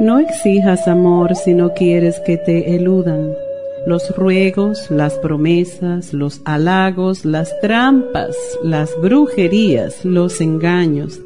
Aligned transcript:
No 0.00 0.20
exijas 0.20 0.86
amor 0.86 1.34
si 1.34 1.54
no 1.54 1.74
quieres 1.74 2.20
que 2.20 2.36
te 2.36 2.76
eludan. 2.76 3.32
Los 3.84 4.16
ruegos, 4.16 4.92
las 4.92 5.14
promesas, 5.14 6.12
los 6.12 6.40
halagos, 6.44 7.24
las 7.24 7.60
trampas, 7.60 8.36
las 8.62 8.94
brujerías, 9.02 10.04
los 10.04 10.40
engaños 10.40 11.20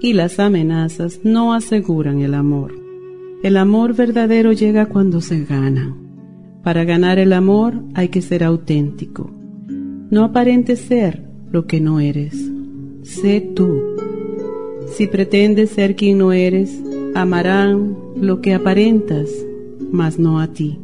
y 0.00 0.14
las 0.14 0.38
amenazas 0.38 1.20
no 1.22 1.52
aseguran 1.52 2.20
el 2.20 2.32
amor. 2.32 2.72
El 3.42 3.58
amor 3.58 3.94
verdadero 3.94 4.52
llega 4.52 4.86
cuando 4.86 5.20
se 5.20 5.44
gana. 5.44 5.94
Para 6.62 6.84
ganar 6.84 7.18
el 7.18 7.34
amor 7.34 7.74
hay 7.94 8.08
que 8.08 8.22
ser 8.22 8.42
auténtico. 8.42 9.30
No 10.10 10.24
aparentes 10.24 10.80
ser 10.80 11.24
lo 11.50 11.66
que 11.66 11.78
no 11.78 12.00
eres. 12.00 12.34
Sé 13.02 13.42
tú. 13.54 13.82
Si 14.86 15.06
pretendes 15.06 15.70
ser 15.70 15.94
quien 15.94 16.18
no 16.18 16.32
eres, 16.32 16.82
amarán 17.14 17.96
lo 18.16 18.40
que 18.40 18.54
aparentas, 18.54 19.30
mas 19.90 20.18
no 20.18 20.40
a 20.40 20.48
ti. 20.48 20.78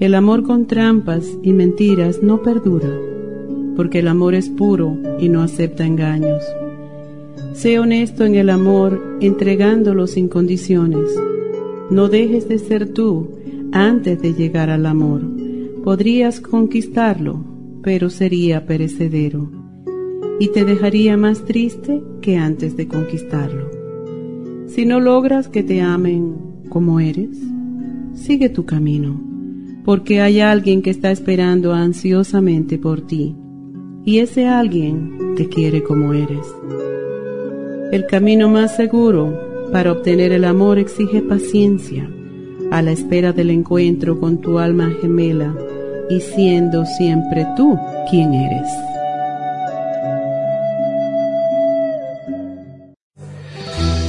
El 0.00 0.14
amor 0.14 0.42
con 0.42 0.66
trampas 0.66 1.26
y 1.42 1.52
mentiras 1.52 2.22
no 2.22 2.42
perdura, 2.42 2.90
porque 3.76 4.00
el 4.00 4.08
amor 4.08 4.34
es 4.34 4.48
puro 4.48 4.98
y 5.20 5.28
no 5.28 5.42
acepta 5.42 5.86
engaños. 5.86 6.42
Sé 7.52 7.78
honesto 7.78 8.24
en 8.24 8.34
el 8.34 8.50
amor, 8.50 9.00
entregándolo 9.20 10.06
sin 10.06 10.28
condiciones. 10.28 11.10
No 11.90 12.08
dejes 12.08 12.48
de 12.48 12.58
ser 12.58 12.92
tú 12.92 13.30
antes 13.72 14.20
de 14.20 14.34
llegar 14.34 14.70
al 14.70 14.86
amor. 14.86 15.22
Podrías 15.84 16.40
conquistarlo, 16.40 17.44
pero 17.82 18.10
sería 18.10 18.66
perecedero, 18.66 19.50
y 20.40 20.48
te 20.48 20.64
dejaría 20.64 21.16
más 21.16 21.44
triste 21.44 22.02
que 22.20 22.36
antes 22.36 22.76
de 22.76 22.88
conquistarlo. 22.88 23.83
Si 24.66 24.86
no 24.86 25.00
logras 25.00 25.48
que 25.48 25.62
te 25.62 25.80
amen 25.82 26.34
como 26.68 27.00
eres, 27.00 27.38
sigue 28.14 28.48
tu 28.48 28.64
camino, 28.64 29.20
porque 29.84 30.20
hay 30.20 30.40
alguien 30.40 30.82
que 30.82 30.90
está 30.90 31.10
esperando 31.10 31.72
ansiosamente 31.72 32.78
por 32.78 33.06
ti, 33.06 33.36
y 34.04 34.18
ese 34.18 34.46
alguien 34.46 35.34
te 35.36 35.48
quiere 35.48 35.82
como 35.82 36.12
eres. 36.12 36.46
El 37.92 38.06
camino 38.06 38.48
más 38.48 38.74
seguro 38.74 39.68
para 39.70 39.92
obtener 39.92 40.32
el 40.32 40.44
amor 40.44 40.78
exige 40.78 41.22
paciencia, 41.22 42.10
a 42.70 42.82
la 42.82 42.92
espera 42.92 43.32
del 43.32 43.50
encuentro 43.50 44.18
con 44.18 44.38
tu 44.38 44.58
alma 44.58 44.90
gemela 45.00 45.54
y 46.10 46.20
siendo 46.20 46.84
siempre 46.86 47.46
tú 47.56 47.78
quien 48.10 48.34
eres. 48.34 48.68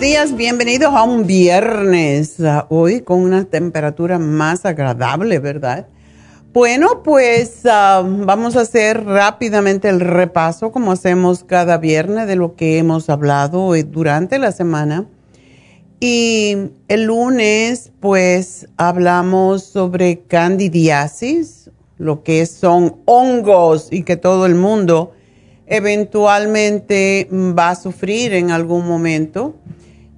Días, 0.00 0.36
bienvenidos 0.36 0.94
a 0.94 1.02
un 1.02 1.26
viernes, 1.26 2.36
hoy 2.68 3.00
con 3.00 3.18
una 3.18 3.44
temperatura 3.44 4.20
más 4.20 4.64
agradable, 4.64 5.40
¿verdad? 5.40 5.88
Bueno, 6.52 7.02
pues 7.02 7.62
ah, 7.64 8.04
vamos 8.06 8.54
a 8.54 8.60
hacer 8.60 9.04
rápidamente 9.04 9.88
el 9.88 9.98
repaso, 9.98 10.70
como 10.70 10.92
hacemos 10.92 11.42
cada 11.42 11.78
viernes, 11.78 12.28
de 12.28 12.36
lo 12.36 12.54
que 12.54 12.78
hemos 12.78 13.10
hablado 13.10 13.72
durante 13.86 14.38
la 14.38 14.52
semana. 14.52 15.06
Y 15.98 16.56
el 16.86 17.04
lunes, 17.04 17.90
pues 17.98 18.68
hablamos 18.76 19.64
sobre 19.64 20.20
candidiasis, 20.20 21.70
lo 21.96 22.22
que 22.22 22.46
son 22.46 22.98
hongos 23.04 23.88
y 23.90 24.04
que 24.04 24.16
todo 24.16 24.46
el 24.46 24.54
mundo 24.54 25.12
eventualmente 25.66 27.28
va 27.32 27.70
a 27.70 27.74
sufrir 27.74 28.32
en 28.32 28.52
algún 28.52 28.86
momento, 28.86 29.56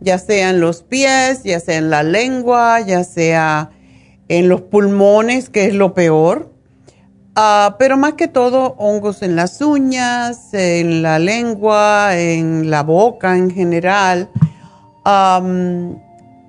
ya 0.00 0.19
sea 0.19 0.50
en 0.50 0.61
los 0.61 0.82
pies, 0.82 1.43
ya 1.44 1.61
sea 1.61 1.76
en 1.76 1.91
la 1.91 2.02
lengua, 2.02 2.81
ya 2.81 3.05
sea 3.05 3.70
en 4.29 4.49
los 4.49 4.62
pulmones, 4.62 5.49
que 5.49 5.67
es 5.67 5.75
lo 5.75 5.94
peor. 5.94 6.50
Ah, 7.37 7.76
pero 7.79 7.97
más 7.97 8.14
que 8.14 8.29
todo, 8.29 8.75
hongos 8.79 9.23
en 9.23 9.37
las 9.37 9.61
uñas, 9.61 10.52
en 10.52 11.02
la 11.02 11.19
lengua, 11.19 12.19
en 12.19 12.70
la 12.70 12.82
boca 12.82 13.37
en 13.37 13.50
general. 13.50 14.29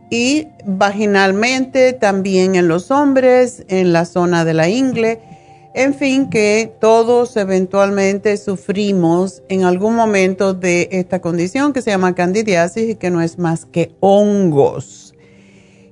y 0.10 0.48
vaginalmente 0.66 1.94
también 1.94 2.56
en 2.56 2.68
los 2.68 2.92
hombres, 2.92 3.64
en 3.70 3.94
la 3.94 4.06
zona 4.06 4.44
de 4.44 4.54
la 4.54 4.68
ingle. 4.68 5.31
En 5.74 5.94
fin, 5.94 6.30
que 6.30 6.74
todos 6.82 7.38
eventualmente 7.38 8.36
sufrimos 8.36 9.42
en 9.48 9.64
algún 9.64 9.96
momento 9.96 10.54
de 10.54 10.90
esta 10.92 11.22
condición 11.22 11.72
que 11.72 11.82
se 11.82 11.92
llama 11.92 12.14
candidiasis 12.14 12.90
y 12.90 12.96
que 12.96 13.10
no 13.10 13.22
es 13.22 13.40
más 13.40 13.66
que 13.66 13.96
hongos. 14.02 15.16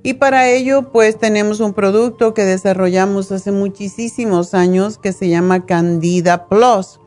Y 0.02 0.14
para 0.14 0.50
ello, 0.50 0.92
pues 0.92 1.18
tenemos 1.18 1.60
un 1.60 1.72
producto 1.72 2.34
que 2.34 2.44
desarrollamos 2.44 3.32
hace 3.32 3.52
muchísimos 3.52 4.52
años 4.52 4.98
que 4.98 5.14
se 5.14 5.28
llama 5.30 5.64
Candida 5.64 6.46
Plus, 6.48 7.00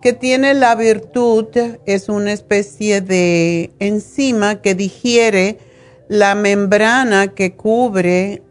que 0.00 0.14
tiene 0.14 0.54
la 0.54 0.74
virtud, 0.74 1.46
es 1.84 2.08
una 2.08 2.32
especie 2.32 3.02
de 3.02 3.72
enzima 3.78 4.62
que 4.62 4.74
digiere 4.74 5.58
la 6.08 6.34
membrana 6.34 7.28
que 7.28 7.56
cubre 7.56 8.42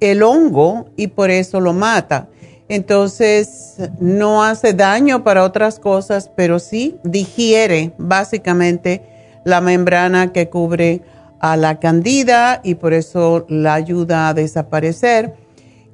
el 0.00 0.22
hongo 0.22 0.86
y 0.96 1.08
por 1.08 1.30
eso 1.30 1.60
lo 1.60 1.74
mata. 1.74 2.28
Entonces, 2.72 3.76
no 4.00 4.42
hace 4.42 4.72
daño 4.72 5.22
para 5.24 5.44
otras 5.44 5.78
cosas, 5.78 6.30
pero 6.34 6.58
sí 6.58 6.96
digiere 7.04 7.92
básicamente 7.98 9.02
la 9.44 9.60
membrana 9.60 10.32
que 10.32 10.48
cubre 10.48 11.02
a 11.38 11.58
la 11.58 11.78
candida 11.80 12.62
y 12.64 12.76
por 12.76 12.94
eso 12.94 13.44
la 13.50 13.74
ayuda 13.74 14.28
a 14.28 14.32
desaparecer. 14.32 15.34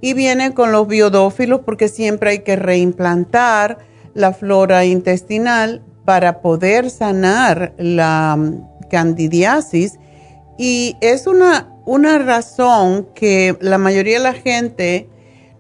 Y 0.01 0.13
viene 0.13 0.55
con 0.55 0.71
los 0.71 0.87
biodófilos 0.87 1.63
porque 1.65 1.89
siempre 1.89 2.31
hay 2.31 2.39
que 2.45 2.55
reimplantar 2.55 3.79
la 4.15 4.33
flora 4.33 4.85
intestinal 4.85 5.83
para 6.05 6.41
poder 6.43 6.91
sanar 6.91 7.75
la 7.77 8.37
mm, 8.39 8.89
candidiasis 8.89 9.99
y 10.57 10.97
es 11.01 11.27
una, 11.27 11.75
una 11.87 12.19
razón 12.19 13.09
que 13.17 13.57
la 13.61 13.79
mayoría 13.79 14.19
de 14.19 14.23
la 14.23 14.35
gente 14.35 15.09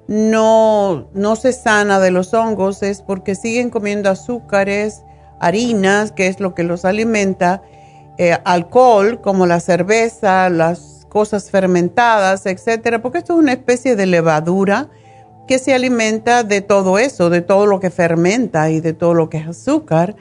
no, 0.09 1.09
no 1.15 1.37
se 1.37 1.53
sana 1.53 2.01
de 2.01 2.11
los 2.11 2.35
hongos, 2.35 2.83
es 2.83 3.03
porque 3.03 3.35
siguen 3.35 3.71
comiendo 3.71 4.11
azúcares, 4.11 5.03
harinas, 5.39 6.11
que 6.11 6.27
es 6.27 6.41
lo 6.41 6.55
que 6.55 6.65
los 6.65 6.85
alimenta, 6.85 7.63
eh, 8.19 8.37
alcohol, 8.45 9.21
como 9.21 9.47
la 9.47 9.61
cerveza, 9.61 10.51
las 10.51 11.07
cosas 11.09 11.51
fermentadas, 11.51 12.47
etcétera, 12.47 13.01
porque 13.01 13.19
esto 13.19 13.35
es 13.35 13.39
una 13.39 13.53
especie 13.53 13.95
de 13.95 14.07
levadura 14.07 14.89
que 15.47 15.61
se 15.61 15.73
alimenta 15.73 16.43
de 16.43 16.61
todo 16.61 16.99
eso, 16.99 17.31
de 17.31 17.41
todo 17.41 17.67
lo 17.67 17.79
que 17.79 17.91
fermenta 17.91 18.71
y 18.71 18.81
de 18.81 18.93
todo 18.93 19.15
lo 19.15 19.31
que 19.31 19.39
es 19.39 19.47
azúcar. 19.47 20.17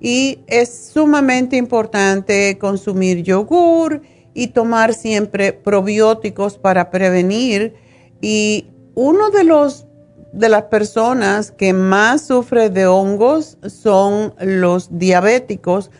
Y 0.00 0.40
es 0.48 0.90
sumamente 0.92 1.56
importante 1.56 2.58
consumir 2.58 3.22
yogur, 3.22 4.02
y 4.36 4.48
tomar 4.48 4.92
siempre 4.92 5.54
probióticos 5.54 6.58
para 6.58 6.90
prevenir. 6.90 7.74
Y 8.20 8.66
uno 8.96 9.30
de 9.30 9.44
los 9.44 9.86
de 10.32 10.48
las 10.50 10.64
personas 10.64 11.50
que 11.50 11.72
más 11.72 12.26
sufre 12.26 12.68
de 12.68 12.86
hongos 12.86 13.56
son 13.66 14.34
los 14.38 14.98
diabéticos, 14.98 15.90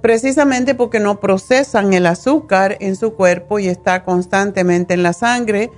precisamente 0.00 0.74
porque 0.74 1.00
no 1.00 1.20
procesan 1.20 1.92
el 1.92 2.06
azúcar 2.06 2.78
en 2.80 2.96
su 2.96 3.14
cuerpo 3.14 3.58
y 3.58 3.68
está 3.68 4.04
constantemente 4.04 4.94
en 4.94 5.02
la 5.02 5.12
sangre 5.12 5.70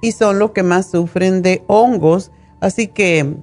y 0.00 0.12
son 0.12 0.38
los 0.38 0.52
que 0.52 0.62
más 0.62 0.90
sufren 0.90 1.42
de 1.42 1.64
hongos. 1.66 2.30
Así 2.60 2.88
que 2.88 3.36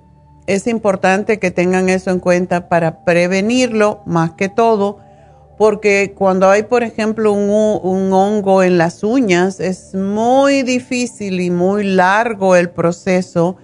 es 0.48 0.66
importante 0.66 1.38
que 1.38 1.52
tengan 1.52 1.90
eso 1.90 2.10
en 2.10 2.20
cuenta 2.20 2.70
para 2.70 3.04
prevenirlo 3.04 4.02
más 4.06 4.32
que 4.32 4.50
todo 4.50 5.00
porque 5.58 6.14
cuando 6.16 6.50
hay, 6.50 6.64
por 6.64 6.84
ejemplo, 6.84 7.32
un, 7.32 8.12
hongo 8.12 8.62
en 8.64 8.78
las 8.78 9.04
uñas, 9.04 9.60
es 9.60 9.96
muy 9.96 10.64
difícil 10.64 11.40
y 11.40 11.50
muy 11.50 11.84
largo 11.84 12.56
el 12.56 12.70
proceso 12.70 13.56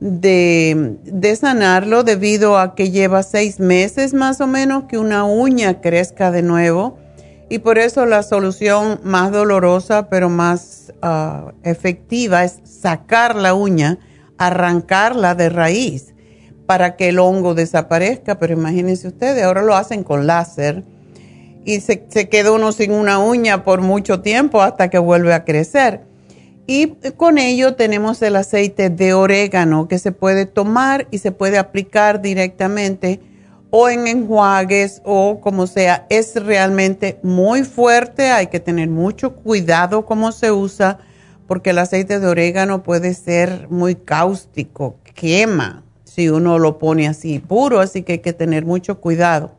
de, 0.00 0.98
sanarlo 1.40 2.02
debido 2.02 2.58
a 2.58 2.74
que 2.74 2.90
lleva 2.90 3.22
seis 3.22 3.60
meses 3.60 4.14
más 4.14 4.40
o 4.40 4.46
menos 4.46 4.84
que 4.84 4.98
una 4.98 5.24
uña 5.24 5.80
crezca 5.80 6.30
de 6.30 6.42
nuevo. 6.42 6.98
Y 7.48 7.60
por 7.60 7.78
eso 7.78 8.04
la 8.04 8.22
solución 8.22 9.00
más 9.04 9.32
dolorosa 9.32 10.10
pero 10.10 10.28
más 10.28 10.92
ah, 11.00 11.52
efectiva 11.62 12.44
es 12.44 12.58
sacar 12.64 13.36
la 13.36 13.54
uña, 13.54 13.98
arrancarla 14.36 15.34
de 15.34 15.48
raíz 15.48 16.14
para 16.66 16.96
que 16.96 17.08
el 17.08 17.18
hongo 17.18 17.54
desaparezca. 17.54 18.38
Pero 18.38 18.52
imagínense 18.54 19.08
ustedes, 19.08 19.42
ahora 19.44 19.62
lo 19.62 19.74
hacen 19.76 20.02
con 20.02 20.26
láser 20.26 20.84
y 21.68 21.82
se, 21.82 22.00
queda 22.30 22.52
uno 22.52 22.72
sin 22.72 22.92
una 22.92 23.18
uña 23.18 23.62
por 23.62 23.82
mucho 23.82 24.22
tiempo 24.22 24.62
hasta 24.62 24.88
que 24.88 24.96
vuelve 24.96 25.34
a 25.34 25.44
crecer. 25.44 26.00
Y 26.66 26.94
con 27.14 27.36
ello 27.36 27.74
tenemos 27.74 28.22
el 28.22 28.36
aceite 28.36 28.88
de 28.88 29.12
orégano 29.12 29.86
que 29.86 29.98
se 29.98 30.10
puede 30.10 30.46
tomar 30.46 31.06
y 31.10 31.18
se 31.18 31.30
puede 31.30 31.58
aplicar 31.58 32.22
directamente 32.22 33.20
o 33.68 33.90
en 33.90 34.06
enjuagues 34.06 35.02
o 35.04 35.40
como 35.42 35.66
sea. 35.66 36.06
Es 36.08 36.42
realmente 36.42 37.20
muy 37.22 37.64
fuerte, 37.64 38.30
hay 38.30 38.46
que 38.46 38.60
tener 38.60 38.88
mucho 38.88 39.34
cuidado 39.34 40.06
cómo 40.06 40.32
se 40.32 40.50
usa 40.50 40.96
porque 41.46 41.70
el 41.70 41.80
aceite 41.80 42.18
de 42.18 42.28
orégano 42.28 42.82
puede 42.82 43.12
ser 43.12 43.66
muy 43.68 43.94
cáustico, 43.94 44.96
quema 45.14 45.84
si 46.04 46.30
uno 46.30 46.58
lo 46.58 46.78
pone 46.78 47.08
así 47.08 47.40
puro, 47.40 47.80
así 47.80 48.04
que 48.04 48.12
hay 48.12 48.18
que 48.20 48.32
tener 48.32 48.64
mucho 48.64 49.02
cuidado. 49.02 49.57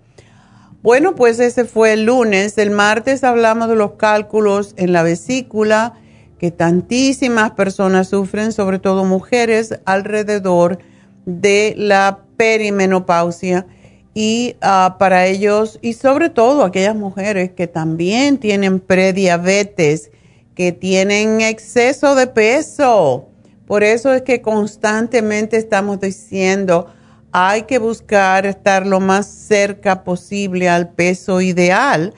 Bueno, 0.82 1.14
pues 1.14 1.40
ese 1.40 1.66
fue 1.66 1.94
el 1.94 2.06
lunes. 2.06 2.58
El 2.58 2.72
martes 2.72 3.26
hablamos 3.26 3.68
de 3.68 3.76
los 3.76 3.94
cálculos 3.94 4.74
en 4.78 4.94
la 4.94 5.04
vesícula 5.04 5.96
que 6.38 6.52
tantísimas 6.52 7.52
personas 7.52 8.08
sufren, 8.08 8.54
sobre 8.54 8.80
todo 8.80 9.04
mujeres, 9.04 9.78
alrededor 9.84 10.80
de 11.26 11.74
la 11.78 12.20
perimenopausia. 12.38 13.68
Y 14.14 14.56
ah, 14.62 14.96
para 14.98 15.28
ellos, 15.28 15.80
y 15.82 15.94
sobre 15.94 16.30
todo 16.30 16.64
aquellas 16.64 16.96
mujeres 16.96 17.52
que 17.52 17.68
también 17.68 18.38
tienen 18.38 18.80
prediabetes, 18.80 20.12
que 20.56 20.72
tienen 20.72 21.42
exceso 21.42 22.16
de 22.16 22.28
peso. 22.28 23.28
Por 23.68 23.84
eso 23.84 24.14
es 24.14 24.22
que 24.22 24.42
constantemente 24.42 25.58
estamos 25.58 26.00
diciendo, 26.00 26.88
hay 27.32 27.64
que 27.64 27.78
buscar 27.78 28.46
estar 28.46 28.88
lo 28.88 29.00
más 29.00 29.28
cerca 29.28 30.04
posible 30.04 30.70
al 30.70 30.90
peso 30.90 31.42
ideal 31.42 32.14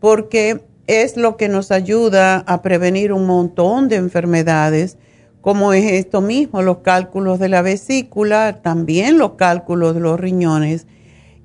porque 0.00 0.64
es 0.86 1.16
lo 1.16 1.36
que 1.36 1.48
nos 1.48 1.70
ayuda 1.70 2.38
a 2.38 2.62
prevenir 2.62 3.12
un 3.12 3.26
montón 3.26 3.88
de 3.88 3.96
enfermedades, 3.96 4.98
como 5.40 5.72
es 5.72 5.90
esto 5.92 6.20
mismo, 6.20 6.62
los 6.62 6.78
cálculos 6.78 7.38
de 7.38 7.48
la 7.48 7.62
vesícula, 7.62 8.60
también 8.62 9.18
los 9.18 9.32
cálculos 9.32 9.94
de 9.94 10.00
los 10.00 10.18
riñones 10.18 10.86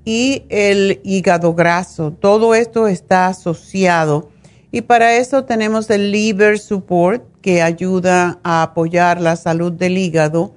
y 0.06 0.44
el 0.50 1.00
hígado 1.04 1.54
graso. 1.54 2.14
Todo 2.14 2.56
esto 2.56 2.88
está 2.88 3.28
asociado. 3.28 4.30
Y 4.72 4.82
para 4.82 5.16
eso 5.16 5.46
tenemos 5.46 5.90
el 5.90 6.12
Liver 6.12 6.60
Support, 6.60 7.24
que 7.42 7.62
ayuda 7.62 8.40
a 8.44 8.64
apoyar 8.64 9.22
la 9.22 9.36
salud 9.36 9.72
del 9.72 9.98
hígado, 9.98 10.54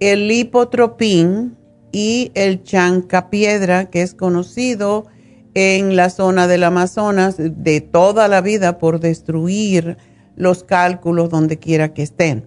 el 0.00 0.28
lipotropín, 0.28 1.56
y 1.94 2.32
el 2.34 2.64
chancapiedra, 2.64 3.88
que 3.88 4.02
es 4.02 4.14
conocido 4.14 5.06
en 5.54 5.94
la 5.94 6.10
zona 6.10 6.48
del 6.48 6.64
Amazonas 6.64 7.36
de 7.38 7.80
toda 7.80 8.26
la 8.26 8.40
vida 8.40 8.78
por 8.78 8.98
destruir 8.98 9.96
los 10.34 10.64
cálculos 10.64 11.30
donde 11.30 11.56
quiera 11.60 11.94
que 11.94 12.02
estén. 12.02 12.46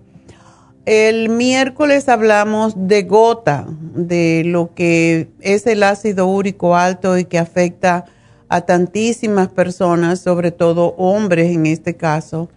El 0.86 1.30
miércoles 1.30 2.10
hablamos 2.10 2.74
de 2.76 3.04
gota, 3.04 3.68
de 3.70 4.44
lo 4.46 4.74
que 4.74 5.30
es 5.40 5.66
el 5.66 5.84
ácido 5.84 6.28
úrico 6.28 6.76
alto 6.76 7.18
y 7.18 7.24
que 7.24 7.40
afecta 7.40 8.04
a 8.50 8.62
tantísimas 8.62 9.48
personas, 9.48 10.20
sobre 10.20 10.52
todo 10.52 10.94
hombres 10.98 11.56
en 11.56 11.68
este 11.68 11.96
caso, 11.96 12.50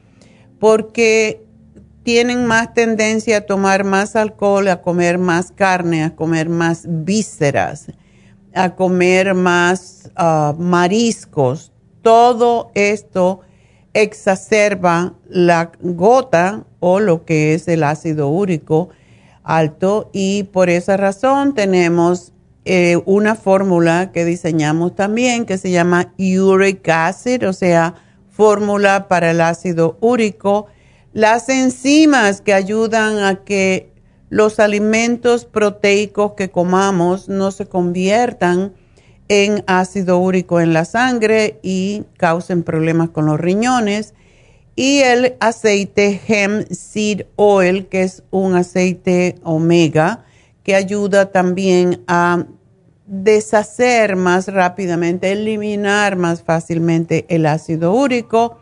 porque 0.59 1.45
tienen 2.03 2.47
más 2.47 2.75
tendencia 2.75 3.39
a 3.39 3.41
tomar 3.43 3.85
más 3.85 4.17
alcohol, 4.17 4.69
a 4.69 4.83
comer 4.83 5.19
más 5.19 5.53
carne, 5.53 6.05
a 6.05 6.17
comer 6.17 6.49
más 6.49 6.85
vísceras, 6.89 7.87
a 8.55 8.75
comer 8.75 9.35
más 9.35 10.11
ah, 10.17 10.55
mariscos. 10.59 11.73
Todo 12.03 12.71
esto 12.75 13.41
exacerba 13.93 15.15
la 15.29 15.73
gota 15.81 16.65
o 16.79 17.01
lo 17.01 17.25
que 17.25 17.55
es 17.55 17.69
el 17.69 17.83
ácido 17.83 18.29
úrico 18.29 18.89
alto 19.43 20.11
y 20.13 20.45
por 20.45 20.71
esa 20.71 20.97
razón 20.97 21.55
tenemos 21.55 22.33
eh, 22.65 23.01
una 23.05 23.35
fórmula 23.35 24.13
que 24.13 24.25
diseñamos 24.25 24.95
también 24.95 25.45
que 25.45 25.59
se 25.59 25.71
llama 25.71 26.13
uric 26.19 26.89
acid, 26.89 27.49
o 27.49 27.53
sea, 27.53 27.95
fórmula 28.31 29.09
para 29.09 29.31
el 29.33 29.41
ácido 29.41 29.99
úrico 30.01 30.67
las 31.13 31.49
enzimas 31.49 32.41
que 32.41 32.55
ayudan 32.55 33.19
a 33.19 33.45
que 33.45 33.93
los 34.29 34.61
alimentos 34.61 35.45
proteicos 35.45 36.33
que 36.33 36.51
comamos 36.51 37.29
no 37.29 37.51
se 37.51 37.67
conviertan 37.67 38.73
en 39.29 39.65
ácido 39.67 40.19
úrico 40.19 40.61
en 40.61 40.73
la 40.73 40.85
sangre 40.85 41.59
y 41.63 42.05
causen 42.17 42.63
problemas 42.63 43.11
con 43.11 43.27
los 43.27 43.39
riñones. 43.39 44.15
y 44.77 45.01
el 45.01 45.37
aceite 45.41 46.21
Hemp 46.27 46.71
Seed 46.71 47.27
Oil, 47.37 47.89
que 47.89 48.03
es 48.03 48.23
un 48.31 48.55
aceite 48.55 49.35
omega 49.43 50.25
que 50.63 50.75
ayuda 50.75 51.33
también 51.33 52.03
a 52.07 52.47
deshacer 53.07 54.15
más 54.15 54.47
rápidamente, 54.47 55.33
eliminar 55.33 56.17
más 56.17 56.43
fácilmente 56.43 57.27
el 57.29 57.45
ácido 57.47 57.93
úrico. 57.93 58.60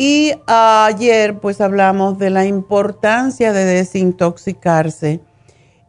Y 0.00 0.32
ayer 0.46 1.40
pues 1.40 1.60
hablamos 1.60 2.18
de 2.18 2.30
la 2.30 2.46
importancia 2.46 3.52
de 3.52 3.64
desintoxicarse 3.64 5.20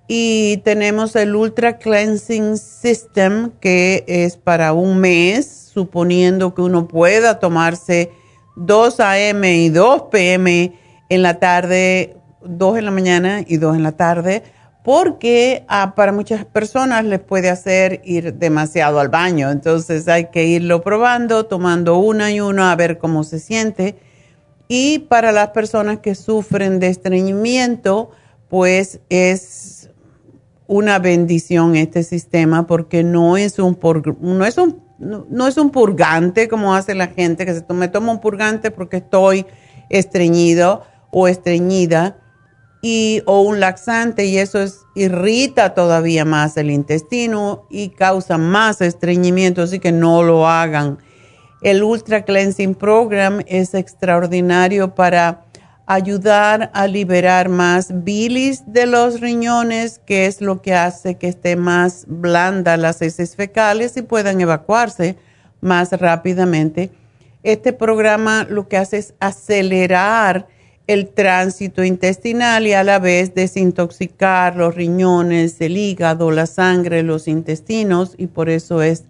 y 0.07 0.57
tenemos 0.63 1.15
el 1.15 1.35
Ultra 1.35 1.77
Cleansing 1.77 2.57
System 2.57 3.51
que 3.61 4.03
es 4.07 4.35
para 4.35 4.73
un 4.73 4.97
mes, 4.97 5.69
suponiendo 5.71 6.55
que 6.55 6.63
uno 6.63 6.87
pueda 6.87 7.39
tomarse 7.39 8.11
2 8.55 8.99
a.m. 8.99 9.55
y 9.55 9.69
2 9.69 10.01
p.m. 10.11 10.73
en 11.09 11.21
la 11.21 11.37
tarde, 11.37 12.17
2 12.41 12.79
en 12.79 12.85
la 12.85 12.91
mañana 12.91 13.43
y 13.45 13.57
2 13.57 13.75
en 13.75 13.83
la 13.83 13.91
tarde, 13.91 14.41
porque 14.83 15.65
para 15.95 16.11
muchas 16.11 16.45
personas 16.45 17.03
les 17.05 17.19
puede 17.19 17.49
hacer 17.49 18.01
ir 18.05 18.35
demasiado 18.35 18.99
al 18.99 19.09
baño. 19.09 19.51
Entonces 19.51 20.07
hay 20.07 20.25
que 20.25 20.45
irlo 20.45 20.81
probando, 20.81 21.45
tomando 21.45 21.97
una 21.99 22.31
y 22.31 22.39
una 22.39 22.71
a 22.71 22.75
ver 22.75 22.97
cómo 22.97 23.23
se 23.23 23.39
siente. 23.39 23.97
Y 24.67 24.99
para 24.99 25.31
las 25.31 25.49
personas 25.49 25.99
que 25.99 26.15
sufren 26.15 26.79
de 26.79 26.87
estreñimiento, 26.87 28.11
pues 28.47 28.99
es 29.09 29.89
una 30.67 30.99
bendición 30.99 31.75
este 31.75 32.03
sistema 32.03 32.67
porque 32.67 33.03
no 33.03 33.37
es 33.37 33.57
un, 33.57 33.77
no 34.21 34.45
es 34.45 34.57
un, 34.59 34.83
no, 34.99 35.47
es 35.47 35.57
un 35.57 35.71
purgante 35.71 36.47
como 36.47 36.75
hace 36.75 36.93
la 36.93 37.07
gente 37.07 37.45
que 37.45 37.55
se 37.55 37.65
me 37.73 37.87
toma 37.87 38.11
un 38.11 38.21
purgante 38.21 38.69
porque 38.69 38.97
estoy 38.97 39.45
estreñido 39.89 40.83
o 41.09 41.27
estreñida 41.27 42.17
y, 42.81 43.21
o 43.25 43.41
un 43.41 43.59
laxante 43.59 44.25
y 44.25 44.37
eso 44.37 44.61
es, 44.61 44.85
irrita 44.95 45.73
todavía 45.73 46.25
más 46.25 46.57
el 46.57 46.71
intestino 46.71 47.65
y 47.69 47.89
causa 47.89 48.37
más 48.37 48.81
estreñimiento, 48.81 49.61
así 49.61 49.79
que 49.79 49.91
no 49.91 50.23
lo 50.23 50.47
hagan. 50.47 50.99
El 51.61 51.83
Ultra 51.83 52.23
Cleansing 52.23 52.75
Program 52.75 53.41
es 53.47 53.73
extraordinario 53.73 54.95
para 54.95 55.45
ayudar 55.85 56.69
a 56.73 56.87
liberar 56.87 57.49
más 57.49 58.03
bilis 58.03 58.63
de 58.67 58.85
los 58.85 59.19
riñones, 59.19 59.99
que 60.05 60.27
es 60.27 60.39
lo 60.39 60.61
que 60.61 60.75
hace 60.75 61.15
que 61.15 61.27
esté 61.27 61.55
más 61.55 62.05
blanda 62.07 62.77
las 62.77 63.01
heces 63.01 63.35
fecales 63.35 63.97
y 63.97 64.03
puedan 64.03 64.39
evacuarse 64.39 65.17
más 65.61 65.91
rápidamente. 65.91 66.91
Este 67.41 67.73
programa 67.73 68.45
lo 68.47 68.67
que 68.67 68.77
hace 68.77 68.97
es 68.97 69.13
acelerar 69.19 70.47
el 70.89 71.07
tránsito 71.07 71.83
intestinal 71.83 72.65
y 72.65 72.73
a 72.73 72.83
la 72.83 72.97
vez 72.97 73.35
desintoxicar 73.35 74.55
los 74.55 74.73
riñones, 74.73 75.61
el 75.61 75.77
hígado, 75.77 76.31
la 76.31 76.47
sangre, 76.47 77.03
los 77.03 77.27
intestinos 77.27 78.15
y 78.17 78.25
por 78.25 78.49
eso 78.49 78.81
es 78.81 79.03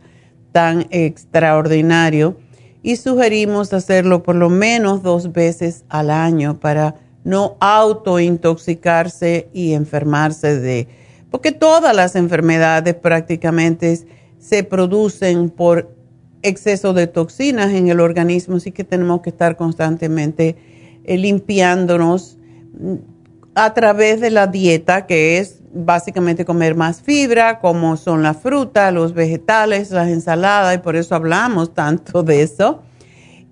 tan 0.52 0.88
extraordinario. 0.90 2.36
Y 2.84 2.98
sugerimos 2.98 3.72
hacerlo 3.72 4.24
por 4.24 4.36
lo 4.36 4.50
menos 4.50 5.04
dos 5.04 5.32
veces 5.32 5.86
al 5.88 6.10
año 6.10 6.60
para 6.60 6.96
no 7.24 7.56
autointoxicarse 7.62 9.48
y 9.54 9.72
enfermarse 9.72 10.60
de, 10.60 10.90
porque 11.32 11.54
todas 11.54 11.96
las 11.96 12.18
enfermedades 12.18 12.94
prácticamente 12.96 14.02
se 14.38 14.66
producen 14.66 15.50
por 15.50 15.96
exceso 16.42 16.92
de 16.92 17.08
toxinas 17.08 17.72
en 17.72 17.88
el 17.88 18.02
organismo, 18.02 18.58
así 18.58 18.74
que 18.74 18.84
tenemos 18.84 19.22
que 19.22 19.30
estar 19.30 19.56
constantemente 19.56 20.58
limpiándonos 21.18 22.38
mm, 22.80 22.96
a 23.56 23.74
través 23.74 24.22
de 24.22 24.30
la 24.30 24.48
dieta, 24.48 25.06
que 25.06 25.38
es 25.38 25.60
básicamente 25.74 26.46
comer 26.46 26.76
más 26.76 27.02
fibra, 27.02 27.60
como 27.60 27.98
son 27.98 28.24
las 28.24 28.38
frutas, 28.38 28.94
los 28.94 29.14
vegetales, 29.14 29.92
las 29.92 30.10
ensaladas, 30.10 30.76
y 30.76 30.80
por 30.80 30.96
eso 30.96 31.16
hablamos 31.16 31.74
tanto 31.74 32.24
de 32.24 32.42
eso. 32.42 32.82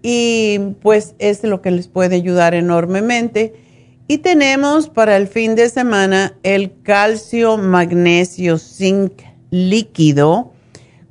Y 0.02 0.76
pues 0.82 1.16
es 1.20 1.44
lo 1.44 1.62
que 1.62 1.72
les 1.72 1.88
puede 1.88 2.16
ayudar 2.16 2.54
enormemente. 2.54 3.54
Y 4.08 4.20
tenemos 4.20 4.88
para 4.88 5.18
el 5.18 5.28
fin 5.28 5.56
de 5.56 5.70
semana 5.70 6.38
el 6.44 6.82
calcio, 6.84 7.58
magnesio, 7.58 8.58
zinc 8.58 9.22
líquido 9.50 10.54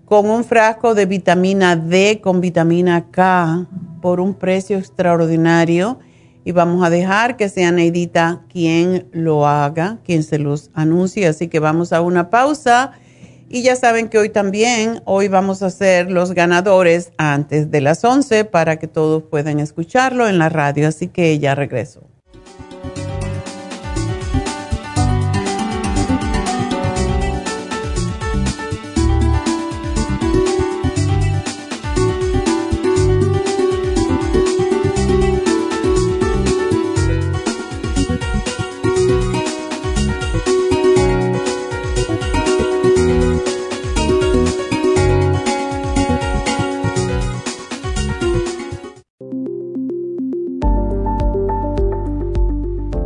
con 0.07 0.31
un 0.31 0.45
frasco 0.45 0.95
de 0.95 1.05
vitamina 1.05 1.77
D 1.77 2.21
con 2.23 2.41
vitamina 2.41 3.11
K 3.11 3.67
por 4.01 4.21
un 4.21 4.35
precio 4.35 4.79
extraordinario 4.79 5.99
y 6.47 6.53
vamos 6.53 6.87
a 6.87 6.91
dejar 6.91 7.37
que 7.37 7.49
sea 7.49 7.73
Neidita 7.73 8.43
quien 8.49 9.09
lo 9.11 9.49
haga, 9.49 9.99
quien 10.05 10.23
se 10.23 10.39
los 10.39 10.71
anuncie. 10.75 11.27
Así 11.27 11.49
que 11.49 11.59
vamos 11.59 11.93
a 11.93 12.01
una 12.01 12.31
pausa 12.31 12.93
y 13.49 13.65
ya 13.65 13.75
saben 13.75 14.09
que 14.09 14.19
hoy 14.19 14.29
también, 14.29 15.03
hoy 15.07 15.27
vamos 15.27 15.65
a 15.65 15.67
hacer 15.67 16.09
los 16.09 16.35
ganadores 16.35 17.11
antes 17.19 17.73
de 17.73 17.81
las 17.81 18.05
11 18.05 18.45
para 18.45 18.77
que 18.77 18.87
todos 18.87 19.25
puedan 19.25 19.59
escucharlo 19.59 20.29
en 20.29 20.39
la 20.39 20.49
radio. 20.49 20.87
Así 20.87 21.09
que 21.09 21.37
ya 21.41 21.57
regreso. 21.57 22.16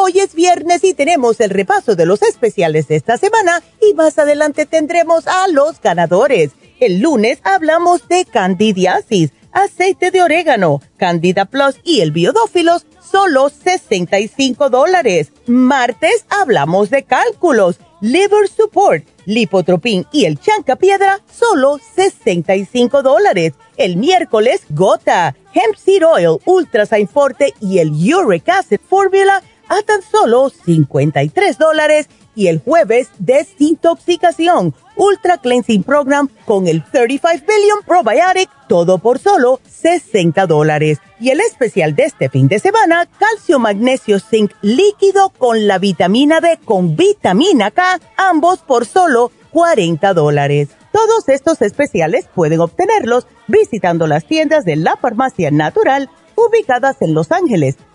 Hoy 0.00 0.20
es 0.20 0.32
viernes 0.32 0.84
y 0.84 0.94
tenemos 0.94 1.40
el 1.40 1.50
repaso 1.50 1.96
de 1.96 2.06
los 2.06 2.22
especiales 2.22 2.86
de 2.86 2.94
esta 2.94 3.16
semana 3.16 3.64
y 3.82 3.94
más 3.94 4.16
adelante 4.20 4.64
tendremos 4.64 5.26
a 5.26 5.48
los 5.48 5.80
ganadores. 5.80 6.52
El 6.78 7.00
lunes 7.00 7.40
hablamos 7.42 8.06
de 8.06 8.24
candidiasis 8.24 9.32
aceite 9.50 10.12
de 10.12 10.22
orégano, 10.22 10.80
Candida 10.98 11.46
Plus 11.46 11.80
y 11.82 12.00
el 12.00 12.12
biodófilos, 12.12 12.86
solo 13.00 13.48
65 13.48 14.70
dólares. 14.70 15.32
Martes 15.48 16.24
hablamos 16.28 16.90
de 16.90 17.02
cálculos, 17.02 17.80
liver 18.00 18.46
support, 18.46 19.04
lipotropin 19.24 20.06
y 20.12 20.26
el 20.26 20.38
chanca 20.38 20.76
piedra, 20.76 21.18
solo 21.28 21.80
65 21.96 23.02
dólares. 23.02 23.54
El 23.76 23.96
miércoles, 23.96 24.60
gota, 24.70 25.34
hemp 25.52 25.76
seed 25.76 26.06
oil, 26.06 26.38
ultrasign 26.44 27.08
forte 27.08 27.52
y 27.60 27.80
el 27.80 27.90
uric 27.90 28.48
acid 28.48 28.78
formula 28.88 29.42
a 29.68 29.82
tan 29.82 30.02
solo 30.02 30.50
53 30.50 31.58
dólares. 31.58 32.08
Y 32.34 32.46
el 32.46 32.60
jueves, 32.60 33.08
desintoxicación 33.18 34.72
Ultra 34.96 35.38
Cleansing 35.38 35.82
Program 35.82 36.28
con 36.44 36.68
el 36.68 36.84
35 36.84 37.44
Billion 37.46 37.78
Probiotic, 37.84 38.48
todo 38.68 38.98
por 38.98 39.18
solo 39.18 39.60
60 39.68 40.46
dólares. 40.46 40.98
Y 41.18 41.30
el 41.30 41.40
especial 41.40 41.96
de 41.96 42.04
este 42.04 42.28
fin 42.28 42.46
de 42.46 42.60
semana, 42.60 43.08
calcio, 43.18 43.58
magnesio, 43.58 44.20
zinc 44.20 44.52
líquido 44.62 45.30
con 45.30 45.66
la 45.66 45.78
vitamina 45.78 46.40
D 46.40 46.58
con 46.64 46.94
vitamina 46.94 47.72
K, 47.72 48.00
ambos 48.16 48.60
por 48.60 48.86
solo 48.86 49.32
40 49.50 50.14
dólares. 50.14 50.68
Todos 50.92 51.28
estos 51.28 51.60
especiales 51.62 52.28
pueden 52.34 52.60
obtenerlos 52.60 53.26
visitando 53.46 54.06
las 54.06 54.24
tiendas 54.24 54.64
de 54.64 54.76
la 54.76 54.96
farmacia 54.96 55.50
natural 55.50 56.10
ubicadas 56.34 57.02
en 57.02 57.14
Los 57.14 57.32
Ángeles, 57.32 57.76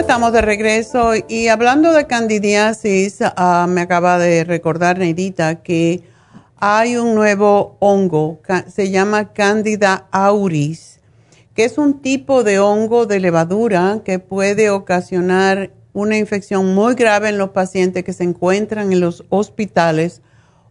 Estamos 0.00 0.32
de 0.32 0.40
regreso 0.40 1.12
y 1.28 1.48
hablando 1.48 1.92
de 1.92 2.06
candidiasis, 2.06 3.18
ah, 3.20 3.66
me 3.68 3.82
acaba 3.82 4.18
de 4.18 4.44
recordar 4.44 4.98
Neidita 4.98 5.62
que 5.62 6.02
hay 6.56 6.96
un 6.96 7.14
nuevo 7.14 7.76
hongo, 7.80 8.40
se 8.72 8.90
llama 8.90 9.34
Candida 9.34 10.08
auris, 10.10 11.00
que 11.54 11.64
es 11.64 11.76
un 11.76 12.00
tipo 12.00 12.44
de 12.44 12.58
hongo 12.58 13.04
de 13.04 13.20
levadura 13.20 14.00
que 14.02 14.18
puede 14.18 14.70
ocasionar 14.70 15.70
una 15.92 16.16
infección 16.16 16.74
muy 16.74 16.94
grave 16.94 17.28
en 17.28 17.36
los 17.36 17.50
pacientes 17.50 18.02
que 18.02 18.14
se 18.14 18.24
encuentran 18.24 18.94
en 18.94 19.00
los 19.00 19.24
hospitales 19.28 20.22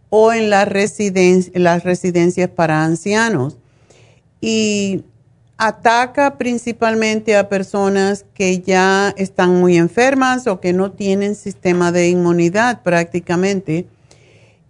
o 0.08 0.32
en 0.32 0.50
las, 0.50 0.68
las 1.54 1.84
residencias 1.84 2.50
para 2.50 2.82
ancianos. 2.82 3.58
Y 4.40 5.04
ataca 5.60 6.38
principalmente 6.38 7.36
a 7.36 7.50
personas 7.50 8.24
que 8.32 8.60
ya 8.60 9.12
están 9.18 9.60
muy 9.60 9.76
enfermas 9.76 10.46
o 10.46 10.58
que 10.58 10.72
no 10.72 10.92
tienen 10.92 11.34
sistema 11.34 11.92
de 11.92 12.08
inmunidad 12.08 12.82
prácticamente. 12.82 13.86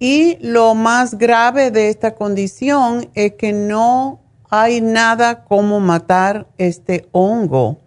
Y 0.01 0.37
lo 0.41 0.75
más 0.75 1.17
grave 1.17 1.71
de 1.71 1.91
esta 1.91 2.17
condición 2.17 3.09
es 3.15 3.35
que 3.35 3.53
no 3.53 4.21
hay 4.51 4.81
nada 4.81 5.45
como 5.45 5.79
matar 5.79 6.49
este 6.59 7.07
hongo. 7.13 7.79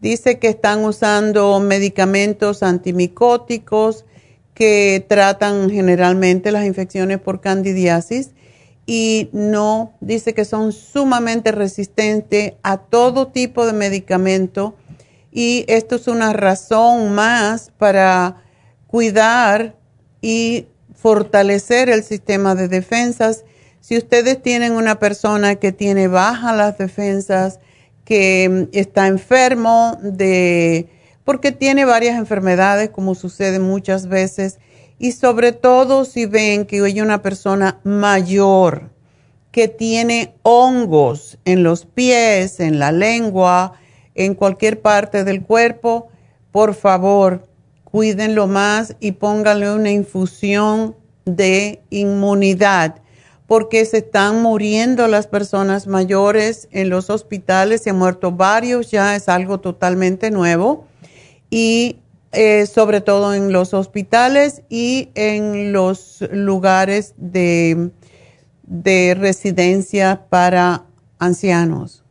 Dice 0.00 0.40
que 0.40 0.48
están 0.48 0.84
usando 0.84 1.60
medicamentos 1.60 2.64
antimicóticos 2.64 4.04
que 4.52 5.06
tratan 5.08 5.70
generalmente 5.70 6.50
las 6.50 6.66
infecciones 6.66 7.20
por 7.20 7.40
candidiasis 7.40 8.32
y 8.94 9.30
no, 9.32 9.94
dice 10.02 10.34
que 10.34 10.44
son 10.44 10.70
sumamente 10.70 11.50
resistentes 11.50 12.52
a 12.62 12.76
todo 12.76 13.28
tipo 13.28 13.64
de 13.64 13.72
medicamento 13.72 14.76
y 15.32 15.64
esto 15.66 15.96
es 15.96 16.08
una 16.08 16.34
razón 16.34 17.14
más 17.14 17.72
para 17.78 18.42
cuidar 18.86 19.76
y 20.20 20.66
fortalecer 20.94 21.88
el 21.88 22.02
sistema 22.04 22.54
de 22.54 22.68
defensas. 22.68 23.46
Si 23.80 23.96
ustedes 23.96 24.42
tienen 24.42 24.72
una 24.72 24.98
persona 24.98 25.54
que 25.54 25.72
tiene 25.72 26.06
bajas 26.06 26.54
las 26.54 26.76
defensas, 26.76 27.60
que 28.04 28.68
está 28.72 29.06
enfermo 29.06 29.96
de 30.02 30.90
porque 31.24 31.50
tiene 31.50 31.86
varias 31.86 32.18
enfermedades 32.18 32.90
como 32.90 33.14
sucede 33.14 33.58
muchas 33.58 34.06
veces, 34.06 34.58
y 35.02 35.10
sobre 35.10 35.50
todo 35.50 36.04
si 36.04 36.26
ven 36.26 36.64
que 36.64 36.80
hay 36.80 37.00
una 37.00 37.22
persona 37.22 37.80
mayor 37.82 38.92
que 39.50 39.66
tiene 39.66 40.36
hongos 40.44 41.38
en 41.44 41.64
los 41.64 41.86
pies, 41.86 42.60
en 42.60 42.78
la 42.78 42.92
lengua, 42.92 43.72
en 44.14 44.36
cualquier 44.36 44.80
parte 44.80 45.24
del 45.24 45.42
cuerpo, 45.42 46.06
por 46.52 46.74
favor, 46.74 47.48
cuídenlo 47.82 48.46
más 48.46 48.94
y 49.00 49.10
pónganle 49.10 49.72
una 49.72 49.90
infusión 49.90 50.94
de 51.24 51.82
inmunidad, 51.90 53.02
porque 53.48 53.84
se 53.84 53.98
están 53.98 54.40
muriendo 54.40 55.08
las 55.08 55.26
personas 55.26 55.88
mayores 55.88 56.68
en 56.70 56.90
los 56.90 57.10
hospitales, 57.10 57.82
se 57.82 57.90
han 57.90 57.98
muerto 57.98 58.30
varios, 58.30 58.92
ya 58.92 59.16
es 59.16 59.28
algo 59.28 59.58
totalmente 59.58 60.30
nuevo. 60.30 60.86
Y 61.50 62.01
eh, 62.32 62.66
sobre 62.66 63.00
todo 63.00 63.34
en 63.34 63.52
los 63.52 63.74
hospitales 63.74 64.62
y 64.68 65.10
en 65.14 65.72
los 65.72 66.24
lugares 66.32 67.14
de, 67.16 67.90
de 68.62 69.14
residencia 69.18 70.26
para 70.28 70.86
ancianos, 71.18 72.04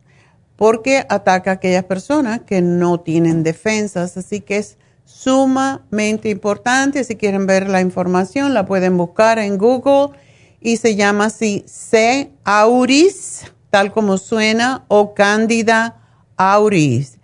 porque 0.56 1.04
ataca 1.08 1.50
a 1.50 1.54
aquellas 1.54 1.84
personas 1.84 2.42
que 2.42 2.62
no 2.62 3.00
tienen 3.00 3.42
defensas, 3.42 4.16
así 4.16 4.40
que 4.40 4.58
es 4.58 4.78
sumamente 5.04 6.30
importante. 6.30 7.04
Si 7.04 7.16
quieren 7.16 7.46
ver 7.46 7.68
la 7.68 7.80
información, 7.80 8.54
la 8.54 8.64
pueden 8.64 8.96
buscar 8.96 9.38
en 9.38 9.58
Google 9.58 10.16
y 10.60 10.76
se 10.76 10.94
llama 10.94 11.26
así 11.26 11.64
C. 11.66 12.30
auris, 12.44 13.42
tal 13.70 13.92
como 13.92 14.18
suena, 14.18 14.84
o 14.88 15.14
Candida 15.14 16.00
auris. 16.36 17.18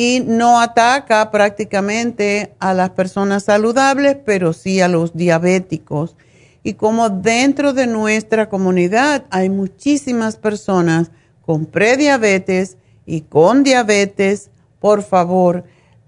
Y 0.00 0.22
no 0.24 0.60
ataca 0.60 1.28
prácticamente 1.32 2.54
a 2.60 2.72
las 2.72 2.90
personas 2.90 3.42
saludables, 3.42 4.16
pero 4.24 4.52
sí 4.52 4.80
a 4.80 4.86
los 4.86 5.16
diabéticos. 5.16 6.14
Y 6.62 6.74
como 6.74 7.10
dentro 7.10 7.72
de 7.72 7.88
nuestra 7.88 8.48
comunidad 8.48 9.24
hay 9.30 9.50
muchísimas 9.50 10.36
personas 10.36 11.10
con 11.44 11.66
prediabetes 11.66 12.76
y 13.06 13.22
con 13.22 13.64
diabetes, 13.64 14.50
por 14.78 15.02
favor, 15.02 15.64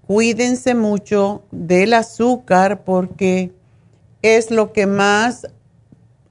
cuídense 0.07 0.73
mucho 0.73 1.43
del 1.51 1.93
azúcar 1.93 2.85
porque 2.85 3.51
es 4.21 4.51
lo 4.51 4.71
que 4.71 4.85
más 4.85 5.45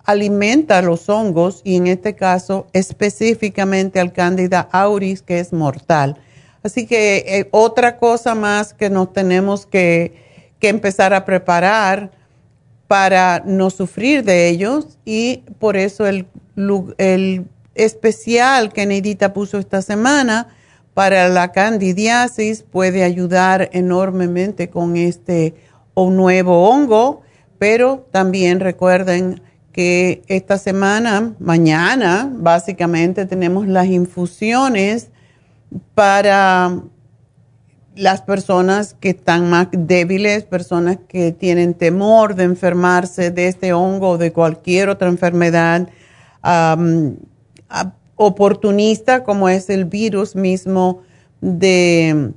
alimenta 0.03 0.81
los 0.81 1.11
hongos 1.11 1.61
y 1.63 1.77
en 1.77 1.89
este 1.89 2.15
caso 2.17 2.69
específicamente 2.73 4.01
al 4.01 4.15
Candida 4.15 4.67
auris 4.73 5.21
que 5.21 5.41
es 5.41 5.53
mortal. 5.53 6.17
Así 6.63 6.87
que 6.87 7.25
eh, 7.27 7.49
otra 7.51 7.97
cosa 7.99 8.35
más 8.35 8.75
que 8.75 8.91
nos 8.91 9.13
tenemos 9.13 9.67
que, 9.67 10.15
que, 10.59 10.69
empezar 10.69 11.15
a 11.15 11.25
preparar 11.25 12.11
para 12.87 13.43
no 13.47 13.71
sufrir 13.71 14.25
de 14.25 14.49
ellos 14.49 14.99
y 15.05 15.45
por 15.59 15.77
eso 15.77 16.07
el, 16.07 16.27
el 16.99 17.47
especial 17.75 18.73
que 18.73 18.85
Neidita 18.85 19.33
puso 19.33 19.59
esta 19.59 19.81
semana 19.81 20.49
para 20.93 21.29
la 21.29 21.53
candidiasis 21.53 22.63
puede 22.63 23.05
ayudar 23.05 23.71
enormemente 23.73 24.69
con 24.69 24.97
este 24.97 25.55
nuevo 25.97 26.69
hongo, 26.69 27.23
pero 27.59 28.07
también 28.11 28.61
recuerden 28.61 29.43
que 29.73 30.23
esta 30.27 30.59
semana, 30.59 31.35
mañana, 31.39 32.29
básicamente 32.33 33.27
tenemos 33.27 33.69
las 33.69 33.87
infusiones 33.87 35.11
para 35.95 36.83
las 37.95 38.23
personas 38.23 38.95
que 38.99 39.11
están 39.11 39.51
más 39.51 39.69
débiles, 39.73 40.45
personas 40.45 40.99
que 41.09 41.33
tienen 41.33 41.75
temor 41.75 42.35
de 42.35 42.45
enfermarse 42.45 43.31
de 43.31 43.49
este 43.49 43.73
hongo 43.73 44.11
o 44.11 44.19
de 44.19 44.33
cualquier 44.33 44.89
otra 44.89 45.09
enfermedad 45.09 45.89
oportunista 48.17 49.25
como 49.25 49.49
es 49.49 49.71
el 49.71 49.85
virus 49.85 50.35
mismo 50.37 51.03
de, 51.41 52.33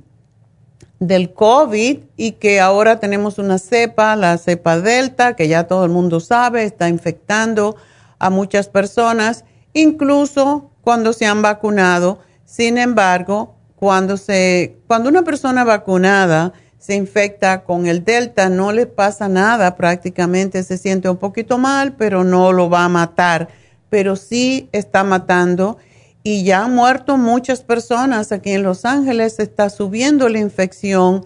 del 0.98 1.32
COVID 1.32 1.98
y 2.16 2.32
que 2.32 2.60
ahora 2.60 3.00
tenemos 3.00 3.38
una 3.38 3.58
cepa, 3.58 4.16
la 4.16 4.38
cepa 4.38 4.80
Delta, 4.80 5.36
que 5.36 5.48
ya 5.48 5.66
todo 5.66 5.84
el 5.84 5.90
mundo 5.90 6.20
sabe, 6.20 6.64
está 6.64 6.88
infectando 6.88 7.76
a 8.18 8.30
muchas 8.30 8.68
personas, 8.68 9.44
incluso 9.72 10.70
cuando 10.80 11.12
se 11.12 11.26
han 11.26 11.42
vacunado. 11.42 12.20
Sin 12.54 12.78
embargo, 12.78 13.54
cuando, 13.76 14.16
se, 14.16 14.76
cuando 14.86 15.08
una 15.08 15.22
persona 15.22 15.64
vacunada 15.64 16.52
se 16.78 16.94
infecta 16.94 17.64
con 17.64 17.86
el 17.86 18.04
Delta, 18.04 18.48
no 18.48 18.72
le 18.72 18.86
pasa 18.86 19.28
nada 19.28 19.74
prácticamente, 19.74 20.62
se 20.62 20.78
siente 20.78 21.08
un 21.08 21.16
poquito 21.16 21.58
mal, 21.58 21.94
pero 21.96 22.22
no 22.22 22.52
lo 22.52 22.68
va 22.68 22.84
a 22.84 22.88
matar 22.88 23.48
pero 23.94 24.16
sí 24.16 24.68
está 24.72 25.04
matando 25.04 25.76
y 26.24 26.42
ya 26.42 26.64
han 26.64 26.74
muerto 26.74 27.16
muchas 27.16 27.62
personas. 27.62 28.32
Aquí 28.32 28.50
en 28.50 28.64
Los 28.64 28.84
Ángeles 28.84 29.38
está 29.38 29.70
subiendo 29.70 30.28
la 30.28 30.40
infección 30.40 31.24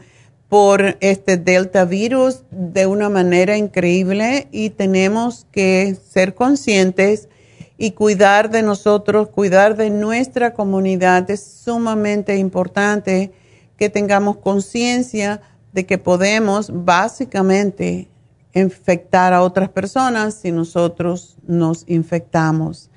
por 0.50 0.98
este 1.00 1.38
delta 1.38 1.86
virus 1.86 2.42
de 2.50 2.84
una 2.84 3.08
manera 3.08 3.56
increíble 3.56 4.48
y 4.52 4.68
tenemos 4.68 5.46
que 5.50 5.96
ser 6.10 6.34
conscientes 6.34 7.30
y 7.78 7.92
cuidar 7.92 8.50
de 8.50 8.62
nosotros, 8.62 9.28
cuidar 9.28 9.76
de 9.76 9.88
nuestra 9.88 10.52
comunidad. 10.52 11.30
Es 11.30 11.44
sumamente 11.64 12.36
importante 12.36 13.32
que 13.76 13.88
tengamos 13.88 14.38
conciencia 14.38 15.40
de 15.72 15.86
que 15.86 15.96
podemos 15.96 16.70
básicamente 16.84 18.08
infectar 18.52 19.32
a 19.32 19.42
otras 19.42 19.68
personas 19.68 20.34
si 20.34 20.50
nosotros 20.50 21.36
nos 21.46 21.84
infectamos. 21.86 22.90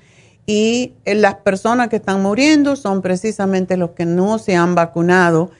Y 0.46 0.94
eh, 1.04 1.14
las 1.14 1.36
personas 1.36 1.88
que 1.88 1.96
están 1.96 2.20
muriendo 2.20 2.74
son 2.74 3.02
precisamente 3.02 3.76
los 3.76 3.90
que 3.90 4.04
no 4.04 4.38
se 4.38 4.56
han 4.56 4.74
vacunado. 4.74 5.52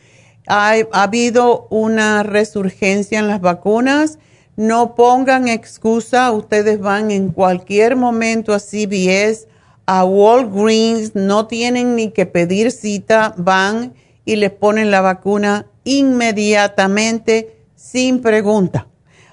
Ha, 0.49 0.75
ha 0.91 1.03
habido 1.05 1.69
una 1.71 2.25
resurgencia 2.25 3.21
en 3.21 3.29
las 3.29 3.41
vacunas. 3.41 4.19
No 4.57 4.95
pongan 4.95 5.49
excusa, 5.49 6.31
ustedes 6.31 6.79
van 6.79 7.11
en 7.11 7.31
cualquier 7.31 7.97
momento 7.97 8.53
a 8.53 8.59
CVS, 8.59 9.49
a 9.87 10.05
Walgreens, 10.05 11.15
no 11.15 11.47
tienen 11.47 11.97
ni 11.97 12.11
que 12.11 12.27
pedir 12.27 12.71
cita, 12.71 13.35
van 13.39 13.95
y 14.25 14.37
les 14.37 14.51
ponen 14.51 14.91
la 14.91 15.01
vacuna 15.01 15.67
inmediatamente 15.85 17.57
sin 17.75 18.21
pregunta. 18.21 18.89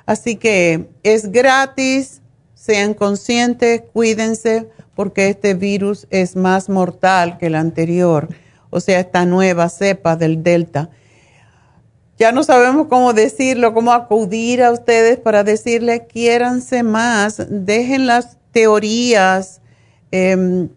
Así 0.06 0.38
que 0.38 0.90
es 1.04 1.32
gratis, 1.32 2.22
sean 2.56 2.94
conscientes, 2.94 3.84
cuídense, 3.94 4.70
porque 4.96 5.30
este 5.30 5.54
virus 5.54 6.08
es 6.10 6.36
más 6.36 6.70
mortal 6.70 7.38
que 7.38 7.48
el 7.48 7.56
anterior, 7.56 8.28
o 8.70 8.80
sea, 8.80 9.00
esta 9.00 9.26
nueva 9.26 9.70
cepa 9.70 10.16
del 10.16 10.44
Delta. 10.44 10.90
Ya 12.20 12.32
no 12.32 12.44
sabemos 12.44 12.88
cómo 12.88 13.14
decirlo, 13.14 13.74
cómo 13.74 13.94
acudir 13.94 14.62
a 14.62 14.72
ustedes 14.72 15.18
para 15.18 15.44
decirles, 15.44 16.02
quiéranse 16.12 16.84
más, 16.84 17.42
dejen 17.50 18.06
las 18.06 18.38
teorías 18.52 19.62
em, 20.12 20.70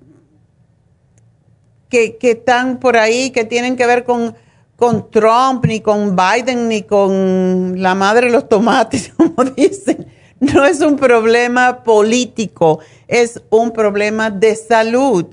que, 1.89 2.17
que 2.17 2.31
están 2.31 2.79
por 2.79 2.97
ahí, 2.97 3.31
que 3.31 3.45
tienen 3.45 3.77
que 3.77 3.87
ver 3.87 4.05
con 4.05 4.35
con 4.83 5.13
Trump, 5.13 5.65
ni 5.65 5.79
con 5.79 6.17
Biden, 6.17 6.69
ni 6.69 6.83
con 6.83 7.81
la 7.81 7.95
madre 7.95 8.27
de 8.27 8.33
los 8.33 8.49
tomates, 8.49 9.13
como 9.17 9.45
dicen. 9.45 10.09
No 10.41 10.67
es 10.67 10.81
un 10.81 10.97
problema 10.97 11.85
político, 11.85 12.81
es 13.07 13.41
un 13.49 13.71
problema 13.71 14.29
de 14.29 14.57
salud. 14.57 15.25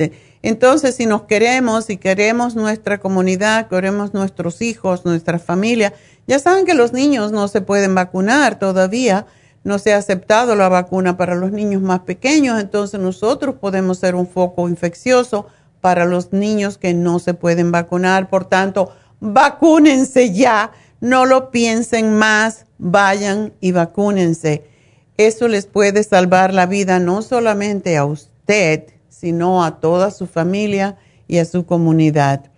Entonces, 0.42 0.96
si 0.96 1.06
nos 1.06 1.24
queremos, 1.24 1.86
si 1.86 1.98
queremos 1.98 2.56
nuestra 2.56 3.00
comunidad, 3.00 3.68
queremos 3.68 4.14
nuestros 4.14 4.62
hijos, 4.62 5.04
nuestra 5.04 5.38
familia, 5.38 5.94
ya 6.28 6.40
saben 6.40 6.66
que 6.66 6.76
los 6.76 6.94
niños 6.94 7.32
no 7.32 7.48
se 7.48 7.62
pueden 7.62 7.94
vacunar 7.94 8.58
todavía, 8.58 9.26
no 9.64 9.80
se 9.80 9.94
ha 9.94 9.98
aceptado 9.98 10.56
la 10.56 10.70
vacuna 10.70 11.18
para 11.18 11.36
los 11.36 11.52
niños 11.52 11.82
más 11.82 12.02
pequeños, 12.02 12.60
entonces 12.60 13.00
nosotros 13.00 13.56
podemos 13.56 14.00
ser 14.00 14.16
un 14.16 14.28
foco 14.28 14.70
infeccioso 14.70 15.48
para 15.82 16.06
los 16.06 16.32
niños 16.32 16.78
que 16.78 16.94
no 16.94 17.20
se 17.20 17.34
pueden 17.34 17.72
vacunar. 17.72 18.30
Por 18.30 18.46
tanto, 18.46 18.94
vacúnense 19.20 20.32
ya, 20.34 20.72
no 21.02 21.26
lo 21.26 21.52
piensen 21.52 22.18
más, 22.18 22.66
vayan 22.78 23.54
y 23.60 23.72
vacúnense. 23.72 24.64
Eso 25.18 25.50
les 25.50 25.66
puede 25.66 26.04
salvar 26.04 26.54
la 26.54 26.66
vida 26.66 27.00
no 27.00 27.22
solamente 27.22 27.98
a 27.98 28.06
usted, 28.06 28.86
sino 29.20 29.64
a 29.64 29.80
toda 29.80 30.12
su 30.12 30.28
familia 30.28 30.98
y 31.28 31.38
a 31.40 31.46
su 31.46 31.66
comunidad. 31.66 32.50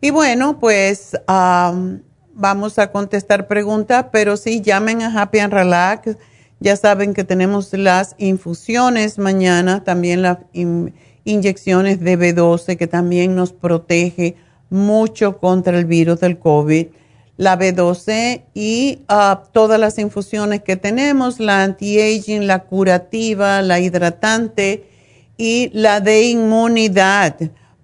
Y 0.00 0.10
bueno, 0.10 0.58
pues 0.60 1.16
vamos 1.26 2.78
a 2.78 2.92
contestar 2.92 3.48
preguntas, 3.48 4.06
pero 4.12 4.36
sí 4.36 4.60
llamen 4.60 5.02
a 5.02 5.20
Happy 5.20 5.38
and 5.40 5.52
Relax. 5.52 6.16
Ya 6.60 6.76
saben 6.76 7.12
que 7.12 7.24
tenemos 7.24 7.72
las 7.72 8.14
infusiones 8.18 9.18
mañana, 9.18 9.84
también 9.84 10.22
las 10.22 10.38
inyecciones 11.24 12.00
de 12.00 12.18
B12 12.18 12.76
que 12.76 12.86
también 12.86 13.34
nos 13.34 13.52
protege 13.52 14.36
mucho 14.70 15.38
contra 15.38 15.78
el 15.78 15.84
virus 15.84 16.20
del 16.20 16.38
COVID, 16.38 16.86
la 17.36 17.58
B12 17.58 18.44
y 18.54 19.00
ah, 19.08 19.42
todas 19.52 19.78
las 19.78 19.98
infusiones 19.98 20.62
que 20.62 20.76
tenemos, 20.76 21.40
la 21.40 21.62
anti-aging, 21.62 22.46
la 22.46 22.60
curativa, 22.60 23.60
la 23.62 23.80
hidratante 23.80 24.95
y 25.36 25.70
la 25.72 26.00
de 26.00 26.22
inmunidad 26.22 27.36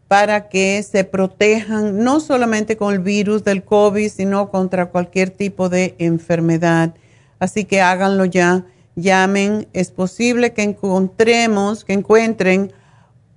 para 0.09 0.49
que 0.49 0.83
se 0.83 1.05
protejan 1.05 2.03
no 2.05 2.21
solamente 2.21 2.77
con 2.77 2.93
el 2.93 2.99
virus 3.01 3.45
del 3.45 3.65
COVID, 3.65 4.11
sino 4.11 4.51
contra 4.51 4.87
cualquier 4.87 5.31
tipo 5.31 5.69
de 5.69 5.95
enfermedad. 5.99 6.95
Así 7.39 7.65
que 7.65 7.81
háganlo 7.81 8.25
ya, 8.27 8.67
llamen, 8.95 9.67
es 9.73 9.91
posible 9.91 10.53
que 10.53 10.63
encontremos, 10.63 11.85
que 11.85 11.95
encuentren 11.95 12.73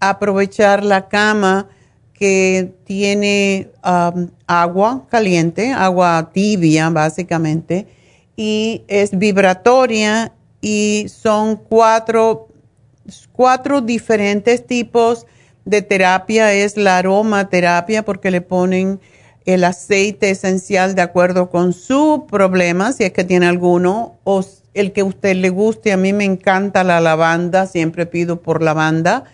aprovechar 0.00 0.84
la 0.84 1.08
cama 1.08 1.70
que 2.18 2.72
tiene 2.84 3.70
um, 3.84 4.28
agua 4.46 5.06
caliente, 5.10 5.72
agua 5.72 6.30
tibia 6.32 6.88
básicamente, 6.90 7.86
y 8.36 8.82
es 8.88 9.16
vibratoria 9.18 10.32
y 10.60 11.06
son 11.08 11.56
cuatro, 11.56 12.48
cuatro 13.32 13.80
diferentes 13.80 14.66
tipos 14.66 15.26
de 15.64 15.82
terapia. 15.82 16.52
Es 16.52 16.76
la 16.76 16.98
aromaterapia 16.98 18.04
porque 18.04 18.30
le 18.30 18.40
ponen 18.40 19.00
el 19.44 19.64
aceite 19.64 20.30
esencial 20.30 20.94
de 20.94 21.02
acuerdo 21.02 21.50
con 21.50 21.72
su 21.72 22.26
problema, 22.28 22.92
si 22.92 23.04
es 23.04 23.12
que 23.12 23.24
tiene 23.24 23.46
alguno, 23.46 24.16
o 24.24 24.44
el 24.74 24.92
que 24.92 25.02
a 25.02 25.04
usted 25.04 25.36
le 25.36 25.50
guste. 25.50 25.92
A 25.92 25.96
mí 25.96 26.12
me 26.12 26.24
encanta 26.24 26.82
la 26.82 27.00
lavanda, 27.00 27.66
siempre 27.66 28.06
pido 28.06 28.40
por 28.40 28.62
lavanda. 28.62 29.24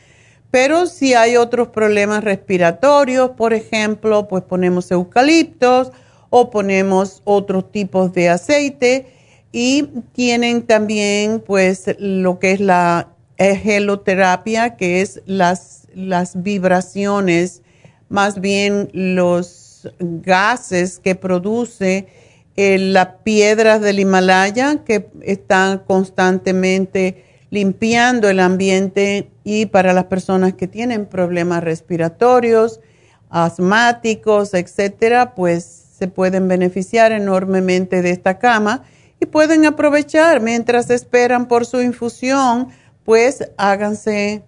Pero 0.53 0.85
si 0.85 1.15
hay 1.15 1.39
otros 1.39 1.69
problemas 1.69 2.23
respiratorios, 2.23 3.31
por 3.31 3.55
ejemplo, 3.55 4.29
pues 4.29 4.45
ponemos 4.45 4.91
eucaliptos 4.91 5.93
o 6.29 6.51
ponemos 6.51 7.23
otros 7.25 7.73
tipos 7.73 8.13
de 8.13 8.29
aceite 8.29 9.07
y 9.51 9.89
tienen 10.13 10.67
también 10.67 11.41
pues 11.41 11.97
lo 11.99 12.39
que 12.39 12.53
es 12.53 12.61
la 12.61 13.09
geloterapia, 13.39 14.77
que 14.77 15.01
es 15.01 15.23
las, 15.25 15.89
las 15.95 16.43
vibraciones, 16.43 17.63
más 18.11 18.39
bien 18.39 18.91
los 18.93 19.89
gases 19.99 20.99
que 20.99 21.15
produce 21.15 22.09
eh, 22.57 22.77
las 22.77 23.09
piedras 23.25 23.81
del 23.81 24.01
Himalaya 24.01 24.85
que 24.85 25.09
están 25.23 25.79
constantemente 25.79 27.32
limpiando 27.53 28.31
el 28.31 28.41
ambiente 28.41 29.31
y 29.45 29.67
para 29.67 29.93
las 29.93 30.05
personas 30.05 30.55
que 30.55 30.67
tienen 30.67 31.05
problemas 31.05 31.63
respiratorios, 31.63 32.81
asmáticos, 33.29 34.55
etcétera, 34.55 35.35
pues 35.35 35.63
se 35.99 36.09
pueden 36.09 36.49
beneficiar 36.49 37.13
enormemente 37.13 38.01
de 38.01 38.09
esta 38.09 38.39
cama 38.39 38.85
y 39.21 39.27
pueden 39.27 39.67
aprovechar 39.67 40.41
mientras 40.41 40.89
esperan 40.89 41.47
por 41.47 41.67
su 41.67 41.83
infusión, 41.83 42.69
pues 43.05 43.47
háganse 43.59 44.43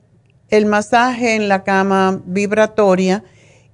el 0.48 0.64
masaje 0.64 1.34
en 1.34 1.46
la 1.46 1.62
cama 1.62 2.22
vibratoria 2.24 3.22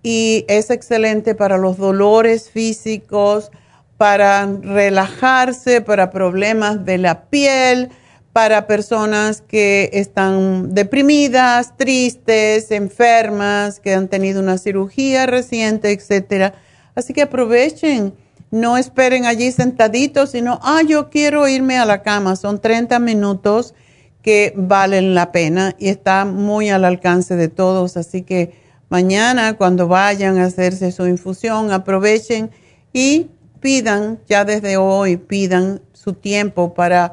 y 0.03 0.45
es 0.49 0.71
excelente 0.71 1.37
para 1.37 1.57
los 1.57 1.77
dolores 1.77 2.51
físicos, 2.51 3.53
para 3.97 4.45
relajarse, 4.47 5.83
para 5.83 6.11
problemas 6.11 6.85
de 6.85 6.99
la 6.99 7.27
piel, 7.27 7.91
para 8.33 8.67
personas 8.67 9.41
que 9.41 9.91
están 9.93 10.75
deprimidas, 10.75 11.77
tristes, 11.77 12.71
enfermas, 12.71 13.81
que 13.81 13.95
han 13.95 14.09
tenido 14.09 14.41
una 14.41 14.59
cirugía 14.59 15.27
reciente, 15.27 15.93
etcétera. 15.93 16.55
Así 16.95 17.13
que 17.13 17.23
aprovechen, 17.23 18.15
no 18.51 18.77
esperen 18.77 19.27
allí 19.27 19.51
sentaditos, 19.53 20.31
sino, 20.31 20.61
ah, 20.63 20.83
yo 20.87 21.11
quiero 21.11 21.49
irme 21.49 21.79
a 21.79 21.85
la 21.85 22.03
cama. 22.03 22.37
Son 22.37 22.61
30 22.61 22.99
minutos 23.01 23.75
que 24.23 24.53
valen 24.57 25.15
la 25.15 25.33
pena 25.33 25.75
y 25.79 25.89
está 25.89 26.25
muy 26.25 26.69
al 26.69 26.85
alcance 26.85 27.37
de 27.37 27.49
todos, 27.49 27.97
así 27.97 28.23
que 28.23 28.61
Mañana, 28.91 29.57
cuando 29.57 29.87
vayan 29.87 30.39
a 30.39 30.47
hacerse 30.47 30.91
su 30.91 31.07
infusión, 31.07 31.71
aprovechen 31.71 32.51
y 32.93 33.29
pidan, 33.61 34.19
ya 34.29 34.45
desde 34.45 34.79
hoy, 34.79 35.17
pidan 35.17 35.81
su 35.93 36.15
tiempo 36.15 36.75
para, 36.75 37.13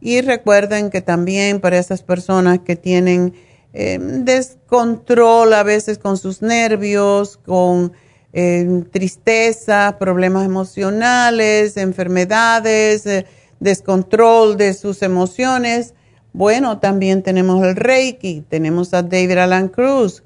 y 0.01 0.21
recuerden 0.23 0.91
que 0.91 1.03
también 1.03 1.61
para 1.61 1.79
esas 1.79 2.03
personas 2.03 2.59
que 2.61 2.75
tienen 2.75 3.35
eh, 3.75 3.99
descontrol 4.01 5.53
a 5.55 5.63
veces 5.63 5.99
con 5.99 6.19
sus 6.19 6.43
nervios, 6.43 7.39
con 7.39 7.93
eh, 8.35 8.85
tristeza, 8.91 9.97
problemas 9.99 10.45
emocionales, 10.45 11.77
enfermedades, 11.77 13.07
eh, 13.07 13.27
descontrol 13.61 14.57
de 14.57 14.75
sus 14.75 15.03
emociones, 15.03 15.95
bueno, 16.35 16.79
también 16.79 17.23
tenemos 17.23 17.63
el 17.63 17.77
Reiki, 17.77 18.43
tenemos 18.49 18.95
a 18.95 19.03
David 19.03 19.39
Alan 19.39 19.69
Cruz 19.69 20.23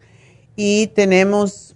y 0.54 0.88
tenemos 0.88 1.74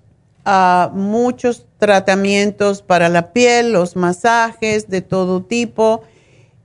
muchos 0.92 1.66
tratamientos 1.78 2.82
para 2.82 3.08
la 3.08 3.32
piel, 3.32 3.72
los 3.72 3.94
masajes 3.94 4.88
de 4.88 5.00
todo 5.00 5.42
tipo 5.42 6.02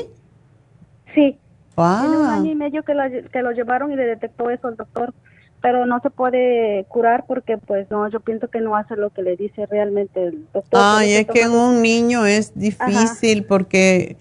Sí. 1.15 1.37
Tiene 1.75 2.17
un 2.17 2.27
año 2.27 2.53
y 2.53 2.55
medio 2.55 2.85
que 2.85 2.95
lo, 2.95 3.03
que 3.33 3.43
lo 3.43 3.51
llevaron 3.51 3.91
y 3.91 3.97
le 3.97 4.07
detectó 4.07 4.51
eso 4.51 4.69
el 4.69 4.77
doctor, 4.77 5.13
pero 5.61 5.85
no 5.87 5.99
se 6.01 6.11
puede 6.11 6.85
curar 6.89 7.25
porque 7.27 7.59
pues 7.59 7.91
no, 7.91 8.09
yo 8.09 8.21
pienso 8.21 8.49
que 8.49 8.61
no 8.61 8.77
hace 8.77 8.95
lo 8.95 9.11
que 9.11 9.23
le 9.23 9.37
dice 9.37 9.67
realmente 9.67 10.29
el 10.29 10.47
doctor. 10.53 10.81
Ay, 10.81 11.15
es 11.15 11.27
que 11.27 11.41
en 11.43 11.51
un 11.51 11.83
niño 11.83 12.25
es 12.25 12.57
difícil 12.57 13.45
porque 13.45 14.17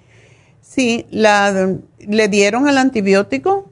sí, 0.61 1.05
la, 1.11 1.77
¿le 1.99 2.27
dieron 2.29 2.67
el 2.67 2.79
antibiótico? 2.79 3.69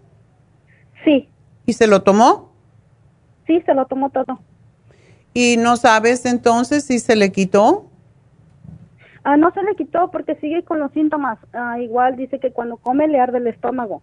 Sí. 1.04 1.28
¿Y 1.66 1.74
se 1.74 1.88
lo 1.88 2.04
tomó? 2.04 2.52
Sí, 3.48 3.60
se 3.66 3.74
lo 3.74 3.88
tomó 3.88 4.12
todo. 4.12 4.40
¿Y 5.34 5.58
no 5.58 5.78
sabes 5.78 6.26
entonces 6.26 6.84
si 6.84 7.00
se 7.00 7.16
le 7.16 7.32
quitó? 7.32 7.86
Ah, 9.24 9.38
no 9.38 9.52
se 9.52 9.62
le 9.64 9.76
quitó 9.76 10.10
porque 10.12 10.36
sigue 10.36 10.64
con 10.64 10.80
los 10.80 10.92
síntomas. 10.92 11.38
Ah, 11.54 11.80
igual 11.80 12.16
dice 12.16 12.40
que 12.40 12.52
cuando 12.52 12.78
come 12.78 13.08
le 13.08 13.20
arde 13.20 13.38
el 13.38 13.48
estómago. 13.48 14.02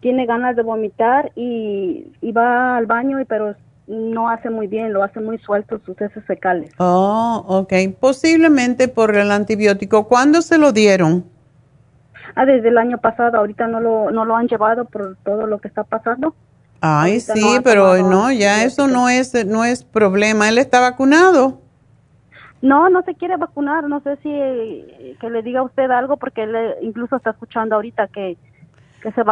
Tiene 0.00 0.26
ganas 0.26 0.56
de 0.56 0.62
vomitar 0.62 1.32
y, 1.34 2.06
y 2.20 2.32
va 2.32 2.76
al 2.76 2.86
baño, 2.86 3.20
y 3.20 3.24
pero 3.24 3.54
no 3.88 4.28
hace 4.28 4.50
muy 4.50 4.66
bien, 4.66 4.92
lo 4.92 5.02
hace 5.02 5.18
muy 5.18 5.38
suelto 5.38 5.80
sus 5.84 6.00
heces 6.00 6.24
fecales. 6.24 6.70
Oh, 6.78 7.44
ok. 7.48 7.72
Posiblemente 7.98 8.88
por 8.88 9.16
el 9.16 9.30
antibiótico. 9.30 10.06
¿Cuándo 10.06 10.42
se 10.42 10.58
lo 10.58 10.72
dieron? 10.72 11.24
Ah, 12.34 12.44
desde 12.44 12.68
el 12.68 12.78
año 12.78 12.98
pasado. 12.98 13.38
Ahorita 13.38 13.66
no 13.66 13.80
lo, 13.80 14.10
no 14.10 14.24
lo 14.24 14.36
han 14.36 14.46
llevado 14.46 14.84
por 14.84 15.16
todo 15.24 15.46
lo 15.46 15.58
que 15.58 15.68
está 15.68 15.84
pasando. 15.84 16.34
Ay, 16.80 17.20
sí, 17.20 17.58
pero 17.64 17.96
no, 18.08 18.30
ya 18.30 18.64
eso 18.64 18.86
no 18.86 19.08
es, 19.08 19.34
no 19.46 19.64
es 19.64 19.82
problema. 19.84 20.48
¿Él 20.48 20.58
está 20.58 20.80
vacunado? 20.80 21.60
No, 22.62 22.88
no 22.88 23.02
se 23.02 23.14
quiere 23.14 23.36
vacunar. 23.36 23.88
No 23.88 24.00
sé 24.02 24.16
si 24.22 24.30
que 25.20 25.30
le 25.30 25.42
diga 25.42 25.60
a 25.60 25.64
usted 25.64 25.90
algo 25.90 26.16
porque 26.16 26.44
él 26.44 26.54
eh, 26.54 26.74
incluso 26.82 27.16
está 27.16 27.30
escuchando 27.30 27.74
ahorita 27.76 28.08
que 28.08 28.36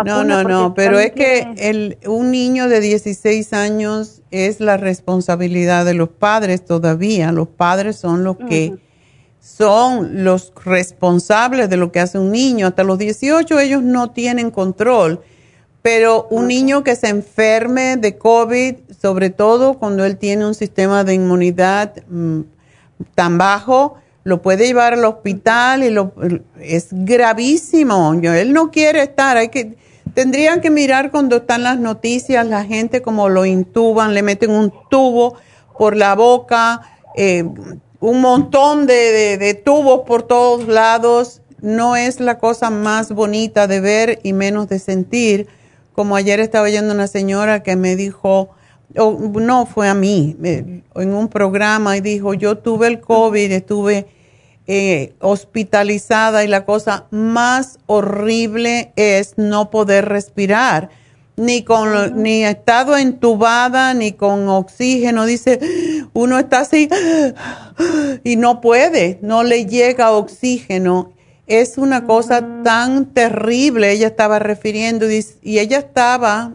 no, 0.04 0.22
no, 0.22 0.44
no, 0.44 0.74
pero 0.74 0.98
es 1.00 1.10
que 1.12 1.52
el, 1.58 1.98
un 2.06 2.30
niño 2.30 2.68
de 2.68 2.80
16 2.80 3.52
años 3.52 4.22
es 4.30 4.60
la 4.60 4.76
responsabilidad 4.76 5.84
de 5.84 5.94
los 5.94 6.08
padres 6.08 6.64
todavía. 6.64 7.32
Los 7.32 7.48
padres 7.48 7.96
son 7.96 8.22
los 8.22 8.36
que 8.36 8.76
son 9.40 10.24
los 10.24 10.52
responsables 10.64 11.68
de 11.68 11.76
lo 11.76 11.90
que 11.90 11.98
hace 11.98 12.18
un 12.18 12.30
niño. 12.30 12.68
Hasta 12.68 12.84
los 12.84 12.98
18 12.98 13.58
ellos 13.58 13.82
no 13.82 14.10
tienen 14.12 14.52
control. 14.52 15.20
Pero 15.86 16.26
un 16.30 16.48
niño 16.48 16.82
que 16.82 16.96
se 16.96 17.06
enferme 17.06 17.96
de 17.96 18.18
COVID, 18.18 18.74
sobre 19.00 19.30
todo 19.30 19.78
cuando 19.78 20.04
él 20.04 20.16
tiene 20.16 20.44
un 20.44 20.56
sistema 20.56 21.04
de 21.04 21.14
inmunidad 21.14 21.92
mm, 22.08 22.40
tan 23.14 23.38
bajo, 23.38 23.94
lo 24.24 24.42
puede 24.42 24.66
llevar 24.66 24.94
al 24.94 25.04
hospital 25.04 25.84
y 25.84 25.90
lo, 25.90 26.12
es 26.60 26.88
gravísimo. 26.90 28.14
Él 28.20 28.52
no 28.52 28.72
quiere 28.72 29.00
estar, 29.02 29.36
hay 29.36 29.48
que, 29.50 29.76
tendrían 30.12 30.60
que 30.60 30.70
mirar 30.70 31.12
cuando 31.12 31.36
están 31.36 31.62
las 31.62 31.78
noticias, 31.78 32.44
la 32.48 32.64
gente 32.64 33.00
como 33.00 33.28
lo 33.28 33.46
intuban, 33.46 34.12
le 34.12 34.24
meten 34.24 34.50
un 34.50 34.72
tubo 34.90 35.36
por 35.78 35.94
la 35.94 36.16
boca, 36.16 36.80
eh, 37.14 37.44
un 38.00 38.20
montón 38.20 38.88
de, 38.88 39.38
de 39.38 39.54
tubos 39.54 40.00
por 40.00 40.24
todos 40.24 40.66
lados. 40.66 41.42
No 41.60 41.94
es 41.94 42.18
la 42.18 42.40
cosa 42.40 42.70
más 42.70 43.12
bonita 43.12 43.68
de 43.68 43.78
ver 43.78 44.18
y 44.24 44.32
menos 44.32 44.68
de 44.68 44.80
sentir. 44.80 45.46
Como 45.96 46.14
ayer 46.14 46.40
estaba 46.40 46.66
oyendo 46.66 46.92
una 46.92 47.06
señora 47.06 47.62
que 47.62 47.74
me 47.74 47.96
dijo, 47.96 48.50
no 48.94 49.64
fue 49.64 49.88
a 49.88 49.94
mí, 49.94 50.36
en 50.42 51.14
un 51.14 51.28
programa 51.28 51.96
y 51.96 52.02
dijo, 52.02 52.34
yo 52.34 52.58
tuve 52.58 52.88
el 52.88 53.00
COVID, 53.00 53.50
estuve 53.50 54.06
eh, 54.66 55.14
hospitalizada 55.20 56.44
y 56.44 56.48
la 56.48 56.66
cosa 56.66 57.06
más 57.10 57.78
horrible 57.86 58.92
es 58.96 59.38
no 59.38 59.70
poder 59.70 60.04
respirar, 60.04 60.90
ni 61.36 61.62
con 61.62 62.22
ni 62.22 62.44
estado 62.44 62.98
entubada 62.98 63.94
ni 63.94 64.12
con 64.12 64.50
oxígeno. 64.50 65.24
Dice, 65.24 65.60
uno 66.12 66.38
está 66.38 66.60
así 66.60 66.90
y 68.22 68.36
no 68.36 68.60
puede, 68.60 69.18
no 69.22 69.44
le 69.44 69.64
llega 69.64 70.12
oxígeno. 70.12 71.15
Es 71.46 71.78
una 71.78 72.04
cosa 72.04 72.62
tan 72.64 73.06
terrible, 73.06 73.92
ella 73.92 74.08
estaba 74.08 74.38
refiriendo 74.38 75.06
y 75.10 75.58
ella 75.58 75.78
estaba 75.78 76.54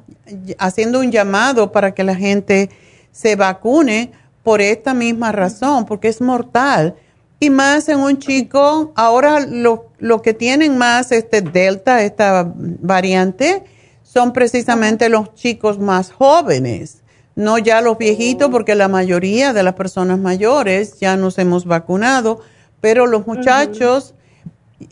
haciendo 0.57 0.99
un 0.99 1.11
llamado 1.11 1.71
para 1.71 1.93
que 1.93 2.03
la 2.03 2.15
gente 2.15 2.69
se 3.11 3.35
vacune 3.35 4.11
por 4.43 4.61
esta 4.61 4.93
misma 4.93 5.31
razón, 5.31 5.85
porque 5.85 6.07
es 6.07 6.19
mortal 6.19 6.95
y 7.43 7.49
más 7.49 7.89
en 7.89 7.99
un 7.99 8.19
chico, 8.19 8.91
ahora 8.95 9.39
lo, 9.39 9.87
lo 9.97 10.21
que 10.21 10.35
tienen 10.35 10.77
más 10.77 11.11
este 11.11 11.41
delta, 11.41 12.03
esta 12.03 12.53
variante, 12.55 13.63
son 14.03 14.31
precisamente 14.31 15.09
los 15.09 15.33
chicos 15.33 15.79
más 15.79 16.11
jóvenes, 16.11 17.01
no 17.35 17.57
ya 17.57 17.81
los 17.81 17.97
viejitos, 17.97 18.49
oh. 18.49 18.51
porque 18.51 18.75
la 18.75 18.87
mayoría 18.87 19.53
de 19.53 19.63
las 19.63 19.73
personas 19.73 20.19
mayores 20.19 20.99
ya 20.99 21.17
nos 21.17 21.39
hemos 21.39 21.65
vacunado, 21.65 22.41
pero 22.79 23.07
los 23.07 23.25
muchachos 23.25 24.13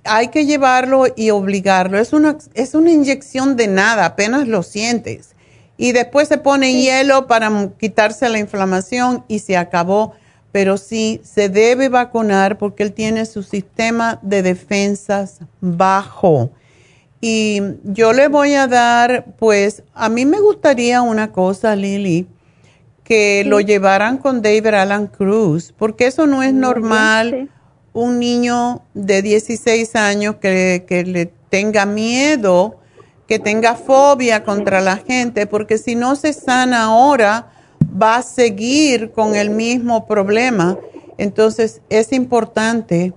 hay 0.03 0.29
que 0.29 0.45
llevarlo 0.45 1.05
y 1.15 1.29
obligarlo. 1.29 1.99
Es 1.99 2.13
una, 2.13 2.37
es 2.53 2.75
una 2.75 2.91
inyección 2.91 3.55
de 3.55 3.67
nada, 3.67 4.05
apenas 4.05 4.47
lo 4.47 4.63
sientes. 4.63 5.35
Y 5.77 5.91
después 5.93 6.27
se 6.27 6.37
pone 6.37 6.81
hielo 6.81 7.27
para 7.27 7.69
quitarse 7.79 8.27
la 8.29 8.39
inflamación 8.39 9.23
y 9.27 9.39
se 9.39 9.57
acabó 9.57 10.13
pero 10.51 10.77
sí 10.77 11.21
se 11.23 11.49
debe 11.49 11.89
vacunar 11.89 12.57
porque 12.57 12.83
él 12.83 12.93
tiene 12.93 13.25
su 13.25 13.43
sistema 13.43 14.19
de 14.21 14.41
defensas 14.41 15.39
bajo. 15.61 16.51
Y 17.21 17.61
yo 17.83 18.13
le 18.13 18.29
voy 18.29 18.53
a 18.55 18.67
dar, 18.67 19.25
pues, 19.37 19.83
a 19.93 20.09
mí 20.09 20.25
me 20.25 20.39
gustaría 20.39 21.01
una 21.01 21.31
cosa, 21.31 21.75
Lili, 21.75 22.27
que 23.03 23.43
lo 23.45 23.59
llevaran 23.59 24.17
con 24.17 24.41
David 24.41 24.67
Alan 24.67 25.07
Cruz, 25.07 25.73
porque 25.77 26.07
eso 26.07 26.27
no 26.27 26.43
es 26.43 26.53
normal. 26.53 27.49
Un 27.99 28.17
niño 28.17 28.81
de 28.93 29.21
16 29.21 29.95
años 29.95 30.35
que, 30.41 30.85
que 30.87 31.03
le 31.03 31.25
tenga 31.49 31.85
miedo, 31.85 32.79
que 33.27 33.39
tenga 33.39 33.75
fobia 33.75 34.43
contra 34.43 34.79
la 34.79 34.97
gente, 34.97 35.47
porque 35.47 35.77
si 35.77 35.95
no 35.95 36.15
se 36.15 36.31
sana 36.31 36.85
ahora, 36.85 37.51
va 38.01 38.15
a 38.17 38.21
seguir 38.21 39.11
con 39.11 39.35
el 39.35 39.49
mismo 39.49 40.07
problema. 40.07 40.77
Entonces 41.17 41.81
es 41.89 42.13
importante 42.13 43.11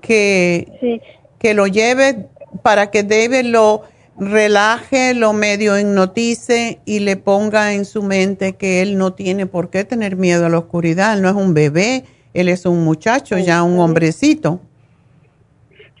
que, 0.00 1.00
que 1.38 1.52
lo 1.52 1.66
lleve 1.66 2.26
para 2.62 2.90
que 2.90 3.02
David 3.02 3.44
lo 3.44 3.82
relaje, 4.18 5.12
lo 5.12 5.34
medio 5.34 5.78
hipnotice 5.78 6.78
y 6.86 7.00
le 7.00 7.16
ponga 7.16 7.74
en 7.74 7.84
su 7.84 8.02
mente 8.02 8.54
que 8.54 8.80
él 8.80 8.96
no 8.96 9.12
tiene 9.12 9.44
por 9.46 9.68
qué 9.68 9.84
tener 9.84 10.16
miedo 10.16 10.46
a 10.46 10.48
la 10.48 10.58
oscuridad. 10.58 11.14
Él 11.14 11.22
no 11.22 11.28
es 11.28 11.34
un 11.34 11.52
bebé, 11.52 12.04
él 12.34 12.48
es 12.48 12.66
un 12.66 12.84
muchacho, 12.84 13.38
ya 13.38 13.62
un 13.62 13.78
hombrecito. 13.78 14.60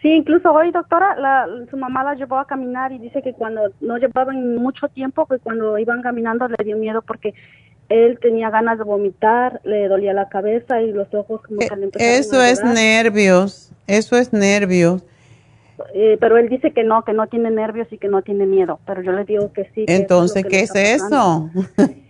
Sí, 0.02 0.10
incluso 0.10 0.52
hoy, 0.52 0.70
doctora, 0.70 1.16
la, 1.16 1.46
su 1.70 1.78
mamá 1.78 2.04
la 2.04 2.14
llevó 2.14 2.38
a 2.38 2.46
caminar 2.46 2.92
y 2.92 2.98
dice 2.98 3.22
que 3.22 3.32
cuando 3.32 3.72
no 3.80 3.96
llevaban 3.96 4.56
mucho 4.56 4.88
tiempo, 4.88 5.24
que 5.24 5.38
cuando 5.38 5.78
iban 5.78 6.02
caminando 6.02 6.46
le 6.46 6.62
dio 6.62 6.76
miedo 6.76 7.00
porque 7.00 7.32
él 7.88 8.18
tenía 8.20 8.50
ganas 8.50 8.76
de 8.76 8.84
vomitar, 8.84 9.60
le 9.64 9.88
dolía 9.88 10.12
la 10.12 10.28
cabeza 10.28 10.82
y 10.82 10.92
los 10.92 11.08
ojos 11.14 11.40
como 11.42 11.60
que 11.60 11.76
le 11.76 11.90
Eso 11.96 12.42
es 12.42 12.62
nervios, 12.62 13.72
eso 13.86 14.16
es 14.16 14.32
nervios. 14.32 15.02
Eh, 15.94 16.18
pero 16.20 16.36
él 16.36 16.48
dice 16.48 16.72
que 16.72 16.84
no, 16.84 17.02
que 17.02 17.12
no 17.12 17.26
tiene 17.26 17.50
nervios 17.50 17.88
y 17.90 17.98
que 17.98 18.08
no 18.08 18.22
tiene 18.22 18.46
miedo, 18.46 18.78
pero 18.86 19.02
yo 19.02 19.12
le 19.12 19.24
digo 19.24 19.52
que 19.52 19.70
sí. 19.74 19.86
Entonces, 19.88 20.44
¿qué 20.44 20.60
es 20.60 20.74
eso? 20.74 21.50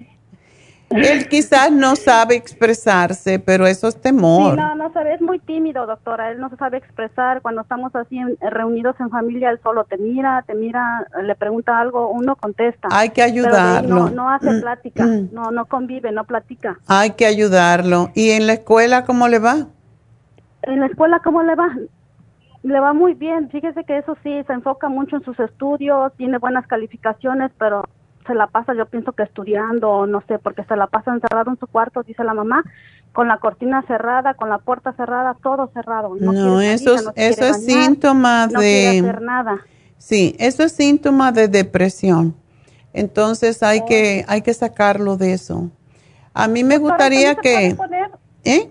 Él 0.90 1.28
quizás 1.28 1.72
no 1.72 1.96
sabe 1.96 2.36
expresarse, 2.36 3.38
pero 3.38 3.66
eso 3.66 3.88
es 3.88 4.00
temor. 4.00 4.52
Sí, 4.52 4.60
no, 4.60 4.74
no 4.76 4.92
sabe, 4.92 5.14
es 5.14 5.20
muy 5.20 5.38
tímido, 5.40 5.86
doctora. 5.86 6.30
Él 6.30 6.40
no 6.40 6.50
se 6.50 6.56
sabe 6.56 6.78
expresar. 6.78 7.42
Cuando 7.42 7.62
estamos 7.62 7.94
así 7.96 8.20
reunidos 8.40 8.94
en 9.00 9.10
familia, 9.10 9.50
él 9.50 9.58
solo 9.62 9.84
te 9.84 9.96
mira, 9.98 10.42
te 10.46 10.54
mira, 10.54 11.06
le 11.22 11.34
pregunta 11.34 11.80
algo, 11.80 12.10
uno 12.10 12.36
contesta. 12.36 12.88
Hay 12.92 13.10
que 13.10 13.22
ayudarlo. 13.22 14.10
no, 14.10 14.28
hace 14.28 14.50
mm, 14.50 14.60
plática, 14.60 15.04
mm. 15.04 15.28
no, 15.32 15.50
no 15.50 15.66
convive, 15.66 16.12
no 16.12 16.24
platica. 16.24 16.78
Hay 16.86 17.12
que 17.12 17.26
ayudarlo. 17.26 18.10
¿Y 18.14 18.30
en 18.30 18.46
la 18.46 18.54
escuela 18.54 19.04
cómo 19.04 19.28
le 19.28 19.38
va? 19.38 19.66
En 20.62 20.80
la 20.80 20.86
escuela, 20.86 21.20
¿cómo 21.24 21.42
le 21.42 21.54
va? 21.54 21.76
Le 22.62 22.80
va 22.80 22.92
muy 22.92 23.14
bien. 23.14 23.50
Fíjese 23.50 23.84
que 23.84 23.98
eso 23.98 24.16
sí, 24.22 24.42
se 24.46 24.52
enfoca 24.52 24.88
mucho 24.88 25.16
en 25.16 25.24
sus 25.24 25.38
estudios, 25.40 26.12
tiene 26.16 26.38
buenas 26.38 26.66
calificaciones, 26.66 27.50
pero 27.58 27.84
se 28.26 28.34
la 28.34 28.46
pasa, 28.46 28.74
yo 28.74 28.86
pienso 28.86 29.12
que 29.12 29.22
estudiando, 29.22 30.06
no 30.06 30.22
sé, 30.26 30.38
porque 30.38 30.64
se 30.64 30.76
la 30.76 30.86
pasa 30.86 31.12
encerrado 31.12 31.50
en 31.50 31.58
su 31.58 31.66
cuarto, 31.66 32.02
dice 32.02 32.24
la 32.24 32.34
mamá, 32.34 32.64
con 33.12 33.28
la 33.28 33.38
cortina 33.38 33.82
cerrada, 33.86 34.34
con 34.34 34.48
la 34.48 34.58
puerta 34.58 34.92
cerrada, 34.92 35.36
todo 35.42 35.70
cerrado. 35.72 36.14
No, 36.18 36.60
eso, 36.60 36.94
eso 37.14 37.44
es 37.44 37.64
síntoma 37.64 38.46
no 38.46 38.60
de... 38.60 39.00
hacer 39.00 39.22
nada. 39.22 39.58
Sí, 39.98 40.34
eso 40.38 40.64
es 40.64 40.72
síntoma 40.72 41.32
de 41.32 41.48
depresión. 41.48 42.34
Entonces 42.92 43.62
hay 43.62 43.84
que 43.84 44.24
hay 44.28 44.42
que 44.42 44.54
sacarlo 44.54 45.16
de 45.16 45.32
eso. 45.32 45.70
A 46.32 46.48
mí 46.48 46.64
me 46.64 46.78
gustaría 46.78 47.34
que... 47.34 47.76
¿Eh? 48.44 48.70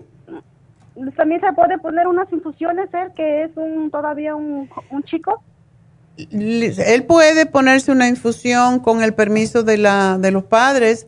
También 1.16 1.40
se 1.40 1.52
puede 1.52 1.78
poner 1.78 2.06
unas 2.06 2.32
infusiones, 2.32 2.88
él 2.94 3.12
que 3.16 3.44
es 3.44 3.50
un 3.56 3.90
todavía 3.90 4.36
un, 4.36 4.70
un 4.90 5.02
chico 5.02 5.42
él 6.16 7.04
puede 7.04 7.46
ponerse 7.46 7.90
una 7.90 8.08
infusión 8.08 8.78
con 8.78 9.02
el 9.02 9.14
permiso 9.14 9.62
de, 9.62 9.78
la, 9.78 10.18
de 10.18 10.30
los 10.30 10.44
padres, 10.44 11.06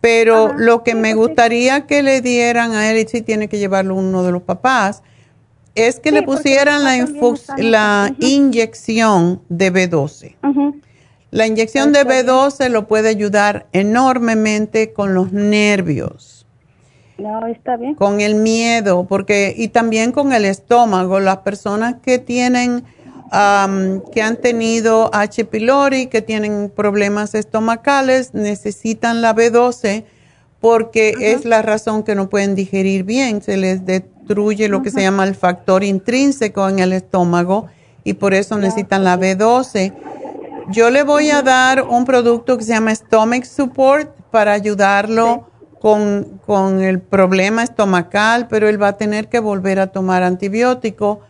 pero 0.00 0.54
lo 0.54 0.82
que 0.82 0.94
me 0.94 1.14
gustaría 1.14 1.86
que 1.86 2.02
le 2.02 2.20
dieran 2.20 2.72
a 2.72 2.90
él, 2.90 2.98
y 2.98 3.08
si 3.08 3.22
tiene 3.22 3.48
que 3.48 3.58
llevarlo 3.58 3.94
uno 3.94 4.22
de 4.22 4.32
los 4.32 4.42
papás, 4.42 5.02
es 5.74 6.00
que 6.00 6.10
le 6.10 6.22
pusieran 6.22 6.84
la, 6.84 7.06
la 7.58 8.14
inyección 8.18 9.42
de 9.48 9.72
B12. 9.72 10.34
La 11.30 11.46
inyección 11.46 11.92
de 11.92 12.06
B12 12.06 12.70
lo 12.70 12.88
puede 12.88 13.10
ayudar 13.10 13.66
enormemente 13.72 14.94
con 14.94 15.12
los 15.12 15.32
nervios. 15.32 16.46
No, 17.18 17.46
está 17.46 17.76
bien. 17.76 17.94
Con 17.94 18.20
el 18.20 18.36
miedo, 18.36 19.06
porque 19.06 19.54
y 19.56 19.68
también 19.68 20.12
con 20.12 20.32
el 20.32 20.44
estómago, 20.44 21.20
las 21.20 21.38
personas 21.38 21.96
que 22.02 22.18
tienen 22.18 22.84
que 23.30 24.22
han 24.22 24.36
tenido 24.36 25.10
H. 25.12 25.44
pylori, 25.46 26.06
que 26.06 26.22
tienen 26.22 26.70
problemas 26.74 27.34
estomacales, 27.34 28.34
necesitan 28.34 29.22
la 29.22 29.34
B12 29.34 30.04
porque 30.60 31.14
es 31.20 31.44
la 31.44 31.62
razón 31.62 32.02
que 32.02 32.14
no 32.14 32.28
pueden 32.28 32.54
digerir 32.54 33.04
bien, 33.04 33.42
se 33.42 33.56
les 33.56 33.84
destruye 33.84 34.68
lo 34.68 34.82
que 34.82 34.90
se 34.90 35.02
llama 35.02 35.24
el 35.24 35.34
factor 35.34 35.84
intrínseco 35.84 36.68
en 36.68 36.78
el 36.78 36.92
estómago 36.92 37.66
y 38.04 38.14
por 38.14 38.34
eso 38.34 38.58
necesitan 38.58 39.04
la 39.04 39.18
B12. 39.18 39.92
Yo 40.70 40.90
le 40.90 41.02
voy 41.02 41.30
a 41.30 41.42
dar 41.42 41.82
un 41.82 42.04
producto 42.04 42.56
que 42.58 42.64
se 42.64 42.72
llama 42.72 42.94
Stomach 42.94 43.44
Support 43.44 44.10
para 44.30 44.52
ayudarlo 44.52 45.48
con, 45.80 46.40
con, 46.44 46.82
el 46.82 47.00
problema 47.00 47.62
estomacal, 47.62 48.48
pero 48.48 48.68
él 48.68 48.80
va 48.82 48.88
a 48.88 48.96
tener 48.96 49.28
que 49.28 49.38
volver 49.38 49.78
a 49.78 49.88
tomar 49.88 50.22
antibiótico 50.22 51.20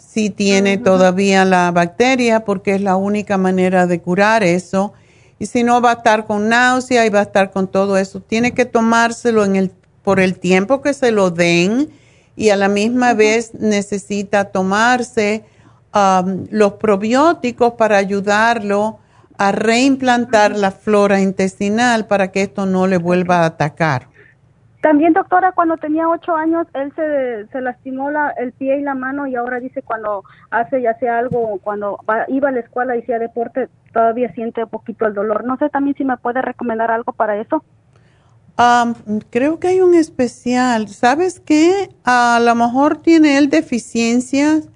si 0.00 0.30
tiene 0.30 0.78
todavía 0.78 1.44
la 1.44 1.70
bacteria, 1.70 2.44
porque 2.44 2.74
es 2.74 2.80
la 2.80 2.96
única 2.96 3.38
manera 3.38 3.86
de 3.86 4.00
curar 4.00 4.42
eso. 4.42 4.92
Y 5.38 5.46
si 5.46 5.62
no, 5.62 5.80
va 5.80 5.90
a 5.90 5.94
estar 5.94 6.26
con 6.26 6.48
náusea 6.48 7.06
y 7.06 7.10
va 7.10 7.20
a 7.20 7.24
estar 7.24 7.50
con 7.50 7.68
todo 7.68 7.96
eso. 7.96 8.20
Tiene 8.20 8.52
que 8.52 8.64
tomárselo 8.64 9.44
en 9.44 9.56
el, 9.56 9.72
por 10.02 10.20
el 10.20 10.38
tiempo 10.38 10.82
que 10.82 10.94
se 10.94 11.12
lo 11.12 11.30
den 11.30 11.90
y 12.36 12.50
a 12.50 12.56
la 12.56 12.68
misma 12.68 13.14
vez 13.14 13.54
necesita 13.54 14.46
tomarse 14.46 15.44
um, 15.94 16.46
los 16.50 16.74
probióticos 16.74 17.74
para 17.74 17.96
ayudarlo 17.98 18.98
a 19.38 19.52
reimplantar 19.52 20.56
la 20.56 20.70
flora 20.70 21.20
intestinal 21.20 22.06
para 22.06 22.30
que 22.30 22.42
esto 22.42 22.66
no 22.66 22.86
le 22.86 22.98
vuelva 22.98 23.38
a 23.40 23.46
atacar. 23.46 24.08
También, 24.80 25.12
doctora, 25.12 25.52
cuando 25.52 25.76
tenía 25.76 26.08
ocho 26.08 26.34
años, 26.34 26.66
él 26.72 26.90
se, 26.96 27.46
se 27.52 27.60
lastimó 27.60 28.10
la, 28.10 28.30
el 28.30 28.52
pie 28.52 28.78
y 28.78 28.82
la 28.82 28.94
mano 28.94 29.26
y 29.26 29.36
ahora 29.36 29.60
dice 29.60 29.82
cuando 29.82 30.24
hace 30.50 30.80
ya 30.80 30.98
sea 30.98 31.18
algo, 31.18 31.60
cuando 31.62 31.98
iba 32.28 32.48
a 32.48 32.52
la 32.52 32.60
escuela 32.60 32.96
y 32.96 33.00
hacía 33.00 33.18
deporte, 33.18 33.68
todavía 33.92 34.32
siente 34.32 34.64
un 34.64 34.70
poquito 34.70 35.06
el 35.06 35.12
dolor. 35.12 35.44
No 35.44 35.58
sé 35.58 35.68
también 35.68 35.96
si 35.96 36.04
me 36.04 36.16
puede 36.16 36.40
recomendar 36.40 36.90
algo 36.90 37.12
para 37.12 37.38
eso. 37.38 37.62
creo 39.28 39.60
que 39.60 39.68
hay 39.68 39.82
un 39.82 39.94
especial. 39.94 40.88
¿Sabes 40.88 41.40
qué? 41.40 41.90
A 42.04 42.40
lo 42.42 42.54
mejor 42.54 42.96
tiene 42.96 43.36
él 43.36 43.50
deficiencias 43.50 44.70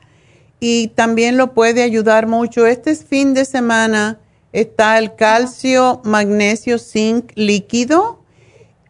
y 0.61 0.89
también 0.89 1.39
lo 1.39 1.55
puede 1.55 1.83
ayudar 1.83 2.27
mucho. 2.27 2.67
Este 2.67 2.95
fin 2.95 3.33
de 3.33 3.47
semana 3.47 4.19
está 4.53 4.99
el 4.99 5.15
calcio, 5.15 6.03
magnesio, 6.05 6.79
zinc 6.79 7.33
líquido 7.37 8.24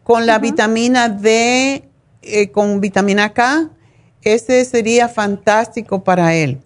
con 0.05 0.27
la 0.27 0.37
vitamina 0.37 1.09
D, 1.09 1.89
eh, 2.21 2.51
con 2.51 2.79
vitamina 2.79 3.33
K, 3.33 3.69
ese 4.21 4.63
sería 4.63 5.09
fantástico 5.09 6.03
para 6.03 6.35
él. 6.35 6.61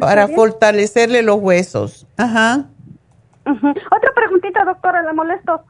Para 0.00 0.26
fortalecerle 0.26 1.22
los 1.22 1.36
huesos. 1.36 2.04
Ajá. 2.16 2.66
Otra 3.44 4.10
preguntita, 4.16 4.64
doctora, 4.64 5.02
la 5.02 5.12
molesto. 5.12 5.62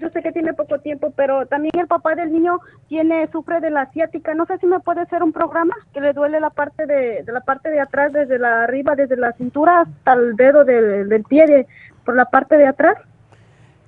Yo 0.00 0.08
sé 0.10 0.22
que 0.22 0.30
tiene 0.30 0.54
poco 0.54 0.78
tiempo, 0.78 1.12
pero 1.16 1.46
también 1.46 1.72
el 1.76 1.88
papá 1.88 2.14
del 2.14 2.32
niño 2.32 2.60
tiene 2.88 3.26
sufre 3.32 3.58
de 3.58 3.70
la 3.70 3.82
asiática. 3.82 4.32
No 4.34 4.46
sé 4.46 4.58
si 4.58 4.66
me 4.66 4.78
puede 4.78 5.00
hacer 5.00 5.24
un 5.24 5.32
programa 5.32 5.74
que 5.92 6.00
le 6.00 6.12
duele 6.12 6.38
la 6.38 6.50
parte 6.50 6.86
de, 6.86 7.24
la 7.26 7.40
parte 7.40 7.68
de 7.68 7.80
atrás, 7.80 8.12
desde 8.12 8.38
la 8.38 8.62
arriba, 8.62 8.94
desde 8.94 9.16
la 9.16 9.32
cintura 9.32 9.80
hasta 9.80 10.12
el 10.12 10.36
dedo 10.36 10.64
del 10.64 11.24
pie, 11.24 11.66
por 12.04 12.14
la 12.14 12.26
parte 12.26 12.56
de 12.56 12.68
atrás. 12.68 12.96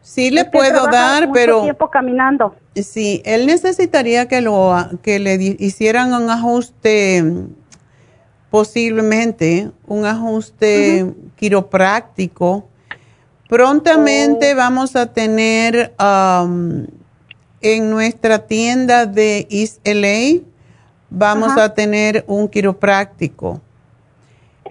Sí 0.03 0.31
le 0.31 0.45
puedo 0.45 0.87
dar, 0.89 1.29
mucho 1.29 1.33
pero 1.33 1.63
tiempo 1.63 1.89
caminando. 1.91 2.55
Sí, 2.75 3.23
él 3.25 3.47
necesitaría 3.47 4.29
que 4.29 4.41
lo 4.41 4.75
que 5.03 5.19
le 5.19 5.35
hicieran 5.59 6.13
un 6.13 6.29
ajuste 6.29 7.25
posiblemente 8.51 9.71
un 9.87 10.05
ajuste 10.05 11.07
quiropráctico. 11.37 12.69
Prontamente 13.49 14.53
oh. 14.53 14.57
vamos 14.57 14.95
a 14.97 15.13
tener 15.13 15.95
um, 15.99 16.85
en 17.61 17.91
nuestra 17.91 18.41
tienda 18.47 19.07
de 19.07 19.47
East 19.51 19.87
LA 19.87 20.43
vamos 21.13 21.57
a 21.57 21.73
tener 21.75 22.25
un 22.27 22.49
quiropráctico. 22.49 23.61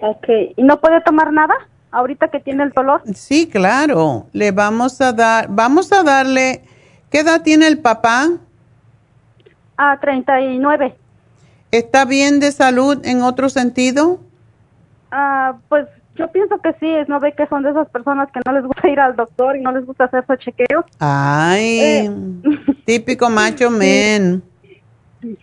Ok, 0.00 0.28
¿y 0.56 0.62
no 0.62 0.80
puede 0.80 1.00
tomar 1.02 1.32
nada? 1.32 1.54
Ahorita 1.92 2.28
que 2.28 2.40
tiene 2.40 2.64
el 2.64 2.70
dolor? 2.70 3.02
Sí, 3.14 3.48
claro. 3.48 4.26
Le 4.32 4.50
vamos 4.50 5.00
a 5.00 5.12
dar, 5.12 5.46
vamos 5.48 5.92
a 5.92 6.02
darle, 6.02 6.62
¿qué 7.10 7.20
edad 7.20 7.42
tiene 7.42 7.68
el 7.68 7.78
papá? 7.78 8.30
A 9.76 10.00
39. 10.00 10.96
¿Está 11.70 12.04
bien 12.04 12.40
de 12.40 12.52
salud 12.52 13.00
en 13.04 13.22
otro 13.22 13.48
sentido? 13.48 14.20
Ah, 15.10 15.54
pues 15.68 15.86
yo 16.16 16.30
pienso 16.30 16.58
que 16.58 16.74
sí, 16.80 16.90
no 17.08 17.20
ve 17.20 17.32
que 17.32 17.46
son 17.46 17.62
de 17.62 17.70
esas 17.70 17.88
personas 17.88 18.28
que 18.32 18.40
no 18.44 18.52
les 18.52 18.64
gusta 18.64 18.88
ir 18.88 19.00
al 19.00 19.16
doctor 19.16 19.56
y 19.56 19.60
no 19.60 19.72
les 19.72 19.86
gusta 19.86 20.04
hacerse 20.04 20.36
chequeos. 20.38 20.84
Ay, 20.98 21.80
eh. 21.80 22.10
típico 22.84 23.30
macho 23.30 23.70
men. 23.70 24.42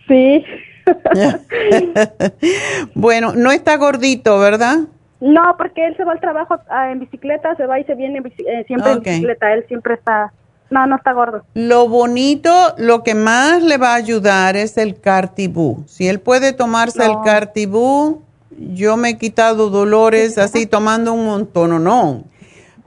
Sí. 0.06 0.44
bueno, 2.94 3.32
no 3.34 3.50
está 3.50 3.76
gordito, 3.76 4.38
¿verdad? 4.38 4.80
No, 5.20 5.54
porque 5.58 5.86
él 5.86 5.96
se 5.96 6.04
va 6.04 6.12
al 6.12 6.20
trabajo 6.20 6.58
ah, 6.68 6.90
en 6.90 7.00
bicicleta, 7.00 7.54
se 7.56 7.66
va 7.66 7.78
y 7.78 7.84
se 7.84 7.94
viene 7.94 8.20
eh, 8.20 8.64
siempre 8.66 8.92
en 8.92 9.00
bicicleta. 9.00 9.52
Él 9.52 9.64
siempre 9.68 9.94
está, 9.94 10.32
no, 10.70 10.86
no 10.86 10.96
está 10.96 11.12
gordo. 11.12 11.44
Lo 11.54 11.88
bonito, 11.88 12.50
lo 12.78 13.02
que 13.02 13.14
más 13.14 13.62
le 13.62 13.76
va 13.76 13.92
a 13.92 13.96
ayudar 13.96 14.56
es 14.56 14.78
el 14.78 14.98
cartibú. 14.98 15.84
Si 15.86 16.08
él 16.08 16.20
puede 16.20 16.54
tomarse 16.54 17.04
el 17.04 17.16
cartibú, 17.22 18.22
yo 18.50 18.96
me 18.96 19.10
he 19.10 19.18
quitado 19.18 19.68
dolores 19.68 20.38
así 20.38 20.66
tomando 20.66 21.12
un 21.12 21.26
montón, 21.26 21.72
o 21.72 21.78
no. 21.78 22.24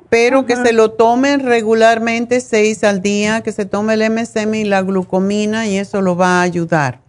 Pero 0.10 0.46
que 0.46 0.56
se 0.56 0.74
lo 0.74 0.92
tomen 0.92 1.40
regularmente 1.40 2.40
seis 2.40 2.84
al 2.84 3.02
día, 3.02 3.42
que 3.42 3.52
se 3.52 3.66
tome 3.66 3.96
el 3.96 4.12
MSM 4.12 4.54
y 4.54 4.64
la 4.64 4.84
glucomina 4.84 5.66
y 5.66 5.78
eso 5.78 6.02
lo 6.02 6.16
va 6.16 6.40
a 6.40 6.42
ayudar. 6.44 7.00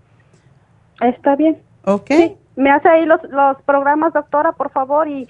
Está 1.03 1.37
bien. 1.37 1.59
¿Ok? 1.85 2.11
Me 2.57 2.71
hace 2.71 2.89
ahí 2.89 3.07
los, 3.07 3.23
los 3.31 3.61
programas, 3.63 4.13
doctora, 4.13 4.53
por 4.53 4.71
favor, 4.71 5.09
y, 5.09 5.27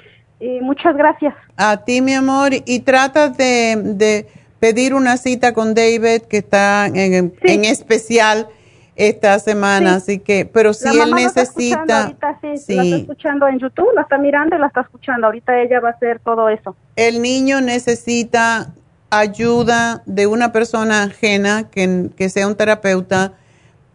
muchas 0.61 0.95
gracias. 0.95 1.35
A 1.57 1.85
ti, 1.85 2.03
mi 2.03 2.13
amor, 2.13 2.51
y 2.53 2.81
trata 2.81 3.31
de, 3.31 3.77
de 3.77 4.27
pedir 4.61 4.93
una 4.93 5.17
cita 5.17 5.55
con 5.55 5.75
David, 5.75 6.23
que 6.29 6.39
está 6.39 6.87
en, 6.87 7.33
en 7.41 7.65
especial 7.65 8.49
esta 8.97 9.39
semana, 9.39 9.97
así 9.97 10.19
que, 10.21 10.45
pero 10.45 10.73
si 10.73 10.89
él 10.89 11.11
necesita... 11.15 12.09
Está 12.09 12.39
sí, 12.57 12.75
la 12.77 12.83
está 12.83 12.97
escuchando 12.97 13.49
en 13.49 13.59
YouTube, 13.59 13.89
la 13.95 14.03
está 14.03 14.19
mirando 14.19 14.57
y 14.57 14.59
la 14.61 14.69
está 14.69 14.83
escuchando. 14.83 15.27
Ahorita 15.27 15.61
ella 15.61 15.81
va 15.81 15.89
a 15.89 15.93
hacer 15.93 16.21
todo 16.21 16.49
eso. 16.49 16.77
El 16.95 17.21
niño 17.21 17.61
necesita 17.61 18.73
ayuda 19.11 20.03
de 20.07 20.27
una 20.27 20.53
persona 20.53 21.05
ajena, 21.05 21.69
que, 21.71 22.11
que 22.17 22.29
sea 22.29 22.47
un 22.47 22.55
terapeuta, 22.55 23.33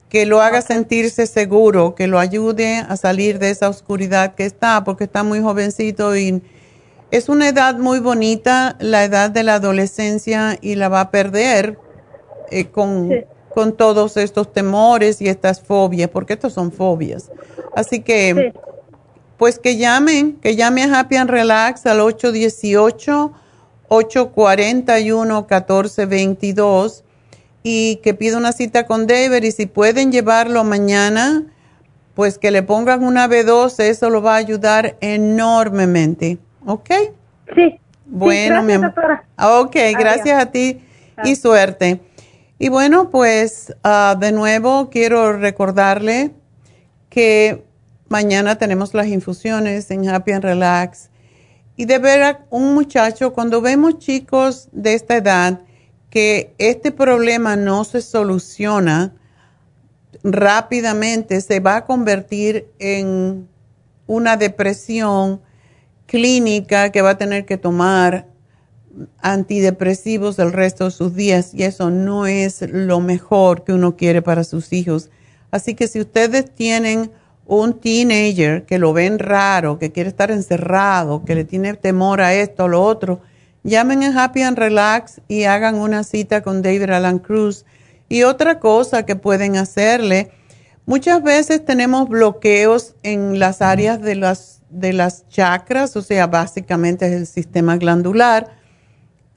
que 0.10 0.26
lo 0.26 0.41
haga 0.41 0.62
sentirse 0.62 1.28
seguro, 1.28 1.93
que 1.93 2.07
lo 2.07 2.20
ayude 2.20 2.78
a 2.78 2.97
salir 2.97 3.38
de 3.38 3.51
esa 3.51 3.70
oscuridad 3.70 4.34
que 4.34 4.45
está, 4.45 4.84
porque 4.84 5.03
está 5.03 5.24
muy 5.24 5.39
jovencito 5.39 6.18
y 6.18 6.41
es 7.12 7.30
una 7.30 7.47
edad 7.47 7.78
muy 7.78 7.99
bonita, 7.99 8.76
la 8.80 9.03
edad 9.03 9.30
de 9.30 9.43
la 9.43 9.55
adolescencia 9.55 10.57
y 10.62 10.76
la 10.76 10.89
va 10.89 11.01
a 11.01 11.12
perder 11.12 11.78
eh, 12.49 12.66
con, 12.66 13.12
con, 13.53 13.78
todos 13.78 14.18
estos 14.18 14.51
temores 14.51 15.22
y 15.22 15.28
estas 15.28 15.62
fobias, 15.62 16.10
porque 16.10 16.34
estos 16.34 16.53
son 16.53 16.72
fobias. 16.72 17.32
Así 17.76 18.01
que, 18.01 18.53
pues 19.38 19.60
que 19.60 19.78
llamen, 19.78 20.38
que 20.41 20.55
llame 20.55 20.84
a 20.84 20.99
Happy 20.99 21.18
and 21.18 21.30
Relax 21.30 21.86
al 21.86 21.99
818 21.99 23.32
841 23.89 25.41
1422 25.41 27.03
y 27.64 27.97
que 27.97 28.14
pida 28.14 28.38
una 28.38 28.51
cita 28.51 28.86
con 28.86 29.07
David 29.07 29.43
y 29.43 29.51
si 29.51 29.66
pueden 29.66 30.12
llevarlo 30.12 30.64
mañana, 30.64 31.43
pues 32.16 32.38
que 32.38 32.51
le 32.51 32.64
pongan 32.64 33.03
una 33.03 33.28
B12, 33.28 33.84
eso 33.84 34.10
lo 34.10 34.22
va 34.22 34.34
a 34.34 34.38
ayudar 34.38 34.97
enormemente. 35.01 36.38
¿Ok? 36.66 36.89
Sí. 37.55 37.80
Bueno, 38.05 38.64
mi 38.64 38.74
amor. 38.74 38.93
Ok, 39.38 39.76
gracias 39.97 40.41
a 40.41 40.47
ti 40.47 40.82
y 41.24 41.36
suerte. 41.36 42.01
Y 42.57 42.70
bueno, 42.70 43.10
pues 43.10 43.74
ah, 43.84 44.18
de 44.20 44.32
nuevo 44.32 44.89
quiero 44.89 45.34
recordarle 45.34 46.32
que 47.10 47.64
mañana 48.10 48.57
tenemos 48.57 48.93
las 48.93 49.07
infusiones 49.07 49.89
en 49.91 50.10
Happy 50.10 50.32
and 50.32 50.43
Relax. 50.43 51.10
Y 51.76 51.86
de 51.86 51.99
ver 51.99 52.39
un 52.49 52.74
muchacho, 52.74 53.32
cuando 53.32 53.62
vemos 53.62 53.99
chicos 53.99 54.68
de 54.74 54.95
esta 54.95 55.16
edad, 55.16 55.62
que 56.10 56.53
este 56.57 56.91
problema 56.91 57.55
no 57.55 57.84
se 57.84 58.01
soluciona 58.01 59.14
rápidamente, 60.24 61.41
se 61.41 61.60
va 61.60 61.78
a 61.78 61.86
convertir 61.86 62.68
en 62.80 63.47
una 64.07 64.38
depresión 64.38 65.41
clínica 66.07 66.91
que 66.91 67.01
va 67.01 67.12
a 67.12 67.18
tener 67.18 67.45
que 67.45 67.57
tomar 67.57 68.28
antidepresivos 69.22 70.39
el 70.39 70.51
resto 70.51 70.86
de 70.86 70.91
sus 70.91 71.16
días 71.16 71.53
y 71.53 71.64
eso 71.64 71.91
no 71.91 72.26
es 72.26 72.64
lo 72.64 72.99
mejor 72.99 73.64
que 73.64 73.74
uno 73.74 73.95
quiere 73.95 74.22
para 74.22 74.43
sus 74.43 74.74
hijos. 74.74 75.10
Así 75.51 75.76
que 75.76 75.88
si 75.88 75.99
ustedes 75.99 76.53
tienen 76.53 77.12
un 77.45 77.80
teenager 77.80 78.66
que 78.66 78.78
lo 78.80 78.93
ven 78.93 79.20
raro, 79.20 79.80
que 79.80 79.91
quiere 79.91 80.10
estar 80.10 80.32
encerrado, 80.32 81.24
que 81.24 81.36
le 81.36 81.45
tiene 81.45 81.74
temor 81.76 82.22
a 82.22 82.34
esto 82.34 82.66
o 82.66 82.68
lo 82.68 82.84
otro, 82.84 83.22
llamen 83.64 84.03
a 84.03 84.24
Happy 84.24 84.41
and 84.41 84.57
Relax 84.57 85.22
y 85.28 85.43
hagan 85.43 85.76
una 85.76 86.03
cita 86.03 86.41
con 86.41 86.62
David 86.62 86.89
Alan 86.89 87.20
Cruz. 87.20 87.66
Y 88.07 88.24
otra 88.24 88.60
cosa 88.60 89.05
que 89.05 89.16
pueden 89.16 89.57
hacerle, 89.57 90.32
muchas 90.86 91.22
veces 91.22 91.64
tenemos 91.64 92.10
bloqueos 92.10 92.95
en 93.03 93.39
las 93.39 93.62
áreas 93.62 94.01
de 94.01 94.16
las, 94.16 94.62
de 94.70 94.93
las 94.93 95.28
chakras, 95.30 95.95
o 95.95 96.01
sea, 96.01 96.28
básicamente 96.28 97.05
es 97.05 97.14
el 97.14 97.28
sistema 97.28 97.78
glandular 97.78 98.60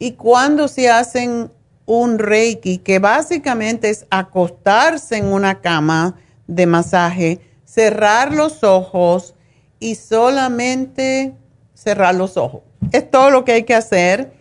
y 0.02 0.14
cuando 0.14 0.66
se 0.66 0.90
hacen 0.90 1.52
un 1.86 2.18
reiki, 2.18 2.78
que 2.78 2.98
básicamente 2.98 3.88
es 3.88 4.04
acostarse 4.10 5.16
en 5.16 5.26
una 5.26 5.60
cama 5.60 6.16
de 6.48 6.66
masaje, 6.66 7.38
cerrar 7.64 8.34
los 8.34 8.64
ojos 8.64 9.36
y 9.78 9.94
solamente 9.94 11.36
cerrar 11.74 12.16
los 12.16 12.36
ojos. 12.36 12.62
Es 12.92 13.10
todo 13.10 13.30
lo 13.30 13.44
que 13.44 13.52
hay 13.52 13.62
que 13.64 13.74
hacer. 13.74 14.32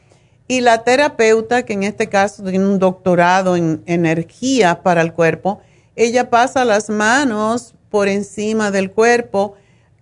Y 0.47 0.61
la 0.61 0.83
terapeuta, 0.83 1.63
que 1.63 1.73
en 1.73 1.83
este 1.83 2.07
caso 2.07 2.43
tiene 2.43 2.65
un 2.65 2.77
doctorado 2.77 3.55
en 3.55 3.81
energía 3.85 4.83
para 4.83 5.01
el 5.01 5.13
cuerpo, 5.13 5.61
ella 5.95 6.29
pasa 6.29 6.65
las 6.65 6.89
manos 6.89 7.73
por 7.89 8.07
encima 8.07 8.71
del 8.71 8.91
cuerpo 8.91 9.55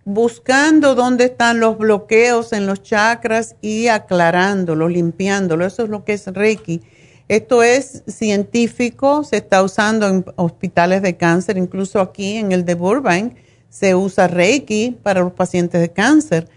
buscando 0.06 0.95
dónde 0.95 1.26
están 1.26 1.60
los 1.60 1.78
bloqueos 1.78 2.52
en 2.54 2.66
los 2.66 2.82
chakras 2.82 3.56
y 3.62 3.88
aclarándolos, 3.89 4.91
limpiándolo. 4.91 5.66
Eso 5.68 5.84
es 5.84 5.89
lo 5.89 6.04
que 6.04 6.14
es 6.14 6.26
Reiki. 6.26 6.82
Esto 7.28 7.62
es 7.62 8.04
científico, 8.08 9.24
se 9.24 9.38
está 9.38 9.62
usando 9.62 10.08
en 10.08 10.26
hospitales 10.36 11.04
de 11.04 11.16
cáncer, 11.16 11.58
incluso 11.58 12.00
aquí 12.00 12.38
en 12.38 12.52
el 12.52 12.66
de 12.66 12.74
Burbank 12.74 13.36
se 13.70 13.93
usa 13.93 14.28
Reiki 14.28 14.97
para 15.04 15.20
los 15.20 15.34
pacientes 15.34 15.80
de 15.80 15.91
cáncer. 15.91 16.50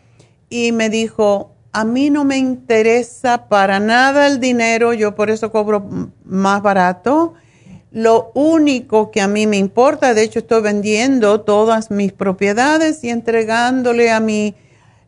Y 0.48 0.72
me 0.72 0.90
dijo, 0.90 1.52
a 1.72 1.84
mí 1.84 2.10
no 2.10 2.24
me 2.24 2.38
interesa 2.38 3.48
para 3.48 3.80
nada 3.80 4.26
el 4.26 4.40
dinero, 4.40 4.92
yo 4.92 5.14
por 5.14 5.30
eso 5.30 5.50
cobro 5.50 5.86
más 6.24 6.62
barato 6.62 7.34
lo 7.96 8.30
único 8.34 9.10
que 9.10 9.22
a 9.22 9.26
mí 9.26 9.46
me 9.46 9.56
importa, 9.56 10.12
de 10.12 10.22
hecho 10.22 10.40
estoy 10.40 10.60
vendiendo 10.60 11.40
todas 11.40 11.90
mis 11.90 12.12
propiedades 12.12 13.02
y 13.02 13.08
entregándole 13.08 14.10
a 14.10 14.20
mi, 14.20 14.54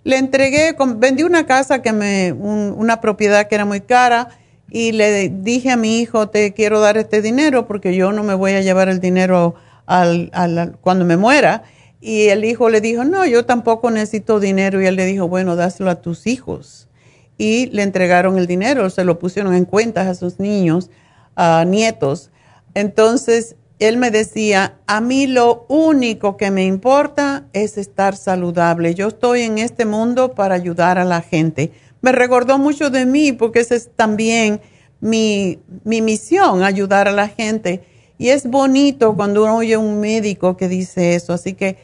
le 0.05 0.17
entregué, 0.17 0.75
vendí 0.97 1.23
una 1.23 1.45
casa 1.45 1.83
que 1.83 1.93
me, 1.93 2.33
una 2.33 3.03
propiedad 3.03 3.47
que 3.47 3.57
era 3.57 3.67
muy 3.67 3.83
cara 3.83 4.31
y 4.71 4.93
le 4.93 5.29
dije 5.29 5.71
a 5.71 5.77
mi 5.77 6.01
hijo, 6.01 6.31
te 6.31 6.55
quiero 6.55 6.81
dar 6.81 6.97
este 6.97 7.21
dinero 7.21 7.67
porque 7.67 7.95
yo 7.95 8.11
no 8.13 8.23
me 8.23 8.33
voy 8.33 8.53
a 8.53 8.63
llevar 8.63 8.89
el 8.89 9.01
dinero 9.01 9.55
al, 9.85 10.79
cuando 10.81 11.05
me 11.05 11.19
muera. 11.19 11.65
Y 12.01 12.29
el 12.29 12.45
hijo 12.45 12.71
le 12.71 12.81
dijo, 12.81 13.05
no, 13.05 13.27
yo 13.27 13.45
tampoco 13.45 13.91
necesito 13.91 14.41
dinero. 14.41 14.81
Y 14.81 14.87
él 14.87 14.97
le 14.97 15.07
dijo, 15.07 15.29
bueno, 15.29 15.57
dáselo 15.57 15.91
a 15.91 16.01
tus 16.01 16.27
hijos. 16.27 16.89
Y 17.37 17.67
le 17.67 17.83
entregaron 17.83 18.39
el 18.39 18.47
dinero, 18.47 18.91
se 18.91 19.05
lo 19.05 19.19
pusieron 19.19 19.55
en 19.55 19.65
cuentas 19.65 20.07
a 20.07 20.15
sus 20.15 20.39
niños, 20.39 20.91
a 21.37 21.65
nietos. 21.65 22.31
Entonces, 22.75 23.57
él 23.79 23.97
me 23.97 24.11
decía, 24.11 24.79
a 24.87 25.01
mí 25.01 25.27
lo 25.27 25.65
único 25.69 26.37
que 26.37 26.51
me 26.51 26.65
importa 26.65 27.47
es 27.53 27.79
estar 27.79 28.17
saludable. 28.17 28.95
Yo 28.95 29.09
estoy 29.09 29.43
en 29.43 29.59
este 29.59 29.85
mundo 29.85 30.35
para 30.35 30.57
ayudar 30.57 30.99
a 30.99 31.05
la 31.05 31.21
gente. 31.21 31.73
Me 32.01 32.13
recordó 32.13 32.59
mucho 32.59 32.91
de 32.91 33.07
mí 33.07 33.33
porque 33.33 33.61
esa 33.61 33.77
es 33.77 33.91
también 33.95 34.61
mi, 35.01 35.61
misión, 35.85 36.65
ayudar 36.65 37.07
a 37.07 37.13
la 37.13 37.29
gente. 37.29 37.83
Y 38.19 38.31
es 38.31 38.47
bonito 38.47 39.15
cuando 39.15 39.45
uno 39.45 39.57
oye 39.57 39.77
un 39.77 40.01
médico 40.01 40.57
que 40.57 40.69
dice 40.69 41.15
eso. 41.15 41.33
Así 41.33 41.55
que 41.55 41.77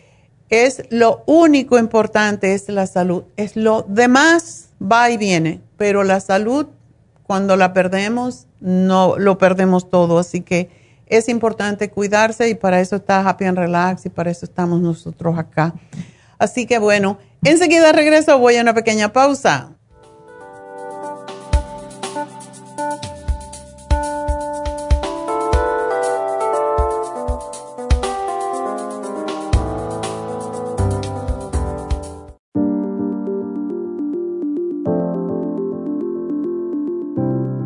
es 0.50 0.82
lo 0.90 1.22
único 1.26 1.78
importante, 1.78 2.54
es 2.54 2.68
la 2.68 2.86
salud. 2.86 3.24
Es 3.36 3.56
lo 3.56 3.82
demás, 3.88 4.70
va 4.80 5.10
y 5.10 5.16
viene. 5.16 5.60
Pero 5.76 6.04
la 6.04 6.20
salud, 6.20 6.66
cuando 7.24 7.56
la 7.56 7.72
perdemos, 7.72 8.46
no 8.60 9.16
lo 9.18 9.38
perdemos 9.38 9.90
todo. 9.90 10.18
Así 10.18 10.40
que 10.40 10.70
es 11.06 11.28
importante 11.28 11.90
cuidarse 11.90 12.48
y 12.48 12.54
para 12.54 12.80
eso 12.80 12.96
está 12.96 13.28
Happy 13.28 13.44
and 13.44 13.58
Relax 13.58 14.06
y 14.06 14.08
para 14.08 14.30
eso 14.30 14.46
estamos 14.46 14.80
nosotros 14.80 15.38
acá. 15.38 15.74
Así 16.38 16.66
que 16.66 16.78
bueno, 16.78 17.18
enseguida 17.42 17.92
regreso, 17.92 18.38
voy 18.38 18.56
a 18.56 18.62
una 18.62 18.74
pequeña 18.74 19.12
pausa. 19.12 19.70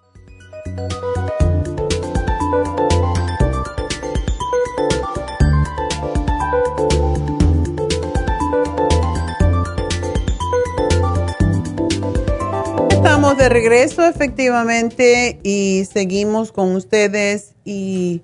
Estamos 12.91 13.37
de 13.37 13.49
regreso 13.49 14.07
efectivamente 14.07 15.41
y 15.43 15.85
seguimos 15.93 16.53
con 16.53 16.75
ustedes 16.75 17.55
y 17.65 18.23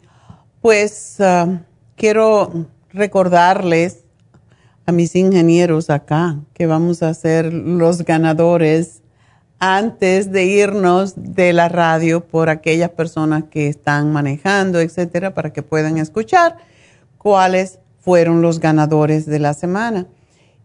pues 0.65 1.21
ah, 1.21 1.61
quiero 1.95 2.71
recordarles 2.89 4.05
a 4.87 4.93
mis 4.93 5.15
ingenieros 5.15 5.91
acá 5.91 6.41
que 6.55 6.65
vamos 6.65 7.03
a 7.03 7.13
ser 7.13 7.53
los 7.53 8.03
ganadores 8.07 9.03
antes 9.59 10.33
de 10.33 10.47
irnos 10.47 11.13
de 11.17 11.53
la 11.53 11.69
radio 11.69 12.27
por 12.27 12.49
aquellas 12.49 12.89
personas 12.89 13.45
que 13.51 13.69
están 13.69 14.11
manejando, 14.11 14.81
etcétera, 14.81 15.35
para 15.35 15.53
que 15.53 15.63
puedan 15.63 15.99
escuchar 15.99 16.57
cuáles 17.19 17.79
fueron 18.01 18.41
los 18.41 18.59
ganadores 18.59 19.27
de 19.27 19.41
la 19.41 19.53
semana. 19.53 20.07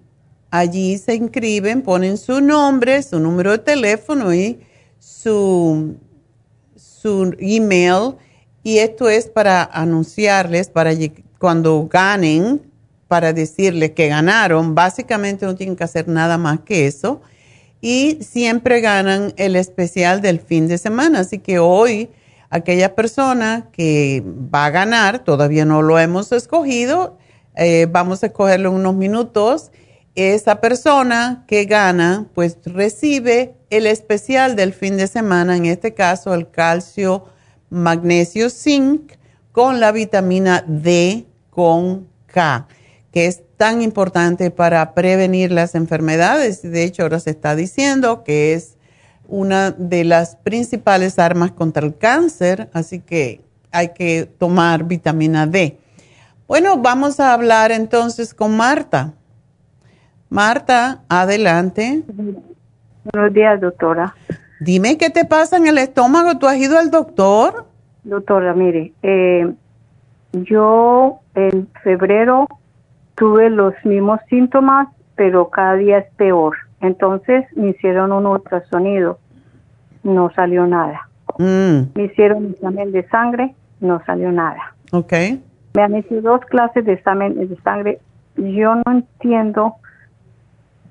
Allí 0.51 0.99
se 0.99 1.15
inscriben, 1.15 1.81
ponen 1.81 2.19
su 2.19 2.43
nombre, 2.43 3.03
su 3.03 3.21
número 3.21 3.53
de 3.53 3.59
teléfono 3.59 4.35
y 4.35 4.61
su, 4.99 5.97
su 6.77 7.35
email 7.39 8.17
y 8.63 8.79
esto 8.79 9.09
es 9.09 9.27
para 9.27 9.65
anunciarles, 9.65 10.69
para 10.69 10.93
cuando 11.39 11.89
ganen, 11.91 12.63
para 13.09 13.33
decirles 13.33 13.93
que 13.93 14.09
ganaron. 14.09 14.75
Básicamente 14.75 15.47
no 15.47 15.55
tienen 15.55 15.77
que 15.77 15.85
hacer 15.85 16.09
nada 16.09 16.37
más 16.37 16.61
que 16.61 16.87
eso. 16.87 17.23
Y 17.81 18.19
siempre 18.21 18.81
ganan 18.83 19.33
el 19.37 19.57
especial 19.57 20.21
del 20.21 20.41
fin 20.41 20.69
de 20.69 20.77
semana. 20.77 21.21
Así 21.21 21.39
que 21.39 21.59
hoy, 21.59 22.11
aquella 22.51 22.95
persona 22.95 23.69
que 23.73 24.23
va 24.25 24.67
a 24.67 24.71
ganar, 24.71 25.25
todavía 25.25 25.65
no 25.65 25.81
lo 25.81 25.99
hemos 25.99 26.31
escogido, 26.31 27.17
eh, 27.57 27.87
vamos 27.91 28.23
a 28.23 28.27
escogerlo 28.27 28.69
en 28.69 28.77
unos 28.77 28.95
minutos. 28.95 29.73
Esa 30.15 30.61
persona 30.61 31.45
que 31.49 31.65
gana, 31.65 32.27
pues 32.35 32.59
recibe 32.65 33.55
el 33.71 33.87
especial 33.87 34.55
del 34.55 34.75
fin 34.75 34.99
de 34.99 35.07
semana, 35.07 35.57
en 35.57 35.65
este 35.65 35.95
caso 35.95 36.35
el 36.35 36.51
calcio 36.51 37.25
magnesio 37.71 38.51
zinc 38.51 39.13
con 39.53 39.81
la 39.81 39.93
vitamina 39.93 40.65
D 40.67 41.27
con 41.51 42.09
K, 42.27 42.67
que 43.13 43.27
es 43.27 43.43
tan 43.57 43.83
importante 43.83 44.51
para 44.51 44.95
prevenir 44.95 45.53
las 45.53 45.75
enfermedades. 45.75 46.63
De 46.63 46.85
hecho, 46.85 47.03
ahora 47.03 47.21
se 47.21 47.31
está 47.31 47.55
diciendo 47.57 48.25
que 48.25 48.55
es 48.55 48.77
una 49.29 49.71
de 49.71 50.05
las 50.05 50.37
principales 50.37 51.19
armas 51.19 51.53
contra 51.53 51.87
el 51.87 51.97
cáncer, 51.97 52.69
así 52.73 53.01
que 53.01 53.41
hay 53.71 53.91
que 53.91 54.29
tomar 54.39 54.85
vitamina 54.85 55.47
D. 55.47 55.79
Bueno, 56.49 56.79
vamos 56.79 57.21
a 57.21 57.33
hablar 57.33 57.71
entonces 57.71 58.35
con 58.35 58.57
Marta. 58.57 59.15
Marta, 60.29 61.03
adelante. 61.09 62.03
Buenos 63.13 63.33
días, 63.33 63.61
doctora. 63.61 64.15
Dime 64.61 64.99
qué 64.99 65.09
te 65.09 65.25
pasa 65.25 65.57
en 65.57 65.67
el 65.67 65.79
estómago. 65.79 66.39
¿Tú 66.39 66.47
has 66.47 66.59
ido 66.59 66.79
al 66.79 66.91
doctor? 66.91 67.65
Doctora, 68.05 68.53
mire, 68.53 68.93
eh, 69.03 69.51
yo 70.33 71.21
en 71.35 71.67
febrero 71.83 72.47
tuve 73.15 73.49
los 73.49 73.75
mismos 73.85 74.21
síntomas, 74.29 74.89
pero 75.17 75.49
cada 75.49 75.75
día 75.75 75.99
es 75.99 76.13
peor. 76.17 76.57
Entonces 76.83 77.47
me 77.57 77.71
hicieron 77.71 78.13
un 78.13 78.27
ultrasonido, 78.27 79.19
no 80.03 80.31
salió 80.35 80.67
nada. 80.67 81.09
Mm. 81.39 81.93
Me 81.95 82.05
hicieron 82.05 82.45
un 82.45 82.51
examen 82.53 82.93
de 82.93 83.09
sangre, 83.09 83.55
no 83.81 84.03
salió 84.05 84.31
nada. 84.31 84.75
Ok. 84.93 85.13
Me 85.75 85.83
han 85.83 85.95
hecho 85.95 86.21
dos 86.21 86.41
clases 86.47 86.85
de 86.85 86.95
examen 86.95 87.49
de 87.49 87.57
sangre. 87.63 87.99
Yo 88.37 88.75
no 88.75 88.83
entiendo 88.87 89.77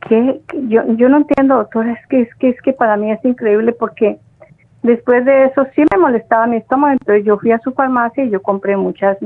que 0.08 0.42
yo, 0.68 0.82
yo 0.96 1.10
no 1.10 1.18
entiendo, 1.18 1.56
doctora, 1.56 1.94
es 1.94 2.08
que, 2.08 2.22
es 2.22 2.36
que 2.36 2.50
es 2.50 2.62
que 2.62 2.74
para 2.74 2.98
mí 2.98 3.12
es 3.12 3.24
increíble 3.24 3.74
porque 3.74 4.18
después 4.84 5.26
de 5.26 5.46
eso 5.46 5.66
sí 5.76 5.84
me 5.92 6.00
molestaba 6.00 6.48
mi 6.48 6.58
estómago, 6.58 6.94
entonces 6.94 7.26
yo 7.26 7.38
fui 7.38 7.52
a 7.52 7.60
su 7.60 7.72
farmacia 7.74 8.24
y 8.24 8.30
yo 8.30 8.42
compré 8.42 8.78
muchas, 8.78 9.18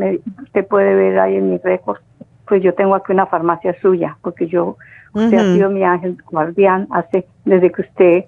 usted 0.44 0.68
puede 0.68 0.96
ver 0.96 1.20
ahí 1.20 1.36
en 1.36 1.52
mi 1.52 1.58
récord, 1.58 2.00
pues 2.48 2.64
yo 2.64 2.74
tengo 2.74 2.96
aquí 2.96 3.12
una 3.12 3.28
farmacia 3.28 3.76
suya, 3.82 4.18
porque 4.22 4.48
yo, 4.48 4.78
usted 5.14 5.38
ha 5.38 5.44
sido 5.54 5.70
mi 5.70 5.84
ángel 5.84 6.18
guardián 6.32 6.88
hace, 6.92 7.26
desde 7.46 7.72
que 7.72 7.82
usted, 7.84 8.26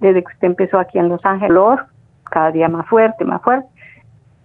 desde 0.00 0.22
que 0.22 0.32
usted 0.32 0.46
empezó 0.46 0.78
aquí 0.78 0.98
en 0.98 1.08
Los 1.08 1.24
Ángeles, 1.24 1.80
cada 2.30 2.52
día 2.52 2.68
más 2.68 2.86
fuerte, 2.86 3.24
más 3.24 3.42
fuerte. 3.42 3.68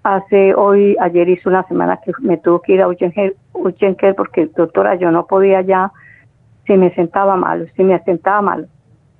Hace 0.03 0.53
hoy, 0.53 0.95
ayer 0.99 1.29
hizo 1.29 1.49
una 1.49 1.63
semana 1.63 1.99
que 2.03 2.11
me 2.19 2.37
tuvo 2.37 2.61
que 2.61 2.73
ir 2.73 2.81
a 2.81 2.87
Uchenker 2.87 4.15
porque 4.15 4.47
doctora 4.55 4.95
yo 4.95 5.09
no 5.11 5.25
podía 5.25 5.61
ya 5.61 5.91
si 6.66 6.78
me 6.78 6.93
sentaba 6.95 7.36
mal, 7.36 7.72
si 7.76 7.84
me 7.84 7.99
sentaba 8.03 8.41
mal, 8.41 8.68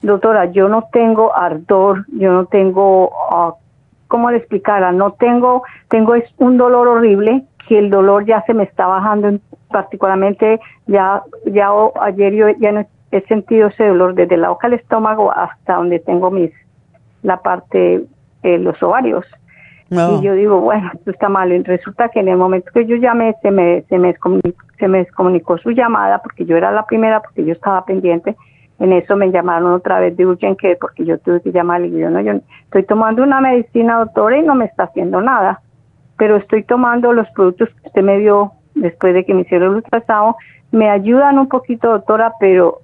doctora, 0.02 0.46
yo 0.46 0.68
no 0.70 0.88
tengo 0.92 1.36
ardor, 1.36 2.06
yo 2.14 2.32
no 2.32 2.46
tengo, 2.46 3.10
uh, 3.10 3.54
¿cómo 4.08 4.32
le 4.32 4.38
explicara? 4.38 4.92
No 4.92 5.12
tengo, 5.14 5.64
tengo 5.90 6.16
es 6.16 6.26
un 6.38 6.58
dolor 6.58 6.88
horrible, 6.88 7.44
que 7.68 7.80
el 7.80 7.90
dolor 7.90 8.26
ya 8.26 8.44
se 8.44 8.54
me 8.54 8.64
está 8.64 8.86
bajando, 8.88 9.40
particularmente 9.70 10.60
ya, 10.88 11.24
ya 11.46 11.70
ayer 12.02 12.34
yo 12.34 12.50
ya 12.60 12.72
no 12.72 12.86
he 13.12 13.22
sentido 13.22 13.68
ese 13.68 13.88
dolor 13.88 14.14
desde 14.14 14.38
la 14.38 14.50
boca 14.50 14.70
del 14.70 14.80
estómago 14.80 15.32
hasta 15.32 15.76
donde 15.76 16.00
tengo 16.00 16.30
mis, 16.32 16.52
la 17.24 17.42
parte, 17.42 18.04
eh, 18.44 18.58
los 18.58 18.82
ovarios. 18.84 19.26
Y 19.90 20.22
yo 20.22 20.34
digo, 20.34 20.62
bueno, 20.62 20.90
esto 20.94 21.12
está 21.12 21.30
mal. 21.30 21.52
Y 21.52 21.62
resulta 21.62 22.10
que 22.10 22.20
en 22.20 22.28
el 22.28 22.38
momento 22.38 22.72
que 22.74 22.86
yo 22.86 22.96
llamé, 22.96 23.36
se 23.42 23.52
me, 23.52 23.84
se 23.84 24.00
me, 24.00 24.16
se 24.80 24.88
me 24.88 24.98
descomunicó 25.00 25.58
su 25.60 25.72
llamada, 25.72 26.20
porque 26.24 26.46
yo 26.46 26.58
era 26.58 26.72
la 26.72 26.86
primera, 26.86 27.22
porque 27.22 27.46
yo 27.46 27.54
estaba 27.54 27.86
pendiente. 27.86 28.36
En 28.80 28.92
eso 28.92 29.16
me 29.16 29.32
llamaron 29.32 29.72
otra 29.72 30.00
vez 30.00 30.18
de 30.18 30.26
Urgent 30.26 30.60
Care, 30.60 30.78
porque 30.82 31.06
yo 31.06 31.20
tuve 31.20 31.42
que 31.42 31.52
llamarle. 31.52 31.88
Y 31.88 32.00
yo, 32.00 32.10
no, 32.10 32.20
yo 32.20 32.34
estoy 32.64 32.84
tomando 32.84 33.24
una 33.24 33.42
medicina, 33.42 34.00
doctora, 34.00 34.38
y 34.38 34.42
no 34.42 34.56
me 34.56 34.66
está 34.66 34.86
haciendo 34.86 35.22
nada. 35.22 35.62
Pero 36.18 36.38
estoy 36.38 36.64
tomando 36.64 37.14
los 37.14 37.30
productos 37.30 37.70
que 37.70 37.88
usted 37.88 38.02
me 38.02 38.18
dio 38.18 38.54
después 38.74 39.14
de 39.14 39.24
que 39.24 39.34
me 39.34 39.42
hicieron 39.42 39.70
el 39.70 39.76
ultrasonido. 39.78 40.36
Me 40.72 40.90
ayudan 40.90 41.38
un 41.38 41.48
poquito, 41.48 41.90
doctora, 41.90 42.34
pero 42.40 42.82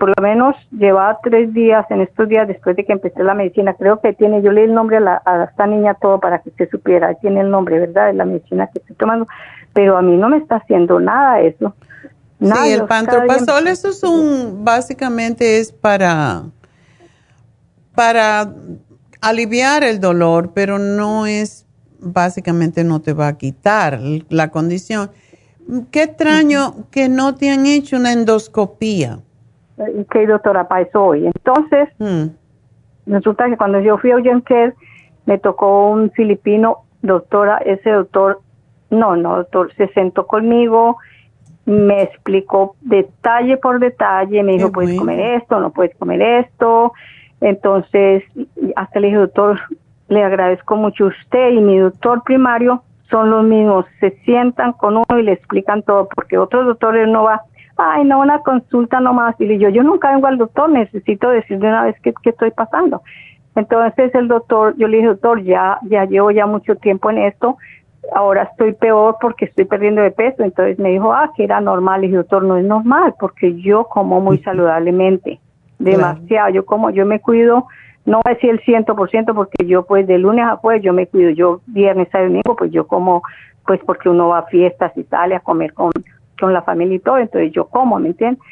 por 0.00 0.08
lo 0.16 0.22
menos 0.22 0.56
llevaba 0.70 1.18
tres 1.22 1.52
días 1.52 1.84
en 1.90 2.00
estos 2.00 2.26
días 2.26 2.48
después 2.48 2.74
de 2.74 2.86
que 2.86 2.92
empecé 2.92 3.22
la 3.22 3.34
medicina. 3.34 3.74
Creo 3.74 4.00
que 4.00 4.14
tiene, 4.14 4.40
yo 4.40 4.50
leí 4.50 4.64
el 4.64 4.72
nombre 4.72 4.96
a, 4.96 5.44
esta 5.48 5.66
niña 5.66 5.92
todo 5.92 6.18
para 6.18 6.38
que 6.38 6.48
usted 6.48 6.70
supiera, 6.70 7.14
tiene 7.16 7.42
el 7.42 7.50
nombre, 7.50 7.78
¿verdad? 7.78 8.06
De 8.06 8.14
la 8.14 8.24
medicina 8.24 8.66
que 8.72 8.78
estoy 8.78 8.96
tomando, 8.96 9.28
pero 9.74 9.98
a 9.98 10.02
mí 10.02 10.16
no 10.16 10.30
me 10.30 10.38
está 10.38 10.56
haciendo 10.56 10.98
nada 11.00 11.40
eso. 11.40 11.74
Nada, 12.38 12.64
sí, 12.64 12.72
el 12.72 12.86
pantoprazol, 12.86 13.68
eso 13.68 13.90
es 13.90 14.02
un, 14.02 14.64
básicamente 14.64 15.60
es 15.60 15.70
para, 15.70 16.44
para 17.94 18.54
aliviar 19.20 19.84
el 19.84 20.00
dolor, 20.00 20.52
pero 20.54 20.78
no 20.78 21.26
es, 21.26 21.66
básicamente 21.98 22.84
no 22.84 23.02
te 23.02 23.12
va 23.12 23.28
a 23.28 23.36
quitar 23.36 24.00
la 24.30 24.50
condición. 24.50 25.10
Qué 25.90 26.04
extraño 26.04 26.86
que 26.90 27.10
no 27.10 27.34
te 27.34 27.50
han 27.50 27.66
hecho 27.66 27.96
una 27.96 28.12
endoscopía 28.12 29.20
y 29.88 30.04
que 30.04 30.26
doctora 30.26 30.68
para 30.68 30.82
eso 30.82 31.04
hoy. 31.04 31.26
Entonces, 31.26 31.88
mm. 31.98 32.26
resulta 33.06 33.48
que 33.48 33.56
cuando 33.56 33.80
yo 33.80 33.98
fui 33.98 34.10
a 34.10 34.40
Care, 34.44 34.74
me 35.26 35.38
tocó 35.38 35.90
un 35.90 36.10
filipino, 36.10 36.78
doctora, 37.02 37.58
ese 37.58 37.90
doctor, 37.90 38.40
no, 38.90 39.16
no, 39.16 39.36
doctor, 39.36 39.72
se 39.74 39.88
sentó 39.88 40.26
conmigo, 40.26 40.98
me 41.66 42.02
explicó 42.02 42.74
detalle 42.80 43.56
por 43.56 43.78
detalle, 43.78 44.42
me 44.42 44.52
dijo, 44.52 44.72
puedes 44.72 44.98
comer 44.98 45.36
esto, 45.36 45.60
no 45.60 45.70
puedes 45.70 45.96
comer 45.96 46.20
esto. 46.20 46.92
Entonces, 47.40 48.24
hasta 48.76 49.00
le 49.00 49.08
dije, 49.08 49.18
doctor, 49.18 49.60
le 50.08 50.24
agradezco 50.24 50.76
mucho 50.76 51.04
a 51.04 51.08
usted 51.08 51.50
y 51.50 51.60
mi 51.60 51.78
doctor 51.78 52.22
primario 52.24 52.82
son 53.08 53.30
los 53.30 53.44
mismos, 53.44 53.86
se 53.98 54.10
sientan 54.24 54.72
con 54.72 54.96
uno 54.96 55.18
y 55.18 55.22
le 55.22 55.32
explican 55.32 55.82
todo, 55.82 56.08
porque 56.08 56.38
otros 56.38 56.66
doctores 56.66 57.08
no 57.08 57.24
va 57.24 57.42
ay, 57.80 58.04
no, 58.04 58.20
una 58.20 58.40
consulta 58.40 59.00
nomás. 59.00 59.34
Y 59.38 59.58
yo, 59.58 59.68
yo 59.68 59.82
nunca 59.82 60.12
vengo 60.12 60.26
al 60.26 60.38
doctor, 60.38 60.70
necesito 60.70 61.30
decirle 61.30 61.68
una 61.68 61.84
vez 61.84 61.96
qué, 62.02 62.12
estoy 62.22 62.50
pasando. 62.50 63.02
Entonces 63.56 64.14
el 64.14 64.28
doctor, 64.28 64.74
yo 64.76 64.86
le 64.86 64.98
dije, 64.98 65.08
doctor, 65.08 65.42
ya, 65.42 65.78
ya 65.82 66.04
llevo 66.04 66.30
ya 66.30 66.46
mucho 66.46 66.76
tiempo 66.76 67.10
en 67.10 67.18
esto, 67.18 67.56
ahora 68.14 68.44
estoy 68.44 68.72
peor 68.72 69.16
porque 69.20 69.46
estoy 69.46 69.64
perdiendo 69.64 70.02
de 70.02 70.10
peso. 70.10 70.42
Entonces 70.42 70.78
me 70.78 70.90
dijo, 70.90 71.12
ah, 71.12 71.32
que 71.36 71.44
era 71.44 71.60
normal. 71.60 72.04
Y 72.04 72.08
dije, 72.08 72.18
doctor, 72.18 72.42
no 72.44 72.56
es 72.56 72.64
normal 72.64 73.14
porque 73.18 73.60
yo 73.60 73.84
como 73.84 74.20
muy 74.20 74.38
saludablemente, 74.38 75.40
demasiado. 75.78 76.50
Yo 76.50 76.64
como, 76.64 76.90
yo 76.90 77.06
me 77.06 77.20
cuido, 77.20 77.66
no 78.04 78.20
voy 78.24 78.32
a 78.32 78.34
decir 78.34 78.50
el 78.50 78.60
ciento 78.60 78.94
por 78.94 79.10
ciento 79.10 79.34
porque 79.34 79.66
yo 79.66 79.84
pues 79.84 80.06
de 80.06 80.18
lunes 80.18 80.44
a 80.46 80.56
jueves 80.56 80.82
yo 80.82 80.92
me 80.92 81.06
cuido. 81.06 81.30
Yo 81.30 81.60
viernes, 81.66 82.08
y 82.14 82.18
domingo 82.18 82.56
pues 82.56 82.70
yo 82.70 82.86
como, 82.86 83.22
pues 83.66 83.80
porque 83.84 84.08
uno 84.08 84.28
va 84.28 84.38
a 84.38 84.46
fiestas 84.46 84.92
y 84.96 85.02
sale 85.04 85.34
a 85.34 85.40
comer 85.40 85.74
con 85.74 85.90
con 86.40 86.52
la 86.52 86.62
familia 86.62 86.96
y 86.96 87.00
todo, 87.00 87.18
entonces 87.18 87.52
yo 87.52 87.66
como, 87.66 87.98
¿me 87.98 88.08
entiendes? 88.08 88.42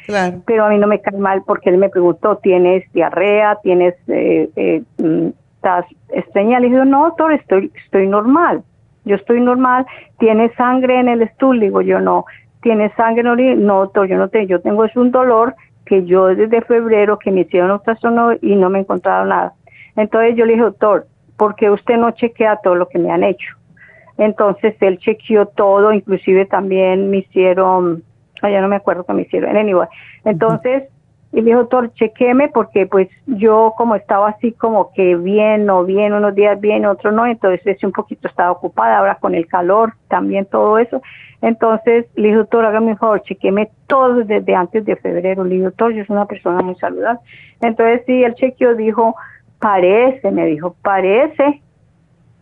Pero 0.45 0.65
a 0.65 0.69
mí 0.69 0.77
no 0.77 0.87
me 0.87 1.01
cae 1.01 1.17
mal 1.17 1.43
porque 1.45 1.69
él 1.69 1.77
me 1.77 1.89
preguntó, 1.89 2.37
¿tienes 2.37 2.89
diarrea? 2.93 3.57
¿Tienes, 3.63 3.95
eh, 4.07 4.49
eh, 4.55 4.83
mm, 4.97 5.29
estás 5.55 5.85
estreñida? 6.09 6.59
Le 6.59 6.69
dije, 6.69 6.85
no, 6.85 7.05
doctor, 7.05 7.33
estoy, 7.33 7.71
estoy 7.83 8.07
normal, 8.07 8.63
yo 9.05 9.15
estoy 9.15 9.41
normal, 9.41 9.85
¿tienes 10.19 10.53
sangre 10.55 10.99
en 10.99 11.09
el 11.09 11.21
estúpido? 11.23 11.61
Digo, 11.61 11.81
yo 11.81 11.99
no, 11.99 12.25
¿tienes 12.61 12.93
sangre 12.95 13.21
en 13.21 13.39
el 13.39 13.65
No, 13.65 13.79
doctor, 13.79 14.07
yo 14.07 14.17
no 14.17 14.29
tengo, 14.29 14.47
yo 14.47 14.61
tengo 14.61 14.85
es 14.85 14.95
un 14.95 15.11
dolor 15.11 15.55
que 15.85 16.05
yo 16.05 16.27
desde 16.27 16.61
febrero 16.61 17.17
que 17.17 17.31
me 17.31 17.41
hicieron 17.41 17.71
ultrasonido 17.71 18.33
y 18.41 18.55
no 18.55 18.69
me 18.69 18.79
encontraron 18.79 19.29
nada. 19.29 19.53
Entonces 19.95 20.35
yo 20.35 20.45
le 20.45 20.53
dije, 20.53 20.63
doctor, 20.63 21.07
¿por 21.35 21.55
qué 21.55 21.69
usted 21.71 21.97
no 21.97 22.11
chequea 22.11 22.59
todo 22.63 22.75
lo 22.75 22.87
que 22.87 22.99
me 22.99 23.11
han 23.11 23.23
hecho? 23.23 23.58
Entonces 24.19 24.75
él 24.81 24.99
chequeó 24.99 25.45
todo, 25.47 25.93
inclusive 25.93 26.45
también 26.45 27.09
me 27.09 27.19
hicieron, 27.19 28.03
ya 28.41 28.61
no 28.61 28.67
me 28.67 28.75
acuerdo 28.75 29.05
que 29.05 29.13
me 29.13 29.21
hicieron, 29.21 29.55
anyway. 29.55 29.87
Entonces, 30.25 30.83
y 31.31 31.37
me 31.37 31.51
dijo, 31.51 31.59
doctor, 31.59 31.93
chequeme 31.93 32.49
porque 32.49 32.85
pues 32.85 33.07
yo 33.27 33.73
como 33.77 33.95
estaba 33.95 34.29
así 34.29 34.51
como 34.51 34.91
que 34.91 35.15
bien 35.15 35.69
o 35.69 35.85
bien, 35.85 36.13
unos 36.13 36.35
días 36.35 36.59
bien, 36.59 36.85
otros 36.85 37.13
no, 37.13 37.25
entonces 37.27 37.81
un 37.81 37.93
poquito 37.93 38.27
estaba 38.27 38.51
ocupada, 38.51 38.97
ahora 38.97 39.15
con 39.15 39.35
el 39.35 39.47
calor, 39.47 39.93
también 40.09 40.45
todo 40.45 40.79
eso. 40.79 41.01
Entonces 41.41 42.07
le 42.15 42.23
dije, 42.23 42.37
doctor, 42.37 42.65
hágame 42.65 42.91
un 42.91 42.97
favor, 42.97 43.21
chequeme 43.21 43.69
todo 43.87 44.25
desde 44.25 44.53
antes 44.53 44.83
de 44.83 44.97
febrero. 44.97 45.45
Le 45.45 45.51
dije, 45.51 45.65
doctor, 45.65 45.93
yo 45.93 46.03
soy 46.03 46.15
una 46.15 46.25
persona 46.25 46.61
muy 46.61 46.75
saludable. 46.75 47.21
Entonces 47.61 48.01
sí, 48.05 48.21
el 48.21 48.33
chequeo 48.35 48.75
dijo, 48.75 49.15
parece, 49.59 50.29
me 50.31 50.45
dijo, 50.45 50.75
parece 50.81 51.61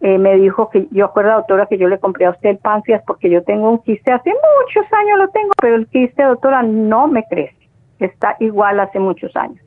eh, 0.02 0.18
me 0.18 0.36
dijo 0.36 0.70
que 0.70 0.88
yo 0.92 1.06
acuerdo 1.06 1.34
doctora 1.34 1.66
que 1.66 1.78
yo 1.78 1.88
le 1.88 2.00
compré 2.00 2.26
a 2.26 2.32
usted 2.32 2.50
el 2.50 2.58
páncreas 2.58 3.02
porque 3.08 3.30
yo 3.30 3.44
tengo 3.44 3.72
un 3.72 3.80
quiste 3.80 4.12
hace 4.12 4.30
muchos 4.30 4.86
años 4.94 5.18
lo 5.18 5.28
tengo 5.30 5.52
pero 5.60 5.76
el 5.76 5.88
quiste 5.88 6.24
doctora 6.24 6.62
no 6.64 7.08
me 7.08 7.24
crece. 7.24 7.56
Está 8.00 8.36
igual 8.40 8.80
hace 8.80 9.00
muchos 9.00 9.36
años. 9.36 9.60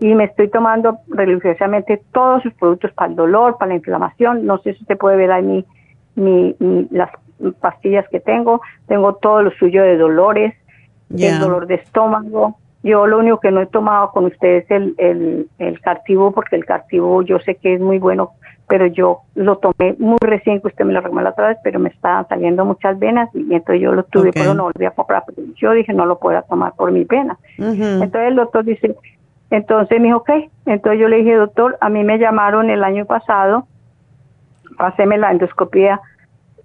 Y 0.00 0.14
me 0.14 0.24
estoy 0.24 0.48
tomando 0.48 0.98
religiosamente 1.08 2.02
todos 2.12 2.42
sus 2.42 2.52
productos 2.54 2.92
para 2.92 3.10
el 3.10 3.16
dolor 3.16 3.58
para 3.58 3.68
la 3.68 3.74
inflamación. 3.76 4.44
No 4.44 4.58
sé 4.58 4.74
si 4.74 4.80
usted 4.80 4.96
puede 4.96 5.16
ver 5.16 5.30
ahí 5.30 5.64
mi, 6.16 6.56
las 6.90 7.10
pastillas 7.60 8.08
que 8.08 8.18
tengo. 8.18 8.62
Tengo 8.88 9.14
todo 9.16 9.42
lo 9.42 9.50
suyo 9.52 9.82
de 9.82 9.96
dolores 9.96 10.54
el 11.16 11.38
dolor 11.38 11.66
de 11.66 11.74
estómago 11.74 12.56
yo 12.82 13.06
lo 13.06 13.18
único 13.18 13.40
que 13.40 13.50
no 13.50 13.60
he 13.60 13.66
tomado 13.66 14.10
con 14.10 14.24
ustedes 14.26 14.64
es 14.64 14.70
el, 14.70 14.94
el, 14.98 15.48
el 15.58 15.80
cartivo, 15.80 16.32
porque 16.32 16.56
el 16.56 16.64
cartivo 16.64 17.22
yo 17.22 17.38
sé 17.40 17.56
que 17.56 17.74
es 17.74 17.80
muy 17.80 17.98
bueno 17.98 18.32
pero 18.70 18.86
yo 18.86 19.22
lo 19.34 19.58
tomé 19.58 19.96
muy 19.98 20.18
recién 20.20 20.60
que 20.60 20.68
usted 20.68 20.84
me 20.84 20.92
lo 20.92 21.00
recomendó 21.00 21.24
la 21.24 21.30
otra 21.30 21.48
vez, 21.48 21.58
pero 21.64 21.80
me 21.80 21.88
estaban 21.88 22.28
saliendo 22.28 22.64
muchas 22.64 22.96
venas 23.00 23.28
y 23.34 23.52
entonces 23.52 23.82
yo 23.82 23.90
lo 23.90 24.04
tuve, 24.04 24.30
pero 24.32 24.54
no 24.54 24.62
volví 24.62 24.84
a 24.84 24.92
comprar. 24.92 25.24
Yo 25.56 25.72
dije, 25.72 25.92
no 25.92 26.06
lo 26.06 26.20
puedo 26.20 26.40
tomar 26.44 26.74
por 26.74 26.92
mi 26.92 27.02
venas. 27.02 27.36
Entonces 27.58 28.28
el 28.28 28.36
doctor 28.36 28.64
dice, 28.64 28.94
entonces 29.50 29.98
me 29.98 30.06
dijo, 30.06 30.18
ok. 30.18 30.30
Entonces 30.66 31.00
yo 31.00 31.08
le 31.08 31.16
dije, 31.16 31.34
doctor, 31.34 31.78
a 31.80 31.88
mí 31.88 32.04
me 32.04 32.18
llamaron 32.20 32.70
el 32.70 32.84
año 32.84 33.06
pasado, 33.06 33.66
paséme 34.78 35.18
la 35.18 35.32
endoscopía 35.32 36.00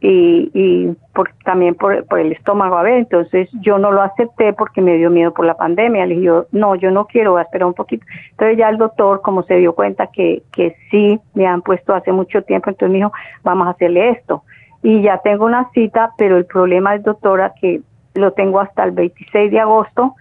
y, 0.07 0.51
y 0.53 0.95
por, 1.15 1.31
también 1.43 1.73
por, 1.73 2.05
el 2.19 2.31
estómago 2.31 2.77
a 2.77 2.83
ver, 2.83 2.99
entonces 2.99 3.49
yo 3.61 3.79
no 3.79 3.91
lo 3.91 4.03
acepté 4.03 4.53
porque 4.53 4.79
me 4.79 4.97
dio 4.97 5.09
miedo 5.09 5.33
por 5.33 5.47
la 5.47 5.57
pandemia, 5.57 6.05
le 6.05 6.15
dije 6.15 6.29
no, 6.51 6.75
yo 6.75 6.91
no 6.91 7.07
quiero, 7.07 7.31
voy 7.31 7.39
a 7.39 7.43
esperar 7.43 7.67
un 7.67 7.73
poquito. 7.73 8.05
Entonces 8.29 8.55
ya 8.55 8.69
el 8.69 8.77
doctor, 8.77 9.21
como 9.21 9.41
se 9.43 9.55
dio 9.55 9.73
cuenta 9.73 10.05
que, 10.07 10.43
que 10.51 10.75
sí 10.91 11.19
me 11.33 11.47
han 11.47 11.63
puesto 11.63 11.95
hace 11.95 12.11
mucho 12.11 12.43
tiempo, 12.43 12.69
entonces 12.69 12.91
me 12.91 12.97
dijo, 12.97 13.13
vamos 13.43 13.65
a 13.65 13.71
hacerle 13.71 14.09
esto. 14.09 14.43
Y 14.83 15.01
ya 15.01 15.17
tengo 15.23 15.45
una 15.45 15.71
cita, 15.71 16.11
pero 16.19 16.37
el 16.37 16.45
problema 16.45 16.93
es, 16.93 17.01
doctora, 17.01 17.53
que 17.59 17.81
lo 18.13 18.33
tengo 18.33 18.59
hasta 18.59 18.83
el 18.83 18.91
26 18.91 19.49
de 19.49 19.59
agosto, 19.59 20.13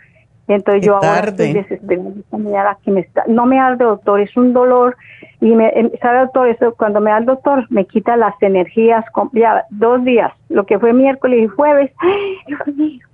entonces 0.49 0.85
yo 0.85 0.97
ahora 0.97 1.29
estoy 1.29 1.55
desesperada, 1.55 2.79
que 2.85 2.91
me 2.91 3.01
está, 3.01 3.25
no 3.27 3.47
me 3.47 3.59
arde 3.59 3.85
doctor, 3.85 4.21
es 4.21 4.37
un 4.37 4.53
dolor 4.53 4.97
y 5.41 5.55
me, 5.55 5.69
em, 5.71 5.91
sabe 6.01 6.21
doctor, 6.21 6.49
eso 6.49 6.75
cuando 6.75 7.01
me 7.01 7.11
da 7.11 7.19
el 7.19 7.25
doctor 7.25 7.67
me 7.71 7.87
quita 7.87 8.17
las 8.17 8.35
energías, 8.43 9.05
ya 9.33 9.65
dos 9.71 10.05
días, 10.05 10.33
lo 10.49 10.67
que 10.67 10.79
fue 10.79 10.93
miércoles 10.93 11.45
y 11.45 11.47
jueves, 11.47 11.91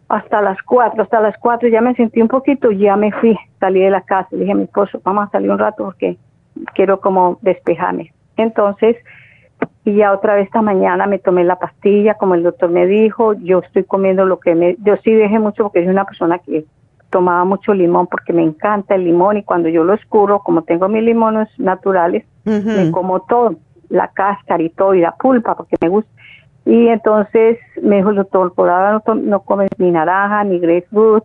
hasta 0.09 0.43
las 0.43 0.61
cuatro, 0.63 1.05
hasta 1.05 1.21
las 1.21 1.39
cuatro 1.39 1.69
ya 1.69 1.81
me 1.81 1.95
sentí 1.95 2.21
un 2.21 2.29
poquito, 2.29 2.73
ya 2.73 2.97
me 2.97 3.13
fui, 3.13 3.39
salí 3.61 3.81
de 3.81 3.91
la 3.91 4.01
casa, 4.01 4.29
le 4.33 4.41
dije 4.41 4.53
a 4.53 4.57
mi 4.57 4.65
esposo, 4.65 5.01
vamos 5.05 5.29
a 5.29 5.31
salir 5.31 5.51
un 5.51 5.59
rato 5.59 5.85
porque 5.85 6.17
quiero 6.75 7.01
como 7.01 7.39
despejarme. 7.43 8.13
Entonces, 8.37 8.97
y 9.85 9.97
ya 9.97 10.13
otra 10.13 10.35
vez 10.35 10.47
esta 10.47 10.63
mañana 10.63 11.07
me 11.07 11.19
tomé 11.19 11.45
la 11.45 11.61
pastilla, 11.61 12.15
como 12.15 12.35
el 12.35 12.43
doctor 12.43 12.71
me 12.71 12.87
dijo, 12.87 13.35
yo 13.35 13.61
estoy 13.61 13.85
comiendo 13.85 14.25
lo 14.25 14.41
que 14.41 14.55
me, 14.55 14.77
yo 14.83 14.97
sí 15.05 15.13
dejé 15.13 15.39
mucho 15.39 15.63
porque 15.65 15.81
soy 15.81 15.93
una 15.93 16.05
persona 16.05 16.39
que 16.39 16.65
tomaba 17.11 17.45
mucho 17.45 17.75
limón 17.75 18.07
porque 18.07 18.33
me 18.33 18.43
encanta 18.43 18.95
el 18.95 19.05
limón 19.05 19.37
y 19.37 19.43
cuando 19.43 19.69
yo 19.69 19.85
lo 19.85 19.95
escurro, 19.95 20.41
como 20.41 20.63
tengo 20.63 20.89
mis 20.89 21.03
limones 21.03 21.49
naturales, 21.59 22.25
me 22.45 22.91
como 22.91 23.21
todo, 23.21 23.57
la 23.89 24.09
cáscara 24.09 24.63
y 24.63 24.71
todo 24.71 24.95
y 24.95 25.01
la 25.01 25.15
pulpa 25.17 25.57
porque 25.57 25.77
me 25.81 25.89
gusta. 25.89 26.11
Y 26.65 26.89
entonces 26.89 27.59
me 27.83 27.97
dijo 27.97 28.11
el 28.11 28.17
doctor, 28.17 28.53
por 28.55 28.71
ahora 28.71 29.03
no, 29.15 29.41
comes 29.41 29.71
ni 29.79 29.91
naranja, 29.91 30.45
ni 30.45 30.59
grapefruit, 30.59 31.25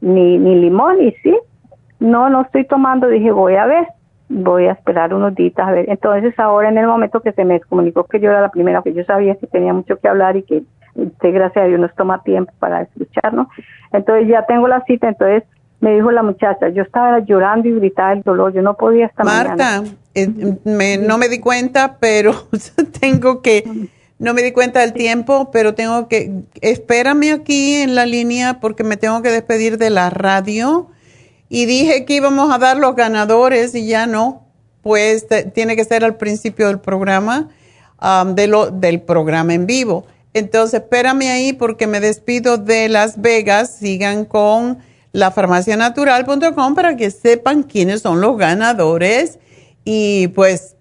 ni, 0.00 0.38
ni 0.38 0.56
limón 0.56 1.00
y 1.00 1.12
sí, 1.22 1.36
no, 2.00 2.28
no 2.28 2.42
estoy 2.42 2.66
tomando, 2.66 3.08
dije, 3.08 3.30
voy 3.30 3.54
a 3.54 3.66
ver, 3.66 3.86
voy 4.28 4.66
a 4.66 4.72
esperar 4.72 5.14
unos 5.14 5.34
días 5.34 5.54
a 5.58 5.70
ver. 5.70 5.88
Entonces 5.88 6.38
ahora 6.38 6.68
en 6.68 6.78
el 6.78 6.86
momento 6.86 7.20
que 7.20 7.32
se 7.32 7.44
me 7.44 7.60
comunicó 7.60 8.04
que 8.04 8.20
yo 8.20 8.30
era 8.30 8.40
la 8.40 8.50
primera, 8.50 8.82
que 8.82 8.92
yo 8.92 9.04
sabía 9.04 9.36
que 9.36 9.46
tenía 9.46 9.72
mucho 9.72 9.98
que 9.98 10.08
hablar 10.08 10.36
y 10.36 10.42
que 10.42 10.62
usted, 10.94 11.32
gracias 11.32 11.64
a 11.64 11.68
Dios, 11.68 11.80
nos 11.80 11.94
toma 11.94 12.22
tiempo 12.22 12.52
para 12.58 12.82
escucharnos. 12.82 13.48
Entonces 13.92 14.28
ya 14.28 14.44
tengo 14.46 14.68
la 14.68 14.82
cita, 14.84 15.08
entonces 15.08 15.44
me 15.80 15.94
dijo 15.94 16.12
la 16.12 16.22
muchacha, 16.22 16.68
yo 16.68 16.82
estaba 16.82 17.18
llorando 17.20 17.68
y 17.68 17.74
gritaba 17.74 18.12
el 18.12 18.22
dolor, 18.22 18.52
yo 18.52 18.62
no 18.62 18.76
podía 18.76 19.06
estar 19.06 19.26
Marta, 19.26 19.82
eh, 20.14 20.28
no 20.64 21.18
me 21.18 21.28
di 21.28 21.40
cuenta, 21.40 21.96
pero 21.98 22.34
tengo 23.00 23.42
que, 23.42 23.88
no 24.18 24.32
me 24.32 24.42
di 24.42 24.52
cuenta 24.52 24.80
del 24.80 24.92
tiempo, 24.92 25.50
pero 25.50 25.74
tengo 25.74 26.06
que, 26.06 26.44
espérame 26.60 27.32
aquí 27.32 27.74
en 27.74 27.96
la 27.96 28.06
línea 28.06 28.60
porque 28.60 28.84
me 28.84 28.96
tengo 28.96 29.22
que 29.22 29.30
despedir 29.30 29.76
de 29.76 29.90
la 29.90 30.08
radio 30.08 30.88
y 31.48 31.66
dije 31.66 32.04
que 32.04 32.14
íbamos 32.14 32.54
a 32.54 32.58
dar 32.58 32.76
los 32.76 32.94
ganadores 32.94 33.74
y 33.74 33.86
ya 33.88 34.06
no, 34.06 34.46
pues 34.82 35.26
tiene 35.52 35.74
que 35.74 35.84
ser 35.84 36.04
al 36.04 36.16
principio 36.16 36.68
del 36.68 36.78
programa, 36.78 37.48
um, 38.00 38.36
de 38.36 38.46
lo, 38.46 38.70
del 38.70 39.00
programa 39.00 39.52
en 39.54 39.66
vivo. 39.66 40.06
Entonces, 40.34 40.80
espérame 40.80 41.30
ahí 41.30 41.52
porque 41.52 41.86
me 41.86 42.00
despido 42.00 42.58
de 42.58 42.88
Las 42.88 43.20
Vegas. 43.20 43.76
Sigan 43.78 44.24
con 44.24 44.78
lafarmacianatural.com 45.12 46.74
para 46.74 46.96
que 46.96 47.10
sepan 47.10 47.62
quiénes 47.64 48.00
son 48.00 48.20
los 48.20 48.38
ganadores 48.38 49.38
y 49.84 50.28
pues 50.28 50.76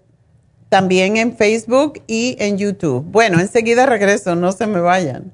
también 0.70 1.18
en 1.18 1.36
Facebook 1.36 2.02
y 2.08 2.38
en 2.39 2.58
YouTube. 2.58 3.04
Bueno, 3.04 3.39
enseguida 3.39 3.86
regreso, 3.86 4.36
no 4.36 4.54
se 4.54 4.68
me 4.68 4.80
vayan. 4.80 5.34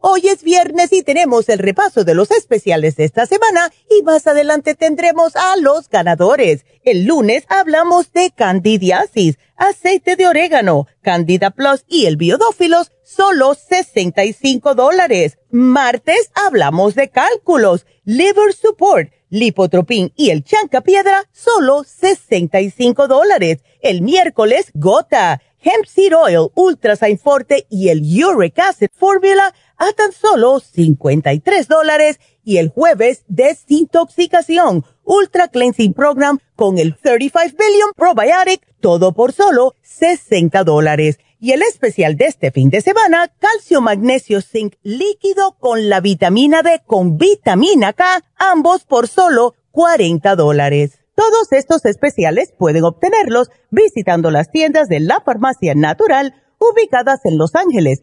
Hoy 0.00 0.28
es 0.28 0.44
viernes 0.44 0.92
y 0.92 1.02
tenemos 1.02 1.48
el 1.48 1.58
repaso 1.58 2.04
de 2.04 2.14
los 2.14 2.30
especiales 2.30 2.94
de 2.94 3.04
esta 3.04 3.26
semana 3.26 3.72
y 3.90 4.04
más 4.04 4.28
adelante 4.28 4.76
tendremos 4.76 5.34
a 5.34 5.56
los 5.56 5.88
ganadores. 5.88 6.64
El 6.84 7.04
lunes 7.06 7.44
hablamos 7.48 8.12
de 8.12 8.30
candidiasis, 8.30 9.38
aceite 9.56 10.14
de 10.14 10.28
orégano, 10.28 10.86
candida 11.02 11.50
plus 11.50 11.84
y 11.88 12.06
el 12.06 12.16
biodófilos, 12.16 12.92
solo 13.02 13.54
65 13.54 14.76
dólares. 14.76 15.36
Martes 15.50 16.30
hablamos 16.46 16.94
de 16.94 17.08
cálculos, 17.08 17.84
liver 18.04 18.52
support, 18.52 19.10
lipotropin 19.30 20.12
y 20.14 20.30
el 20.30 20.44
chanca 20.44 20.80
piedra, 20.80 21.24
solo 21.32 21.82
65 21.82 23.08
dólares. 23.08 23.64
El 23.80 24.02
miércoles 24.02 24.70
gota, 24.74 25.42
hemp 25.60 25.86
seed 25.86 26.16
oil, 26.16 26.50
ultrasign 26.54 27.18
forte 27.18 27.66
y 27.68 27.88
el 27.88 28.02
uric 28.24 28.58
acid 28.60 28.90
formula 28.94 29.52
a 29.78 29.92
tan 29.92 30.12
solo 30.12 30.60
53 30.60 31.68
dólares 31.68 32.20
y 32.44 32.58
el 32.58 32.68
jueves 32.68 33.24
desintoxicación 33.28 34.84
Ultra 35.04 35.48
Cleansing 35.48 35.94
Program 35.94 36.38
con 36.56 36.78
el 36.78 36.96
35 36.96 37.56
Billion 37.58 37.90
Probiotic, 37.96 38.66
todo 38.80 39.12
por 39.12 39.32
solo 39.32 39.74
60 39.82 40.64
dólares. 40.64 41.18
Y 41.40 41.52
el 41.52 41.62
especial 41.62 42.16
de 42.16 42.26
este 42.26 42.50
fin 42.50 42.68
de 42.68 42.80
semana, 42.80 43.28
calcio 43.38 43.80
magnesio 43.80 44.42
zinc 44.42 44.74
líquido 44.82 45.56
con 45.60 45.88
la 45.88 46.00
vitamina 46.00 46.62
D 46.62 46.82
con 46.84 47.16
vitamina 47.16 47.92
K, 47.92 48.22
ambos 48.36 48.84
por 48.84 49.06
solo 49.06 49.54
40 49.70 50.34
dólares. 50.34 50.98
Todos 51.14 51.52
estos 51.52 51.84
especiales 51.84 52.52
pueden 52.56 52.84
obtenerlos 52.84 53.50
visitando 53.70 54.30
las 54.30 54.50
tiendas 54.50 54.88
de 54.88 55.00
la 55.00 55.20
farmacia 55.20 55.74
natural 55.74 56.34
ubicadas 56.58 57.24
en 57.24 57.38
Los 57.38 57.54
Ángeles, 57.54 58.02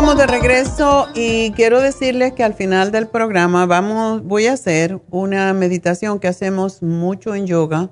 Estamos 0.00 0.16
de 0.16 0.26
regreso 0.26 1.08
y 1.14 1.50
quiero 1.50 1.78
decirles 1.82 2.32
que 2.32 2.42
al 2.42 2.54
final 2.54 2.90
del 2.90 3.08
programa 3.08 3.66
vamos, 3.66 4.24
voy 4.24 4.46
a 4.46 4.54
hacer 4.54 4.98
una 5.10 5.52
meditación 5.52 6.18
que 6.18 6.26
hacemos 6.26 6.82
mucho 6.82 7.34
en 7.34 7.46
yoga. 7.46 7.90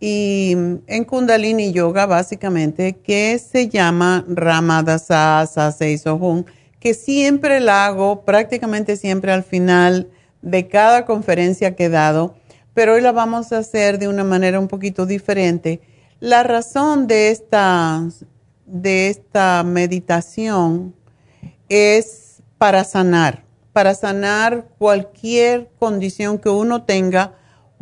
Y 0.00 0.52
en 0.86 1.04
Kundalini 1.06 1.72
Yoga 1.72 2.04
básicamente 2.04 2.98
que 2.98 3.38
se 3.38 3.70
llama 3.70 4.22
Ramadasa 4.28 5.72
Seisohun, 5.72 6.44
que 6.78 6.92
siempre 6.92 7.58
la 7.60 7.86
hago 7.86 8.22
prácticamente 8.26 8.98
siempre 8.98 9.32
al 9.32 9.42
final 9.42 10.10
de 10.42 10.68
cada 10.68 11.06
conferencia 11.06 11.74
que 11.74 11.86
he 11.86 11.88
dado, 11.88 12.34
pero 12.74 12.92
hoy 12.92 13.00
la 13.00 13.12
vamos 13.12 13.50
a 13.52 13.58
hacer 13.58 13.98
de 13.98 14.08
una 14.08 14.24
manera 14.24 14.60
un 14.60 14.68
poquito 14.68 15.06
diferente. 15.06 15.80
La 16.18 16.42
razón 16.42 17.06
de 17.06 17.30
esta, 17.30 18.06
de 18.66 19.08
esta 19.08 19.62
meditación 19.64 20.99
es 21.70 22.42
para 22.58 22.84
sanar, 22.84 23.44
para 23.72 23.94
sanar 23.94 24.68
cualquier 24.76 25.70
condición 25.78 26.38
que 26.38 26.50
uno 26.50 26.82
tenga 26.82 27.32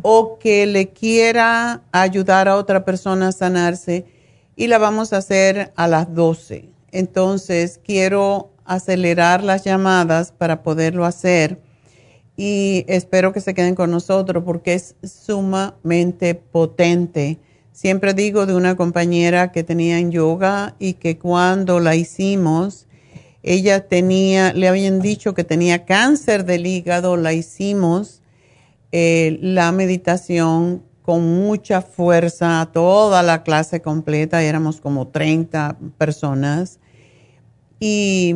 o 0.01 0.39
que 0.39 0.65
le 0.65 0.89
quiera 0.89 1.81
ayudar 1.91 2.47
a 2.47 2.55
otra 2.55 2.85
persona 2.85 3.27
a 3.27 3.31
sanarse 3.33 4.05
y 4.55 4.67
la 4.67 4.77
vamos 4.77 5.11
a 5.11 5.17
hacer 5.17 5.73
a 5.75 5.87
las 5.87 6.13
12. 6.13 6.69
Entonces 6.91 7.81
quiero 7.83 8.51
acelerar 8.63 9.43
las 9.43 9.65
llamadas 9.65 10.31
para 10.31 10.63
poderlo 10.63 11.03
hacer 11.03 11.59
y 12.37 12.85
espero 12.87 13.33
que 13.33 13.41
se 13.41 13.53
queden 13.53 13.75
con 13.75 13.91
nosotros 13.91 14.43
porque 14.45 14.75
es 14.75 14.95
sumamente 15.03 16.35
potente. 16.35 17.39
Siempre 17.73 18.13
digo 18.13 18.45
de 18.45 18.55
una 18.55 18.75
compañera 18.77 19.51
que 19.51 19.63
tenía 19.63 19.99
en 19.99 20.11
yoga 20.11 20.75
y 20.79 20.93
que 20.93 21.17
cuando 21.17 21.79
la 21.81 21.95
hicimos, 21.95 22.87
ella 23.43 23.87
tenía, 23.87 24.53
le 24.53 24.67
habían 24.67 24.99
dicho 24.99 25.33
que 25.33 25.43
tenía 25.43 25.85
cáncer 25.85 26.45
del 26.45 26.65
hígado, 26.65 27.15
la 27.17 27.33
hicimos 27.33 28.21
eh, 28.91 29.37
la 29.41 29.71
meditación 29.71 30.83
con 31.01 31.23
mucha 31.43 31.81
fuerza, 31.81 32.69
toda 32.73 33.23
la 33.23 33.43
clase 33.43 33.81
completa, 33.81 34.43
éramos 34.43 34.81
como 34.81 35.07
30 35.07 35.77
personas. 35.97 36.79
Y 37.79 38.35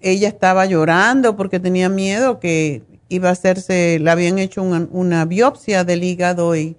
ella 0.00 0.28
estaba 0.28 0.64
llorando 0.64 1.36
porque 1.36 1.60
tenía 1.60 1.88
miedo 1.88 2.38
que 2.40 2.84
iba 3.08 3.28
a 3.28 3.32
hacerse, 3.32 3.98
le 4.00 4.10
habían 4.10 4.38
hecho 4.38 4.62
una, 4.62 4.88
una 4.92 5.24
biopsia 5.24 5.84
del 5.84 6.04
hígado 6.04 6.56
y 6.56 6.76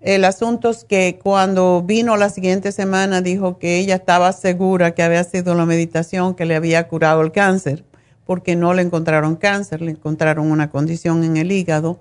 el 0.00 0.24
asunto 0.24 0.70
es 0.70 0.84
que 0.84 1.18
cuando 1.22 1.82
vino 1.82 2.16
la 2.16 2.30
siguiente 2.30 2.72
semana 2.72 3.20
dijo 3.20 3.58
que 3.58 3.78
ella 3.78 3.96
estaba 3.96 4.32
segura 4.32 4.94
que 4.94 5.02
había 5.02 5.24
sido 5.24 5.54
la 5.54 5.66
meditación 5.66 6.34
que 6.34 6.46
le 6.46 6.54
había 6.54 6.86
curado 6.88 7.20
el 7.20 7.32
cáncer 7.32 7.84
porque 8.28 8.56
no 8.56 8.74
le 8.74 8.82
encontraron 8.82 9.36
cáncer, 9.36 9.80
le 9.80 9.92
encontraron 9.92 10.50
una 10.50 10.68
condición 10.68 11.24
en 11.24 11.38
el 11.38 11.50
hígado 11.50 11.98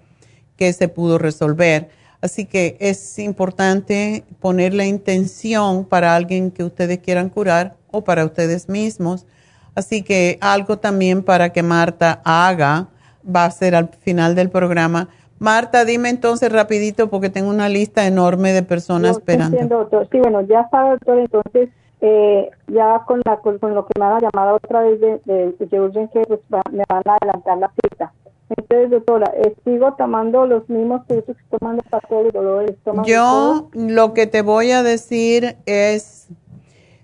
que 0.58 0.74
se 0.74 0.90
pudo 0.90 1.18
resolver. 1.18 1.90
Así 2.20 2.44
que 2.44 2.76
es 2.82 3.18
importante 3.18 4.26
poner 4.42 4.74
la 4.74 4.86
intención 4.86 5.86
para 5.86 6.18
alguien 6.18 6.52
que 6.52 6.66
ustedes 6.66 7.00
quieran 7.00 7.30
curar 7.30 7.78
o 7.92 8.04
para 8.04 8.26
ustedes 8.26 8.68
mismos. 8.68 9.26
Así 9.74 10.02
que 10.02 10.38
algo 10.42 10.80
también 10.80 11.24
para 11.24 11.54
que 11.54 11.64
Marta 11.64 12.22
haga 12.26 12.90
va 13.24 13.46
a 13.46 13.52
ser 13.52 13.74
al 13.74 13.90
final 14.04 14.36
del 14.36 14.50
programa. 14.50 15.08
Marta, 15.40 15.86
dime 15.86 16.10
entonces 16.10 16.52
rapidito 16.52 17.10
porque 17.10 17.30
tengo 17.30 17.50
una 17.50 17.70
lista 17.70 18.08
enorme 18.08 18.54
de 18.54 18.64
personas 18.64 19.18
esperando. 19.18 19.58
Entiendo, 19.58 19.78
doctor. 19.78 20.08
Sí, 20.12 20.20
bueno, 20.20 20.42
ya 20.42 20.62
está, 20.62 20.90
doctor. 20.90 21.20
Entonces, 21.20 21.70
eh, 22.02 22.50
ya 22.68 23.04
con, 23.06 23.22
la, 23.26 23.38
con, 23.38 23.60
lo 23.74 23.86
que 23.86 24.00
me 24.00 24.06
han 24.06 24.20
llamado 24.20 24.56
otra 24.56 24.82
vez 24.82 25.00
de, 25.00 25.22
de, 25.26 25.52
de 25.58 25.68
que 25.68 26.22
pues 26.28 26.40
me 26.72 26.84
van 26.90 27.04
a 27.06 27.18
adelantar 27.22 27.58
la 27.58 27.72
cita. 27.82 28.14
Entonces, 28.50 28.92
doctora, 28.92 29.32
eh, 29.36 29.54
sigo 29.66 29.94
tomando 29.96 30.46
los 30.46 30.70
mismos 30.70 31.06
productos 31.06 31.36
que 31.36 31.44
estoy 31.44 31.60
tomando 31.60 31.84
para 31.90 32.08
todo 32.08 32.22
el 32.22 32.32
dolor 32.32 32.62
del 32.62 32.76
estómago. 32.76 33.08
Yo 33.08 33.70
lo 33.74 34.14
que 34.14 34.26
te 34.26 34.42
voy 34.42 34.72
a 34.72 34.84
decir 34.84 35.58
es, 35.66 36.28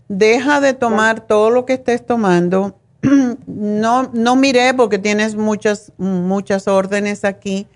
deja 0.07 0.61
de 0.61 0.73
tomar 0.73 1.21
todo 1.27 1.49
lo 1.49 1.65
que 1.65 1.73
estés 1.73 2.05
tomando. 2.05 2.75
no, 3.47 4.09
no 4.13 4.35
miré 4.37 4.73
porque 4.73 4.99
tienes 4.99 5.35
muchas, 5.35 5.91
muchas 5.97 6.69
órdenes 6.69 7.25
aquí, 7.25 7.67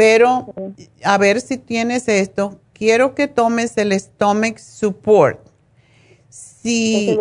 pero 0.00 0.54
a 1.04 1.18
ver 1.18 1.42
si 1.42 1.58
tienes 1.58 2.08
esto. 2.08 2.58
Quiero 2.72 3.14
que 3.14 3.28
tomes 3.28 3.76
el 3.76 3.92
Stomach 4.00 4.56
Support. 4.56 5.46
Si, 6.30 7.18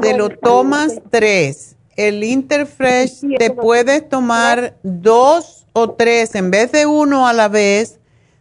te 0.00 0.16
lo 0.16 0.30
tomas 0.30 1.00
tres. 1.10 1.76
El 1.94 2.24
Interfresh 2.24 3.20
te 3.38 3.52
puedes 3.52 4.08
tomar 4.08 4.74
dos 4.82 5.64
o 5.72 5.92
tres, 5.92 6.34
en 6.34 6.50
vez 6.50 6.72
de 6.72 6.86
uno 6.86 7.28
a 7.28 7.32
la 7.32 7.46
vez, 7.46 8.00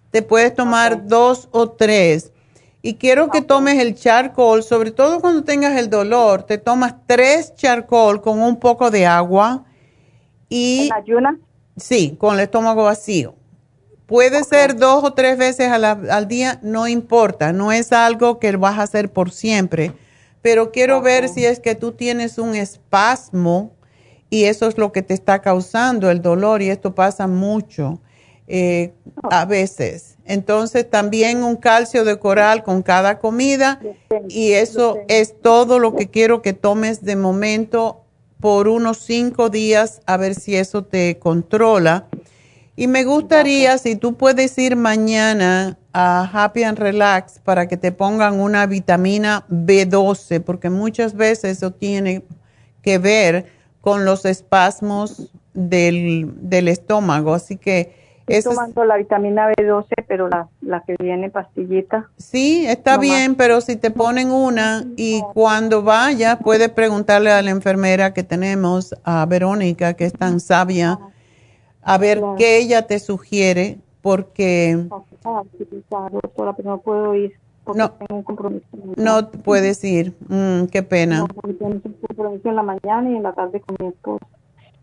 te 0.10 0.24
puedes 0.24 0.56
tomar 0.56 1.06
dos 1.06 1.50
o 1.52 1.70
tres. 1.70 2.32
Y 2.82 2.96
quiero 2.96 3.30
que 3.30 3.44
tomes 3.44 3.78
el 3.78 3.94
charcoal, 3.94 4.64
sobre 4.64 4.90
todo 4.90 5.20
cuando 5.20 5.44
tengas 5.44 5.78
el 5.78 5.88
dolor, 5.88 6.42
te 6.42 6.58
tomas 6.58 6.96
tres 7.06 7.54
charcoal 7.54 8.22
con 8.22 8.42
un 8.42 8.60
poco 8.60 8.90
de 8.90 9.06
agua 9.06 9.66
y... 10.50 10.88
¿En 10.88 10.94
ayuna? 10.94 11.40
Sí, 11.78 12.16
con 12.18 12.36
el 12.36 12.42
estómago 12.42 12.84
vacío. 12.84 13.36
Puede 14.06 14.44
ser 14.44 14.76
dos 14.76 15.04
o 15.06 15.14
tres 15.14 15.38
veces 15.38 15.72
al 15.72 16.28
día, 16.28 16.60
no 16.62 16.88
importa, 16.88 17.54
no 17.54 17.72
es 17.72 17.94
algo 17.94 18.40
que 18.40 18.56
vas 18.58 18.78
a 18.78 18.84
hacer 18.84 19.12
por 19.12 19.32
siempre, 19.32 19.94
pero 20.42 20.72
quiero 20.72 21.02
ver 21.02 21.30
si 21.30 21.46
es 21.46 21.62
que 21.62 21.76
tú 21.76 21.94
tienes 21.94 22.38
un 22.38 22.56
espasmo 22.56 23.72
y 24.30 24.46
eso 24.46 24.68
es 24.68 24.78
lo 24.78 24.92
que 24.92 25.02
te 25.02 25.14
está 25.14 25.42
causando 25.42 26.12
el 26.12 26.22
dolor 26.22 26.62
y 26.62 26.70
esto 26.70 26.94
pasa 26.94 27.28
mucho 27.28 28.02
eh, 28.48 28.92
a 29.30 29.46
veces. 29.46 30.18
Entonces 30.26 30.90
también 30.90 31.44
un 31.44 31.56
calcio 31.56 32.04
de 32.04 32.20
coral 32.20 32.64
con 32.64 32.82
cada 32.82 33.20
comida 33.20 33.80
y 34.28 34.52
eso 34.52 34.98
es 35.08 35.40
todo 35.42 35.80
lo 35.80 35.96
que 35.96 36.10
quiero 36.10 36.42
que 36.42 36.52
tomes 36.52 37.04
de 37.04 37.16
momento 37.16 38.01
por 38.42 38.68
unos 38.68 38.98
cinco 38.98 39.50
días 39.50 40.02
a 40.06 40.18
ver 40.18 40.36
si 40.36 40.56
eso 40.56 40.84
te 40.84 41.18
controla 41.20 42.08
y 42.76 42.88
me 42.88 43.04
gustaría, 43.04 43.78
si 43.78 43.96
tú 43.96 44.16
puedes 44.16 44.58
ir 44.58 44.76
mañana 44.76 45.78
a 45.94 46.24
Happy 46.34 46.64
and 46.64 46.80
Relax 46.80 47.40
para 47.40 47.68
que 47.68 47.78
te 47.78 47.92
pongan 47.92 48.40
una 48.40 48.66
vitamina 48.66 49.46
B12, 49.50 50.42
porque 50.42 50.72
muchas 50.72 51.14
veces 51.14 51.58
eso 51.58 51.72
tiene 51.72 52.24
que 52.82 52.98
ver 52.98 53.46
con 53.82 54.04
los 54.04 54.26
espasmos 54.26 55.32
del, 55.54 56.32
del 56.42 56.68
estómago. 56.68 57.36
Así 57.36 57.58
que... 57.58 58.01
Estoy 58.28 58.56
tomando 58.56 58.86
la 58.86 58.98
vitamina 58.98 59.52
B12, 59.52 59.88
pero 60.08 60.30
la, 60.30 60.48
la 60.62 60.82
que 60.84 60.96
viene 61.00 61.30
pastillita. 61.30 62.10
Sí, 62.18 62.66
está 62.68 62.98
bien, 62.98 63.36
pero 63.36 63.62
si 63.62 63.76
te 63.76 63.92
ponen 63.92 64.32
una 64.32 64.86
y 64.96 65.22
cuando 65.34 65.84
vaya 65.84 66.40
puedes 66.40 66.70
preguntarle 66.70 67.32
a 67.32 67.42
la 67.42 67.52
enfermera 67.52 68.14
que 68.14 68.24
tenemos, 68.24 68.96
a 69.04 69.26
Verónica, 69.26 69.96
que 69.96 70.06
es 70.06 70.14
tan 70.14 70.40
sabia 70.40 71.00
a 71.84 71.98
ver 71.98 72.22
qué 72.38 72.58
ella 72.58 72.86
te 72.88 73.00
sugiere, 73.00 73.80
porque... 74.02 74.88
Ah, 75.24 76.10
doctora, 76.12 76.54
pero 76.54 76.70
no 76.72 76.78
puedo 76.80 77.16
ir 77.16 77.34
porque 77.64 77.80
no, 77.80 77.92
tengo 77.92 78.16
un 78.16 78.24
compromiso. 78.24 78.66
No 78.96 79.30
puedes 79.30 79.84
ir, 79.84 80.16
mm, 80.28 80.66
qué 80.66 80.84
pena. 80.84 81.20
No, 81.20 81.28
porque 81.28 81.54
tengo 81.54 81.74
un 81.74 81.80
compromiso 81.80 82.50
en 82.50 82.56
la 82.56 82.64
mañana 82.64 83.10
y 83.10 83.16
en 83.16 83.24
la 83.24 83.34
tarde 83.34 83.62
con 83.62 83.78
mi 83.80 83.88
esposo. 83.94 84.26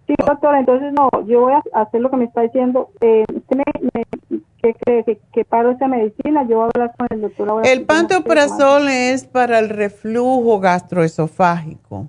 Sí, 0.08 0.14
doctora, 0.26 0.58
entonces 0.58 0.94
no, 0.94 1.10
yo 1.26 1.42
voy 1.42 1.52
a 1.52 1.82
hacer 1.82 2.00
lo 2.00 2.08
que 2.08 2.16
me 2.16 2.24
está 2.24 2.40
diciendo. 2.40 2.88
Eh, 3.02 3.24
¿Usted 3.30 3.56
me, 3.56 3.64
me 3.92 4.40
¿Qué 4.62 4.74
cree? 4.74 5.04
¿Que, 5.04 5.20
que, 5.32 5.44
paro 5.44 5.70
esa 5.70 5.86
medicina? 5.86 6.42
Yo 6.48 6.56
voy 6.56 6.64
a 6.64 6.70
hablar 6.74 6.96
con 6.96 7.06
el 7.10 7.20
doctor. 7.20 7.62
El 7.64 7.84
pantoprazol 7.84 8.88
es 8.88 9.24
para 9.24 9.58
el 9.58 9.68
reflujo 9.68 10.58
gastroesofágico. 10.58 12.06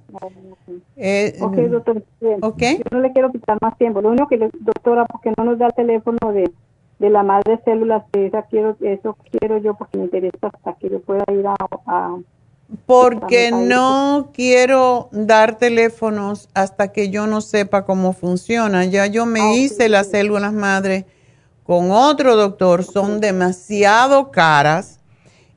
Eh, 0.95 1.37
ok, 1.41 1.55
doctor. 1.55 2.03
Okay. 2.41 2.77
Yo 2.77 2.83
no 2.91 3.01
le 3.01 3.11
quiero 3.11 3.31
quitar 3.31 3.57
más 3.61 3.77
tiempo. 3.77 4.01
Lo 4.01 4.09
único 4.09 4.27
que, 4.27 4.37
le, 4.37 4.49
doctora, 4.61 5.05
porque 5.05 5.33
no 5.37 5.43
nos 5.43 5.59
da 5.59 5.67
el 5.67 5.73
teléfono 5.73 6.31
de, 6.31 6.49
de 6.99 7.09
la 7.09 7.21
madre 7.21 7.57
de 7.57 7.63
células, 7.63 8.03
esa 8.13 8.43
quiero, 8.43 8.77
eso 8.79 9.17
quiero 9.29 9.57
yo 9.57 9.75
porque 9.75 9.97
me 9.97 10.05
interesa 10.05 10.37
hasta 10.41 10.73
que 10.73 10.89
yo 10.89 11.01
pueda 11.01 11.25
ir 11.31 11.45
a... 11.45 11.55
a 11.85 12.17
porque 12.85 13.51
no 13.51 14.31
quiero 14.33 15.09
dar 15.11 15.57
teléfonos 15.57 16.49
hasta 16.53 16.91
que 16.91 17.09
yo 17.09 17.27
no 17.27 17.41
sepa 17.41 17.85
cómo 17.85 18.13
funciona. 18.13 18.85
Ya 18.85 19.07
yo 19.07 19.25
me 19.25 19.41
ah, 19.41 19.53
hice 19.53 19.89
las 19.89 20.11
células 20.11 20.53
madre 20.53 21.05
con 21.69 21.91
otro 21.91 22.35
doctor 22.35 22.83
son 22.83 23.19
demasiado 23.19 24.31
caras 24.31 24.99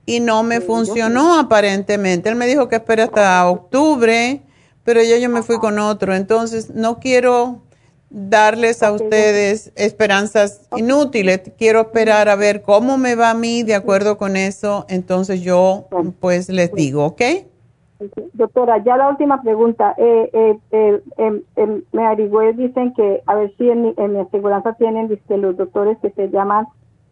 y 0.04 0.20
no 0.20 0.42
me 0.42 0.60
funcionó 0.60 1.38
aparentemente. 1.38 2.28
Él 2.28 2.36
me 2.36 2.46
dijo 2.46 2.68
que 2.68 2.76
espera 2.76 3.04
hasta 3.04 3.48
octubre, 3.48 4.42
pero 4.84 5.02
ya 5.02 5.16
yo 5.16 5.30
me 5.30 5.42
fui 5.42 5.58
con 5.58 5.78
otro. 5.78 6.14
Entonces, 6.14 6.68
no 6.68 6.98
quiero 6.98 7.62
darles 8.12 8.82
a 8.82 8.92
ustedes 8.92 9.72
esperanzas 9.74 10.68
inútiles. 10.76 11.52
Quiero 11.56 11.80
esperar 11.80 12.28
a 12.28 12.36
ver 12.36 12.62
cómo 12.62 12.98
me 12.98 13.14
va 13.14 13.30
a 13.30 13.34
mí 13.34 13.62
de 13.62 13.74
acuerdo 13.74 14.18
con 14.18 14.36
eso. 14.36 14.84
Entonces 14.88 15.40
yo 15.40 15.86
pues 16.20 16.48
les 16.48 16.72
digo, 16.72 17.06
¿ok? 17.06 17.22
Doctora, 18.32 18.82
ya 18.84 18.96
la 18.96 19.08
última 19.08 19.42
pregunta. 19.42 19.94
Eh, 19.96 20.58
eh, 20.72 21.02
eh, 21.16 21.82
me 21.92 22.06
averigüé, 22.06 22.52
dicen 22.52 22.92
que 22.94 23.22
a 23.26 23.34
ver 23.34 23.54
si 23.56 23.70
en 23.70 23.82
mi, 23.82 23.94
en 23.96 24.12
mi 24.12 24.20
aseguranza 24.20 24.74
tienen 24.74 25.08
dice, 25.08 25.38
los 25.38 25.56
doctores 25.56 25.96
que 26.02 26.10
se 26.10 26.28
llaman, 26.28 26.66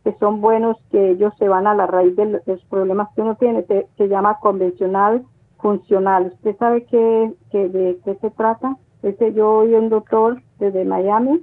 que 0.04 0.14
son 0.18 0.40
buenos, 0.40 0.76
que 0.90 1.10
ellos 1.10 1.32
se 1.38 1.48
van 1.48 1.66
a 1.66 1.74
la 1.74 1.86
raíz 1.86 2.16
de 2.16 2.42
los 2.44 2.64
problemas 2.64 3.08
que 3.14 3.22
uno 3.22 3.36
tiene, 3.36 3.64
se, 3.66 3.86
se 3.96 4.08
llama 4.08 4.38
convencional 4.40 5.24
funcional. 5.60 6.32
¿Usted 6.34 6.56
sabe 6.58 6.84
qué, 6.86 7.32
qué, 7.52 7.68
de 7.68 7.98
qué 8.04 8.16
se 8.16 8.30
trata? 8.30 8.76
Este, 9.02 9.32
yo 9.32 9.58
oí 9.58 9.74
un 9.74 9.88
doctor 9.88 10.42
desde 10.60 10.84
Miami 10.84 11.42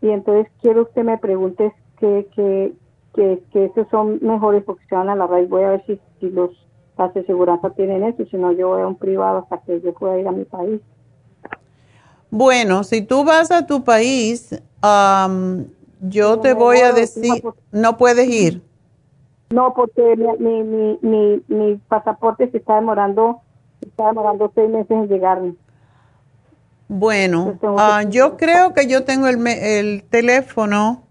y 0.00 0.10
entonces 0.10 0.50
quiero 0.62 0.90
que 0.90 1.02
me 1.02 1.18
pregunte 1.18 1.72
qué, 1.98 2.28
qué, 2.34 2.72
que, 3.14 3.42
que 3.52 3.64
esos 3.66 3.88
son 3.90 4.18
mejores 4.22 4.62
porque 4.64 4.84
se 4.88 4.94
van 4.94 5.08
a 5.08 5.16
la 5.16 5.26
raíz. 5.26 5.48
Voy 5.48 5.64
a 5.64 5.70
ver 5.70 5.84
si, 5.86 6.00
si 6.20 6.30
los 6.30 6.50
las 6.98 7.16
aseguranzas 7.16 7.74
tienen 7.76 8.02
eso, 8.02 8.24
si 8.28 8.36
no 8.36 8.52
yo 8.52 8.68
voy 8.68 8.82
a 8.82 8.86
un 8.86 8.96
privado 8.96 9.38
hasta 9.38 9.58
que 9.58 9.80
yo 9.80 9.94
pueda 9.94 10.18
ir 10.18 10.26
a 10.26 10.32
mi 10.32 10.44
país. 10.44 10.80
Bueno, 12.30 12.84
si 12.84 13.02
tú 13.02 13.24
vas 13.24 13.50
a 13.50 13.66
tu 13.66 13.84
país, 13.84 14.60
yo 16.00 16.40
te 16.40 16.54
voy 16.54 16.78
a 16.78 16.92
decir, 16.92 17.42
no 17.70 17.96
puedes 17.96 18.28
ir. 18.28 18.62
No, 19.50 19.72
porque 19.72 20.14
mi, 20.16 20.62
mi, 20.62 20.98
mi, 21.00 21.42
mi, 21.48 21.76
pasaporte 21.88 22.50
se 22.50 22.58
está 22.58 22.74
demorando, 22.74 23.40
está 23.80 24.08
demorando 24.08 24.52
seis 24.54 24.68
meses 24.68 24.90
en 24.90 25.08
llegarme. 25.08 25.54
Bueno, 26.88 27.58
ah, 27.76 28.02
yo 28.08 28.38
creo 28.38 28.72
que 28.72 28.86
yo 28.86 29.04
tengo 29.04 29.28
el, 29.28 29.46
el 29.46 30.04
teléfono 30.04 31.04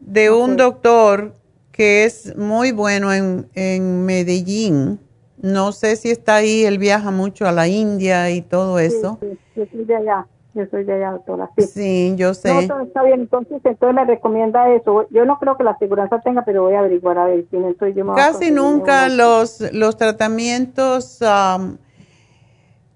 de 0.00 0.30
un 0.30 0.56
doctor 0.56 1.34
que 1.70 2.04
es 2.04 2.36
muy 2.36 2.72
bueno 2.72 3.12
en, 3.12 3.48
en 3.54 4.04
Medellín. 4.04 5.00
No 5.38 5.72
sé 5.72 5.96
si 5.96 6.10
está 6.10 6.36
ahí, 6.36 6.64
él 6.64 6.78
viaja 6.78 7.10
mucho 7.10 7.48
a 7.48 7.52
la 7.52 7.66
India 7.66 8.30
y 8.30 8.42
todo 8.42 8.78
eso. 8.78 9.18
Sí, 9.20 9.38
yo 9.56 9.64
soy 9.72 9.84
de 9.84 9.96
allá, 9.96 10.26
yo 10.54 10.66
soy 10.70 10.84
de 10.84 10.92
allá, 10.92 11.10
doctora. 11.12 11.50
Sí, 11.56 12.14
yo 12.16 12.34
sé. 12.34 12.68
No, 12.68 12.82
está 12.82 13.02
bien, 13.02 13.22
entonces, 13.22 13.60
entonces 13.64 13.94
me 13.94 14.04
recomienda 14.04 14.72
eso. 14.72 15.06
Yo 15.10 15.24
no 15.24 15.38
creo 15.38 15.56
que 15.56 15.64
la 15.64 15.72
aseguranza 15.72 16.20
tenga, 16.20 16.44
pero 16.44 16.62
voy 16.62 16.74
a 16.74 16.80
averiguar 16.80 17.18
a 17.18 17.24
ver 17.24 17.46
si 17.50 17.56
entonces 17.56 17.96
yo 17.96 18.14
Casi 18.14 18.50
nunca 18.50 19.08
los, 19.08 19.60
los 19.72 19.96
tratamientos, 19.96 21.20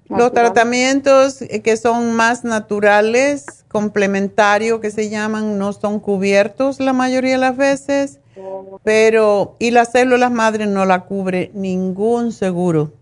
los 0.08 0.32
tratamientos 0.32 1.38
que 1.38 1.76
son 1.76 2.14
más 2.14 2.44
naturales, 2.44 3.64
complementarios 3.68 4.80
que 4.80 4.90
se 4.90 5.08
llaman, 5.10 5.58
no 5.58 5.72
son 5.72 6.00
cubiertos 6.00 6.80
la 6.80 6.92
mayoría 6.92 7.32
de 7.32 7.38
las 7.38 7.56
veces 7.56 8.20
pero, 8.84 9.56
y 9.58 9.70
las 9.70 9.92
células 9.92 10.30
madres 10.30 10.68
no 10.68 10.84
la 10.84 11.00
cubre 11.00 11.50
ningún 11.54 12.32
seguro. 12.32 12.92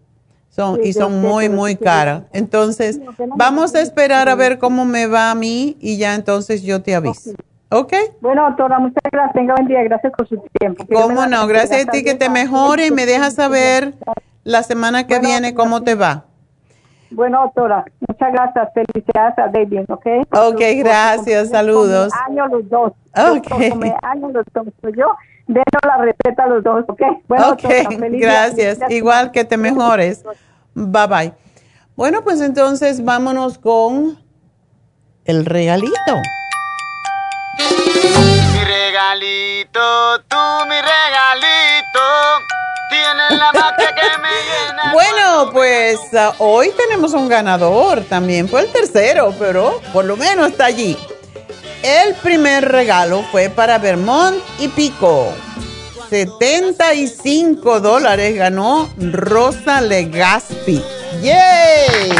Son, 0.48 0.78
y 0.84 0.92
son 0.92 1.20
muy, 1.20 1.48
muy 1.48 1.74
caras. 1.74 2.22
Entonces, 2.32 3.00
vamos 3.36 3.74
a 3.74 3.80
esperar 3.80 4.28
a 4.28 4.36
ver 4.36 4.58
cómo 4.58 4.84
me 4.84 5.08
va 5.08 5.32
a 5.32 5.34
mí 5.34 5.76
y 5.80 5.96
ya 5.96 6.14
entonces 6.14 6.62
yo 6.62 6.80
te 6.80 6.94
aviso. 6.94 7.32
¿Ok? 7.70 7.92
Bueno, 8.20 8.44
doctora, 8.44 8.78
muchas 8.78 9.02
gracias. 9.10 9.34
Tenga 9.34 9.54
buen 9.54 9.66
día. 9.66 9.82
Gracias 9.82 10.12
por 10.16 10.28
su 10.28 10.40
tiempo. 10.60 10.86
¿Cómo 10.92 11.26
no? 11.26 11.48
Gracias 11.48 11.88
a 11.88 11.90
ti 11.90 12.04
que 12.04 12.14
te 12.14 12.30
mejore 12.30 12.86
y 12.86 12.90
me 12.92 13.04
dejas 13.04 13.34
saber 13.34 13.94
la 14.44 14.62
semana 14.62 15.08
que 15.08 15.18
viene 15.18 15.54
cómo 15.54 15.82
te 15.82 15.96
va. 15.96 16.26
Bueno, 17.10 17.42
doctora, 17.42 17.84
muchas 18.08 18.32
gracias. 18.32 18.68
Felicidades 18.74 19.38
a 19.38 19.48
David, 19.48 19.84
¿ok? 19.88 20.06
Ok, 20.32 20.60
gracias. 20.78 21.50
Saludos. 21.50 22.12
Año 22.28 22.46
los 22.48 22.68
dos. 22.68 22.92
Ok. 23.16 23.52
Año 24.02 24.28
los 24.30 24.44
dos. 24.52 24.66
Pues 24.80 24.94
yo 24.96 25.14
denos 25.46 25.64
la 25.82 25.98
receta 25.98 26.44
a 26.44 26.46
los 26.48 26.64
dos, 26.64 26.84
¿ok? 26.88 27.02
Bueno, 27.28 27.50
ok, 27.50 27.62
gracias. 28.10 28.78
Igual 28.90 29.30
que 29.30 29.44
te 29.44 29.56
mejores. 29.56 30.24
Bye 30.74 31.06
bye. 31.06 31.32
Bueno, 31.96 32.22
pues 32.24 32.40
entonces 32.40 33.04
vámonos 33.04 33.58
con 33.58 34.18
el 35.24 35.46
regalito. 35.46 35.92
Mi 38.52 38.64
regalito, 38.64 39.80
tú 40.28 40.36
mi 40.68 40.74
regalito 40.74 42.00
bueno, 44.92 45.50
pues 45.52 45.98
uh, 46.12 46.32
hoy 46.38 46.72
tenemos 46.76 47.12
un 47.12 47.28
ganador 47.28 48.04
también. 48.04 48.48
Fue 48.48 48.62
el 48.62 48.72
tercero, 48.72 49.34
pero 49.38 49.80
por 49.92 50.04
lo 50.04 50.16
menos 50.16 50.48
está 50.50 50.66
allí. 50.66 50.96
El 51.82 52.14
primer 52.14 52.70
regalo 52.70 53.22
fue 53.30 53.50
para 53.50 53.78
Vermont 53.78 54.38
y 54.58 54.68
Pico. 54.68 55.32
75 56.08 57.80
dólares 57.80 58.36
ganó 58.36 58.88
Rosa 58.98 59.80
Legaspi. 59.80 60.82
¡Yay! 61.22 62.10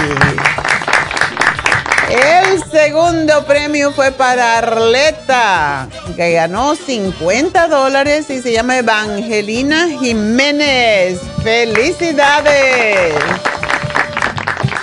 El 2.10 2.62
segundo 2.70 3.44
premio 3.46 3.92
fue 3.92 4.12
para 4.12 4.58
Arleta, 4.58 5.88
que 6.16 6.32
ganó 6.32 6.76
50 6.76 7.68
dólares 7.68 8.28
y 8.30 8.42
se 8.42 8.52
llama 8.52 8.78
Evangelina 8.78 9.88
Jiménez. 9.88 11.20
¡Felicidades! 11.42 13.14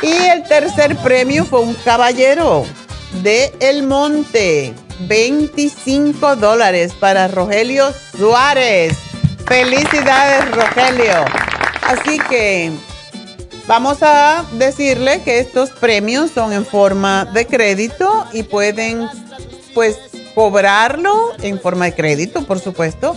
Y 0.02 0.14
el 0.14 0.44
tercer 0.44 0.96
premio 0.98 1.46
fue 1.46 1.60
un 1.60 1.76
caballero 1.76 2.66
de 3.22 3.54
El 3.60 3.84
Monte, 3.84 4.74
25 5.02 6.36
dólares 6.38 6.94
para 7.00 7.28
Rogelio 7.28 7.94
Suárez. 8.18 8.98
¡Felicidades, 9.46 10.50
Rogelio! 10.52 11.26
Así 11.84 12.20
que 12.30 12.72
Vamos 13.68 14.00
a 14.02 14.46
decirle 14.54 15.22
que 15.24 15.40
estos 15.40 15.70
premios 15.70 16.32
son 16.32 16.52
en 16.52 16.66
forma 16.66 17.26
de 17.26 17.46
crédito 17.46 18.26
y 18.34 18.44
pueden 18.44 19.08
pues 19.74 19.98
cobrarlo 20.36 21.32
en 21.42 21.60
forma 21.60 21.86
de 21.86 21.94
crédito, 21.94 22.46
por 22.46 22.60
supuesto, 22.60 23.16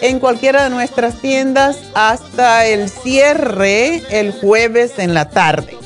en 0.00 0.18
cualquiera 0.18 0.64
de 0.64 0.70
nuestras 0.70 1.20
tiendas 1.20 1.78
hasta 1.94 2.66
el 2.66 2.88
cierre 2.88 4.02
el 4.10 4.32
jueves 4.32 4.98
en 4.98 5.14
la 5.14 5.28
tarde, 5.30 5.76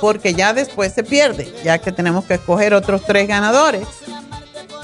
porque 0.00 0.34
ya 0.34 0.52
después 0.52 0.92
se 0.92 1.02
pierde, 1.02 1.52
ya 1.64 1.78
que 1.78 1.92
tenemos 1.92 2.24
que 2.24 2.34
escoger 2.34 2.74
otros 2.74 3.02
tres 3.04 3.26
ganadores 3.26 3.86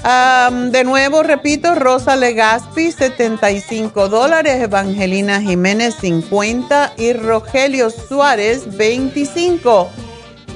de 0.02 0.82
nuevo, 0.84 1.22
repito, 1.22 1.76
Rosa 1.76 2.16
Legaspi, 2.16 2.90
75 2.90 4.08
dólares, 4.08 4.60
Evangelina 4.60 5.40
Jiménez, 5.40 5.94
50 6.00 6.94
y 6.96 7.12
Rogelio 7.12 7.88
Suárez, 7.90 8.76
25. 8.76 9.88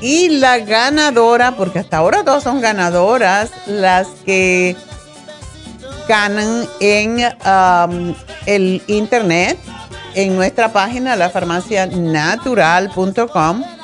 Y 0.01 0.30
la 0.30 0.59
ganadora, 0.59 1.55
porque 1.57 1.78
hasta 1.78 1.99
ahora 1.99 2.24
todas 2.24 2.42
son 2.42 2.61
ganadoras, 2.61 3.53
las 3.66 4.09
que 4.24 4.74
ganan 6.09 6.66
en 6.80 7.20
el 8.47 8.82
internet, 8.88 9.57
en 10.14 10.34
nuestra 10.36 10.72
página, 10.72 11.14
la 11.16 11.26
lafarmacianatural.com 11.26 13.76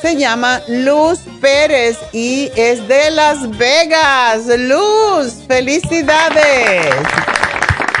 se 0.00 0.16
llama 0.16 0.60
Luz 0.68 1.20
Pérez 1.40 1.98
y 2.12 2.50
es 2.56 2.86
de 2.88 3.10
Las 3.10 3.48
Vegas. 3.58 4.46
Luz, 4.46 5.44
felicidades. 5.46 6.94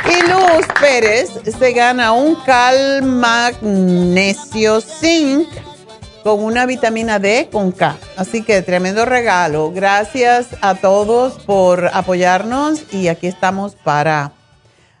Y 0.06 0.22
Luz 0.28 0.66
Pérez 0.80 1.30
se 1.58 1.72
gana 1.72 2.12
un 2.12 2.36
Cal 2.36 3.02
Magnesio 3.02 4.80
Zinc 4.80 5.48
con 6.22 6.42
una 6.42 6.66
vitamina 6.66 7.18
D 7.18 7.48
con 7.50 7.72
K. 7.72 7.96
Así 8.16 8.42
que 8.42 8.62
tremendo 8.62 9.04
regalo. 9.04 9.72
Gracias 9.72 10.48
a 10.60 10.74
todos 10.74 11.34
por 11.44 11.90
apoyarnos 11.92 12.82
y 12.92 13.08
aquí 13.08 13.26
estamos 13.26 13.74
para 13.74 14.32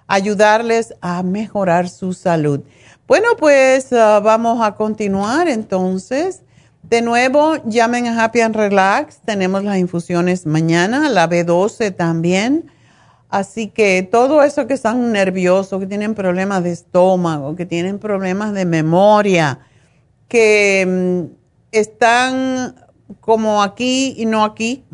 ayudarles 0.06 0.94
a 1.00 1.22
mejorar 1.22 1.88
su 1.88 2.12
salud. 2.12 2.60
Bueno, 3.06 3.28
pues 3.38 3.92
ah, 3.92 4.20
vamos 4.20 4.60
a 4.62 4.74
continuar 4.74 5.48
entonces. 5.48 6.42
De 6.82 7.02
nuevo, 7.02 7.56
llamen 7.66 8.06
a 8.06 8.24
Happy 8.24 8.40
and 8.40 8.56
Relax. 8.56 9.18
Tenemos 9.24 9.62
las 9.62 9.76
infusiones 9.78 10.46
mañana, 10.46 11.08
la 11.08 11.28
B12 11.28 11.94
también. 11.94 12.70
Así 13.28 13.68
que 13.68 14.08
todo 14.10 14.42
eso 14.42 14.66
que 14.66 14.74
están 14.74 15.12
nerviosos, 15.12 15.80
que 15.80 15.86
tienen 15.86 16.14
problemas 16.14 16.64
de 16.64 16.72
estómago, 16.72 17.56
que 17.56 17.66
tienen 17.66 17.98
problemas 17.98 18.54
de 18.54 18.64
memoria, 18.64 19.58
que 20.28 20.86
mm, 20.86 21.34
están 21.72 22.74
como 23.20 23.62
aquí 23.62 24.14
y 24.16 24.24
no 24.24 24.44
aquí, 24.44 24.84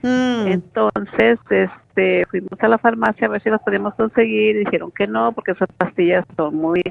Mm. 0.02 0.48
Entonces, 0.48 1.40
este, 1.50 2.26
fuimos 2.28 2.52
a 2.60 2.68
la 2.68 2.78
farmacia 2.78 3.28
a 3.28 3.30
ver 3.30 3.42
si 3.42 3.50
las 3.50 3.62
podíamos 3.62 3.94
conseguir. 3.96 4.58
Dijeron 4.60 4.92
que 4.92 5.08
no, 5.08 5.32
porque 5.34 5.52
esas 5.52 5.70
pastillas 5.78 6.26
son 6.36 6.56
muy. 6.56 6.82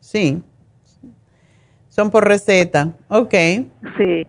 Sí. 0.00 0.42
Son 1.88 2.10
por 2.10 2.26
receta. 2.26 2.88
Ok. 3.08 3.34
Sí. 3.96 4.26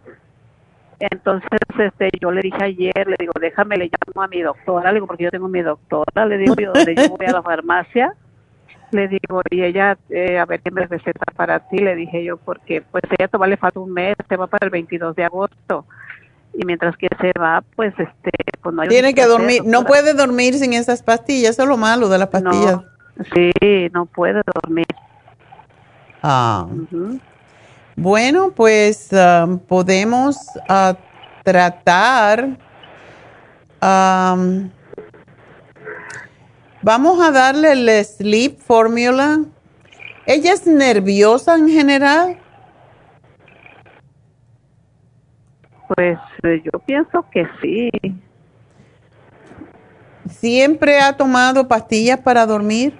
Entonces, 0.99 1.59
este, 1.79 2.09
yo 2.21 2.31
le 2.31 2.41
dije 2.41 2.63
ayer, 2.63 3.07
le 3.07 3.15
digo, 3.19 3.33
déjame, 3.39 3.77
le 3.77 3.85
llamo 3.85 4.23
a 4.23 4.27
mi 4.27 4.41
doctora, 4.41 4.91
le 4.91 4.95
digo, 4.95 5.07
porque 5.07 5.23
yo 5.23 5.31
tengo 5.31 5.49
mi 5.49 5.61
doctora, 5.61 6.25
le 6.25 6.37
digo, 6.37 6.55
yo, 6.55 6.71
donde 6.71 6.95
yo 6.95 7.09
voy 7.09 7.25
a 7.25 7.33
la 7.33 7.41
farmacia, 7.43 8.13
le 8.91 9.07
digo, 9.09 9.41
y 9.49 9.63
ella, 9.63 9.97
eh, 10.09 10.37
a 10.37 10.45
ver 10.45 10.61
qué 10.61 10.71
me 10.71 10.85
receta 10.85 11.25
para 11.35 11.59
ti, 11.67 11.77
le 11.77 11.95
dije 11.95 12.23
yo, 12.23 12.37
porque 12.37 12.81
pues 12.81 13.03
ella 13.17 13.27
todavía 13.27 13.55
le 13.55 13.57
falta 13.57 13.79
un 13.79 13.91
mes, 13.91 14.15
se 14.29 14.37
va 14.37 14.47
para 14.47 14.65
el 14.65 14.71
22 14.71 15.15
de 15.15 15.25
agosto, 15.25 15.85
y 16.53 16.65
mientras 16.65 16.95
que 16.97 17.07
se 17.19 17.31
va, 17.39 17.63
pues 17.75 17.93
este, 17.97 18.31
pues 18.61 18.75
no 18.75 18.81
hay 18.81 18.89
Tiene 18.89 19.13
que 19.13 19.25
dormir, 19.25 19.63
no 19.65 19.83
puede 19.83 20.13
dormir 20.13 20.53
sin 20.55 20.73
esas 20.73 21.01
pastillas, 21.01 21.51
eso 21.51 21.63
es 21.63 21.69
lo 21.69 21.77
malo 21.77 22.09
de 22.09 22.17
las 22.17 22.27
pastillas. 22.29 22.79
sí, 23.33 23.51
no 23.91 24.05
puede 24.05 24.41
dormir. 24.61 24.85
Ah. 26.21 26.67
Bueno, 27.95 28.51
pues 28.51 29.09
um, 29.11 29.59
podemos 29.59 30.37
uh, 30.69 30.93
tratar. 31.43 32.57
Um, 33.81 34.69
vamos 36.81 37.21
a 37.21 37.31
darle 37.31 37.73
el 37.73 38.05
sleep 38.05 38.59
formula. 38.59 39.41
¿Ella 40.25 40.53
es 40.53 40.65
nerviosa 40.65 41.55
en 41.55 41.69
general? 41.69 42.39
Pues 45.95 46.17
eh, 46.43 46.61
yo 46.63 46.79
pienso 46.79 47.25
que 47.31 47.47
sí. 47.61 47.89
¿Siempre 50.29 50.99
ha 50.99 51.17
tomado 51.17 51.67
pastillas 51.67 52.19
para 52.19 52.45
dormir? 52.45 52.93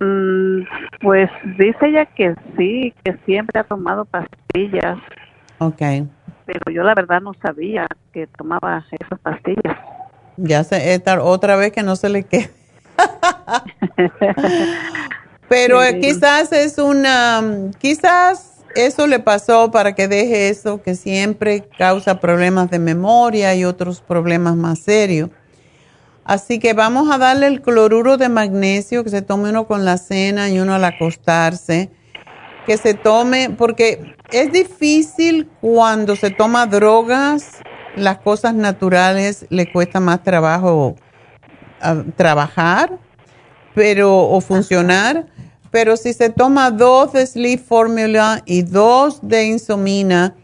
Mm, 0.00 0.62
pues 1.00 1.30
dice 1.58 1.86
ella 1.86 2.06
que 2.06 2.34
sí, 2.56 2.94
que 3.04 3.16
siempre 3.24 3.60
ha 3.60 3.64
tomado 3.64 4.04
pastillas. 4.04 4.98
Ok. 5.58 5.82
Pero 6.46 6.72
yo 6.72 6.82
la 6.82 6.94
verdad 6.94 7.20
no 7.20 7.32
sabía 7.42 7.86
que 8.12 8.26
tomaba 8.26 8.84
esas 8.90 9.18
pastillas. 9.20 9.76
Ya 10.36 10.64
sé, 10.64 11.02
otra 11.20 11.56
vez 11.56 11.72
que 11.72 11.82
no 11.82 11.96
se 11.96 12.08
le 12.08 12.24
quede. 12.24 12.50
Pero 15.48 15.80
quizás 16.00 16.52
es 16.52 16.78
una, 16.78 17.42
quizás 17.78 18.57
eso 18.74 19.06
le 19.06 19.18
pasó 19.18 19.70
para 19.70 19.94
que 19.94 20.08
deje 20.08 20.48
eso 20.48 20.82
que 20.82 20.94
siempre 20.94 21.68
causa 21.78 22.20
problemas 22.20 22.70
de 22.70 22.78
memoria 22.78 23.54
y 23.54 23.64
otros 23.64 24.00
problemas 24.00 24.56
más 24.56 24.80
serios. 24.80 25.30
Así 26.24 26.58
que 26.58 26.74
vamos 26.74 27.10
a 27.10 27.18
darle 27.18 27.46
el 27.46 27.62
cloruro 27.62 28.18
de 28.18 28.28
magnesio, 28.28 29.02
que 29.02 29.10
se 29.10 29.22
tome 29.22 29.50
uno 29.50 29.66
con 29.66 29.84
la 29.84 29.96
cena 29.96 30.50
y 30.50 30.58
uno 30.60 30.74
al 30.74 30.84
acostarse. 30.84 31.90
Que 32.66 32.76
se 32.76 32.92
tome, 32.92 33.48
porque 33.48 34.14
es 34.30 34.52
difícil 34.52 35.48
cuando 35.62 36.16
se 36.16 36.30
toma 36.30 36.66
drogas, 36.66 37.52
las 37.96 38.18
cosas 38.18 38.54
naturales 38.54 39.46
le 39.48 39.72
cuesta 39.72 40.00
más 40.00 40.22
trabajo 40.22 40.96
ah, 41.80 42.02
trabajar 42.16 42.98
pero, 43.78 44.28
o 44.28 44.40
funcionar. 44.40 45.26
Pero 45.70 45.96
si 45.96 46.12
se 46.12 46.30
toma 46.30 46.70
dos 46.70 47.12
de 47.12 47.26
Sleep 47.26 47.62
Formula 47.62 48.42
y 48.46 48.62
dos 48.62 49.20
de 49.22 49.46
Insomina, 49.46 50.34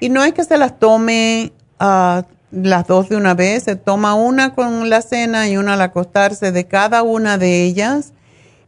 y 0.00 0.08
no 0.08 0.24
es 0.24 0.32
que 0.32 0.44
se 0.44 0.58
las 0.58 0.78
tome 0.78 1.52
uh, 1.80 2.22
las 2.52 2.86
dos 2.86 3.08
de 3.08 3.16
una 3.16 3.34
vez, 3.34 3.64
se 3.64 3.76
toma 3.76 4.14
una 4.14 4.54
con 4.54 4.90
la 4.90 5.02
cena 5.02 5.48
y 5.48 5.56
una 5.56 5.74
al 5.74 5.80
acostarse 5.82 6.52
de 6.52 6.66
cada 6.66 7.02
una 7.02 7.38
de 7.38 7.62
ellas 7.64 8.12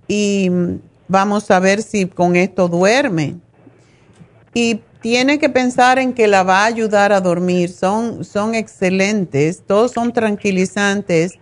y 0.09 0.51
vamos 1.09 1.51
a 1.51 1.61
ver 1.61 1.82
si 1.82 2.07
con 2.07 2.36
esto 2.36 2.69
duerme. 2.69 3.36
Y 4.55 4.81
tiene 5.01 5.39
que 5.39 5.51
pensar 5.51 5.99
en 5.99 6.15
que 6.15 6.27
la 6.27 6.45
va 6.45 6.62
a 6.62 6.66
ayudar 6.66 7.12
a 7.12 7.20
dormir, 7.20 7.70
son, 7.70 8.24
son 8.24 8.55
excelentes, 8.55 9.62
todos 9.66 9.93
son 9.93 10.12
tranquilizantes. 10.12 11.35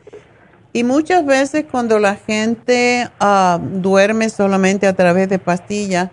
Y 0.73 0.85
muchas 0.85 1.27
veces 1.27 1.67
cuando 1.71 1.99
la 1.99 2.17
gente 2.17 3.11
ah, 3.21 3.61
duerme 3.61 4.31
solamente 4.31 4.87
a 4.87 4.95
través 4.95 5.29
de 5.29 5.39
pastillas, 5.39 6.11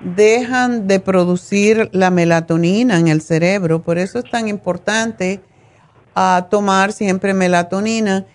dejan 0.00 0.88
de 0.88 0.98
producir 0.98 1.90
la 1.92 2.10
melatonina 2.10 2.98
en 2.98 3.08
el 3.08 3.20
cerebro. 3.20 3.82
Por 3.82 3.98
eso 3.98 4.18
es 4.18 4.30
tan 4.30 4.48
importante 4.48 5.40
a 6.14 6.48
tomar 6.50 6.92
siempre 6.92 7.34
melatonina. 7.34 8.26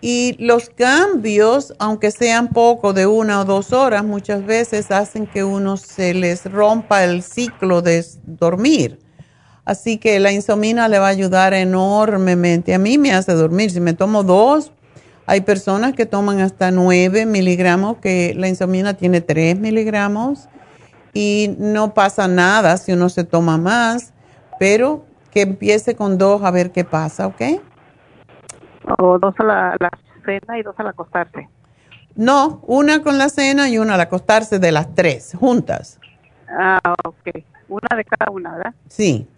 Y 0.00 0.34
los 0.38 0.70
cambios, 0.70 1.74
aunque 1.78 2.10
sean 2.10 2.48
poco 2.48 2.92
de 2.92 3.06
una 3.06 3.42
o 3.42 3.44
dos 3.44 3.72
horas, 3.72 4.02
muchas 4.02 4.44
veces 4.44 4.90
hacen 4.90 5.26
que 5.26 5.44
uno 5.44 5.76
se 5.76 6.14
les 6.14 6.50
rompa 6.50 7.04
el 7.04 7.22
ciclo 7.22 7.82
de 7.82 8.04
dormir. 8.24 8.98
Así 9.64 9.98
que 9.98 10.18
la 10.18 10.32
insomina 10.32 10.88
le 10.88 10.98
va 10.98 11.06
a 11.06 11.10
ayudar 11.10 11.52
enormemente. 11.52 12.74
A 12.74 12.78
mí 12.78 12.96
me 12.96 13.12
hace 13.12 13.34
dormir. 13.34 13.70
Si 13.70 13.78
me 13.78 13.92
tomo 13.92 14.24
dos, 14.24 14.72
hay 15.30 15.42
personas 15.42 15.92
que 15.92 16.06
toman 16.06 16.40
hasta 16.40 16.72
nueve 16.72 17.24
miligramos, 17.24 17.98
que 17.98 18.34
la 18.36 18.48
insomina 18.48 18.94
tiene 18.94 19.20
tres 19.20 19.56
miligramos 19.56 20.48
y 21.12 21.54
no 21.56 21.94
pasa 21.94 22.26
nada 22.26 22.76
si 22.78 22.94
uno 22.94 23.08
se 23.08 23.22
toma 23.22 23.56
más, 23.56 24.12
pero 24.58 25.04
que 25.30 25.42
empiece 25.42 25.94
con 25.94 26.18
dos 26.18 26.42
a 26.42 26.50
ver 26.50 26.72
qué 26.72 26.82
pasa, 26.82 27.28
¿ok? 27.28 27.42
O 28.98 29.20
dos 29.20 29.36
a 29.38 29.44
la, 29.44 29.90
cena 30.24 30.58
y 30.58 30.64
dos 30.64 30.74
al 30.78 30.88
acostarse. 30.88 31.48
No, 32.16 32.60
una 32.66 33.04
con 33.04 33.16
la 33.16 33.28
cena 33.28 33.68
y 33.68 33.78
una 33.78 33.94
al 33.94 34.00
acostarse 34.00 34.58
de 34.58 34.72
las 34.72 34.96
tres, 34.96 35.36
juntas. 35.38 36.00
Ah, 36.48 36.80
ok. 37.04 37.44
Una 37.68 37.96
de 37.96 38.04
cada 38.04 38.32
una, 38.32 38.56
¿verdad? 38.56 38.74
Sí. 38.88 39.28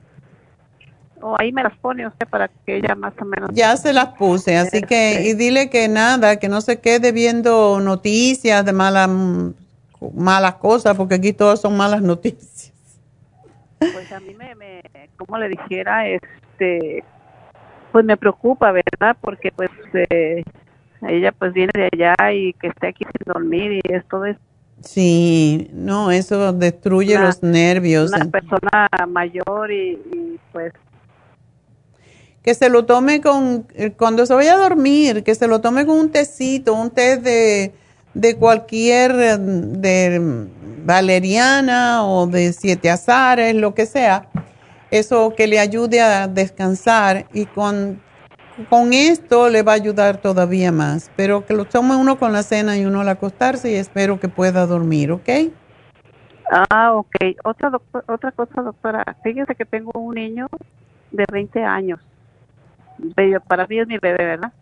O 1.22 1.36
ahí 1.38 1.52
me 1.52 1.62
las 1.62 1.76
pone 1.78 2.06
usted 2.06 2.26
para 2.28 2.48
que 2.48 2.76
ella 2.76 2.94
más 2.94 3.14
o 3.20 3.24
menos. 3.24 3.50
Ya 3.52 3.76
se 3.76 3.92
las 3.92 4.08
puse, 4.08 4.56
así 4.56 4.82
que, 4.82 5.22
y 5.22 5.34
dile 5.34 5.70
que 5.70 5.88
nada, 5.88 6.36
que 6.36 6.48
no 6.48 6.60
se 6.60 6.80
quede 6.80 7.12
viendo 7.12 7.80
noticias 7.80 8.64
de 8.64 8.72
malas, 8.72 9.08
malas 10.14 10.54
cosas, 10.54 10.96
porque 10.96 11.14
aquí 11.14 11.32
todas 11.32 11.60
son 11.60 11.76
malas 11.76 12.02
noticias. 12.02 12.72
Pues 13.78 14.12
a 14.12 14.20
mí 14.20 14.34
me, 14.34 14.54
me 14.54 14.82
como 15.16 15.38
le 15.38 15.48
dijera, 15.48 16.08
este, 16.08 17.04
pues 17.92 18.04
me 18.04 18.16
preocupa, 18.16 18.72
¿verdad? 18.72 19.16
Porque 19.20 19.52
pues 19.52 19.70
eh, 19.94 20.42
ella 21.08 21.32
pues 21.32 21.52
viene 21.52 21.72
de 21.74 21.88
allá 21.92 22.32
y 22.32 22.52
que 22.54 22.68
esté 22.68 22.88
aquí 22.88 23.04
sin 23.04 23.32
dormir 23.32 23.72
y 23.72 23.80
esto 23.92 24.24
es 24.24 24.36
Sí, 24.84 25.70
no, 25.72 26.10
eso 26.10 26.52
destruye 26.52 27.18
los 27.18 27.42
nervios. 27.42 28.12
Una 28.12 28.24
persona 28.26 28.88
mayor 29.08 29.70
y, 29.70 30.38
pues... 30.52 30.72
Que 32.42 32.54
se 32.54 32.68
lo 32.68 32.84
tome 32.84 33.20
con, 33.20 33.66
eh, 33.74 33.92
cuando 33.92 34.26
se 34.26 34.34
vaya 34.34 34.54
a 34.54 34.58
dormir, 34.58 35.22
que 35.22 35.34
se 35.34 35.46
lo 35.46 35.60
tome 35.60 35.86
con 35.86 35.98
un 35.98 36.10
tecito, 36.10 36.74
un 36.74 36.90
té 36.90 37.16
de, 37.16 37.72
de 38.14 38.36
cualquier, 38.36 39.12
eh, 39.12 39.36
de 39.38 40.48
valeriana 40.84 42.04
o 42.04 42.26
de 42.26 42.52
siete 42.52 42.90
azares, 42.90 43.54
lo 43.54 43.74
que 43.74 43.86
sea, 43.86 44.28
eso 44.90 45.34
que 45.36 45.46
le 45.46 45.58
ayude 45.58 46.00
a 46.00 46.26
descansar 46.26 47.26
y 47.32 47.46
con, 47.46 48.00
con 48.68 48.92
esto 48.92 49.48
le 49.48 49.62
va 49.62 49.72
a 49.72 49.76
ayudar 49.76 50.18
todavía 50.18 50.72
más. 50.72 51.10
Pero 51.16 51.46
que 51.46 51.54
lo 51.54 51.64
tome 51.64 51.96
uno 51.96 52.18
con 52.18 52.32
la 52.32 52.42
cena 52.42 52.76
y 52.76 52.84
uno 52.84 53.00
al 53.00 53.08
acostarse 53.08 53.70
y 53.70 53.76
espero 53.76 54.20
que 54.20 54.28
pueda 54.28 54.66
dormir, 54.66 55.12
¿ok? 55.12 55.28
Ah, 56.50 56.92
ok. 56.94 57.16
Otra, 57.44 57.72
otra 58.06 58.32
cosa, 58.32 58.60
doctora. 58.60 59.16
Fíjese 59.22 59.54
que 59.54 59.64
tengo 59.64 59.92
un 59.98 60.16
niño 60.16 60.48
de 61.10 61.24
20 61.32 61.64
años. 61.64 62.00
Para 63.48 63.66
mí 63.66 63.78
es 63.78 63.88
mi 63.88 63.98
bebé, 63.98 64.24
¿verdad? 64.24 64.52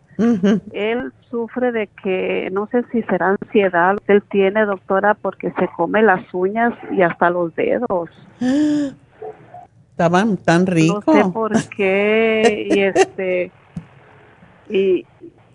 Él 0.71 1.11
sufre 1.29 1.71
de 1.71 1.87
que, 2.03 2.49
no 2.51 2.67
sé 2.67 2.83
si 2.91 3.01
será 3.03 3.37
ansiedad, 3.41 3.97
él 4.07 4.21
tiene, 4.29 4.65
doctora, 4.65 5.15
porque 5.15 5.51
se 5.51 5.67
come 5.75 6.03
las 6.03 6.21
uñas 6.33 6.73
y 6.91 7.01
hasta 7.01 7.29
los 7.29 7.55
dedos. 7.55 8.09
Estaban 9.91 10.37
tan 10.37 10.67
ricos. 10.67 11.03
No 11.07 11.13
sé 11.13 11.29
por 11.31 11.69
qué, 11.69 12.67
y 12.69 12.79
este, 12.81 13.51
y, 14.69 15.05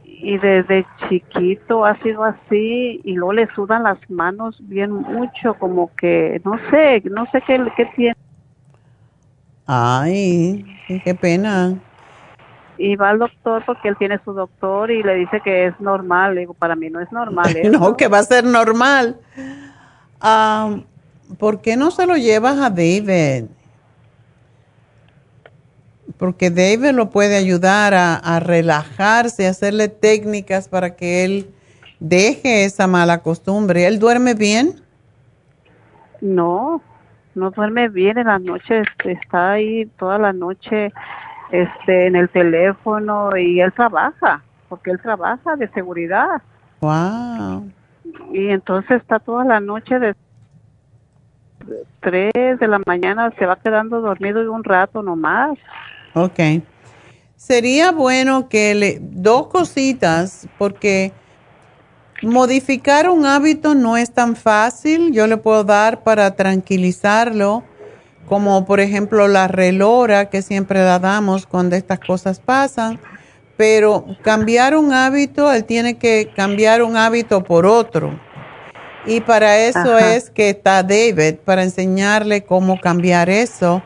y 0.05 0.39
desde 0.39 0.85
chiquito 1.09 1.85
ha 1.85 1.97
sido 2.03 2.25
así, 2.25 3.01
y 3.05 3.13
luego 3.13 3.35
le 3.35 3.47
sudan 3.55 3.85
las 3.85 3.99
manos 4.11 4.57
bien 4.69 4.91
mucho, 4.91 5.55
como 5.55 5.95
que, 5.95 6.41
no 6.45 6.59
sé, 6.71 7.03
no 7.05 7.27
sé 7.31 7.41
qué, 7.47 7.65
qué 7.77 7.87
tiene. 7.95 8.17
Ay, 9.67 10.65
qué 11.05 11.15
pena. 11.15 11.79
Y 12.78 12.97
va 12.97 13.11
al 13.11 13.19
doctor 13.19 13.62
porque 13.65 13.89
él 13.89 13.97
tiene 13.98 14.20
su 14.24 14.32
doctor 14.32 14.90
y 14.90 15.03
le 15.03 15.15
dice 15.15 15.40
que 15.43 15.66
es 15.66 15.81
normal. 15.81 16.35
Le 16.35 16.40
digo, 16.40 16.55
para 16.55 16.77
mí 16.77 16.90
no 16.90 17.01
es 17.01 17.11
normal. 17.12 17.57
no, 17.70 17.97
que 17.97 18.09
va 18.09 18.19
a 18.19 18.23
ser 18.23 18.44
normal. 18.44 19.16
Ah, 20.20 20.78
¿Por 21.39 21.61
qué 21.61 21.77
no 21.77 21.90
se 21.90 22.07
lo 22.07 22.16
llevas 22.16 22.59
a 22.59 22.70
David? 22.70 23.47
Porque 26.19 26.51
David 26.51 26.93
lo 26.93 27.11
puede 27.11 27.36
ayudar 27.36 27.94
a, 27.94 28.16
a 28.16 28.40
relajarse, 28.40 29.47
a 29.47 29.51
hacerle 29.51 29.89
técnicas 29.89 30.69
para 30.69 30.97
que 30.97 31.24
él 31.24 31.51
deje 32.01 32.65
esa 32.65 32.86
mala 32.86 33.23
costumbre. 33.23 33.86
¿Él 33.86 33.98
duerme 33.98 34.35
bien? 34.35 34.81
No, 36.20 36.81
no 37.35 37.51
duerme 37.51 37.89
bien 37.89 38.19
en 38.19 38.27
la 38.27 38.39
noche, 38.39 38.81
este, 38.81 39.12
está 39.12 39.53
ahí 39.53 39.86
toda 39.98 40.19
la 40.19 40.32
noche 40.32 40.93
este, 41.51 42.06
en 42.06 42.16
el 42.16 42.28
teléfono 42.28 43.36
y 43.36 43.60
él 43.60 43.73
trabaja, 43.73 44.43
porque 44.68 44.90
él 44.90 45.01
trabaja 45.01 45.56
de 45.56 45.68
seguridad. 45.68 46.43
Wow. 46.81 47.70
Y 48.32 48.48
entonces 48.48 49.01
está 49.01 49.18
toda 49.18 49.44
la 49.44 49.60
noche 49.60 49.98
de 49.98 50.14
3 52.01 52.60
de 52.60 52.68
la 52.68 52.81
mañana, 52.86 53.32
se 53.39 53.47
va 53.47 53.56
quedando 53.56 54.01
dormido 54.01 54.43
y 54.43 54.47
un 54.47 54.64
rato 54.64 55.02
nomás. 55.02 55.59
Ok. 56.14 56.39
Sería 57.35 57.93
bueno 57.93 58.48
que 58.48 58.74
le, 58.74 58.98
dos 59.01 59.48
cositas, 59.48 60.48
porque 60.59 61.12
Modificar 62.23 63.10
un 63.10 63.27
hábito 63.27 63.74
no 63.74 63.97
es 63.97 64.10
tan 64.10 64.36
fácil. 64.36 65.12
Yo 65.12 65.27
le 65.27 65.36
puedo 65.36 65.64
dar 65.64 66.02
para 66.02 66.35
tranquilizarlo, 66.35 67.62
como 68.27 68.65
por 68.66 68.81
ejemplo 68.81 69.28
la 69.28 69.48
relora 69.48 70.28
que 70.28 70.43
siempre 70.43 70.81
la 70.81 70.98
damos 70.98 71.47
cuando 71.47 71.77
estas 71.77 72.01
cosas 72.01 72.40
pasan. 72.40 72.98
Pero 73.57 74.05
cambiar 74.23 74.77
un 74.77 74.93
hábito, 74.93 75.51
él 75.51 75.65
tiene 75.65 75.97
que 75.97 76.31
cambiar 76.36 76.82
un 76.82 76.97
hábito 76.97 77.43
por 77.43 77.65
otro. 77.65 78.19
Y 79.07 79.20
para 79.20 79.59
eso 79.59 79.97
es 79.98 80.31
que 80.31 80.51
está 80.51 80.82
David, 80.82 81.36
para 81.44 81.62
enseñarle 81.62 82.43
cómo 82.43 82.78
cambiar 82.81 83.31
eso. 83.31 83.82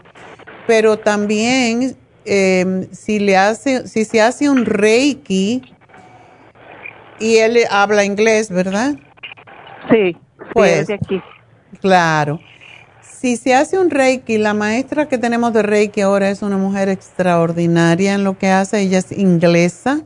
Pero 0.66 0.98
también, 0.98 1.96
eh, 2.24 2.88
si, 2.90 3.20
le 3.20 3.36
hace, 3.36 3.86
si 3.86 4.04
se 4.04 4.20
hace 4.20 4.48
un 4.48 4.64
reiki, 4.64 5.62
y 7.20 7.36
él 7.36 7.58
habla 7.70 8.04
inglés, 8.04 8.50
¿verdad? 8.50 8.94
Sí, 9.90 10.16
pues 10.54 10.86
de 10.86 10.94
aquí. 10.94 11.22
Claro. 11.80 12.40
Si 13.02 13.36
se 13.36 13.54
hace 13.54 13.78
un 13.78 13.90
Reiki, 13.90 14.38
la 14.38 14.54
maestra 14.54 15.08
que 15.08 15.18
tenemos 15.18 15.52
de 15.52 15.62
Reiki 15.62 16.00
ahora 16.00 16.30
es 16.30 16.42
una 16.42 16.56
mujer 16.56 16.88
extraordinaria 16.88 18.14
en 18.14 18.24
lo 18.24 18.38
que 18.38 18.48
hace, 18.48 18.80
ella 18.80 18.98
es 18.98 19.12
inglesa 19.12 20.02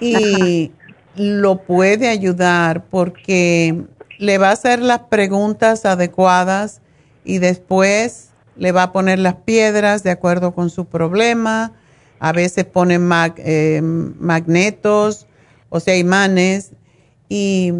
y 0.00 0.72
lo 1.16 1.62
puede 1.62 2.08
ayudar 2.08 2.84
porque 2.84 3.84
le 4.18 4.38
va 4.38 4.48
a 4.48 4.52
hacer 4.52 4.80
las 4.80 5.00
preguntas 5.00 5.84
adecuadas 5.84 6.80
y 7.24 7.38
después 7.38 8.30
le 8.56 8.72
va 8.72 8.84
a 8.84 8.92
poner 8.92 9.18
las 9.18 9.36
piedras 9.36 10.02
de 10.02 10.10
acuerdo 10.10 10.54
con 10.54 10.70
su 10.70 10.86
problema. 10.86 11.72
A 12.18 12.32
veces 12.32 12.64
pone 12.64 12.98
eh, 13.38 13.80
magnetos 13.82 15.26
o 15.74 15.80
sea, 15.80 15.96
imanes, 15.96 16.72
y 17.30 17.72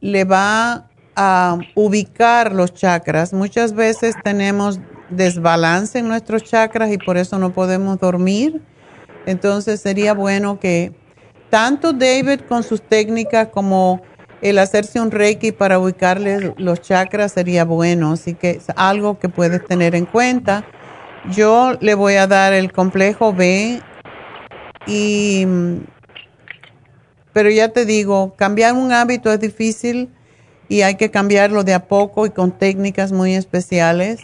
le 0.00 0.24
va 0.24 0.88
a 1.16 1.58
ubicar 1.74 2.52
los 2.52 2.74
chakras. 2.74 3.32
Muchas 3.32 3.74
veces 3.74 4.14
tenemos 4.22 4.80
desbalance 5.10 5.98
en 5.98 6.08
nuestros 6.08 6.44
chakras 6.44 6.92
y 6.92 6.98
por 6.98 7.16
eso 7.16 7.38
no 7.38 7.52
podemos 7.52 7.98
dormir. 7.98 8.62
Entonces 9.26 9.80
sería 9.80 10.14
bueno 10.14 10.60
que 10.60 10.92
tanto 11.50 11.92
David 11.92 12.40
con 12.48 12.62
sus 12.62 12.82
técnicas 12.82 13.48
como 13.48 14.02
el 14.42 14.58
hacerse 14.58 15.00
un 15.00 15.10
reiki 15.10 15.52
para 15.52 15.78
ubicarle 15.78 16.54
los 16.58 16.80
chakras 16.80 17.32
sería 17.32 17.64
bueno. 17.64 18.12
Así 18.12 18.34
que 18.34 18.50
es 18.50 18.66
algo 18.76 19.18
que 19.18 19.28
puedes 19.28 19.64
tener 19.64 19.94
en 19.94 20.06
cuenta. 20.06 20.64
Yo 21.30 21.78
le 21.80 21.94
voy 21.94 22.14
a 22.14 22.26
dar 22.26 22.52
el 22.52 22.72
complejo 22.72 23.32
B 23.32 23.80
y 24.86 25.46
pero 27.32 27.50
ya 27.50 27.70
te 27.70 27.84
digo, 27.84 28.34
cambiar 28.36 28.74
un 28.74 28.92
hábito 28.92 29.32
es 29.32 29.40
difícil 29.40 30.13
y 30.68 30.82
hay 30.82 30.96
que 30.96 31.10
cambiarlo 31.10 31.64
de 31.64 31.74
a 31.74 31.86
poco 31.86 32.26
y 32.26 32.30
con 32.30 32.52
técnicas 32.52 33.12
muy 33.12 33.34
especiales. 33.34 34.20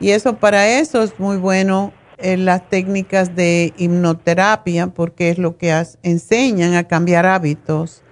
Y 0.00 0.10
eso 0.10 0.36
para 0.36 0.68
eso 0.68 1.02
es 1.02 1.18
muy 1.18 1.36
bueno 1.36 1.92
en 2.18 2.40
eh, 2.40 2.42
las 2.42 2.68
técnicas 2.68 3.34
de 3.34 3.72
hipnoterapia 3.76 4.88
porque 4.88 5.30
es 5.30 5.38
lo 5.38 5.56
que 5.56 5.84
enseñan 6.02 6.74
a 6.74 6.84
cambiar 6.84 7.26
hábitos. 7.26 8.02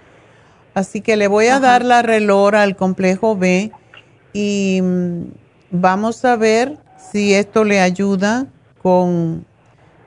Así 0.73 1.01
que 1.01 1.15
le 1.15 1.27
voy 1.27 1.47
a 1.47 1.59
dar 1.59 1.85
la 1.85 2.01
relora 2.01 2.63
al 2.63 2.75
complejo 2.75 3.37
B 3.37 3.71
y 4.33 4.79
mm, 4.81 5.21
vamos 5.71 6.25
a 6.25 6.35
ver 6.35 6.77
si 7.11 7.33
esto 7.33 7.63
le 7.63 7.79
ayuda 7.79 8.47
con 8.81 9.45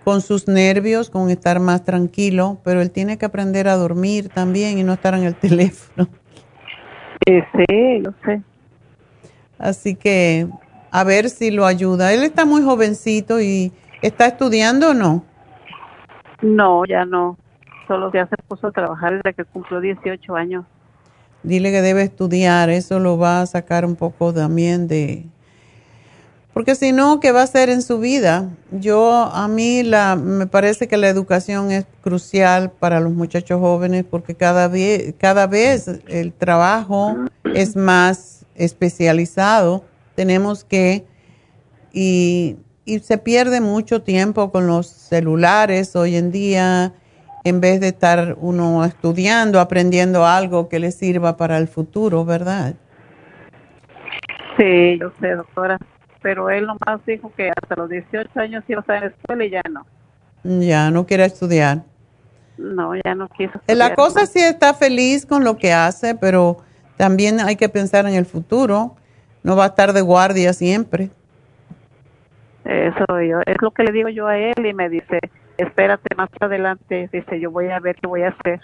con 0.08 0.22
sus 0.22 0.48
nervios, 0.48 1.10
con 1.10 1.28
estar 1.28 1.60
más 1.60 1.84
tranquilo, 1.84 2.62
pero 2.64 2.80
él 2.80 2.90
tiene 2.90 3.18
que 3.18 3.26
aprender 3.26 3.68
a 3.68 3.76
dormir 3.76 4.30
también 4.30 4.78
y 4.78 4.82
no 4.82 4.94
estar 4.94 5.12
en 5.12 5.24
el 5.24 5.34
teléfono. 5.38 6.08
Sí, 7.26 7.40
sí, 7.54 7.98
lo 8.00 8.12
sé. 8.24 8.42
Así 9.58 9.94
que 9.94 10.48
a 10.90 11.04
ver 11.04 11.30
si 11.30 11.50
lo 11.50 11.66
ayuda. 11.66 12.12
Él 12.12 12.22
está 12.22 12.44
muy 12.44 12.62
jovencito 12.62 13.40
y 13.40 13.72
está 14.02 14.26
estudiando 14.26 14.90
o 14.90 14.94
no? 14.94 15.24
No, 16.42 16.84
ya 16.86 17.04
no. 17.04 17.36
Solo 17.86 18.12
ya 18.12 18.26
se 18.26 18.36
puso 18.46 18.68
a 18.68 18.72
trabajar 18.72 19.14
desde 19.14 19.34
que 19.34 19.44
cumplió 19.44 19.80
18 19.80 20.36
años. 20.36 20.64
Dile 21.42 21.70
que 21.70 21.82
debe 21.82 22.02
estudiar, 22.02 22.68
eso 22.68 22.98
lo 22.98 23.16
va 23.16 23.42
a 23.42 23.46
sacar 23.46 23.84
un 23.84 23.96
poco 23.96 24.34
también 24.34 24.88
de, 24.88 25.24
porque 26.58 26.74
si 26.74 26.90
no, 26.90 27.20
¿qué 27.20 27.30
va 27.30 27.42
a 27.42 27.44
hacer 27.44 27.68
en 27.68 27.82
su 27.82 28.00
vida? 28.00 28.50
Yo, 28.72 29.12
a 29.32 29.46
mí 29.46 29.84
la, 29.84 30.16
me 30.16 30.48
parece 30.48 30.88
que 30.88 30.96
la 30.96 31.08
educación 31.08 31.70
es 31.70 31.86
crucial 32.00 32.72
para 32.72 32.98
los 32.98 33.12
muchachos 33.12 33.60
jóvenes 33.60 34.04
porque 34.04 34.34
cada 34.34 34.66
vez, 34.66 36.00
el 36.08 36.32
trabajo 36.32 37.16
es 37.54 37.76
más 37.76 38.44
especializado. 38.56 39.84
Tenemos 40.16 40.64
que, 40.64 41.04
y, 41.92 42.56
y 42.84 42.98
se 42.98 43.18
pierde 43.18 43.60
mucho 43.60 44.02
tiempo 44.02 44.50
con 44.50 44.66
los 44.66 44.88
celulares 44.88 45.94
hoy 45.94 46.16
en 46.16 46.32
día 46.32 46.92
en 47.44 47.60
vez 47.60 47.80
de 47.80 47.86
estar 47.86 48.36
uno 48.40 48.84
estudiando, 48.84 49.60
aprendiendo 49.60 50.26
algo 50.26 50.68
que 50.68 50.80
le 50.80 50.90
sirva 50.90 51.36
para 51.36 51.56
el 51.56 51.68
futuro, 51.68 52.24
¿verdad? 52.24 52.74
Sí, 54.56 54.98
yo 54.98 55.12
sé, 55.20 55.36
doctora 55.36 55.78
pero 56.22 56.50
él 56.50 56.66
nomás 56.66 57.04
dijo 57.06 57.32
que 57.36 57.50
hasta 57.50 57.76
los 57.76 57.88
18 57.88 58.28
años 58.40 58.64
iba 58.68 58.78
a 58.78 58.82
estar 58.82 58.96
en 58.96 59.02
la 59.02 59.08
escuela 59.08 59.44
y 59.44 59.50
ya 59.50 59.62
no. 59.70 59.86
Ya 60.44 60.90
no 60.90 61.06
quiere 61.06 61.24
estudiar. 61.24 61.82
No, 62.56 62.94
ya 62.96 63.14
no 63.14 63.28
quiso. 63.28 63.58
Eh, 63.58 63.60
estudiar, 63.66 63.90
la 63.90 63.94
cosa 63.94 64.26
sí 64.26 64.40
está 64.40 64.74
feliz 64.74 65.26
con 65.26 65.44
lo 65.44 65.56
que 65.56 65.72
hace, 65.72 66.14
pero 66.14 66.58
también 66.96 67.40
hay 67.40 67.56
que 67.56 67.68
pensar 67.68 68.06
en 68.06 68.14
el 68.14 68.26
futuro. 68.26 68.96
No 69.42 69.56
va 69.56 69.64
a 69.64 69.68
estar 69.68 69.92
de 69.92 70.00
guardia 70.00 70.52
siempre. 70.52 71.10
Eso 72.64 73.04
yo, 73.22 73.40
es 73.46 73.56
lo 73.62 73.70
que 73.70 73.82
le 73.82 73.92
digo 73.92 74.08
yo 74.10 74.26
a 74.26 74.36
él 74.36 74.66
y 74.66 74.74
me 74.74 74.90
dice, 74.90 75.20
espérate 75.56 76.14
más 76.16 76.28
adelante, 76.38 77.08
dice, 77.12 77.40
yo 77.40 77.50
voy 77.50 77.68
a 77.68 77.80
ver 77.80 77.96
qué 77.96 78.06
voy 78.06 78.22
a 78.22 78.28
hacer. 78.28 78.60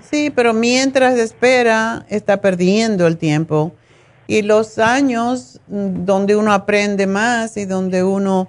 Sí, 0.00 0.30
pero 0.34 0.52
mientras 0.52 1.18
espera, 1.18 2.04
está 2.08 2.40
perdiendo 2.40 3.06
el 3.06 3.16
tiempo. 3.16 3.72
Y 4.28 4.42
los 4.42 4.78
años 4.78 5.58
mm, 5.68 6.04
donde 6.04 6.36
uno 6.36 6.52
aprende 6.52 7.06
más 7.06 7.56
y 7.56 7.64
donde 7.64 8.04
uno 8.04 8.46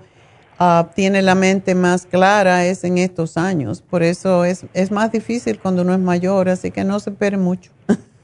ah, 0.59 0.89
tiene 0.93 1.21
la 1.21 1.35
mente 1.35 1.73
más 1.73 2.05
clara 2.05 2.65
es 2.65 2.83
en 2.83 2.97
estos 2.97 3.37
años. 3.37 3.81
Por 3.81 4.03
eso 4.03 4.43
es, 4.43 4.65
es 4.73 4.91
más 4.91 5.11
difícil 5.11 5.57
cuando 5.57 5.81
uno 5.81 5.93
es 5.93 5.99
mayor, 5.99 6.49
así 6.49 6.69
que 6.69 6.83
no 6.83 6.99
se 6.99 7.11
espere 7.11 7.37
mucho. 7.37 7.71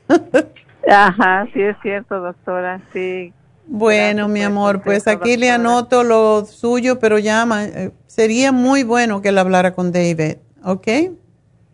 Ajá, 0.88 1.48
sí 1.54 1.62
es 1.62 1.78
cierto, 1.82 2.20
doctora, 2.20 2.82
sí. 2.92 3.34
Bueno, 3.68 4.28
mi 4.28 4.44
amor, 4.44 4.84
pues 4.84 5.08
aquí 5.08 5.38
le 5.38 5.50
anoto 5.50 6.04
lo 6.04 6.46
suyo, 6.46 7.00
pero 7.00 7.18
llama. 7.20 7.64
Eh, 7.64 7.92
sería 8.06 8.52
muy 8.52 8.84
bueno 8.84 9.22
que 9.22 9.30
él 9.30 9.38
hablara 9.38 9.74
con 9.74 9.94
David, 9.94 10.36
¿ok? 10.64 10.88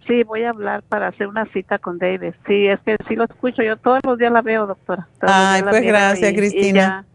Sí, 0.08 0.24
voy 0.24 0.44
a 0.44 0.50
hablar 0.50 0.84
para 0.84 1.08
hacer 1.08 1.28
una 1.28 1.46
cita 1.54 1.78
con 1.78 1.98
David. 1.98 2.34
Sí, 2.48 2.68
es 2.68 2.80
que 2.82 2.98
sí 3.08 3.16
lo 3.16 3.26
escucho. 3.26 3.62
Yo 3.62 3.78
todos 3.78 4.00
los 4.04 4.18
días 4.18 4.32
la 4.32 4.42
veo, 4.42 4.66
doctora. 4.66 5.08
Ay, 5.22 5.62
pues 5.64 5.84
gracias, 5.84 6.34
Cristina. 6.34 7.06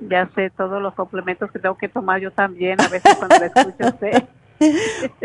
ya, 0.00 0.28
sé 0.34 0.50
todos 0.50 0.80
los 0.80 0.94
complementos 0.94 1.50
que 1.50 1.58
tengo 1.58 1.76
que 1.76 1.88
tomar 1.88 2.20
yo 2.20 2.30
también, 2.30 2.80
a 2.80 2.88
veces 2.88 3.16
cuando 3.16 3.36
la 3.38 3.46
escucho 3.46 3.98
sé. 3.98 4.26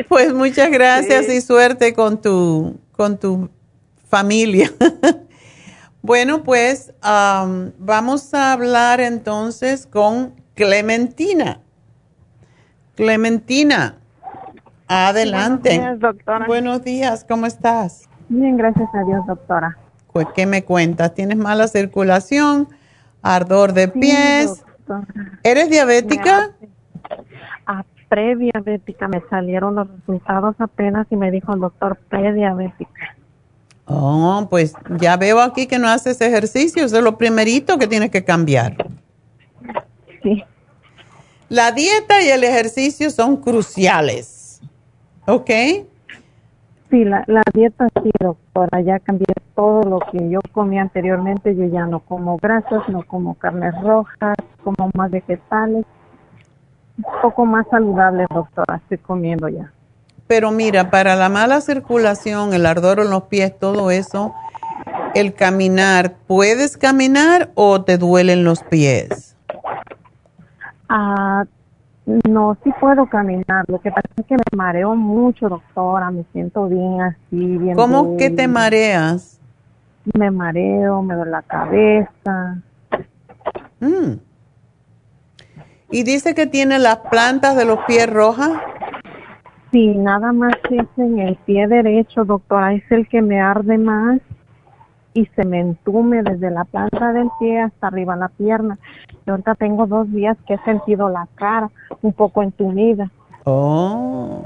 Pues 0.08 0.34
muchas 0.34 0.72
gracias 0.72 1.30
y 1.30 1.42
suerte 1.42 1.94
con 1.94 2.20
tu, 2.20 2.80
con 2.92 3.20
tu 3.20 3.52
familia. 4.10 4.72
bueno, 6.02 6.44
pues 6.44 6.92
vamos 7.02 8.34
a 8.34 8.54
hablar 8.54 9.00
entonces 9.00 9.86
con 9.86 10.34
Clementina. 10.56 11.62
Clementina, 12.96 14.00
adelante. 14.88 15.70
Buenos 15.70 15.86
días, 15.86 16.00
doctora. 16.00 16.48
Buenos 16.48 16.84
días, 16.84 17.26
¿cómo 17.28 17.46
estás? 17.46 18.08
Bien, 18.30 18.58
gracias 18.58 18.90
a 18.94 19.04
Dios, 19.04 19.26
doctora. 19.26 19.78
Pues, 20.12 20.28
¿qué 20.36 20.46
me 20.46 20.64
cuentas? 20.64 21.14
¿Tienes 21.14 21.38
mala 21.38 21.68
circulación? 21.68 22.68
¿Ardor 23.22 23.74
de 23.74 23.88
pies? 23.88 24.64
¿Eres 25.44 25.70
diabética? 25.70 26.52
A 27.66 27.84
prediabética 28.10 29.08
me 29.08 29.22
salieron 29.30 29.76
los 29.76 29.88
resultados 29.90 30.56
apenas 30.60 31.08
y 31.10 31.16
me 31.16 31.30
dijo 31.32 31.54
el 31.54 31.60
doctor 31.60 31.98
prediabética. 32.10 33.16
Oh, 33.86 34.48
pues 34.50 34.74
ya 35.00 35.16
veo 35.16 35.40
aquí 35.40 35.66
que 35.68 35.80
no 35.80 35.88
haces 35.88 36.20
ejercicio, 36.20 36.84
eso 36.86 36.98
es 36.98 37.04
lo 37.04 37.18
primerito 37.18 37.78
que 37.78 37.88
tienes 37.88 38.12
que 38.12 38.24
cambiar. 38.24 38.76
Sí. 40.24 40.44
La 41.48 41.72
dieta 41.72 42.22
y 42.22 42.30
el 42.30 42.44
ejercicio 42.44 43.10
son 43.12 43.38
cruciales, 43.38 44.26
¿ok? 45.28 45.50
Sí, 46.90 47.04
la, 47.04 47.24
la 47.28 47.44
dieta 47.54 47.90
sí, 48.02 48.12
doctora, 48.20 48.82
ya 48.82 49.00
cambié 49.00 49.26
todo 49.56 49.84
lo 49.84 50.00
que 50.00 50.30
yo 50.30 50.40
comía 50.54 50.82
anteriormente, 50.82 51.54
yo 51.56 51.66
ya 51.66 51.86
no 51.86 52.00
como 52.00 52.38
grasas, 52.38 52.88
no 52.88 53.04
como 53.04 53.36
carnes 53.36 53.74
rojas, 53.82 54.38
como 54.64 54.90
más 54.94 55.12
vegetales, 55.12 55.86
un 56.98 57.06
poco 57.22 57.46
más 57.46 57.68
saludable, 57.70 58.26
doctora, 58.34 58.78
estoy 58.78 59.00
comiendo 59.00 59.50
ya. 59.50 59.72
Pero 60.28 60.52
mira, 60.52 60.90
para 60.90 61.16
la 61.16 61.28
mala 61.30 61.60
circulación, 61.60 62.54
el 62.54 62.66
ardor 62.66 63.00
en 63.00 63.10
los 63.10 63.24
pies, 63.24 63.58
todo 63.58 63.92
eso, 63.92 64.34
el 65.14 65.34
caminar, 65.34 66.16
¿puedes 66.26 66.78
caminar 66.78 67.52
o 67.56 67.84
te 67.84 67.98
duelen 67.98 68.44
los 68.46 68.64
pies? 68.64 69.36
Ah, 70.90 71.46
no, 72.08 72.58
sí 72.64 72.72
puedo 72.80 73.06
caminar. 73.08 73.66
Lo 73.68 73.80
que 73.80 73.92
pasa 73.92 74.08
es 74.16 74.26
que 74.26 74.36
me 74.36 74.58
mareo 74.58 74.96
mucho, 74.96 75.50
doctora. 75.50 76.10
Me 76.10 76.24
siento 76.32 76.68
bien 76.68 77.02
así, 77.02 77.58
bien. 77.58 77.76
¿Cómo 77.76 78.16
que 78.16 78.30
te 78.30 78.48
mareas? 78.48 79.42
Me 80.18 80.32
mareo, 80.32 81.02
me 81.02 81.16
duele 81.16 81.32
la 81.32 81.42
cabeza. 81.42 82.62
Mm. 83.82 84.14
¿Y 85.92 86.04
dice 86.04 86.34
que 86.34 86.48
tiene 86.48 86.80
las 86.80 86.98
plantas 86.98 87.58
de 87.58 87.66
los 87.66 87.80
pies 87.86 88.10
rojas? 88.10 88.52
Sí, 89.72 89.88
nada 89.88 90.32
más 90.32 90.54
es 90.70 90.88
en 90.96 91.20
el 91.20 91.36
pie 91.46 91.68
derecho, 91.68 92.24
doctora. 92.24 92.74
Es 92.74 92.90
el 92.90 93.08
que 93.10 93.22
me 93.22 93.42
arde 93.42 93.78
más 93.78 94.22
y 95.18 95.26
se 95.36 95.44
me 95.46 95.60
entume 95.60 96.22
desde 96.22 96.52
la 96.52 96.64
planta 96.64 97.12
del 97.12 97.28
pie 97.40 97.60
hasta 97.62 97.88
arriba 97.88 98.16
la 98.16 98.28
pierna. 98.28 98.78
Y 99.26 99.32
ahorita 99.32 99.56
tengo 99.56 99.88
dos 99.88 100.12
días 100.12 100.38
que 100.46 100.54
he 100.54 100.60
sentido 100.60 101.10
la 101.10 101.28
cara 101.34 101.72
un 102.04 102.14
poco 102.14 102.44
entumida. 102.44 103.10
Oh, 103.44 104.44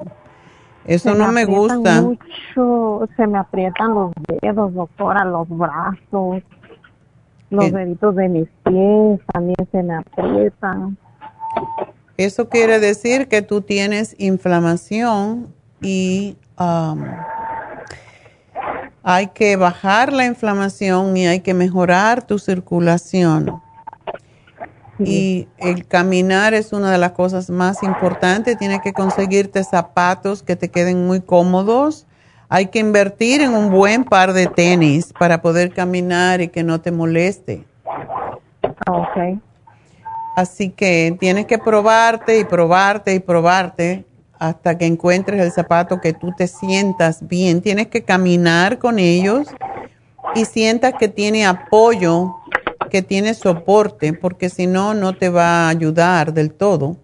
eso 0.85 1.13
no 1.13 1.29
me 1.33 1.43
gusta. 1.43 2.01
Mucho, 2.01 3.05
se 3.17 3.27
me 3.27 3.39
aprietan 3.39 3.93
los 3.93 4.13
dedos, 4.41 4.73
doctora, 4.73 5.25
los 5.25 5.49
brazos, 5.49 6.41
los 7.49 7.71
deditos 7.73 8.15
de 8.15 8.29
mis 8.29 8.47
pies 8.63 9.19
también 9.33 9.67
se 9.73 9.83
me 9.83 9.95
aprietan. 9.95 10.97
Eso 12.15 12.47
quiere 12.47 12.79
decir 12.79 13.27
que 13.27 13.41
tú 13.41 13.59
tienes 13.59 14.15
inflamación 14.19 15.53
y 15.81 16.37
hay 19.03 19.27
que 19.27 19.55
bajar 19.55 20.13
la 20.13 20.25
inflamación 20.25 21.15
y 21.17 21.27
hay 21.27 21.39
que 21.39 21.53
mejorar 21.53 22.23
tu 22.23 22.37
circulación. 22.37 23.61
Y 24.99 25.47
el 25.57 25.87
caminar 25.87 26.53
es 26.53 26.73
una 26.73 26.91
de 26.91 26.99
las 26.99 27.13
cosas 27.13 27.49
más 27.49 27.81
importantes. 27.81 28.57
Tienes 28.57 28.81
que 28.81 28.93
conseguirte 28.93 29.63
zapatos 29.63 30.43
que 30.43 30.55
te 30.55 30.69
queden 30.69 31.07
muy 31.07 31.21
cómodos. 31.21 32.05
Hay 32.49 32.67
que 32.67 32.79
invertir 32.79 33.41
en 33.41 33.55
un 33.55 33.71
buen 33.71 34.03
par 34.03 34.33
de 34.33 34.45
tenis 34.45 35.11
para 35.17 35.41
poder 35.41 35.73
caminar 35.73 36.41
y 36.41 36.49
que 36.49 36.63
no 36.63 36.81
te 36.81 36.91
moleste. 36.91 37.65
Ok. 38.87 39.39
Así 40.35 40.69
que 40.69 41.15
tienes 41.19 41.45
que 41.45 41.57
probarte 41.57 42.37
y 42.37 42.43
probarte 42.43 43.15
y 43.15 43.19
probarte 43.19 44.05
hasta 44.41 44.75
que 44.75 44.87
encuentres 44.87 45.39
el 45.39 45.51
zapato 45.51 46.01
que 46.01 46.13
tú 46.13 46.33
te 46.35 46.47
sientas 46.47 47.27
bien. 47.27 47.61
Tienes 47.61 47.87
que 47.87 48.01
caminar 48.01 48.79
con 48.79 48.97
ellos 48.97 49.47
y 50.33 50.45
sientas 50.45 50.95
que 50.97 51.07
tiene 51.07 51.45
apoyo, 51.45 52.37
que 52.89 53.03
tiene 53.03 53.35
soporte, 53.35 54.13
porque 54.13 54.49
si 54.49 54.65
no, 54.65 54.95
no 54.95 55.13
te 55.13 55.29
va 55.29 55.67
a 55.67 55.69
ayudar 55.69 56.33
del 56.33 56.51
todo. 56.51 56.97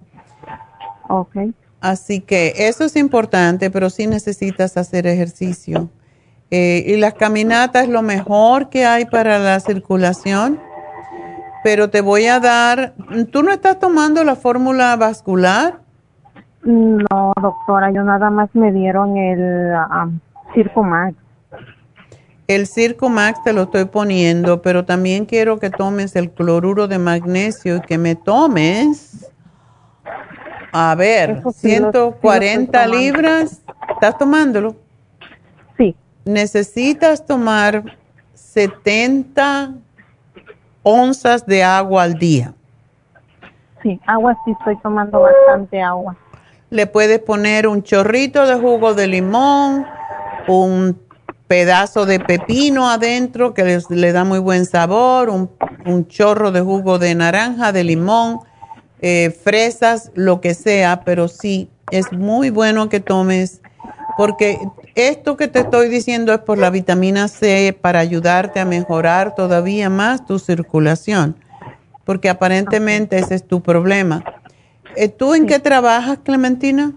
Ok. 1.09 1.35
Así 1.79 2.21
que 2.21 2.53
eso 2.57 2.85
es 2.85 2.95
importante, 2.95 3.69
pero 3.69 3.91
sí 3.91 4.07
necesitas 4.07 4.75
hacer 4.75 5.05
ejercicio. 5.05 5.91
Eh, 6.49 6.85
y 6.87 6.97
las 6.97 7.13
caminatas 7.13 7.83
es 7.83 7.89
lo 7.89 8.01
mejor 8.01 8.69
que 8.69 8.83
hay 8.83 9.05
para 9.05 9.37
la 9.37 9.59
circulación, 9.59 10.59
pero 11.63 11.91
te 11.91 12.01
voy 12.01 12.25
a 12.25 12.39
dar, 12.39 12.95
¿tú 13.31 13.43
no 13.43 13.51
estás 13.51 13.77
tomando 13.77 14.23
la 14.23 14.35
fórmula 14.35 14.95
vascular? 14.95 15.85
No, 16.67 17.31
doctora, 17.41 17.91
yo 17.91 18.03
nada 18.03 18.29
más 18.29 18.49
me 18.53 18.73
dieron 18.73 19.15
el 19.15 19.73
um, 19.73 20.19
Circo 20.53 20.83
Max. 20.83 21.15
El 22.45 22.67
Circo 22.67 23.07
Max 23.07 23.41
te 23.41 23.53
lo 23.53 23.63
estoy 23.63 23.85
poniendo, 23.85 24.61
pero 24.61 24.83
también 24.83 25.25
quiero 25.25 25.59
que 25.59 25.69
tomes 25.69 26.17
el 26.17 26.29
cloruro 26.29 26.89
de 26.89 26.99
magnesio 26.99 27.77
y 27.77 27.79
que 27.79 27.97
me 27.97 28.15
tomes, 28.15 29.31
a 30.73 30.93
ver, 30.95 31.41
140 31.49 32.87
libras. 32.87 33.61
¿Estás 33.89 34.17
tomándolo? 34.17 34.75
Sí. 35.77 35.95
Necesitas 36.25 37.25
tomar 37.25 37.95
70 38.33 39.71
onzas 40.83 41.45
de 41.45 41.63
agua 41.63 42.03
al 42.03 42.15
día. 42.15 42.53
Sí, 43.81 44.01
agua 44.05 44.37
sí 44.43 44.51
estoy 44.51 44.75
tomando 44.79 45.21
bastante 45.21 45.81
agua. 45.81 46.17
Le 46.69 46.85
puedes 46.85 47.19
poner 47.19 47.67
un 47.67 47.83
chorrito 47.83 48.45
de 48.45 48.55
jugo 48.55 48.93
de 48.93 49.07
limón, 49.07 49.85
un 50.47 50.99
pedazo 51.47 52.05
de 52.05 52.19
pepino 52.19 52.89
adentro 52.89 53.53
que 53.53 53.81
le 53.89 54.11
da 54.11 54.23
muy 54.23 54.39
buen 54.39 54.65
sabor, 54.65 55.29
un, 55.29 55.49
chorro 56.07 56.51
de 56.51 56.61
jugo 56.61 56.99
de 56.99 57.15
naranja, 57.15 57.71
de 57.71 57.85
limón, 57.85 58.39
eh, 59.01 59.29
fresas, 59.43 60.11
lo 60.15 60.41
que 60.41 60.53
sea, 60.53 61.01
pero 61.05 61.29
sí, 61.29 61.69
es 61.91 62.11
muy 62.11 62.49
bueno 62.49 62.89
que 62.89 62.99
tomes, 62.99 63.61
porque 64.17 64.59
esto 64.95 65.37
que 65.37 65.47
te 65.47 65.59
estoy 65.59 65.87
diciendo 65.87 66.33
es 66.33 66.39
por 66.39 66.57
la 66.57 66.69
vitamina 66.69 67.29
C 67.29 67.77
para 67.79 67.99
ayudarte 67.99 68.59
a 68.59 68.65
mejorar 68.65 69.35
todavía 69.35 69.89
más 69.89 70.25
tu 70.25 70.39
circulación, 70.39 71.37
porque 72.03 72.27
aparentemente 72.27 73.17
ese 73.17 73.35
es 73.35 73.47
tu 73.47 73.61
problema. 73.61 74.23
Eh, 74.99 75.09
¿Tú 75.09 75.35
en 75.35 75.45
qué 75.45 75.59
trabajas, 75.59 76.17
Clementina? 76.23 76.91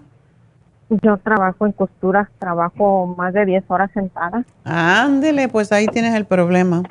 Yo 0.89 1.17
trabajo 1.17 1.67
en 1.67 1.71
costuras, 1.71 2.27
trabajo 2.39 3.13
más 3.15 3.31
de 3.31 3.45
10 3.45 3.63
horas 3.67 3.91
sentada. 3.93 4.43
Ándele, 4.63 5.47
pues 5.49 5.71
ahí 5.71 5.85
tienes 5.85 6.15
el 6.15 6.25
problema. 6.25 6.81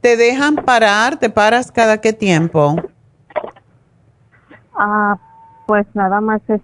¿Te 0.00 0.16
dejan 0.16 0.54
parar? 0.54 1.16
¿Te 1.16 1.30
paras 1.30 1.72
cada 1.72 2.00
qué 2.00 2.12
tiempo? 2.12 2.76
Ah, 4.76 5.18
pues 5.66 5.84
nada 5.94 6.20
más 6.20 6.42
es, 6.46 6.60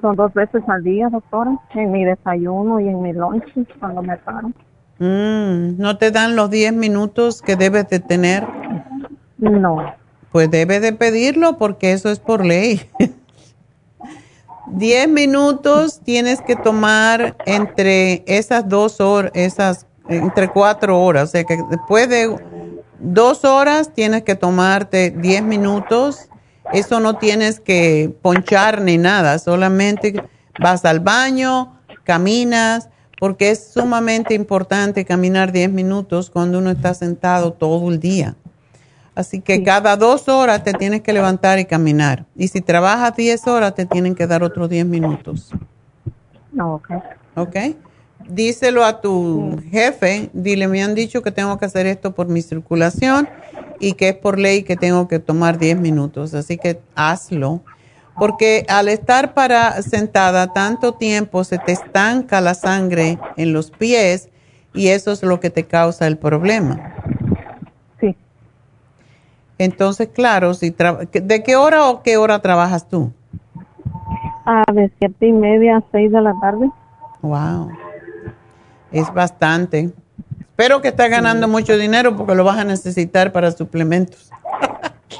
son 0.00 0.14
dos 0.14 0.32
veces 0.32 0.62
al 0.68 0.84
día, 0.84 1.08
doctora, 1.08 1.58
en 1.74 1.90
mi 1.90 2.04
desayuno 2.04 2.78
y 2.78 2.88
en 2.88 3.02
mi 3.02 3.12
lunch 3.12 3.44
cuando 3.80 4.02
me 4.02 4.16
paro. 4.18 4.52
Mm, 5.00 5.78
¿No 5.78 5.98
te 5.98 6.12
dan 6.12 6.36
los 6.36 6.48
10 6.48 6.72
minutos 6.72 7.42
que 7.42 7.56
debes 7.56 7.88
de 7.88 7.98
tener? 7.98 8.46
No. 9.38 10.05
Pues 10.36 10.50
debes 10.50 10.82
de 10.82 10.92
pedirlo 10.92 11.56
porque 11.56 11.92
eso 11.92 12.10
es 12.10 12.18
por 12.18 12.44
ley. 12.44 12.90
10 14.66 15.08
minutos 15.08 16.02
tienes 16.04 16.42
que 16.42 16.56
tomar 16.56 17.38
entre 17.46 18.22
esas 18.26 18.68
dos 18.68 19.00
horas, 19.00 19.30
esas, 19.32 19.86
entre 20.10 20.48
cuatro 20.48 21.00
horas. 21.00 21.30
O 21.30 21.32
sea 21.32 21.44
que 21.44 21.56
después 21.70 22.10
de 22.10 22.36
dos 22.98 23.46
horas 23.46 23.94
tienes 23.94 24.24
que 24.24 24.34
tomarte 24.34 25.10
10 25.10 25.42
minutos. 25.42 26.28
Eso 26.70 27.00
no 27.00 27.16
tienes 27.16 27.58
que 27.58 28.14
ponchar 28.20 28.82
ni 28.82 28.98
nada, 28.98 29.38
solamente 29.38 30.22
vas 30.60 30.84
al 30.84 31.00
baño, 31.00 31.80
caminas, 32.04 32.90
porque 33.18 33.52
es 33.52 33.72
sumamente 33.72 34.34
importante 34.34 35.06
caminar 35.06 35.50
10 35.50 35.72
minutos 35.72 36.28
cuando 36.28 36.58
uno 36.58 36.72
está 36.72 36.92
sentado 36.92 37.54
todo 37.54 37.88
el 37.88 38.00
día. 38.00 38.36
Así 39.16 39.40
que 39.40 39.64
cada 39.64 39.96
dos 39.96 40.28
horas 40.28 40.62
te 40.62 40.72
tienes 40.72 41.00
que 41.00 41.12
levantar 41.12 41.58
y 41.58 41.64
caminar. 41.64 42.26
Y 42.36 42.46
si 42.46 42.60
trabajas 42.60 43.16
10 43.16 43.46
horas, 43.48 43.74
te 43.74 43.86
tienen 43.86 44.14
que 44.14 44.28
dar 44.28 44.44
otros 44.44 44.70
10 44.70 44.86
minutos. 44.86 45.50
ok. 46.56 46.90
¿Ok? 47.34 47.56
díselo 48.28 48.84
a 48.84 49.00
tu 49.00 49.60
jefe, 49.70 50.30
dile, 50.32 50.68
me 50.68 50.82
han 50.82 50.94
dicho 50.94 51.22
que 51.22 51.30
tengo 51.30 51.58
que 51.58 51.66
hacer 51.66 51.86
esto 51.86 52.14
por 52.14 52.28
mi 52.28 52.42
circulación 52.42 53.28
y 53.78 53.92
que 53.92 54.10
es 54.10 54.16
por 54.16 54.38
ley 54.38 54.62
que 54.62 54.76
tengo 54.76 55.08
que 55.08 55.18
tomar 55.18 55.58
10 55.58 55.78
minutos, 55.78 56.34
así 56.34 56.56
que 56.56 56.80
hazlo. 56.94 57.62
Porque 58.18 58.64
al 58.68 58.88
estar 58.88 59.34
para 59.34 59.82
sentada 59.82 60.52
tanto 60.54 60.94
tiempo 60.94 61.44
se 61.44 61.58
te 61.58 61.72
estanca 61.72 62.40
la 62.40 62.54
sangre 62.54 63.18
en 63.36 63.52
los 63.52 63.70
pies 63.70 64.30
y 64.72 64.88
eso 64.88 65.12
es 65.12 65.22
lo 65.22 65.38
que 65.38 65.50
te 65.50 65.64
causa 65.64 66.06
el 66.06 66.16
problema. 66.16 66.94
Entonces, 69.58 70.08
claro, 70.08 70.54
si 70.54 70.70
¿de 70.70 71.42
qué 71.42 71.56
hora 71.56 71.88
o 71.88 72.02
qué 72.02 72.16
hora 72.16 72.40
trabajas 72.40 72.88
tú? 72.88 73.12
A 74.44 74.64
de 74.72 74.92
siete 74.98 75.26
y 75.26 75.32
media 75.32 75.78
a 75.78 75.82
seis 75.90 76.12
de 76.12 76.20
la 76.20 76.34
tarde. 76.40 76.70
Wow. 77.22 77.70
Es 78.92 79.12
bastante. 79.12 79.90
Espero 80.40 80.80
que 80.80 80.88
estés 80.88 81.10
ganando 81.10 81.48
mucho 81.48 81.76
dinero 81.76 82.16
porque 82.16 82.34
lo 82.34 82.44
vas 82.44 82.58
a 82.58 82.64
necesitar 82.64 83.32
para 83.32 83.50
suplementos. 83.50 84.30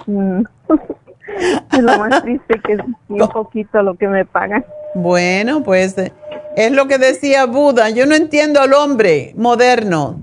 Mm. 0.07 0.43
es 1.73 1.83
lo 1.83 1.99
más 1.99 2.23
triste 2.23 2.61
que 2.65 2.75
es 2.75 2.81
un 3.09 3.29
poquito 3.29 3.83
lo 3.83 3.95
que 3.97 4.09
me 4.09 4.25
pagan. 4.25 4.65
Bueno, 4.95 5.63
pues 5.63 5.99
eh, 5.99 6.13
es 6.57 6.73
lo 6.73 6.89
que 6.89 6.99
decía 6.99 7.47
Buda. 7.47 7.91
Yo 7.91 8.07
no 8.07 8.15
entiendo 8.15 8.61
al 8.61 8.73
hombre 8.73 9.33
moderno. 9.37 10.23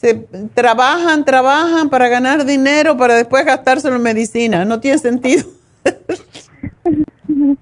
Se 0.00 0.14
trabajan, 0.54 1.26
trabajan 1.26 1.90
para 1.90 2.08
ganar 2.08 2.46
dinero 2.46 2.96
para 2.96 3.16
después 3.16 3.44
gastárselo 3.44 3.96
en 3.96 4.02
medicina. 4.02 4.64
No 4.64 4.80
tiene 4.80 4.96
sentido. 4.96 5.44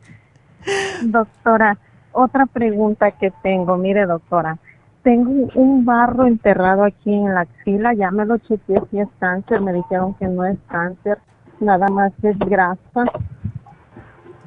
doctora, 1.02 1.76
otra 2.12 2.46
pregunta 2.46 3.10
que 3.10 3.32
tengo. 3.42 3.76
Mire, 3.76 4.06
doctora, 4.06 4.56
tengo 5.02 5.48
un 5.56 5.84
barro 5.84 6.26
enterrado 6.26 6.84
aquí 6.84 7.12
en 7.12 7.34
la 7.34 7.40
axila. 7.40 7.92
Ya 7.94 8.12
me 8.12 8.24
lo 8.24 8.38
chequeé 8.38 8.82
si 8.92 9.00
es 9.00 9.08
cáncer. 9.18 9.60
Me 9.60 9.72
dijeron 9.72 10.14
que 10.14 10.28
no 10.28 10.44
es 10.44 10.58
cáncer, 10.68 11.18
nada 11.58 11.88
más 11.88 12.12
es 12.22 12.38
grasa. 12.38 13.04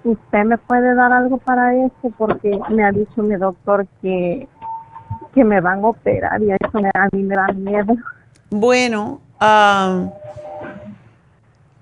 ¿Usted 0.06 0.46
me 0.46 0.58
puede 0.58 0.96
dar 0.96 1.12
algo 1.12 1.40
para 1.40 1.76
eso? 1.76 2.10
Porque 2.18 2.58
me 2.70 2.86
ha 2.86 2.94
dicho 2.94 3.22
mi 3.22 3.36
doctor 3.36 3.86
que, 4.02 4.48
que 5.34 5.44
me 5.44 5.62
van 5.62 5.84
a 5.84 5.88
operar 5.88 6.42
y 6.42 6.52
eso 6.52 6.80
me, 6.80 6.90
a 6.94 7.08
mí 7.12 7.24
me 7.24 7.36
da 7.36 7.48
miedo. 7.54 7.96
Bueno, 8.50 9.22
ah, 9.40 10.10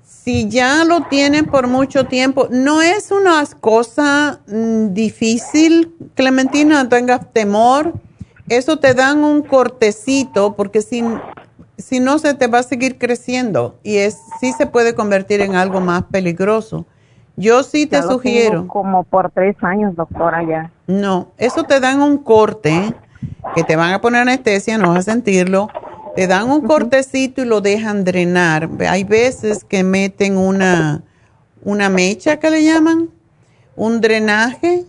si 0.04 0.48
ya 0.48 0.84
lo 0.86 1.02
tienen 1.02 1.46
por 1.46 1.68
mucho 1.68 2.06
tiempo, 2.06 2.48
no 2.52 2.82
es 2.82 3.12
una 3.12 3.44
cosa 3.60 4.40
mm, 4.48 4.94
difícil, 4.94 5.96
Clementina, 6.14 6.84
no 6.84 6.90
tengas 6.90 7.32
temor. 7.34 7.94
Eso 8.48 8.78
te 8.78 8.94
dan 8.94 9.24
un 9.24 9.42
cortecito 9.42 10.56
porque 10.56 10.82
si, 10.82 11.04
si 11.78 12.00
no 12.00 12.20
se 12.20 12.34
te 12.34 12.48
va 12.48 12.60
a 12.60 12.64
seguir 12.64 12.98
creciendo 12.98 13.80
y 13.84 13.98
es 13.98 14.20
sí 14.40 14.52
se 14.54 14.68
puede 14.68 14.94
convertir 14.94 15.42
en 15.42 15.56
algo 15.56 15.82
más 15.82 16.04
peligroso. 16.04 16.86
Yo 17.36 17.64
sí 17.64 17.88
te 17.88 18.02
sugiero. 18.02 18.68
como 18.68 19.04
por 19.06 19.32
tres 19.32 19.56
años, 19.62 19.96
doctora, 19.96 20.44
ya. 20.44 20.72
No, 20.88 21.30
eso 21.38 21.64
te 21.64 21.80
dan 21.80 22.02
un 22.02 22.18
corte, 22.18 22.94
que 23.56 23.64
te 23.64 23.76
van 23.76 23.94
a 23.94 24.02
poner 24.02 24.22
anestesia, 24.22 24.78
no 24.78 24.90
vas 24.90 25.08
a 25.08 25.12
sentirlo. 25.14 25.70
Te 26.16 26.28
dan 26.28 26.50
un 26.50 26.62
cortecito 26.62 27.42
y 27.42 27.46
lo 27.46 27.62
dejan 27.62 28.04
drenar. 28.04 28.70
Hay 28.88 29.04
veces 29.04 29.64
que 29.64 29.84
meten 29.84 30.38
una, 30.38 31.04
una 31.64 31.90
mecha 31.90 32.38
que 32.38 32.50
le 32.50 32.64
llaman, 32.64 33.10
un 33.76 34.02
drenaje, 34.02 34.86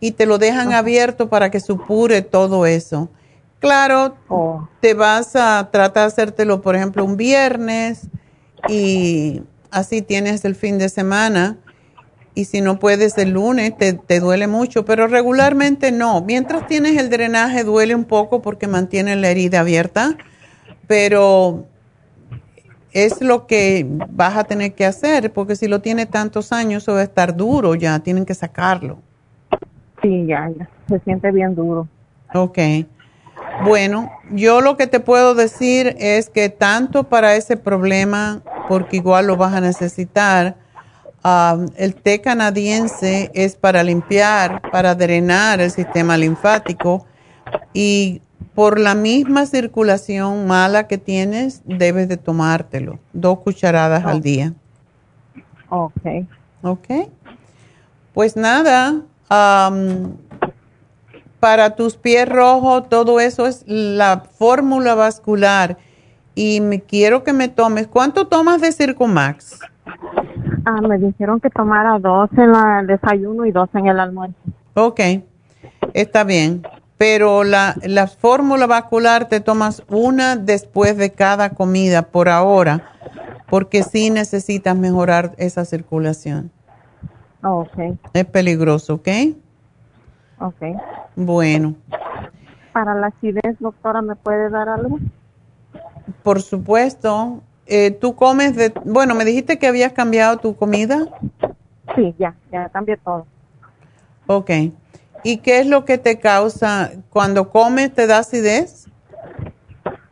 y 0.00 0.12
te 0.12 0.26
lo 0.26 0.38
dejan 0.38 0.72
abierto 0.72 1.28
para 1.28 1.50
que 1.50 1.60
supure 1.60 2.22
todo 2.22 2.66
eso. 2.66 3.08
Claro, 3.58 4.16
oh. 4.28 4.68
te 4.80 4.94
vas 4.94 5.34
a 5.34 5.70
tratar 5.72 6.04
de 6.04 6.08
hacértelo, 6.08 6.60
por 6.60 6.76
ejemplo, 6.76 7.04
un 7.04 7.16
viernes 7.16 8.02
y 8.68 9.42
así 9.70 10.02
tienes 10.02 10.44
el 10.44 10.54
fin 10.54 10.78
de 10.78 10.88
semana 10.88 11.56
y 12.36 12.44
si 12.44 12.60
no 12.60 12.78
puedes 12.78 13.16
el 13.16 13.30
lunes 13.30 13.76
te, 13.78 13.94
te, 13.94 14.20
duele 14.20 14.46
mucho, 14.46 14.84
pero 14.84 15.06
regularmente 15.06 15.90
no. 15.90 16.20
Mientras 16.20 16.66
tienes 16.66 16.98
el 16.98 17.08
drenaje 17.08 17.64
duele 17.64 17.94
un 17.94 18.04
poco 18.04 18.42
porque 18.42 18.68
mantiene 18.68 19.16
la 19.16 19.30
herida 19.30 19.60
abierta, 19.60 20.18
pero 20.86 21.64
es 22.92 23.22
lo 23.22 23.46
que 23.46 23.86
vas 24.10 24.36
a 24.36 24.44
tener 24.44 24.74
que 24.74 24.84
hacer 24.84 25.32
porque 25.32 25.56
si 25.56 25.66
lo 25.66 25.80
tiene 25.80 26.04
tantos 26.04 26.52
años 26.52 26.82
eso 26.82 26.92
va 26.92 27.00
a 27.00 27.04
estar 27.04 27.34
duro 27.34 27.74
ya, 27.74 27.98
tienen 28.00 28.26
que 28.26 28.34
sacarlo. 28.34 28.98
Sí, 30.02 30.26
ya, 30.26 30.50
ya, 30.58 30.68
se 30.88 30.98
siente 31.00 31.32
bien 31.32 31.54
duro. 31.54 31.88
Ok. 32.34 32.58
Bueno, 33.64 34.10
yo 34.30 34.60
lo 34.60 34.76
que 34.76 34.86
te 34.86 35.00
puedo 35.00 35.34
decir 35.34 35.96
es 35.98 36.28
que 36.28 36.50
tanto 36.50 37.04
para 37.04 37.34
ese 37.34 37.56
problema, 37.56 38.42
porque 38.68 38.98
igual 38.98 39.26
lo 39.26 39.38
vas 39.38 39.54
a 39.54 39.62
necesitar, 39.62 40.56
el 41.76 41.94
té 41.96 42.20
canadiense 42.20 43.30
es 43.34 43.56
para 43.56 43.82
limpiar, 43.82 44.62
para 44.70 44.94
drenar 44.94 45.60
el 45.60 45.70
sistema 45.70 46.16
linfático 46.16 47.04
y 47.72 48.22
por 48.54 48.78
la 48.78 48.94
misma 48.94 49.46
circulación 49.46 50.46
mala 50.46 50.86
que 50.86 50.98
tienes, 50.98 51.62
debes 51.64 52.08
de 52.08 52.16
tomártelo, 52.16 52.98
dos 53.12 53.40
cucharadas 53.40 54.04
al 54.04 54.20
día. 54.22 54.54
Ok. 55.68 56.00
Ok. 56.62 56.88
Pues 58.14 58.36
nada, 58.36 59.02
para 61.40 61.76
tus 61.76 61.96
pies 61.96 62.28
rojos, 62.28 62.88
todo 62.88 63.20
eso 63.20 63.46
es 63.46 63.64
la 63.66 64.24
fórmula 64.38 64.94
vascular. 64.94 65.76
Y 66.34 66.60
me 66.60 66.80
quiero 66.80 67.24
que 67.24 67.32
me 67.32 67.48
tomes. 67.48 67.86
¿Cuánto 67.86 68.26
tomas 68.26 68.60
de 68.60 68.72
Circumax? 68.72 69.58
Ah, 70.68 70.80
me 70.80 70.98
dijeron 70.98 71.38
que 71.38 71.48
tomara 71.48 71.96
dos 72.00 72.28
en 72.32 72.52
el 72.52 72.88
desayuno 72.88 73.46
y 73.46 73.52
dos 73.52 73.68
en 73.72 73.86
el 73.86 74.00
almuerzo. 74.00 74.34
Ok, 74.74 75.00
está 75.94 76.24
bien. 76.24 76.66
Pero 76.98 77.44
la, 77.44 77.76
la 77.84 78.08
fórmula 78.08 78.66
vascular 78.66 79.28
te 79.28 79.38
tomas 79.38 79.84
una 79.88 80.34
después 80.34 80.96
de 80.96 81.12
cada 81.12 81.50
comida 81.50 82.02
por 82.02 82.28
ahora, 82.28 82.90
porque 83.48 83.84
sí 83.84 84.10
necesitas 84.10 84.76
mejorar 84.76 85.36
esa 85.38 85.64
circulación. 85.64 86.50
ok. 87.42 87.96
Es 88.12 88.24
peligroso, 88.24 88.94
¿ok? 88.94 89.08
Ok. 90.40 90.62
Bueno. 91.14 91.76
Para 92.72 92.96
la 92.96 93.06
acidez, 93.06 93.56
doctora, 93.60 94.02
¿me 94.02 94.16
puede 94.16 94.50
dar 94.50 94.68
algo? 94.68 94.98
Por 96.24 96.42
supuesto. 96.42 97.40
Eh, 97.66 97.90
¿Tú 97.90 98.14
comes 98.14 98.54
de... 98.54 98.72
Bueno, 98.84 99.14
me 99.14 99.24
dijiste 99.24 99.58
que 99.58 99.66
habías 99.66 99.92
cambiado 99.92 100.38
tu 100.38 100.54
comida. 100.56 101.06
Sí, 101.94 102.14
ya, 102.18 102.34
ya 102.52 102.68
cambié 102.68 102.96
todo. 102.96 103.26
Ok. 104.26 104.50
¿Y 105.22 105.38
qué 105.38 105.58
es 105.58 105.66
lo 105.66 105.84
que 105.84 105.98
te 105.98 106.18
causa 106.18 106.92
cuando 107.10 107.50
comes, 107.50 107.92
te 107.92 108.06
da 108.06 108.18
acidez? 108.18 108.86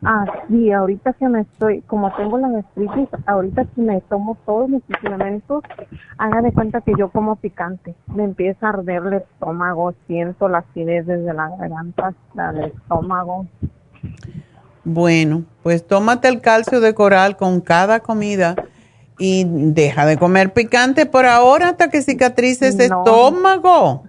Ah, 0.07 0.25
sí, 0.47 0.71
ahorita 0.71 1.13
que 1.13 1.27
me 1.27 1.41
estoy, 1.41 1.81
como 1.81 2.13
tengo 2.15 2.37
la 2.37 2.49
gastritis, 2.49 3.09
ahorita 3.25 3.65
que 3.65 3.81
me 3.81 4.01
tomo 4.01 4.37
todos 4.45 4.69
mis 4.69 4.83
suplementos, 4.83 5.63
haga 6.19 6.41
de 6.41 6.53
cuenta 6.53 6.81
que 6.81 6.93
yo 6.97 7.09
como 7.09 7.37
picante. 7.37 7.95
Me 8.13 8.23
empieza 8.23 8.67
a 8.67 8.69
arder 8.69 9.03
el 9.07 9.13
estómago, 9.13 9.95
siento 10.05 10.47
la 10.47 10.59
acidez 10.59 11.07
desde 11.07 11.33
la 11.33 11.49
garganta 11.57 12.07
hasta 12.07 12.49
el 12.51 12.65
estómago. 12.65 13.47
Bueno, 14.85 15.43
pues 15.63 15.85
tómate 15.85 16.27
el 16.27 16.41
calcio 16.41 16.79
de 16.79 16.93
coral 16.93 17.37
con 17.37 17.59
cada 17.59 17.99
comida 18.01 18.55
y 19.17 19.45
deja 19.47 20.05
de 20.05 20.17
comer 20.17 20.53
picante 20.53 21.07
por 21.07 21.25
ahora 21.25 21.69
hasta 21.69 21.89
que 21.89 22.03
cicatrice 22.03 22.67
ese 22.67 22.85
estómago. 22.85 24.03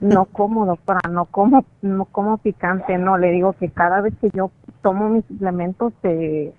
No 0.00 0.24
como, 0.24 0.64
doctora, 0.64 1.00
no 1.10 1.26
como, 1.26 1.64
no 1.82 2.06
como 2.06 2.38
picante, 2.38 2.96
no. 2.96 3.18
Le 3.18 3.30
digo 3.32 3.52
que 3.52 3.68
cada 3.68 4.00
vez 4.00 4.14
que 4.20 4.30
yo 4.32 4.50
tomo 4.82 5.10
mis 5.10 5.24
suplementos 5.26 5.92
de, 6.02 6.54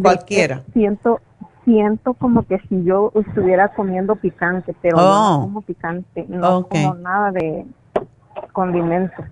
cualquiera, 0.00 0.62
siento, 0.72 1.20
siento 1.64 2.14
como 2.14 2.42
que 2.42 2.58
si 2.68 2.84
yo 2.84 3.12
estuviera 3.14 3.68
comiendo 3.68 4.16
picante, 4.16 4.74
pero 4.82 4.96
no 4.96 5.36
oh. 5.36 5.40
como 5.42 5.62
picante, 5.62 6.26
no 6.28 6.66
como 6.66 6.94
nada 6.94 7.30
de 7.32 7.66
condimentos. 8.52 9.24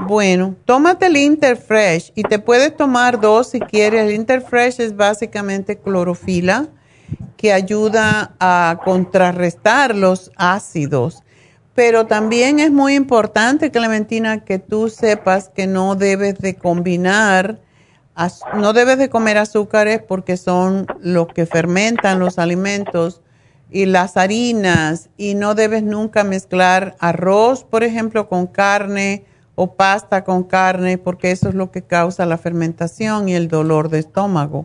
Bueno, 0.00 0.56
tómate 0.64 1.06
el 1.06 1.16
Interfresh 1.16 2.12
y 2.14 2.22
te 2.22 2.38
puedes 2.38 2.76
tomar 2.76 3.20
dos 3.20 3.50
si 3.50 3.60
quieres. 3.60 4.02
El 4.06 4.14
Interfresh 4.14 4.80
es 4.80 4.96
básicamente 4.96 5.78
clorofila 5.78 6.68
que 7.36 7.52
ayuda 7.52 8.34
a 8.38 8.80
contrarrestar 8.84 9.94
los 9.94 10.30
ácidos. 10.36 11.22
Pero 11.74 12.06
también 12.06 12.58
es 12.58 12.70
muy 12.70 12.94
importante, 12.94 13.70
Clementina, 13.70 14.44
que 14.44 14.58
tú 14.58 14.90
sepas 14.90 15.48
que 15.48 15.66
no 15.66 15.94
debes 15.94 16.38
de 16.38 16.56
combinar, 16.56 17.58
no 18.54 18.72
debes 18.72 18.98
de 18.98 19.08
comer 19.08 19.38
azúcares 19.38 20.02
porque 20.06 20.36
son 20.36 20.86
los 21.00 21.28
que 21.28 21.46
fermentan 21.46 22.18
los 22.18 22.38
alimentos 22.38 23.22
y 23.70 23.86
las 23.86 24.16
harinas 24.16 25.08
y 25.16 25.34
no 25.34 25.54
debes 25.54 25.82
nunca 25.82 26.24
mezclar 26.24 26.96
arroz, 26.98 27.64
por 27.64 27.84
ejemplo, 27.84 28.28
con 28.28 28.46
carne 28.46 29.24
o 29.62 29.74
pasta 29.74 30.24
con 30.24 30.44
carne, 30.44 30.96
porque 30.96 31.32
eso 31.32 31.50
es 31.50 31.54
lo 31.54 31.70
que 31.70 31.82
causa 31.82 32.24
la 32.24 32.38
fermentación 32.38 33.28
y 33.28 33.34
el 33.34 33.48
dolor 33.48 33.90
de 33.90 33.98
estómago. 33.98 34.64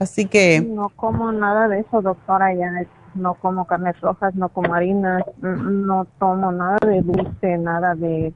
Así 0.00 0.26
que... 0.26 0.60
No 0.60 0.88
como 0.88 1.30
nada 1.30 1.68
de 1.68 1.78
eso, 1.78 2.02
doctora, 2.02 2.52
ya 2.52 2.68
no 3.14 3.34
como 3.34 3.64
carnes 3.64 4.00
rojas, 4.00 4.34
no 4.34 4.48
como 4.48 4.74
harinas, 4.74 5.22
no 5.40 6.08
tomo 6.18 6.50
nada 6.50 6.78
de 6.84 7.02
dulce, 7.02 7.58
nada 7.58 7.94
de 7.94 8.32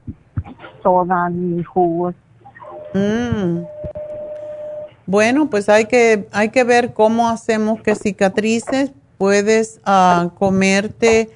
soda 0.81 1.29
ni 1.31 1.65
jugos. 1.65 2.15
Mm. 2.93 3.63
Bueno, 5.05 5.49
pues 5.49 5.67
hay 5.67 5.83
que, 5.83 6.29
hay 6.31 6.47
que 6.47 6.63
ver 6.63 6.93
cómo 6.93 7.27
hacemos 7.27 7.81
que 7.81 7.95
cicatrices. 7.95 8.93
Puedes 9.17 9.81
uh, 9.85 10.29
comerte 10.29 11.29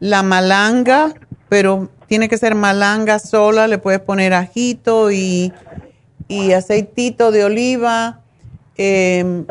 la 0.00 0.22
malanga, 0.22 1.14
pero 1.48 1.88
tiene 2.06 2.28
que 2.28 2.38
ser 2.38 2.54
malanga 2.54 3.18
sola, 3.18 3.66
le 3.66 3.78
puedes 3.78 4.00
poner 4.00 4.34
ajito 4.34 5.10
y, 5.10 5.52
y 6.28 6.52
aceitito 6.52 7.30
de 7.30 7.44
oliva. 7.44 8.20
Eh, 8.76 9.44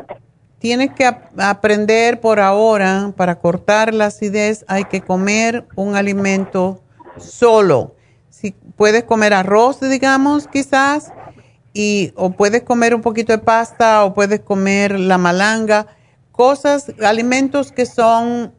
tienes 0.59 0.91
que 0.93 1.05
aprender 1.37 2.19
por 2.19 2.39
ahora, 2.39 3.13
para 3.15 3.39
cortar 3.39 3.93
la 3.93 4.07
acidez, 4.07 4.65
hay 4.67 4.85
que 4.85 5.01
comer 5.01 5.65
un 5.75 5.95
alimento 5.95 6.81
solo. 7.17 7.93
Si 8.29 8.51
puedes 8.75 9.03
comer 9.03 9.33
arroz, 9.33 9.79
digamos, 9.79 10.47
quizás, 10.47 11.11
y, 11.73 12.13
o 12.15 12.31
puedes 12.31 12.63
comer 12.63 12.95
un 12.95 13.01
poquito 13.01 13.31
de 13.31 13.37
pasta, 13.39 14.05
o 14.05 14.13
puedes 14.13 14.39
comer 14.39 14.99
la 14.99 15.17
malanga, 15.17 15.87
cosas, 16.31 16.91
alimentos 17.03 17.71
que 17.71 17.85
son, 17.85 18.53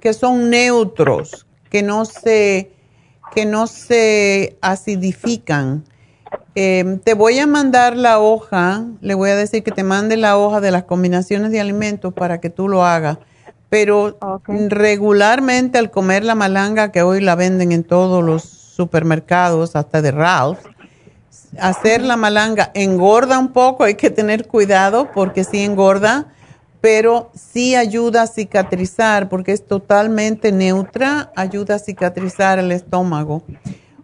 que 0.00 0.12
son 0.12 0.50
neutros, 0.50 1.46
que 1.72 1.82
no 1.82 2.04
se, 2.04 2.70
que 3.34 3.46
no 3.46 3.66
se 3.66 4.58
acidifican. 4.60 5.84
Em, 6.54 6.98
te 6.98 7.14
voy 7.14 7.38
a 7.38 7.46
mandar 7.46 7.96
la 7.96 8.18
hoja, 8.18 8.84
le 9.00 9.14
voy 9.14 9.30
a 9.30 9.36
decir 9.36 9.62
que 9.62 9.70
te 9.70 9.82
mande 9.82 10.18
la 10.18 10.36
hoja 10.36 10.60
de 10.60 10.70
las 10.70 10.82
combinaciones 10.82 11.50
de 11.50 11.60
alimentos 11.60 12.12
para 12.12 12.42
que 12.42 12.50
tú 12.50 12.68
lo 12.68 12.84
hagas. 12.84 13.16
Pero 13.70 14.18
regularmente 14.68 15.78
al 15.78 15.90
comer 15.90 16.24
la 16.24 16.34
malanga, 16.34 16.92
que 16.92 17.00
hoy 17.00 17.22
la 17.22 17.36
venden 17.36 17.72
en 17.72 17.84
todos 17.84 18.22
los 18.22 18.42
supermercados, 18.42 19.74
hasta 19.74 20.02
de 20.02 20.10
Ralph, 20.10 20.58
hacer 21.58 22.02
la 22.02 22.18
malanga 22.18 22.70
engorda 22.74 23.38
un 23.38 23.48
poco, 23.54 23.84
hay 23.84 23.94
que 23.94 24.10
tener 24.10 24.46
cuidado 24.46 25.10
porque 25.14 25.42
sí 25.42 25.64
engorda, 25.64 26.26
pero 26.82 27.30
sí 27.32 27.76
ayuda 27.76 28.22
a 28.22 28.26
cicatrizar 28.26 29.28
porque 29.28 29.52
es 29.52 29.64
totalmente 29.64 30.50
neutra, 30.50 31.30
ayuda 31.36 31.76
a 31.76 31.78
cicatrizar 31.78 32.58
el 32.58 32.72
estómago 32.72 33.44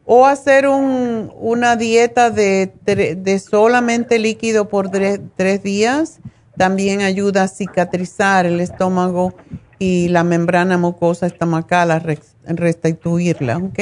o 0.06 0.24
hacer 0.24 0.68
un, 0.68 1.32
una 1.40 1.74
dieta 1.74 2.30
de, 2.30 2.72
de, 2.86 3.38
solamente 3.40 4.20
líquido 4.20 4.68
por 4.68 4.90
tres, 4.90 5.62
días 5.62 6.20
también 6.56 7.02
ayuda 7.02 7.42
a 7.42 7.48
cicatrizar 7.48 8.46
el 8.46 8.60
estómago 8.60 9.34
y 9.80 10.08
la 10.08 10.22
membrana 10.22 10.78
mucosa 10.78 11.26
estomacal, 11.26 11.90
a 11.90 12.00
restituirla, 12.46 13.58
¿ok? 13.58 13.78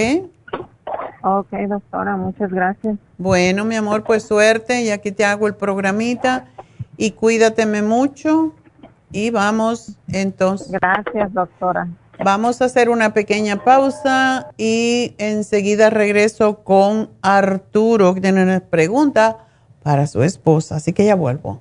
Ok, 1.23 1.53
doctora, 1.69 2.17
muchas 2.17 2.51
gracias. 2.51 2.97
Bueno, 3.19 3.67
mi 3.67 3.77
amor, 3.77 4.05
pues 4.05 4.23
suerte 4.23 4.83
y 4.83 4.91
aquí 4.91 5.13
te 5.13 5.25
hago 5.27 5.47
el 5.47 5.55
programita 5.55 6.47
y 6.97 7.11
cuídateme 7.11 7.83
mucho 7.83 8.55
y 9.13 9.31
vamos 9.31 9.97
entonces. 10.09 10.71
Gracias, 10.71 11.33
doctora. 11.33 11.89
Vamos 12.25 12.63
a 12.63 12.65
hacer 12.65 12.89
una 12.89 13.13
pequeña 13.13 13.63
pausa 13.63 14.51
y 14.57 15.15
enseguida 15.19 15.91
regreso 15.91 16.65
con 16.65 17.11
Arturo, 17.21 18.15
que 18.15 18.21
tiene 18.21 18.43
una 18.43 18.61
pregunta 18.61 19.39
para 19.83 20.07
su 20.07 20.23
esposa. 20.23 20.77
Así 20.77 20.93
que 20.93 21.05
ya 21.05 21.15
vuelvo. 21.15 21.61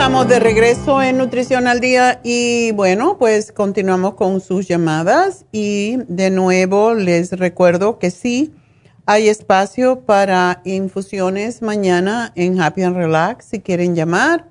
Estamos 0.00 0.28
de 0.28 0.40
regreso 0.40 1.02
en 1.02 1.18
Nutrición 1.18 1.66
al 1.66 1.80
Día 1.80 2.22
y 2.24 2.72
bueno, 2.72 3.18
pues 3.18 3.52
continuamos 3.52 4.14
con 4.14 4.40
sus 4.40 4.66
llamadas 4.66 5.44
y 5.52 5.98
de 6.08 6.30
nuevo 6.30 6.94
les 6.94 7.32
recuerdo 7.32 7.98
que 7.98 8.10
sí 8.10 8.54
hay 9.04 9.28
espacio 9.28 10.00
para 10.00 10.62
infusiones 10.64 11.60
mañana 11.60 12.32
en 12.34 12.62
Happy 12.62 12.82
and 12.82 12.96
Relax 12.96 13.44
si 13.44 13.60
quieren 13.60 13.94
llamar 13.94 14.48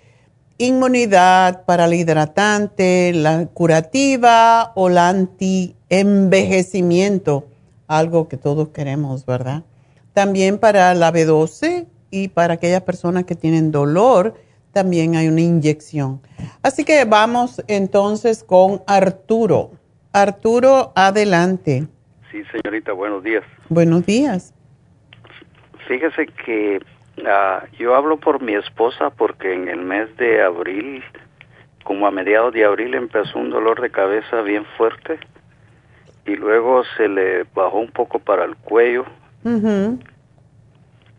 inmunidad 0.58 1.66
para 1.66 1.88
la 1.88 1.96
hidratante, 1.96 3.12
la 3.14 3.48
curativa 3.48 4.72
o 4.76 4.90
la 4.90 5.10
anti-envejecimiento, 5.10 7.48
algo 7.88 8.28
que 8.28 8.38
todos 8.38 8.70
queremos, 8.70 9.26
¿verdad? 9.26 9.64
También 10.14 10.58
para 10.58 10.94
la 10.94 11.12
B12 11.12 11.88
y 12.10 12.30
para 12.30 12.54
aquellas 12.54 12.84
personas 12.84 13.26
que 13.26 13.36
tienen 13.36 13.72
dolor, 13.72 14.36
también 14.72 15.16
hay 15.16 15.28
una 15.28 15.42
inyección. 15.42 16.22
Así 16.62 16.86
que 16.86 17.04
vamos 17.06 17.64
entonces 17.68 18.44
con 18.44 18.84
Arturo. 18.88 19.72
Arturo, 20.14 20.94
adelante. 20.96 21.88
Sí, 22.32 22.44
señorita, 22.52 22.94
buenos 22.94 23.24
días. 23.24 23.44
Buenos 23.70 24.06
días. 24.06 24.54
Fíjese 25.88 26.28
que 26.46 26.80
Ah, 27.24 27.64
yo 27.78 27.96
hablo 27.96 28.18
por 28.18 28.42
mi 28.42 28.56
esposa 28.56 29.10
porque 29.10 29.54
en 29.54 29.68
el 29.70 29.82
mes 29.82 30.16
de 30.18 30.42
abril, 30.42 31.04
como 31.84 32.08
a 32.08 32.12
mediados 32.12 32.54
de 32.54 32.66
abril, 32.66 32.94
empezó 32.94 33.40
un 33.40 33.50
dolor 33.50 33.80
de 33.82 33.90
cabeza 33.90 34.42
bien 34.42 34.66
fuerte 34.78 35.20
y 36.26 36.36
luego 36.36 36.84
se 36.98 37.08
le 37.08 37.44
bajó 37.54 37.80
un 37.80 37.92
poco 37.92 38.20
para 38.20 38.44
el 38.44 38.56
cuello. 38.58 39.06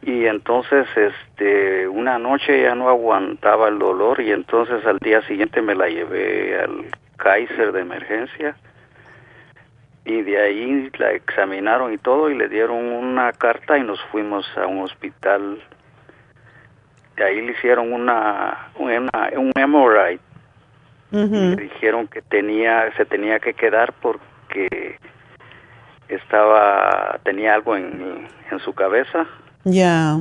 Y 0.03 0.27
entonces, 0.27 0.87
este, 0.97 1.89
una 1.89 2.19
noche 2.19 2.63
ya 2.63 2.75
no 2.75 2.89
aguantaba 2.89 3.69
el 3.69 3.79
dolor 3.79 4.21
y 4.21 4.33
entonces 4.33 4.85
al 4.85 4.99
día 4.99 5.23
siguiente 5.23 5.63
me 5.63 5.75
la 5.75 5.89
llevé 5.89 6.61
al 6.61 6.87
Kaiser 7.17 7.73
de 7.73 7.81
emergencia 7.81 8.57
y 10.05 10.23
de 10.23 10.41
ahí 10.41 10.91
la 10.99 11.13
examinaron 11.13 11.93
y 11.93 11.99
todo 11.99 12.31
y 12.31 12.37
le 12.37 12.49
dieron 12.49 12.85
una 12.85 13.33
carta 13.33 13.79
y 13.79 13.83
nos 13.83 14.01
fuimos 14.13 14.47
a 14.57 14.67
un 14.67 14.83
hospital 14.83 15.61
ahí 17.25 17.41
le 17.41 17.53
hicieron 17.53 17.93
una, 17.93 18.69
una 18.77 19.31
un 19.37 19.53
MRI. 19.55 20.21
Le 21.11 21.57
dijeron 21.57 22.09
que 22.09 22.21
tenía, 22.21 22.93
se 22.97 23.05
tenía 23.07 23.39
que 23.39 23.55
quedar 23.55 23.93
porque 24.03 24.99
estaba, 26.09 27.19
tenía 27.23 27.55
algo 27.55 27.77
en, 27.77 28.29
en 28.51 28.59
su 28.61 28.75
cabeza. 28.75 29.27
Ya. 29.65 30.19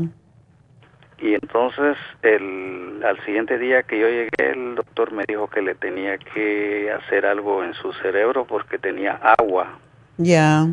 Y 1.19 1.33
entonces, 1.33 1.97
el, 2.23 3.01
al 3.03 3.23
siguiente 3.25 3.57
día 3.57 3.83
que 3.83 3.99
yo 3.99 4.07
llegué, 4.07 4.29
el 4.37 4.75
doctor 4.75 5.11
me 5.11 5.23
dijo 5.27 5.47
que 5.49 5.61
le 5.61 5.75
tenía 5.75 6.17
que 6.17 6.91
hacer 6.91 7.25
algo 7.25 7.63
en 7.63 7.73
su 7.73 7.93
cerebro 7.93 8.45
porque 8.45 8.77
tenía 8.77 9.19
agua. 9.39 9.79
Ya. 10.17 10.65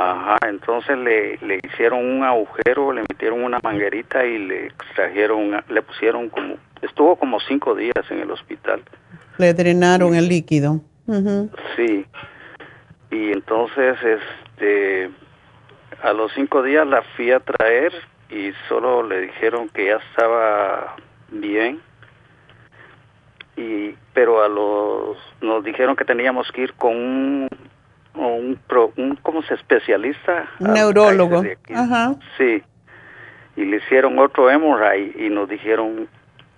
Ajá, 0.00 0.38
entonces 0.46 0.96
le, 0.96 1.38
le 1.38 1.58
hicieron 1.60 2.04
un 2.08 2.22
agujero, 2.22 2.92
le 2.92 3.00
metieron 3.00 3.42
una 3.42 3.58
manguerita 3.64 4.24
y 4.24 4.38
le 4.38 4.66
extrajeron, 4.66 5.60
le 5.68 5.82
pusieron 5.82 6.28
como, 6.28 6.54
estuvo 6.82 7.16
como 7.16 7.40
cinco 7.40 7.74
días 7.74 8.08
en 8.08 8.20
el 8.20 8.30
hospital. 8.30 8.80
Le 9.38 9.52
drenaron 9.54 10.14
el 10.14 10.28
líquido. 10.28 10.80
Sí, 11.74 12.06
y 13.10 13.32
entonces, 13.32 13.96
este, 14.04 15.10
a 16.00 16.12
los 16.12 16.32
cinco 16.32 16.62
días 16.62 16.86
la 16.86 17.02
fui 17.16 17.32
a 17.32 17.40
traer 17.40 17.92
y 18.30 18.52
solo 18.68 19.02
le 19.02 19.22
dijeron 19.22 19.68
que 19.68 19.86
ya 19.86 19.96
estaba 19.96 20.94
bien. 21.32 21.80
Y, 23.56 23.96
pero 24.14 24.44
a 24.44 24.48
los, 24.48 25.18
nos 25.40 25.64
dijeron 25.64 25.96
que 25.96 26.04
teníamos 26.04 26.52
que 26.52 26.62
ir 26.62 26.74
con 26.74 26.94
un 26.94 27.48
un, 28.26 28.58
pro, 28.66 28.92
un 28.96 29.16
¿cómo 29.16 29.42
se 29.42 29.54
especialista? 29.54 30.48
Un 30.60 30.72
neurólogo. 30.74 31.42
Ajá. 31.74 32.14
Sí. 32.36 32.62
Y 33.56 33.64
le 33.64 33.78
hicieron 33.78 34.18
otro 34.18 34.46
MRI 34.46 35.14
y 35.18 35.30
nos 35.30 35.48
dijeron 35.48 36.08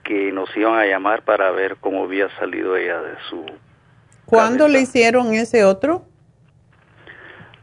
que 0.05 0.33
nos 0.33 0.55
iban 0.57 0.79
a 0.79 0.87
llamar 0.87 1.23
para 1.23 1.51
ver 1.51 1.77
cómo 1.81 2.05
había 2.05 2.29
salido 2.39 2.77
ella 2.77 3.01
de 3.01 3.15
su. 3.29 3.45
¿Cuándo 4.27 4.69
le 4.69 4.81
hicieron 4.81 5.35
ese 5.35 5.65
otro? 5.65 6.05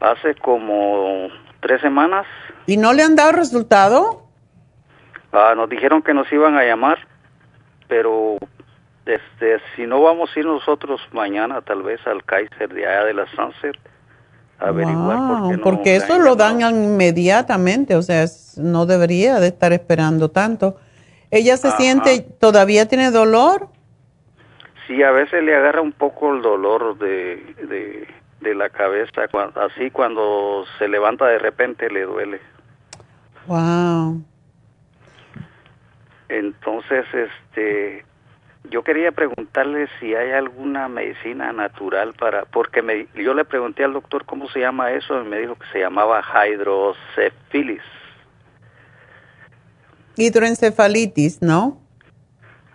Hace 0.00 0.34
como 0.34 1.28
tres 1.60 1.80
semanas. 1.80 2.26
¿Y 2.66 2.76
no 2.76 2.92
le 2.92 3.02
han 3.02 3.16
dado 3.16 3.32
resultado? 3.32 4.28
Ah, 5.32 5.54
nos 5.56 5.68
dijeron 5.68 6.02
que 6.02 6.14
nos 6.14 6.30
iban 6.32 6.56
a 6.56 6.64
llamar, 6.64 6.98
pero 7.86 8.38
este, 9.08 9.58
si 9.74 9.86
no 9.86 10.02
vamos 10.02 10.30
a 10.34 10.38
ir 10.38 10.44
nosotros 10.44 11.00
mañana 11.12 11.62
tal 11.62 11.82
vez 11.82 11.98
al 12.06 12.22
Kaiser 12.24 12.72
de 12.72 12.86
allá 12.86 13.06
de 13.06 13.14
la 13.14 13.26
Sunset 13.28 13.76
a 14.58 14.68
averiguar 14.68 15.18
por 15.18 15.50
qué 15.50 15.58
porque 15.58 15.96
eso 15.96 16.18
lo 16.18 16.36
dan 16.36 16.60
inmediatamente, 16.60 17.96
o 17.96 18.02
sea, 18.02 18.26
no 18.56 18.84
debería 18.86 19.40
de 19.40 19.48
estar 19.48 19.72
esperando 19.72 20.30
tanto. 20.30 20.76
¿Ella 21.30 21.56
se 21.56 21.70
siente, 21.72 22.20
todavía 22.20 22.86
tiene 22.86 23.10
dolor? 23.10 23.68
Sí, 24.86 25.02
a 25.02 25.10
veces 25.10 25.42
le 25.42 25.54
agarra 25.54 25.80
un 25.80 25.92
poco 25.92 26.34
el 26.34 26.42
dolor 26.42 26.98
de, 26.98 28.06
de, 28.40 28.54
la 28.54 28.70
cabeza, 28.70 29.22
así 29.54 29.90
cuando 29.90 30.64
se 30.78 30.88
levanta 30.88 31.26
de 31.26 31.38
repente 31.38 31.88
le 31.90 32.02
duele. 32.02 32.40
Wow. 33.46 34.22
Entonces, 36.28 37.04
este, 37.12 38.04
yo 38.70 38.82
quería 38.82 39.12
preguntarle 39.12 39.88
si 39.98 40.14
hay 40.14 40.32
alguna 40.32 40.88
medicina 40.88 41.52
natural 41.52 42.14
para, 42.14 42.44
porque 42.44 42.82
me, 42.82 43.06
yo 43.14 43.34
le 43.34 43.44
pregunté 43.44 43.84
al 43.84 43.92
doctor 43.92 44.24
cómo 44.24 44.48
se 44.48 44.60
llama 44.60 44.92
eso 44.92 45.20
y 45.22 45.24
me 45.26 45.38
dijo 45.38 45.54
que 45.54 45.66
se 45.72 45.80
llamaba 45.80 46.22
hidrocefilis. 46.46 47.82
Hidroencefalitis, 50.16 51.42
¿no? 51.42 51.80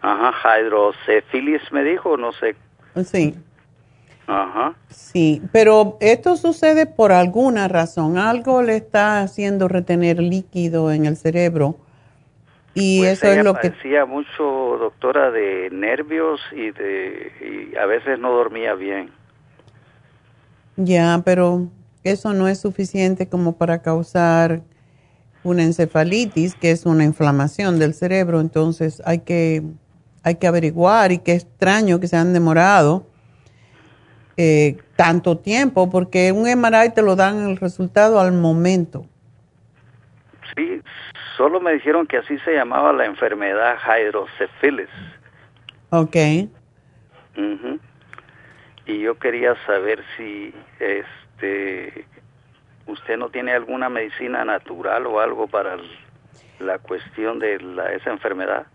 Ajá, 0.02 0.60
hidrocefilis 0.60 1.62
me 1.72 1.84
dijo, 1.84 2.18
no 2.18 2.32
sé. 2.34 2.56
Sí. 3.06 3.36
Ajá. 4.28 4.76
Sí, 4.90 5.42
pero 5.52 5.98
esto 6.00 6.38
sucede 6.38 6.86
por 6.86 7.12
alguna 7.12 7.68
razón. 7.68 8.18
Algo 8.18 8.62
le 8.62 8.78
está 8.78 9.22
haciendo 9.22 9.68
retener 9.68 10.20
líquido 10.20 10.92
en 10.92 11.06
el 11.06 11.18
cerebro 11.18 11.78
y 12.74 13.00
pues 13.00 13.24
eso 13.24 13.32
es 13.32 13.44
lo 13.44 13.54
que 13.54 13.70
decía 13.70 14.06
mucho 14.06 14.44
doctora 14.80 15.30
de 15.30 15.70
nervios 15.72 16.42
y 16.52 16.72
de 16.72 17.72
y 17.72 17.78
a 17.78 17.86
veces 17.86 18.18
no 18.20 18.32
dormía 18.32 18.74
bien. 18.74 19.12
Ya 20.76 21.22
pero 21.24 21.68
eso 22.04 22.34
no 22.34 22.48
es 22.48 22.60
suficiente 22.60 23.30
como 23.30 23.58
para 23.58 23.82
causar 23.84 24.62
una 25.44 25.64
encefalitis 25.64 26.56
que 26.56 26.72
es 26.72 26.86
una 26.86 27.04
inflamación 27.04 27.78
del 27.78 27.94
cerebro. 27.94 28.42
Entonces 28.42 29.04
hay 29.06 29.20
que 29.20 29.62
hay 30.24 30.36
que 30.36 30.48
averiguar 30.48 31.12
y 31.12 31.20
qué 31.20 31.34
extraño 31.34 32.00
que 32.00 32.08
se 32.08 32.18
han 32.18 32.34
demorado 32.34 33.06
eh, 34.36 34.78
tanto 34.96 35.38
tiempo 35.38 35.92
porque 35.92 36.32
un 36.32 36.50
MRI 36.50 36.92
te 36.96 37.04
lo 37.04 37.16
dan 37.16 37.50
el 37.50 37.58
resultado 37.58 38.20
al 38.20 38.32
momento. 38.32 39.06
Sí 40.56 40.82
solo 41.38 41.60
me 41.60 41.74
dijeron 41.74 42.08
que 42.08 42.18
así 42.18 42.38
se 42.40 42.54
llamaba 42.54 42.94
la 42.94 43.06
enfermedad 43.06 43.78
hidrocefilis. 44.00 44.90
Ok. 45.90 46.16
Ujú. 47.38 47.80
Y 48.86 49.00
yo 49.00 49.18
quería 49.18 49.56
saber 49.66 50.04
si 50.18 50.54
este 50.80 52.06
usted 52.86 53.18
no 53.18 53.30
tiene 53.30 53.54
alguna 53.54 53.90
medicina 53.90 54.44
natural 54.44 55.06
o 55.08 55.20
algo 55.20 55.48
para 55.48 55.76
el- 55.76 55.98
la 56.60 56.80
cuestión 56.80 57.40
de 57.40 57.60
la, 57.60 57.94
esa 57.94 58.12
enfermedad. 58.12 58.66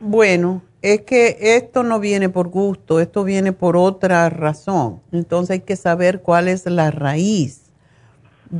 Bueno, 0.00 0.62
es 0.82 1.02
que 1.02 1.36
esto 1.40 1.82
no 1.82 2.00
viene 2.00 2.28
por 2.28 2.48
gusto, 2.48 3.00
esto 3.00 3.24
viene 3.24 3.52
por 3.52 3.76
otra 3.76 4.28
razón. 4.28 5.00
Entonces 5.12 5.50
hay 5.50 5.60
que 5.60 5.76
saber 5.76 6.20
cuál 6.20 6.48
es 6.48 6.66
la 6.66 6.90
raíz. 6.90 7.63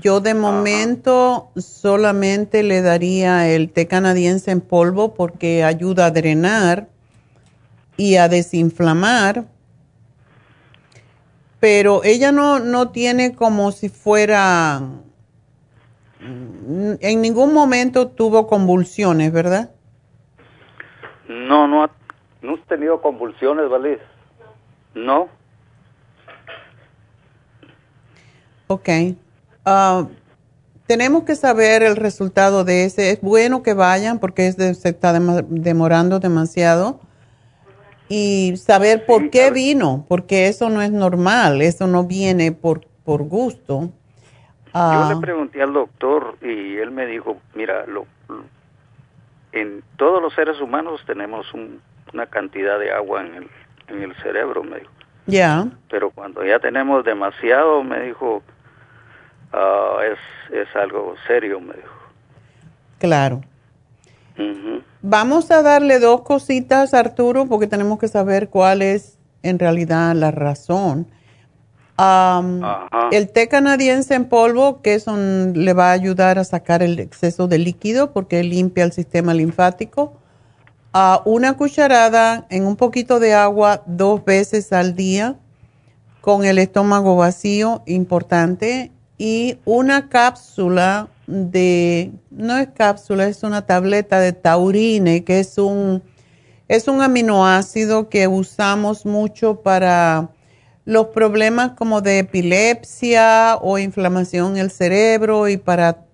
Yo 0.01 0.21
de 0.21 0.35
momento 0.35 1.51
solamente 1.57 2.65
le 2.65 2.83
daría 2.83 3.49
el 3.49 3.71
té 3.71 3.87
canadiense 3.87 4.51
en 4.51 4.61
polvo 4.61 5.15
porque 5.15 5.63
ayuda 5.63 6.07
a 6.07 6.11
drenar 6.11 6.89
y 7.97 8.17
a 8.17 8.29
desinflamar. 8.29 9.45
Pero 11.61 12.03
ella 12.03 12.33
no, 12.33 12.59
no 12.59 12.91
tiene 12.91 13.37
como 13.37 13.71
si 13.71 13.89
fuera... 13.89 14.81
mm, 16.21 16.95
En 17.01 17.23
ningún 17.23 17.55
momento 17.55 18.09
tuvo 18.09 18.49
convulsiones, 18.49 19.33
¿verdad? 19.33 19.71
No, 21.29 21.69
no, 21.69 21.85
ha- 21.85 21.91
no 22.43 22.55
has 22.55 22.67
tenido 22.67 23.01
convulsiones, 23.01 23.69
¿vale? 23.71 24.01
No. 24.95 25.29
Ok. 28.67 28.89
Ah, 29.65 30.07
tenemos 30.87 31.25
que 31.25 31.35
saber 31.35 31.83
el 31.83 31.97
resultado 31.97 32.65
de 32.65 32.85
ese. 32.85 33.11
Es 33.11 33.21
bueno 33.21 33.63
que 33.63 33.75
vayan 33.75 34.19
porque 34.19 34.47
es 34.47 34.57
de- 34.57 34.75
se 34.75 34.91
está 34.91 35.13
demorando 35.13 36.21
demasiado. 36.21 37.01
Y 38.09 38.55
saber 38.59 39.07
por 39.07 39.31
qué 39.31 39.51
vino, 39.51 40.05
porque 40.09 40.49
eso 40.49 40.69
no 40.69 40.83
es 40.83 40.91
normal, 40.93 41.63
eso 41.63 41.87
no 41.87 42.05
viene 42.05 42.53
por, 42.53 42.83
por 43.05 43.23
gusto. 43.23 43.91
Ah, 44.75 45.07
Yo 45.09 45.15
le 45.15 45.21
pregunté 45.21 45.63
al 45.63 45.73
doctor 45.73 46.37
y 46.43 46.77
él 46.77 46.91
me 46.91 47.07
dijo, 47.07 47.39
mira, 47.55 47.87
lo, 47.87 48.07
lo- 48.29 48.45
en 49.53 49.83
todos 49.97 50.21
los 50.21 50.35
seres 50.35 50.61
humanos 50.61 51.01
tenemos 51.07 51.53
un- 51.55 51.81
una 52.13 52.27
cantidad 52.27 52.79
de 52.79 52.93
agua 52.93 53.23
en 53.25 53.35
el, 53.37 53.49
en 53.89 54.03
el 54.03 54.15
cerebro, 54.17 54.63
me 54.63 54.81
dijo. 54.81 54.93
ya, 55.27 55.67
Pero 55.89 56.11
cuando 56.11 56.45
ya 56.45 56.59
tenemos 56.59 57.05
demasiado, 57.05 57.83
me 57.83 58.01
dijo, 58.03 58.43
ah, 59.55 59.99
es, 60.05 60.19
es 60.53 60.77
algo 60.77 61.15
serio, 61.27 61.61
me 61.61 61.75
dijo. 61.75 61.95
claro. 62.99 63.41
Vamos 65.03 65.51
a 65.51 65.63
darle 65.63 66.01
dos 66.01 66.23
cositas, 66.23 66.93
Arturo, 66.93 67.47
porque 67.47 67.67
tenemos 67.67 67.99
que 67.99 68.09
saber 68.09 68.49
cuál 68.49 68.83
es 68.83 69.19
en 69.43 69.59
realidad 69.59 70.15
la 70.15 70.31
razón. 70.31 71.07
El 73.13 73.29
té 73.31 73.47
canadiense 73.49 74.15
en 74.15 74.25
polvo, 74.25 74.83
que 74.83 74.95
eso 74.95 75.17
le 75.17 75.73
va 75.75 75.91
a 75.91 75.93
ayudar 75.93 76.39
a 76.39 76.45
sacar 76.45 76.83
el 76.83 76.99
exceso 76.99 77.47
de 77.47 77.59
líquido 77.59 78.13
porque 78.13 78.43
limpia 78.43 78.85
el 78.85 78.93
sistema 78.93 79.35
linfático. 79.35 80.15
a 80.97 81.23
una 81.25 81.57
cucharada 81.57 82.47
en 82.51 82.67
un 82.67 82.77
poquito 82.77 83.19
de 83.19 83.35
agua 83.35 83.83
dos 83.87 84.25
veces 84.25 84.73
al 84.73 84.95
día 84.95 85.35
con 86.21 86.45
el 86.45 86.59
estómago 86.59 87.17
vacío, 87.17 87.83
importante, 87.85 88.93
y 89.19 89.59
una 89.65 90.09
cápsula 90.09 91.09
de, 91.27 92.13
no 92.31 92.57
es 92.59 92.69
cápsula, 92.69 93.27
es 93.27 93.43
una 93.43 93.67
tableta 93.67 94.21
de 94.21 94.33
taurine, 94.33 95.25
que 95.25 95.41
es 95.41 95.59
un, 95.59 96.03
es 96.69 96.89
un 96.89 97.01
aminoácido 97.01 98.09
que 98.09 98.27
usamos 98.27 99.07
mucho 99.07 99.61
para 99.63 100.31
los 100.85 101.07
problemas 101.09 101.73
como 101.73 102.01
de 102.01 102.19
epilepsia 102.19 103.57
o 103.61 103.79
inflamación 103.79 104.53
en 104.53 104.59
el 104.59 104.71
cerebro 104.71 105.49
y 105.49 105.57
para 105.57 106.05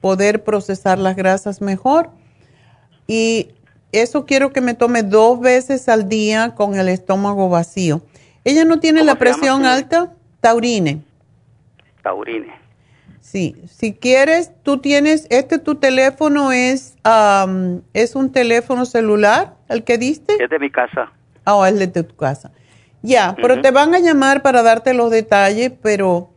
poder 0.00 0.44
procesar 0.44 0.98
las 0.98 1.16
grasas 1.16 1.60
mejor. 1.60 2.10
Y 3.06 3.48
eso 3.92 4.24
quiero 4.24 4.52
que 4.52 4.60
me 4.60 4.74
tome 4.74 5.02
dos 5.02 5.40
veces 5.40 5.88
al 5.88 6.08
día 6.08 6.54
con 6.54 6.76
el 6.76 6.88
estómago 6.88 7.48
vacío. 7.48 8.02
¿Ella 8.44 8.64
no 8.64 8.78
tiene 8.78 9.02
la 9.02 9.16
presión 9.16 9.64
alta? 9.64 10.12
Taurine. 10.40 11.02
Taurine. 12.06 12.52
Sí, 13.20 13.56
si 13.68 13.92
quieres, 13.92 14.52
tú 14.62 14.78
tienes, 14.78 15.26
este 15.30 15.58
tu 15.58 15.74
teléfono 15.74 16.52
es, 16.52 16.94
es 17.92 18.14
un 18.14 18.30
teléfono 18.30 18.86
celular, 18.86 19.54
el 19.68 19.82
que 19.82 19.98
diste. 19.98 20.40
Es 20.40 20.48
de 20.48 20.60
mi 20.60 20.70
casa. 20.70 21.10
Ah, 21.44 21.56
oh, 21.56 21.66
es 21.66 21.76
de 21.76 21.88
tu 21.88 22.14
casa. 22.14 22.52
Ya, 23.02 23.34
pero 23.34 23.60
te 23.60 23.72
van 23.72 23.92
a 23.96 23.98
llamar 23.98 24.42
para 24.42 24.62
darte 24.62 24.94
los 24.94 25.10
detalles, 25.10 25.72
pero 25.82 26.30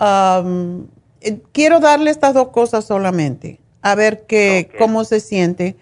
eh, 0.00 1.40
quiero 1.50 1.80
darle 1.80 2.10
estas 2.12 2.34
dos 2.34 2.48
cosas 2.48 2.84
solamente, 2.84 3.58
a 3.82 3.96
ver 3.96 4.24
qué, 4.28 4.70
cómo 4.78 5.04
se 5.04 5.18
siente. 5.18 5.76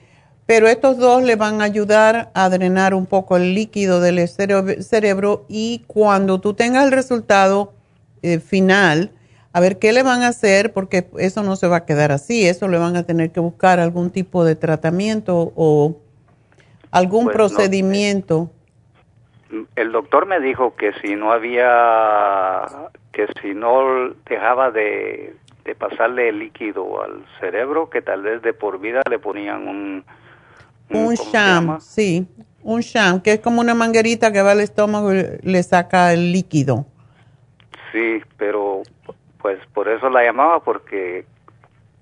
Pero 0.47 0.67
estos 0.69 0.97
dos 0.97 1.23
le 1.23 1.37
van 1.37 1.61
a 1.61 1.65
ayudar 1.65 2.31
a 2.35 2.49
drenar 2.49 2.95
un 2.95 3.05
poco 3.07 3.37
el 3.37 3.55
líquido 3.55 4.01
del 4.01 4.19
cere- 4.19 4.83
cerebro 4.83 5.45
y 5.49 5.85
cuando 5.87 6.41
tú 6.41 6.55
tengas 6.55 6.87
el 6.87 6.93
resultado 6.93 7.75
eh, 8.23 8.39
final, 8.41 9.11
a 9.53 9.61
ver 9.61 9.79
qué 9.79 9.93
le 9.93 10.03
van 10.03 10.23
a 10.23 10.29
hacer, 10.29 10.73
porque 10.73 11.09
eso 11.19 11.43
no 11.43 11.57
se 11.57 11.67
va 11.67 11.79
a 11.79 11.87
quedar 11.87 12.13
así, 12.13 12.47
eso 12.47 12.69
le 12.69 12.79
van 12.79 12.97
a 12.97 13.03
tener 13.05 13.33
que 13.33 13.41
buscar 13.41 13.81
algún 13.81 14.11
tipo 14.11 14.45
de 14.45 14.55
tratamiento 14.57 15.53
o 15.57 15.97
algún 16.91 17.25
Pues 17.25 17.37
no, 17.37 17.39
procedimiento. 17.39 18.51
El 19.75 19.91
doctor 19.91 20.27
me 20.27 20.39
dijo 20.41 20.77
que 20.77 20.93
si 21.03 21.17
no 21.17 21.33
había, 21.33 22.63
que 23.13 23.27
si 23.43 23.55
no 23.55 24.11
dejaba 24.29 24.71
de, 24.71 25.35
de 25.65 25.75
pasarle 25.75 26.29
el 26.29 26.39
líquido 26.39 27.03
al 27.03 27.25
cerebro, 27.41 27.91
que 27.91 28.03
tal 28.03 28.23
vez 28.23 28.43
de 28.43 28.53
por 28.53 28.81
vida 28.81 29.03
le 29.09 29.19
ponían 29.19 29.67
un... 29.67 30.05
Un 30.93 31.05
¿cómo 31.05 31.17
se 31.17 31.31
sham, 31.31 31.81
sí, 31.81 32.27
un 32.63 32.81
sham, 32.81 33.21
que 33.21 33.35
es 33.35 33.41
como 33.41 33.61
una 33.61 33.75
manguerita 33.75 34.33
que 34.33 34.43
va 34.43 34.53
al 34.53 34.61
estómago 34.61 35.15
y 35.15 35.25
le 35.43 35.63
saca 35.63 36.13
el 36.13 36.33
líquido. 36.33 36.87
Sí, 37.93 38.21
pero 38.37 38.83
pues 39.41 39.59
por 39.73 39.89
eso 39.89 40.09
la 40.11 40.23
llamaba 40.23 40.61
porque 40.63 41.25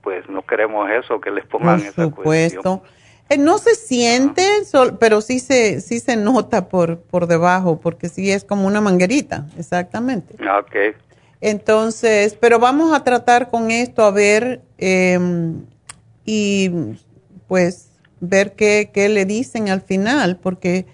pues 0.02 0.28
no 0.28 0.42
queremos 0.42 0.88
eso, 0.90 1.20
que 1.20 1.30
les 1.30 1.44
pongan 1.46 1.78
Por 1.78 1.86
esa 1.86 2.10
cuestión. 2.10 2.62
supuesto. 2.62 2.82
Eh, 3.28 3.36
no 3.36 3.58
se 3.58 3.74
siente, 3.74 4.64
sol- 4.64 4.96
pero 4.98 5.20
sí 5.20 5.38
se, 5.38 5.80
sí 5.80 6.00
se 6.00 6.16
nota 6.16 6.68
por, 6.68 7.00
por 7.00 7.26
debajo, 7.26 7.78
porque 7.78 8.08
sí 8.08 8.30
es 8.30 8.42
como 8.44 8.66
una 8.66 8.80
manguerita, 8.80 9.46
exactamente. 9.58 10.34
Ok. 10.34 10.96
Entonces, 11.40 12.36
pero 12.40 12.58
vamos 12.58 12.94
a 12.96 13.04
tratar 13.04 13.50
con 13.50 13.70
esto, 13.70 14.02
a 14.04 14.10
ver, 14.10 14.62
em, 14.78 15.64
y 16.24 16.70
pues 17.46 17.90
ver 18.20 18.54
qué, 18.54 18.90
qué 18.92 19.08
le 19.08 19.24
dicen 19.24 19.68
al 19.68 19.82
final, 19.82 20.36
porque 20.36 20.86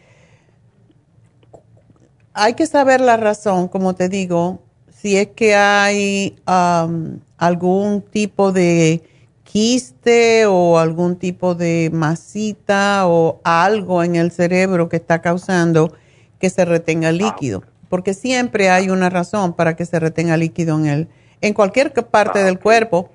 hay 2.32 2.54
que 2.54 2.66
saber 2.66 3.00
la 3.00 3.16
razón, 3.16 3.68
como 3.68 3.94
te 3.94 4.08
digo, 4.08 4.60
si 5.04 5.18
es 5.18 5.28
que 5.36 5.54
hay 5.54 6.34
am, 6.46 7.20
algún 7.36 8.00
tipo 8.00 8.52
de 8.52 9.02
quiste 9.42 10.46
o 10.46 10.78
algún 10.78 11.16
tipo 11.16 11.54
de 11.54 11.90
masita 11.92 13.06
o 13.06 13.38
algo 13.44 14.02
en 14.02 14.16
el 14.16 14.30
cerebro 14.30 14.88
que 14.88 14.96
está 14.96 15.20
causando 15.20 15.92
que 16.38 16.48
se 16.48 16.64
retenga 16.64 17.12
líquido, 17.12 17.64
porque 17.90 18.14
siempre 18.14 18.70
hay 18.70 18.88
una 18.88 19.10
razón 19.10 19.52
para 19.52 19.76
que 19.76 19.84
se 19.84 20.00
retenga 20.00 20.38
líquido 20.38 20.78
en 20.78 20.86
el 20.86 21.08
en 21.42 21.52
cualquier 21.52 21.92
parte 21.92 22.42
del 22.42 22.58
cuerpo, 22.58 23.10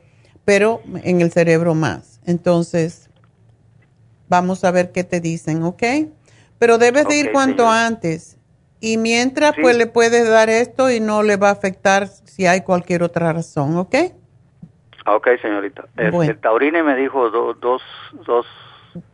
pero 0.46 0.82
en 1.04 1.22
el 1.22 1.32
cerebro 1.32 1.74
más. 1.74 2.20
Entonces, 2.24 3.10
vamos 4.28 4.64
a 4.64 4.70
ver 4.70 4.92
qué 4.92 5.04
te 5.04 5.22
dicen, 5.22 5.64
¿ok? 5.64 5.84
Pero 6.60 6.78
debes 6.78 7.08
de 7.08 7.18
ir 7.18 7.32
cuanto 7.32 7.68
antes. 7.68 8.38
Y 8.82 8.98
mientras, 8.98 9.56
Sí. 9.56 9.62
pues 9.62 9.76
le 9.78 9.88
puedes 9.88 10.30
dar 10.30 10.50
esto 10.50 10.90
y 10.90 11.00
no 11.00 11.22
le 11.24 11.36
va 11.38 11.50
a 11.50 11.54
afectar 11.54 12.08
si 12.08 12.48
hay 12.48 12.62
cualquier 12.62 13.04
otra 13.04 13.34
razón, 13.34 13.78
¿ok? 13.78 13.96
Ok, 15.06 15.28
señorita. 15.42 15.86
El, 15.98 16.12
Bueno. 16.12 16.32
el 16.32 16.40
taurine 16.40 16.84
me 16.84 16.96
dijo 16.96 17.30
do- 17.30 17.54
dos, 17.54 17.82
dos, 18.26 18.46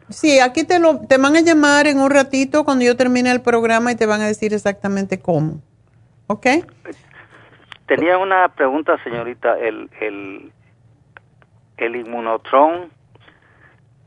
Sí, 0.09 0.39
aquí 0.39 0.63
te 0.63 0.77
lo 0.79 0.99
te 1.07 1.17
van 1.17 1.35
a 1.35 1.41
llamar 1.41 1.87
en 1.87 1.99
un 1.99 2.11
ratito 2.11 2.63
cuando 2.63 2.85
yo 2.85 2.95
termine 2.95 3.31
el 3.31 3.41
programa 3.41 3.91
y 3.91 3.95
te 3.95 4.05
van 4.05 4.21
a 4.21 4.27
decir 4.27 4.53
exactamente 4.53 5.19
cómo. 5.19 5.61
¿Ok? 6.27 6.45
Tenía 7.87 8.17
una 8.19 8.47
pregunta, 8.49 8.97
señorita. 9.03 9.57
El, 9.59 9.89
el, 10.01 10.51
el 11.77 11.95
inmunotron, 11.95 12.91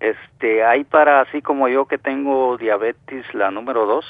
este, 0.00 0.64
hay 0.64 0.84
para 0.84 1.20
así 1.20 1.42
como 1.42 1.68
yo 1.68 1.86
que 1.86 1.98
tengo 1.98 2.56
diabetes 2.56 3.24
la 3.34 3.50
número 3.50 3.84
dos. 3.86 4.04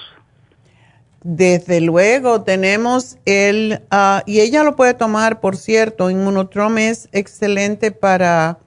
Desde 1.22 1.80
luego, 1.80 2.42
tenemos 2.42 3.18
el, 3.24 3.82
ah, 3.90 4.22
y 4.26 4.40
ella 4.40 4.62
lo 4.62 4.76
puede 4.76 4.94
tomar, 4.94 5.40
por 5.40 5.56
cierto, 5.56 6.10
Inmunotrom 6.10 6.78
es 6.78 7.08
excelente 7.12 7.90
para 7.90 8.58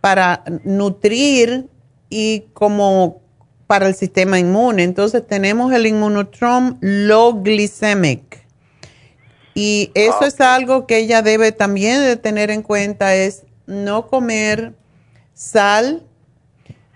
para 0.00 0.44
nutrir 0.64 1.68
y 2.08 2.44
como 2.52 3.20
para 3.66 3.86
el 3.86 3.94
sistema 3.94 4.38
inmune. 4.38 4.82
Entonces 4.82 5.26
tenemos 5.26 5.72
el 5.72 5.86
Immunotrom 5.86 6.78
Low 6.80 7.42
Glycemic. 7.42 8.46
Y 9.54 9.90
eso 9.94 10.24
es 10.24 10.40
algo 10.40 10.86
que 10.86 10.98
ella 10.98 11.20
debe 11.20 11.52
también 11.52 12.00
de 12.00 12.16
tener 12.16 12.50
en 12.50 12.62
cuenta, 12.62 13.14
es 13.14 13.42
no 13.66 14.06
comer 14.06 14.72
sal 15.34 16.06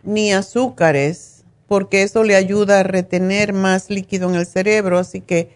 ni 0.05 0.33
azúcares, 0.33 1.32
porque 1.73 2.03
eso 2.03 2.23
le 2.23 2.37
ayuda 2.37 2.81
a 2.81 2.83
retener 2.83 3.55
más 3.55 3.89
líquido 3.89 4.29
en 4.29 4.35
el 4.35 4.45
cerebro. 4.45 4.99
Así 4.99 5.23
que 5.23 5.49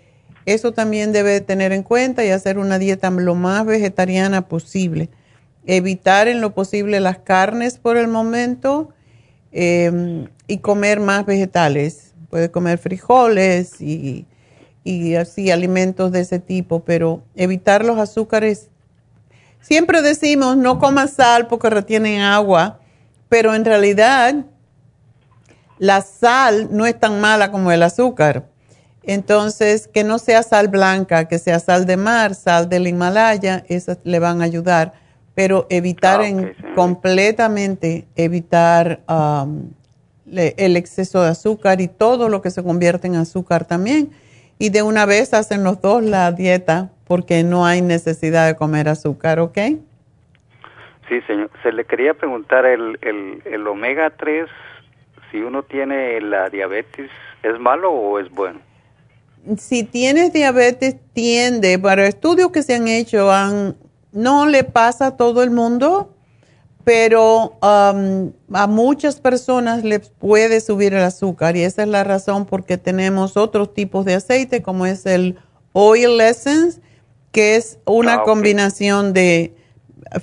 eso 0.47 0.72
también 0.72 1.12
debe 1.12 1.43
tener 1.43 1.72
en 1.72 1.82
cuenta 1.82 2.24
y 2.24 2.30
hacer 2.30 2.56
una 2.56 2.78
dieta 2.78 3.10
lo 3.10 3.34
más 3.34 3.66
vegetariana 3.66 4.48
posible. 4.48 5.10
Evitar 5.66 6.26
en 6.26 6.40
lo 6.40 6.55
posible 6.55 7.01
las 7.01 7.18
carnes 7.18 7.76
por 7.76 7.98
el 7.98 8.09
momento 8.09 8.94
Em, 9.59 10.28
y 10.47 10.59
comer 10.59 11.01
más 11.01 11.24
vegetales. 11.24 12.12
Puede 12.28 12.51
comer 12.51 12.76
frijoles 12.76 13.80
y, 13.80 14.26
y 14.84 15.14
así 15.14 15.51
alimentos 15.51 16.12
de 16.12 16.20
ese 16.20 16.38
tipo, 16.40 16.84
pero 16.84 17.22
evitar 17.34 17.82
los 17.82 17.98
azúcares. 17.98 18.68
Siempre 19.62 20.02
decimos 20.02 20.59
no 20.59 20.78
coma 20.78 21.06
sal 21.06 21.47
porque 21.47 21.70
retiene 21.70 22.22
agua, 22.22 22.80
pero 23.30 23.55
en 23.55 23.64
realidad 23.64 24.44
la 25.78 26.00
sal 26.00 26.68
no 26.70 26.86
es 26.86 26.98
tan 26.98 27.20
mala 27.20 27.50
como 27.50 27.72
el 27.72 27.82
azúcar. 27.82 28.44
Entonces, 29.02 29.88
que 29.88 30.02
no 30.04 30.18
sea 30.18 30.42
sal 30.42 30.68
blanca, 30.68 31.28
que 31.28 31.38
sea 31.38 31.60
sal 31.60 31.86
de 31.86 31.96
mar, 31.96 32.34
sal 32.34 32.68
del 32.68 32.88
Himalaya, 32.88 33.64
esas 33.68 33.98
le 34.04 34.18
van 34.18 34.40
a 34.40 34.44
ayudar 34.44 35.06
pero 35.36 35.66
evitar 35.68 36.22
ah, 36.22 36.28
en, 36.28 36.54
completamente, 36.74 38.06
evitar 38.16 39.00
um, 39.06 39.70
el 40.32 40.78
exceso 40.78 41.22
de 41.22 41.28
azúcar 41.28 41.82
y 41.82 41.88
todo 41.88 42.30
lo 42.30 42.40
que 42.40 42.50
se 42.50 42.64
convierte 42.64 43.06
en 43.06 43.16
azúcar 43.16 43.66
también. 43.66 44.08
Y 44.58 44.70
de 44.70 44.82
una 44.82 45.04
vez 45.04 45.34
hacen 45.34 45.62
los 45.62 45.82
dos 45.82 46.02
la 46.02 46.32
dieta 46.32 46.90
porque 47.06 47.44
no 47.44 47.66
hay 47.66 47.82
necesidad 47.82 48.46
de 48.46 48.56
comer 48.56 48.88
azúcar, 48.88 49.38
¿ok? 49.38 49.58
Sí, 51.06 51.20
señor. 51.26 51.50
Se 51.62 51.70
le 51.70 51.84
quería 51.84 52.14
preguntar, 52.14 52.64
el, 52.64 52.98
el, 53.02 53.42
el 53.44 53.66
omega 53.66 54.08
3, 54.08 54.48
si 55.36 55.42
uno 55.42 55.62
tiene 55.64 56.18
la 56.22 56.48
diabetes, 56.48 57.10
¿es 57.42 57.60
malo 57.60 57.92
o 57.92 58.18
es 58.18 58.30
bueno? 58.30 58.58
Si 59.58 59.84
tienes 59.84 60.32
diabetes, 60.32 60.96
tiende, 61.12 61.78
para 61.78 62.06
estudios 62.06 62.50
que 62.50 62.62
se 62.62 62.74
han 62.74 62.88
hecho, 62.88 63.30
han 63.30 63.76
no 64.12 64.46
le 64.46 64.64
pasa 64.64 65.08
a 65.08 65.16
todo 65.18 65.42
el 65.42 65.50
mundo, 65.50 66.14
pero 66.84 67.58
um, 67.60 68.32
a 68.54 68.66
muchas 68.66 69.20
personas 69.20 69.84
les 69.84 70.08
puede 70.08 70.62
subir 70.62 70.94
el 70.94 71.02
azúcar 71.02 71.54
y 71.54 71.64
esa 71.64 71.82
es 71.82 71.88
la 71.88 72.02
razón 72.02 72.46
porque 72.46 72.78
tenemos 72.78 73.36
otros 73.36 73.74
tipos 73.74 74.06
de 74.06 74.14
aceite 74.14 74.62
como 74.62 74.86
es 74.86 75.04
el 75.04 75.38
Oil 75.72 76.18
Essence, 76.18 76.80
que 77.30 77.56
es 77.56 77.78
una 77.84 78.14
ah, 78.14 78.22
combinación 78.22 79.12
de 79.12 79.54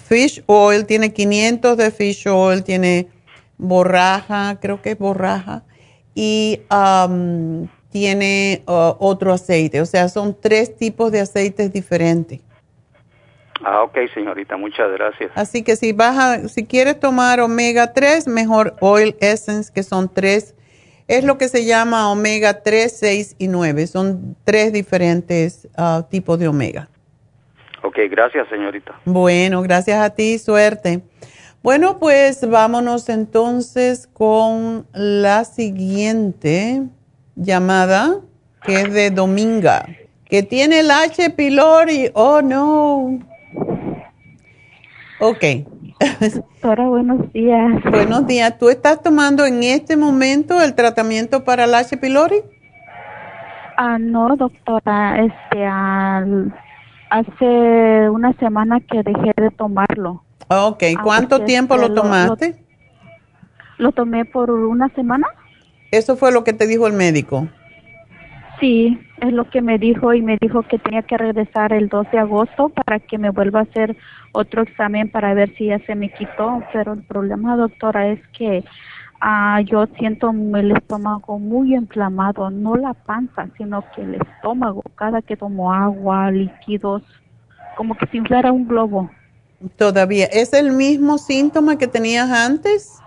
fish 0.04 0.44
oil, 0.48 0.88
tiene 0.88 1.14
500 1.14 1.78
de 1.78 1.92
fish 1.92 2.28
oil, 2.28 2.64
tiene 2.64 3.13
borraja, 3.58 4.60
creo 4.60 4.82
que 4.82 4.92
es 4.92 4.98
borraja, 4.98 5.64
y 6.16 6.62
um, 6.72 7.68
tiene 7.90 8.64
uh, 8.68 8.96
otro 9.00 9.34
aceite. 9.34 9.82
O 9.82 9.86
sea, 9.86 10.10
son 10.10 10.36
tres 10.40 10.76
tipos 10.76 11.12
de 11.12 11.22
aceites 11.22 11.72
diferentes. 11.72 12.42
Ah, 13.64 13.84
ok, 13.84 13.98
señorita, 14.14 14.58
muchas 14.58 14.92
gracias. 14.92 15.32
Así 15.36 15.64
que 15.64 15.76
si 15.76 15.94
vas 15.94 16.18
a, 16.18 16.48
si 16.50 16.66
quieres 16.66 17.00
tomar 17.00 17.40
omega 17.40 17.94
3, 17.94 18.28
mejor 18.28 18.76
Oil 18.82 19.16
Essence, 19.22 19.72
que 19.74 19.84
son 19.84 20.14
tres, 20.14 20.56
es 21.08 21.24
lo 21.24 21.38
que 21.38 21.48
se 21.48 21.66
llama 21.66 22.12
omega 22.12 22.62
3, 22.62 22.98
6 22.98 23.36
y 23.40 23.48
9. 23.48 23.88
Son 23.88 24.36
tres 24.44 24.74
diferentes 24.74 25.70
ah, 25.78 26.06
tipos 26.10 26.40
de 26.40 26.48
omega. 26.48 26.90
Ok, 27.84 27.98
gracias, 28.10 28.48
señorita. 28.50 29.00
Bueno, 29.06 29.62
gracias 29.62 30.00
a 30.00 30.10
ti, 30.10 30.40
suerte. 30.40 31.02
Bueno, 31.64 31.98
pues 31.98 32.46
vámonos 32.50 33.08
entonces 33.08 34.08
con 34.12 34.86
la 34.92 35.46
siguiente 35.46 36.84
llamada, 37.38 38.18
que 38.66 38.82
es 38.82 38.94
de 38.94 39.12
Dominga, 39.12 39.86
que 40.26 40.44
tiene 40.44 40.82
el 40.82 40.92
H. 40.92 41.30
pylori. 41.30 42.12
Oh, 42.16 42.42
no. 42.42 43.18
Ok. 45.22 45.44
Doctora, 46.36 46.90
buenos 46.90 47.32
días. 47.32 47.82
Buenos 47.90 48.28
días. 48.28 48.58
¿Tú 48.58 48.68
estás 48.68 49.02
tomando 49.02 49.46
en 49.46 49.64
este 49.64 49.96
momento 49.96 50.62
el 50.62 50.76
tratamiento 50.76 51.46
para 51.46 51.64
el 51.64 51.76
H. 51.76 51.96
pylori? 51.96 52.42
Ah, 53.78 53.98
no, 53.98 54.36
doctora. 54.36 55.24
Este, 55.24 55.66
hace 57.14 58.10
una 58.10 58.34
semana 58.34 58.80
que 58.80 59.04
dejé 59.04 59.34
de 59.38 59.52
tomarlo. 59.52 60.24
Ok. 60.48 60.84
Ah, 60.98 61.02
¿Cuánto 61.04 61.44
tiempo 61.46 61.78
lo 61.78 61.94
tomaste? 61.94 62.56
lo 63.78 63.92
tomé 63.92 64.26
por 64.26 64.50
una 64.50 64.90
semana. 64.90 65.28
¿Eso 65.92 66.16
fue 66.16 66.32
lo 66.32 66.44
que 66.44 66.54
te 66.54 66.68
dijo 66.68 66.88
el 66.88 66.94
médico? 66.94 67.48
Sí, 68.60 68.98
es 69.20 69.34
lo 69.34 69.50
que 69.50 69.62
me 69.62 69.78
dijo 69.78 70.14
y 70.14 70.22
me 70.22 70.38
dijo 70.40 70.64
que 70.64 70.80
tenía 70.80 71.02
que 71.02 71.18
regresar 71.18 71.74
el 71.74 71.90
2 71.90 72.10
de 72.12 72.20
agosto 72.20 72.70
para 72.70 73.00
que 73.00 73.18
me 73.18 73.30
vuelva 73.30 73.60
a 73.60 73.64
hacer 73.64 73.98
otro 74.32 74.62
examen 74.62 75.10
para 75.12 75.34
ver 75.34 75.54
si 75.58 75.66
ya 75.66 75.80
se 75.80 75.96
me 75.96 76.10
quitó, 76.14 76.64
pero 76.72 76.94
el 76.94 77.04
problema, 77.04 77.58
doctora, 77.58 78.08
es 78.08 78.20
que 78.30 78.64
ah, 79.24 79.62
yo 79.62 79.88
siento 79.98 80.32
el 80.32 80.72
estómago 80.72 81.40
muy 81.40 81.74
inflamado, 81.74 82.50
no 82.50 82.76
la 82.76 82.94
panza, 82.94 83.48
sino 83.58 83.84
que 83.96 84.02
el 84.02 84.16
estómago, 84.16 84.84
cada 84.96 85.22
que 85.22 85.38
tomo 85.38 85.74
agua, 85.74 86.30
líquidos, 86.30 87.04
como 87.78 87.96
que 87.96 88.06
se 88.08 88.18
inflara 88.18 88.52
un 88.52 88.68
globo. 88.68 89.10
Todavía, 89.78 90.26
¿es 90.26 90.54
el 90.54 90.74
mismo 90.74 91.18
síntoma 91.18 91.78
que 91.78 91.88
tenías 91.88 92.30
antes? 92.30 93.00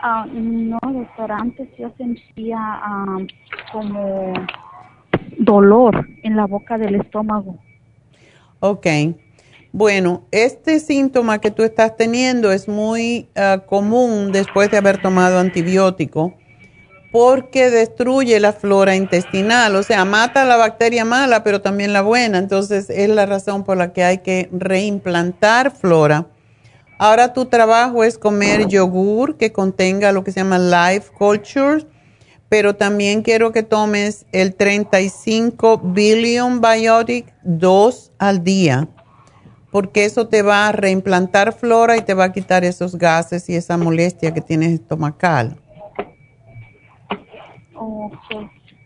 Ah, 0.00 0.26
no, 0.32 0.78
doctora, 0.80 1.38
antes 1.38 1.68
yo 1.76 1.92
sentía 1.98 2.56
ah, 2.58 3.18
como 3.72 4.32
dolor 5.38 6.06
en 6.22 6.36
la 6.36 6.46
boca 6.46 6.78
del 6.78 6.94
estómago. 6.94 7.58
Ok. 8.60 8.86
Bueno, 9.72 10.26
este 10.30 10.80
síntoma 10.80 11.40
que 11.40 11.50
tú 11.50 11.62
estás 11.62 11.96
teniendo 11.96 12.50
es 12.52 12.68
muy 12.68 13.28
ah, 13.36 13.62
común 13.66 14.32
después 14.32 14.70
de 14.70 14.78
haber 14.78 15.00
tomado 15.00 15.38
antibiótico 15.38 16.34
porque 17.12 17.70
destruye 17.70 18.38
la 18.38 18.52
flora 18.52 18.94
intestinal, 18.94 19.74
o 19.74 19.82
sea, 19.82 20.04
mata 20.04 20.44
la 20.44 20.56
bacteria 20.56 21.04
mala, 21.04 21.42
pero 21.42 21.60
también 21.60 21.92
la 21.92 22.02
buena. 22.02 22.38
Entonces, 22.38 22.88
es 22.88 23.08
la 23.08 23.26
razón 23.26 23.64
por 23.64 23.76
la 23.76 23.92
que 23.92 24.04
hay 24.04 24.18
que 24.18 24.48
reimplantar 24.52 25.72
flora 25.72 26.28
Ahora 27.02 27.32
tu 27.32 27.46
trabajo 27.46 28.04
es 28.04 28.18
comer 28.18 28.68
yogur 28.68 29.38
que 29.38 29.52
contenga 29.52 30.12
lo 30.12 30.22
que 30.22 30.32
se 30.32 30.40
llama 30.40 30.58
Life 30.58 31.10
Culture, 31.16 31.86
pero 32.50 32.76
también 32.76 33.22
quiero 33.22 33.52
que 33.52 33.62
tomes 33.62 34.26
el 34.32 34.54
35 34.54 35.80
Billion 35.82 36.60
Biotic 36.60 37.32
2 37.42 38.12
al 38.18 38.44
día, 38.44 38.86
porque 39.70 40.04
eso 40.04 40.28
te 40.28 40.42
va 40.42 40.68
a 40.68 40.72
reimplantar 40.72 41.52
flora 41.52 41.96
y 41.96 42.02
te 42.02 42.14
va 42.14 42.24
a 42.24 42.32
quitar 42.32 42.64
esos 42.64 42.96
gases 42.96 43.48
y 43.48 43.54
esa 43.54 43.76
molestia 43.76 44.32
que 44.32 44.40
tienes 44.40 44.72
estomacal. 44.72 45.56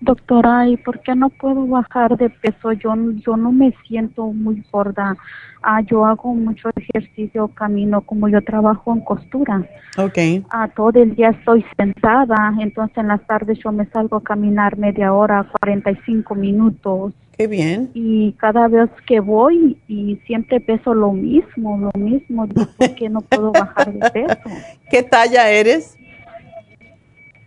Doctora, 0.04 0.68
¿y 0.68 0.76
por 0.76 1.00
qué 1.00 1.14
no 1.14 1.30
puedo 1.30 1.66
bajar 1.66 2.18
de 2.18 2.28
peso? 2.28 2.72
Yo, 2.72 2.94
yo 3.24 3.38
no 3.38 3.52
me 3.52 3.74
siento 3.88 4.26
muy 4.26 4.62
gorda. 4.70 5.16
Ah, 5.62 5.80
yo 5.80 6.04
hago 6.04 6.34
mucho 6.34 6.68
ejercicio, 6.76 7.48
camino, 7.48 8.02
como 8.02 8.28
yo 8.28 8.42
trabajo 8.44 8.92
en 8.92 9.00
costura. 9.00 9.66
Ok. 9.96 10.18
Ah, 10.50 10.68
todo 10.76 11.02
el 11.02 11.14
día 11.14 11.30
estoy 11.30 11.64
sentada, 11.78 12.52
entonces 12.60 12.98
en 12.98 13.08
las 13.08 13.26
tardes 13.26 13.58
yo 13.64 13.72
me 13.72 13.86
salgo 13.86 14.18
a 14.18 14.22
caminar 14.22 14.76
media 14.76 15.14
hora, 15.14 15.48
45 15.58 16.34
minutos. 16.34 17.14
Qué 17.36 17.48
bien. 17.48 17.90
Y 17.94 18.32
cada 18.34 18.68
vez 18.68 18.88
que 19.06 19.18
voy 19.18 19.76
y 19.88 20.16
siempre 20.26 20.60
peso 20.60 20.94
lo 20.94 21.12
mismo, 21.12 21.78
lo 21.78 22.00
mismo, 22.00 22.46
¿por 22.46 22.94
qué 22.94 23.08
no 23.08 23.22
puedo 23.22 23.50
bajar 23.50 23.92
de 23.92 24.10
peso? 24.10 24.38
¿Qué 24.90 25.02
talla 25.02 25.50
eres? 25.50 25.96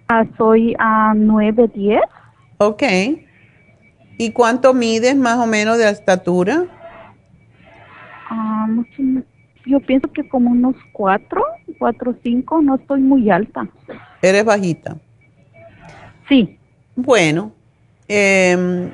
Ah, 0.10 0.26
soy 0.38 0.76
a 0.78 1.14
9, 1.16 1.70
10. 1.74 2.02
Ok. 2.58 2.84
¿Y 4.18 4.32
cuánto 4.32 4.74
mides 4.74 5.16
más 5.16 5.38
o 5.38 5.46
menos 5.46 5.78
de 5.78 5.90
estatura? 5.90 6.66
Ah, 8.30 8.68
yo 9.66 9.80
pienso 9.82 10.12
que 10.12 10.28
como 10.28 10.52
unos 10.52 10.76
cuatro, 10.92 11.42
cuatro, 11.78 12.16
cinco, 12.24 12.62
no 12.62 12.76
estoy 12.76 13.02
muy 13.02 13.30
alta. 13.30 13.68
¿Eres 14.22 14.44
bajita? 14.44 14.98
Sí. 16.28 16.58
Bueno, 16.96 17.52
em, 18.08 18.92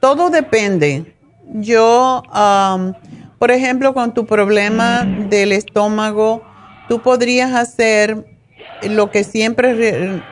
todo 0.00 0.30
depende. 0.30 1.14
Yo, 1.52 2.22
por 3.38 3.50
ejemplo, 3.50 3.94
con 3.94 4.12
tu 4.14 4.26
problema 4.26 5.04
del 5.04 5.52
estómago, 5.52 6.42
tú 6.88 7.00
podrías 7.00 7.54
hacer 7.54 8.24
lo 8.82 9.10
que 9.10 9.24
siempre 9.24 10.22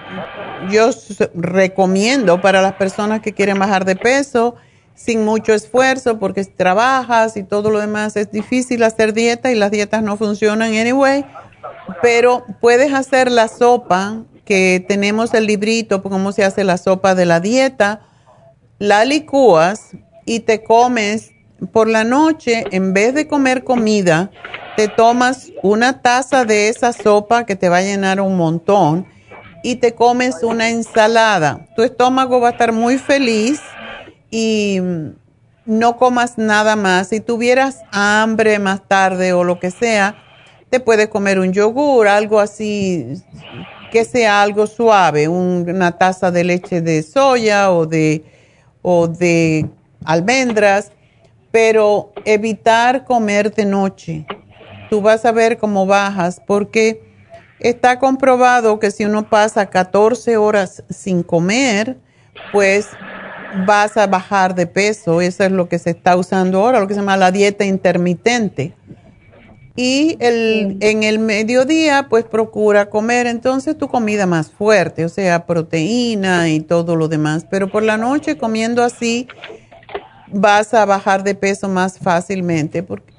yo 0.70 0.90
recomiendo 1.34 2.40
para 2.40 2.62
las 2.62 2.74
personas 2.74 3.20
que 3.20 3.32
quieren 3.32 3.58
bajar 3.58 3.84
de 3.84 3.96
peso 3.96 4.56
sin 4.94 5.24
mucho 5.24 5.52
esfuerzo 5.52 6.18
porque 6.18 6.44
trabajas 6.44 7.36
y 7.36 7.42
todo 7.42 7.70
lo 7.70 7.78
demás 7.78 8.16
es 8.16 8.32
difícil 8.32 8.82
hacer 8.82 9.12
dieta 9.12 9.52
y 9.52 9.54
las 9.54 9.70
dietas 9.70 10.02
no 10.02 10.16
funcionan 10.16 10.74
anyway, 10.74 11.24
pero 12.02 12.44
puedes 12.60 12.92
hacer 12.94 13.30
la 13.30 13.48
sopa 13.48 14.22
que 14.44 14.84
tenemos 14.88 15.34
el 15.34 15.46
librito 15.46 16.02
cómo 16.02 16.32
se 16.32 16.44
hace 16.44 16.64
la 16.64 16.78
sopa 16.78 17.14
de 17.14 17.26
la 17.26 17.40
dieta, 17.40 18.05
la 18.78 19.04
licúas 19.04 19.90
y 20.24 20.40
te 20.40 20.62
comes 20.62 21.32
por 21.72 21.88
la 21.88 22.04
noche, 22.04 22.64
en 22.70 22.92
vez 22.92 23.14
de 23.14 23.26
comer 23.26 23.64
comida, 23.64 24.30
te 24.76 24.88
tomas 24.88 25.50
una 25.62 26.02
taza 26.02 26.44
de 26.44 26.68
esa 26.68 26.92
sopa 26.92 27.46
que 27.46 27.56
te 27.56 27.68
va 27.68 27.78
a 27.78 27.82
llenar 27.82 28.20
un 28.20 28.36
montón 28.36 29.06
y 29.62 29.76
te 29.76 29.94
comes 29.94 30.42
una 30.42 30.68
ensalada. 30.68 31.66
Tu 31.74 31.82
estómago 31.82 32.40
va 32.40 32.48
a 32.48 32.52
estar 32.52 32.72
muy 32.72 32.98
feliz 32.98 33.60
y 34.30 34.80
no 35.64 35.96
comas 35.96 36.36
nada 36.36 36.76
más. 36.76 37.08
Si 37.08 37.20
tuvieras 37.20 37.80
hambre 37.90 38.58
más 38.58 38.86
tarde 38.86 39.32
o 39.32 39.44
lo 39.44 39.58
que 39.58 39.70
sea, 39.70 40.16
te 40.68 40.78
puedes 40.78 41.08
comer 41.08 41.38
un 41.38 41.52
yogur, 41.52 42.06
algo 42.06 42.38
así 42.38 43.22
que 43.90 44.04
sea 44.04 44.42
algo 44.42 44.66
suave, 44.66 45.26
una 45.28 45.92
taza 45.92 46.30
de 46.30 46.44
leche 46.44 46.82
de 46.82 47.02
soya 47.02 47.72
o 47.72 47.86
de, 47.86 48.24
o 48.88 49.08
de 49.08 49.68
almendras, 50.04 50.92
pero 51.50 52.12
evitar 52.24 53.04
comer 53.04 53.52
de 53.52 53.64
noche. 53.64 54.24
Tú 54.88 55.00
vas 55.00 55.24
a 55.24 55.32
ver 55.32 55.58
cómo 55.58 55.86
bajas, 55.86 56.40
porque 56.46 57.02
está 57.58 57.98
comprobado 57.98 58.78
que 58.78 58.92
si 58.92 59.04
uno 59.04 59.28
pasa 59.28 59.66
14 59.66 60.36
horas 60.36 60.84
sin 60.88 61.24
comer, 61.24 61.96
pues 62.52 62.90
vas 63.66 63.96
a 63.96 64.06
bajar 64.06 64.54
de 64.54 64.68
peso. 64.68 65.20
Eso 65.20 65.42
es 65.42 65.50
lo 65.50 65.68
que 65.68 65.80
se 65.80 65.90
está 65.90 66.16
usando 66.16 66.60
ahora, 66.60 66.78
lo 66.78 66.86
que 66.86 66.94
se 66.94 67.00
llama 67.00 67.16
la 67.16 67.32
dieta 67.32 67.64
intermitente. 67.64 68.72
Y 69.76 70.16
el, 70.20 70.78
en 70.80 71.02
el 71.02 71.18
mediodía, 71.18 72.06
pues 72.08 72.24
procura 72.24 72.88
comer 72.88 73.26
entonces 73.26 73.76
tu 73.76 73.88
comida 73.88 74.24
más 74.24 74.50
fuerte, 74.50 75.04
o 75.04 75.10
sea, 75.10 75.44
proteína 75.44 76.48
y 76.48 76.60
todo 76.60 76.96
lo 76.96 77.08
demás. 77.08 77.46
Pero 77.50 77.70
por 77.70 77.82
la 77.82 77.98
noche 77.98 78.38
comiendo 78.38 78.82
así, 78.82 79.28
vas 80.32 80.72
a 80.72 80.86
bajar 80.86 81.22
de 81.22 81.34
peso 81.34 81.68
más 81.68 81.98
fácilmente. 81.98 82.82
Porque 82.82 83.12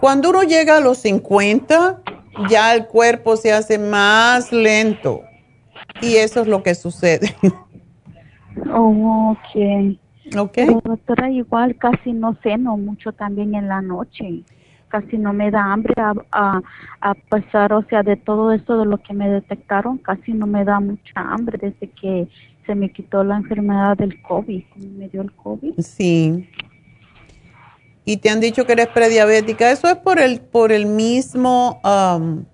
cuando 0.00 0.30
uno 0.30 0.44
llega 0.44 0.76
a 0.76 0.80
los 0.80 0.98
50, 0.98 2.00
ya 2.48 2.72
el 2.72 2.86
cuerpo 2.86 3.36
se 3.36 3.52
hace 3.52 3.78
más 3.78 4.52
lento. 4.52 5.22
Y 6.00 6.16
eso 6.16 6.42
es 6.42 6.46
lo 6.46 6.62
que 6.62 6.76
sucede. 6.76 7.34
Oh, 8.72 9.32
ok. 9.32 9.98
Ok. 10.38 10.58
doctora, 10.84 11.28
igual 11.30 11.76
casi 11.76 12.12
no 12.12 12.36
ceno 12.42 12.76
mucho 12.76 13.12
también 13.12 13.54
en 13.54 13.68
la 13.68 13.82
noche 13.82 14.44
casi 14.94 15.18
no 15.18 15.32
me 15.32 15.50
da 15.50 15.72
hambre 15.72 15.92
a, 15.96 16.12
a, 16.30 16.62
a, 17.00 17.14
pasar, 17.14 17.72
o 17.72 17.82
sea, 17.88 18.04
de 18.04 18.14
todo 18.14 18.52
esto 18.52 18.78
de 18.78 18.86
lo 18.86 18.98
que 18.98 19.12
me 19.12 19.28
detectaron, 19.28 19.98
casi 19.98 20.32
no 20.32 20.46
me 20.46 20.64
da 20.64 20.78
mucha 20.78 21.16
hambre 21.16 21.58
desde 21.60 21.90
que 21.90 22.28
se 22.64 22.76
me 22.76 22.92
quitó 22.92 23.24
la 23.24 23.36
enfermedad 23.36 23.96
del 23.96 24.22
COVID, 24.22 24.62
me 24.96 25.08
dio 25.08 25.22
el 25.22 25.32
COVID. 25.32 25.80
Sí. 25.80 26.48
Y 28.04 28.18
te 28.18 28.30
han 28.30 28.38
dicho 28.38 28.64
que 28.66 28.74
eres 28.74 28.86
prediabética. 28.86 29.72
Eso 29.72 29.88
es 29.88 29.96
por 29.96 30.20
el, 30.20 30.40
por 30.40 30.70
el 30.70 30.86
mismo, 30.86 31.80
um, 31.82 32.44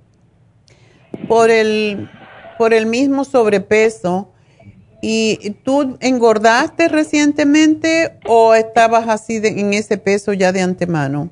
por 1.28 1.50
el, 1.50 2.08
por 2.56 2.72
el 2.72 2.86
mismo 2.86 3.24
sobrepeso. 3.24 4.32
¿Y 5.02 5.56
tú 5.62 5.98
engordaste 6.00 6.88
recientemente 6.88 8.18
o 8.26 8.54
estabas 8.54 9.08
así 9.08 9.42
en 9.44 9.74
ese 9.74 9.98
peso 9.98 10.32
ya 10.32 10.52
de 10.52 10.62
antemano? 10.62 11.28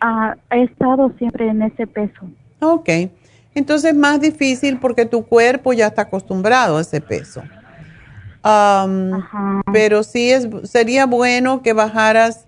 Ah, 0.00 0.36
he 0.50 0.62
estado 0.64 1.12
siempre 1.18 1.48
en 1.48 1.62
ese 1.62 1.86
peso. 1.86 2.28
Ok. 2.60 2.88
Entonces 3.54 3.92
es 3.92 3.96
más 3.96 4.20
difícil 4.20 4.78
porque 4.78 5.06
tu 5.06 5.24
cuerpo 5.26 5.72
ya 5.72 5.88
está 5.88 6.02
acostumbrado 6.02 6.78
a 6.78 6.80
ese 6.80 7.00
peso. 7.00 7.42
pero 9.72 10.02
sí 10.02 10.30
es, 10.30 10.48
sería 10.64 11.06
bueno 11.06 11.62
que 11.62 11.72
bajaras 11.72 12.46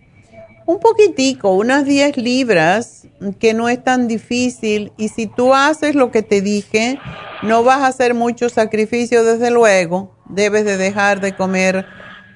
un 0.66 0.78
poquitico, 0.78 1.52
unas 1.52 1.84
10 1.84 2.16
libras, 2.16 3.08
que 3.40 3.54
no 3.54 3.68
es 3.68 3.82
tan 3.82 4.06
difícil. 4.06 4.92
Y 4.96 5.08
si 5.08 5.26
tú 5.26 5.52
haces 5.52 5.96
lo 5.96 6.12
que 6.12 6.22
te 6.22 6.40
dije, 6.40 7.00
no 7.42 7.64
vas 7.64 7.80
a 7.80 7.88
hacer 7.88 8.14
mucho 8.14 8.48
sacrificio, 8.48 9.24
desde 9.24 9.50
luego. 9.50 10.14
Debes 10.28 10.64
de 10.64 10.76
dejar 10.76 11.20
de 11.20 11.34
comer 11.34 11.86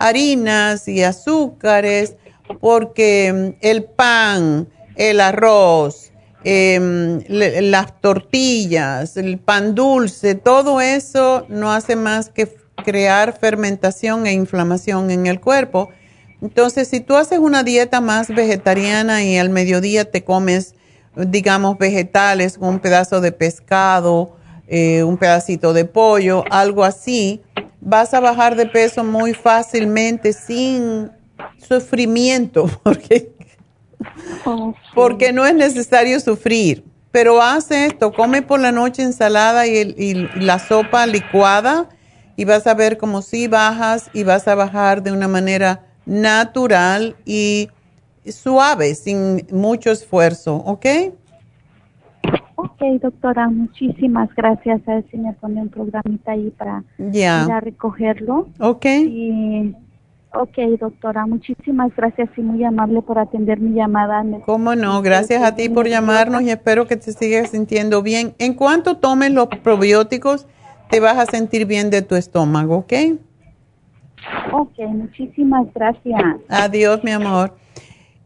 harinas 0.01 0.89
y 0.89 1.05
azúcares, 1.05 2.17
porque 2.61 3.57
el 3.61 3.85
pan, 3.85 4.69
el 4.97 5.21
arroz, 5.21 6.13
em, 6.45 7.21
las 7.29 8.01
tortillas, 8.01 9.17
el 9.17 9.39
pan 9.39 9.75
dulce, 9.75 10.35
todo 10.35 10.81
eso 10.81 11.47
no 11.49 11.73
hace 11.73 11.97
más 11.97 12.29
que 12.29 12.55
crear 12.85 13.39
fermentación 13.39 14.27
e 14.27 14.33
inflamación 14.33 15.11
en 15.11 15.27
el 15.27 15.41
cuerpo. 15.41 15.91
Entonces, 16.43 16.89
si 16.89 17.01
tú 17.01 17.17
haces 17.17 17.39
una 17.39 17.63
dieta 17.63 18.01
más 18.01 18.29
vegetariana 18.29 19.25
y 19.25 19.39
al 19.39 19.49
mediodía 19.49 20.11
te 20.11 20.25
comes, 20.25 20.75
digamos, 21.17 21.79
vegetales, 21.79 22.59
un 22.61 22.81
pedazo 22.81 23.21
de 23.21 23.33
pescado, 23.33 24.37
eh, 24.67 25.03
un 25.05 25.17
pedacito 25.17 25.73
de 25.73 25.85
pollo, 25.85 26.45
algo 26.51 26.85
así, 26.85 27.43
vas 27.81 28.15
a 28.15 28.21
bajar 28.21 28.57
de 28.57 28.67
peso 28.67 29.05
muy 29.05 29.35
fácilmente 29.35 30.33
sin 30.33 31.11
sufrimiento, 31.59 32.67
porque 32.83 33.34
porque 34.95 35.33
no 35.33 35.45
es 35.47 35.55
necesario 35.55 36.19
sufrir. 36.21 36.85
Pero 37.11 37.41
haz 37.41 37.71
esto, 37.71 38.13
come 38.13 38.43
por 38.43 38.59
la 38.59 38.73
noche 38.73 39.03
ensalada 39.03 39.67
y, 39.69 40.29
la 40.35 40.59
sopa 40.59 41.07
licuada 41.07 41.89
y 42.37 42.45
vas 42.45 42.67
a 42.67 42.75
ver 42.75 42.99
como 42.99 43.23
si 43.23 43.47
bajas 43.47 44.11
y 44.13 44.25
vas 44.25 44.49
a 44.49 44.57
bajar 44.57 45.03
de 45.03 45.13
una 45.13 45.29
manera 45.29 45.87
natural 46.07 47.15
y 47.25 47.69
suave, 48.27 48.97
sin 48.97 49.47
mucho 49.53 49.93
esfuerzo, 49.93 50.57
¿ok? 50.57 50.87
Ok, 52.57 52.83
doctora, 53.01 53.49
muchísimas 53.49 54.29
gracias. 54.35 54.81
A 54.89 54.95
ver 54.95 55.05
si 55.11 55.19
me 55.19 55.33
pone 55.35 55.61
un 55.61 55.69
programita 55.69 56.33
ahí 56.33 56.51
para 56.51 56.83
ir 56.99 57.25
a 57.25 57.61
recogerlo. 57.61 58.49
Ok. 58.59 58.87
Y 58.87 59.75
Ok, 60.37 60.59
doctora, 60.81 61.27
muchísimas 61.27 61.95
gracias 61.95 62.29
y 62.37 62.41
muy 62.41 62.65
amable 62.65 63.03
por 63.03 63.21
atender 63.21 63.61
mi 63.61 63.73
llamada. 63.73 64.25
¿Cómo 64.45 64.75
no? 64.75 65.01
Gracias 65.01 65.45
a 65.45 65.55
ti 65.55 65.69
por 65.69 65.87
llamarnos 65.87 66.43
y 66.43 66.51
espero 66.51 66.89
que 66.89 66.97
te 66.97 67.13
sigas 67.13 67.51
sintiendo 67.51 68.03
bien. 68.03 68.35
En 68.39 68.55
cuanto 68.55 68.97
tomes 68.97 69.31
los 69.31 69.47
probióticos, 69.63 70.49
te 70.91 70.99
vas 70.99 71.19
a 71.19 71.27
sentir 71.27 71.67
bien 71.67 71.89
de 71.91 72.03
tu 72.03 72.17
estómago, 72.17 72.79
¿ok? 72.79 72.93
Ok, 74.53 74.79
muchísimas 74.89 75.73
gracias. 75.73 76.21
Adiós, 76.49 77.05
mi 77.05 77.13
amor. 77.13 77.55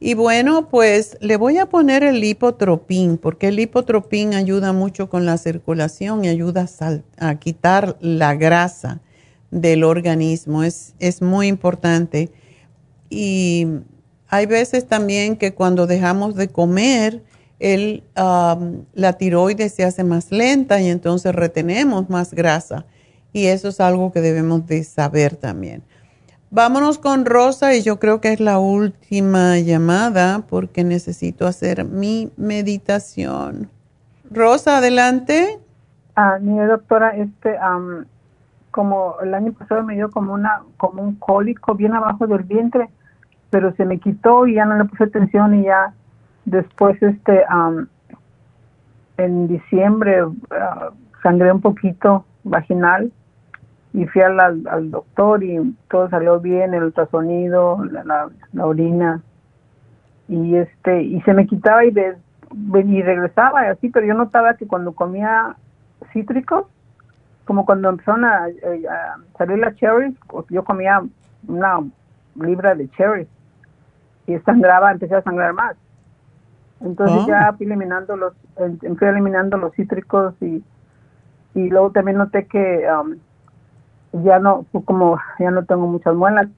Y 0.01 0.15
bueno, 0.15 0.69
pues 0.71 1.19
le 1.21 1.37
voy 1.37 1.59
a 1.59 1.67
poner 1.67 2.05
el 2.05 2.21
lipotropín, 2.21 3.19
porque 3.19 3.49
el 3.49 3.57
lipotropín 3.57 4.33
ayuda 4.33 4.73
mucho 4.73 5.11
con 5.11 5.27
la 5.27 5.37
circulación 5.37 6.25
y 6.25 6.29
ayuda 6.29 6.67
a 7.19 7.35
quitar 7.35 7.97
la 8.01 8.35
grasa 8.35 9.01
del 9.51 9.85
organismo. 9.85 10.63
Es, 10.63 10.95
es 10.99 11.23
muy 11.23 11.49
importante. 11.49 12.31
Y 13.11 13.67
hay 14.29 14.47
veces 14.47 14.87
también 14.87 15.37
que 15.37 15.55
cuando 15.55 15.87
dejamos 15.87 16.35
de 16.35 16.49
comer, 16.49 17.23
el, 17.59 18.05
la 18.15 19.13
tiroides 19.19 19.75
se 19.75 19.85
hace 19.85 20.05
más 20.05 20.31
lenta 20.31 20.81
y 20.81 20.89
entonces 20.89 21.35
retenemos 21.35 22.09
más 22.09 22.33
grasa. 22.35 22.87
Y 23.33 23.47
eso 23.47 23.69
es 23.69 23.81
algo 23.81 24.13
que 24.13 24.21
debemos 24.21 24.67
de 24.67 24.85
saber 24.85 25.37
también. 25.37 25.83
Vámonos 26.51 26.99
con 26.99 27.27
Rosa 27.27 27.75
y 27.75 27.83
yo 27.83 27.99
creo 27.99 28.23
que 28.23 28.33
es 28.33 28.41
la 28.41 28.59
última 28.59 29.59
llamada 29.59 30.47
porque 30.49 30.83
necesito 30.83 31.47
hacer 31.47 31.85
mi 31.85 32.33
meditación. 32.37 33.71
Rosa, 34.31 34.79
adelante. 34.79 35.59
Ah, 36.17 36.39
mi 36.41 36.59
doctora, 36.65 37.11
este, 37.11 37.57
como 38.79 39.17
el 39.21 39.35
año 39.35 39.53
pasado 39.55 39.83
me 39.83 39.97
dio 39.97 40.09
como 40.09 40.33
una 40.33 40.63
como 40.77 41.03
un 41.03 41.17
cólico 41.17 41.75
bien 41.75 41.95
abajo 41.95 42.29
del 42.29 42.45
vientre 42.45 42.89
pero 43.51 43.73
se 43.73 43.85
me 43.85 43.99
quitó 43.99 44.47
y 44.47 44.55
ya 44.55 44.67
no 44.67 44.77
le 44.77 44.85
puse 44.85 45.03
atención 45.03 45.53
y 45.57 45.65
ya 45.65 45.93
después 46.45 47.03
este 47.03 47.43
en 49.17 49.49
diciembre 49.49 50.23
ah, 50.53 50.91
sangré 51.25 51.51
un 51.51 51.61
poquito 51.61 52.25
vaginal 52.45 53.11
y 53.95 54.07
fui 54.07 54.23
al, 54.23 54.39
al, 54.39 54.91
doctor 54.93 55.43
y 55.43 55.75
todo 55.91 56.09
salió 56.09 56.39
bien 56.39 56.73
el 56.73 56.85
ultrasonido 56.85 57.85
la, 57.85 58.29
orina 58.65 59.23
y 60.29 60.55
este 60.55 61.03
y 61.03 61.21
se 61.23 61.35
me 61.35 61.49
quitaba 61.49 61.85
y 61.85 61.89
y 61.89 63.03
regresaba 63.03 63.67
y 63.67 63.71
así, 63.71 63.89
pero 63.89 64.07
yo 64.07 64.15
notaba 64.15 64.55
que 64.55 64.69
cuando 64.69 64.93
comía 64.93 65.57
cítricos, 66.13 66.67
como 67.49 67.65
cuando 67.65 67.89
empezaron 67.89 68.27
a, 68.27 68.45
a 68.45 69.17
salir 69.39 69.59
las 69.59 69.75
cherries, 69.77 70.15
yo 70.51 70.63
comía 70.65 71.03
una 71.49 71.81
libra 72.37 72.75
de 72.75 72.91
cherries 72.91 73.27
y 74.27 74.39
sangraba, 74.41 74.93
empecé 74.93 75.15
a 75.17 75.23
sangrar 75.23 75.55
más. 75.55 75.75
Entonces 76.83 77.25
Oh. 77.25 77.27
ya 77.27 77.55
fui 77.55 77.65
eliminando 77.65 78.17
los, 78.19 78.35
fui 78.99 79.09
eliminando 79.09 79.57
los 79.57 79.73
cítricos 79.75 80.35
y, 80.43 80.63
y 81.55 81.71
luego 81.71 81.91
también 81.91 82.19
noté 82.19 82.47
que 82.47 82.87
um, 82.93 83.17
ya 84.23 84.39
no, 84.41 84.67
pues, 84.71 84.85
como 84.85 85.19
ya 85.39 85.51
no 85.51 85.65
tengo 85.65 85.87
muchas 85.87 86.15
muelas, 86.15 86.49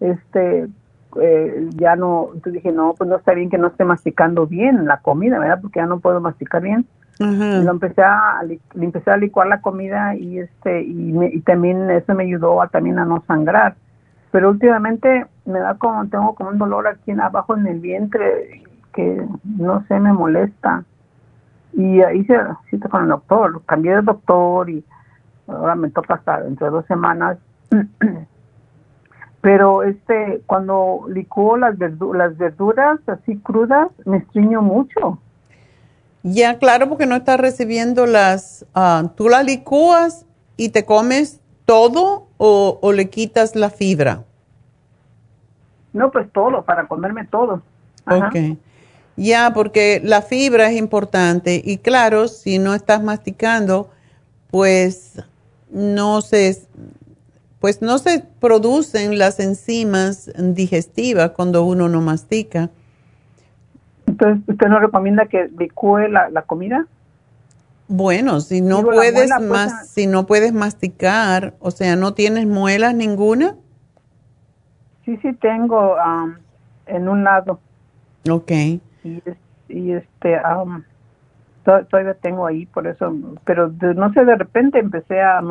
este, 0.00 0.68
eh, 1.18 1.70
ya 1.76 1.96
no, 1.96 2.26
entonces 2.34 2.52
dije, 2.52 2.72
no, 2.72 2.94
pues 2.98 3.08
no 3.08 3.16
está 3.16 3.32
bien 3.32 3.48
que 3.48 3.58
no 3.58 3.68
esté 3.68 3.84
masticando 3.86 4.46
bien 4.46 4.84
la 4.86 5.00
comida, 5.00 5.38
¿verdad? 5.38 5.60
Porque 5.62 5.80
ya 5.80 5.86
no 5.86 6.00
puedo 6.00 6.20
masticar 6.20 6.60
bien. 6.62 6.86
Y 7.18 7.64
lo 7.64 7.70
empecé 7.70 8.02
a, 8.02 8.42
le 8.42 8.58
empecé 8.74 9.10
a 9.10 9.16
licuar 9.16 9.46
la 9.46 9.60
comida 9.60 10.14
y 10.14 10.38
este, 10.40 10.82
y, 10.82 11.12
me- 11.12 11.28
y 11.32 11.40
también 11.40 11.90
eso 11.90 12.14
me 12.14 12.24
ayudó 12.24 12.60
a, 12.60 12.68
también 12.68 12.98
a 12.98 13.04
no 13.04 13.22
sangrar. 13.26 13.74
Pero 14.32 14.50
últimamente 14.50 15.26
me 15.46 15.60
da 15.60 15.74
como, 15.74 16.06
tengo 16.08 16.34
como 16.34 16.50
un 16.50 16.58
dolor 16.58 16.86
aquí 16.86 17.12
abajo 17.12 17.56
en 17.56 17.66
el 17.66 17.80
vientre 17.80 18.62
que 18.92 19.26
no 19.44 19.84
sé, 19.86 19.98
me 20.00 20.12
molesta. 20.12 20.84
Y 21.72 22.02
ahí 22.02 22.20
hice 22.20 22.38
cita 22.70 22.88
con 22.88 23.02
el 23.04 23.08
doctor, 23.08 23.62
cambié 23.66 23.96
de 23.96 24.02
doctor 24.02 24.68
y 24.70 24.84
ahora 25.46 25.74
me 25.74 25.90
toca 25.90 26.14
hasta 26.14 26.40
dentro 26.42 26.66
de 26.66 26.72
dos 26.72 26.86
semanas. 26.86 27.38
Pero 29.40 29.82
este, 29.84 30.42
cuando 30.46 31.06
licuo 31.08 31.56
las, 31.56 31.76
verdu- 31.78 32.14
las 32.16 32.36
verduras 32.36 32.98
así 33.08 33.38
crudas, 33.38 33.88
me 34.04 34.16
estriño 34.18 34.60
mucho. 34.62 35.18
Ya, 36.28 36.58
claro, 36.58 36.88
porque 36.88 37.06
no 37.06 37.14
estás 37.14 37.38
recibiendo 37.38 38.04
las... 38.04 38.66
ah, 38.74 39.12
¿Tú 39.16 39.28
las 39.28 39.44
licúas 39.44 40.26
y 40.56 40.70
te 40.70 40.84
comes 40.84 41.38
todo 41.66 42.26
o, 42.36 42.80
o 42.82 42.92
le 42.92 43.08
quitas 43.08 43.54
la 43.54 43.70
fibra? 43.70 44.24
No, 45.92 46.10
pues 46.10 46.26
todo, 46.32 46.64
para 46.64 46.88
comerme 46.88 47.26
todo. 47.26 47.62
Ajá. 48.04 48.26
Ok. 48.26 48.58
Ya, 49.16 49.52
porque 49.54 50.00
la 50.02 50.20
fibra 50.20 50.68
es 50.68 50.76
importante 50.76 51.62
y 51.64 51.78
claro, 51.78 52.26
si 52.26 52.58
no 52.58 52.74
estás 52.74 53.04
masticando, 53.04 53.88
pues 54.50 55.22
no 55.70 56.22
se, 56.22 56.60
pues 57.60 57.82
no 57.82 57.98
se 57.98 58.24
producen 58.40 59.16
las 59.16 59.38
enzimas 59.38 60.28
digestivas 60.36 61.30
cuando 61.30 61.62
uno 61.64 61.88
no 61.88 62.00
mastica. 62.00 62.68
Entonces, 64.16 64.48
¿usted 64.48 64.68
no 64.68 64.78
recomienda 64.78 65.26
que 65.26 65.50
licúe 65.58 66.08
la, 66.08 66.30
la 66.30 66.40
comida? 66.40 66.86
Bueno, 67.86 68.40
si 68.40 68.62
no 68.62 68.78
Digo, 68.78 68.92
puedes 68.92 69.12
muela, 69.12 69.36
pues, 69.36 69.48
mas- 69.50 69.72
ah. 69.74 69.84
si 69.84 70.06
no 70.06 70.26
puedes 70.26 70.54
masticar, 70.54 71.52
o 71.60 71.70
sea, 71.70 71.96
no 71.96 72.14
tienes 72.14 72.46
muelas 72.46 72.94
ninguna. 72.94 73.56
Sí, 75.04 75.18
sí 75.18 75.34
tengo 75.34 75.98
am, 75.98 76.38
en 76.86 77.08
un 77.10 77.24
lado. 77.24 77.60
Ok. 78.28 78.50
Y, 79.04 79.22
y 79.68 79.92
este, 79.92 80.40
to- 81.64 81.84
todavía 81.84 82.14
tengo 82.14 82.46
ahí, 82.46 82.64
por 82.64 82.86
eso, 82.86 83.14
pero 83.44 83.68
de- 83.68 83.94
no 83.94 84.14
sé, 84.14 84.24
de 84.24 84.36
repente 84.36 84.78
empecé 84.78 85.20
a, 85.20 85.42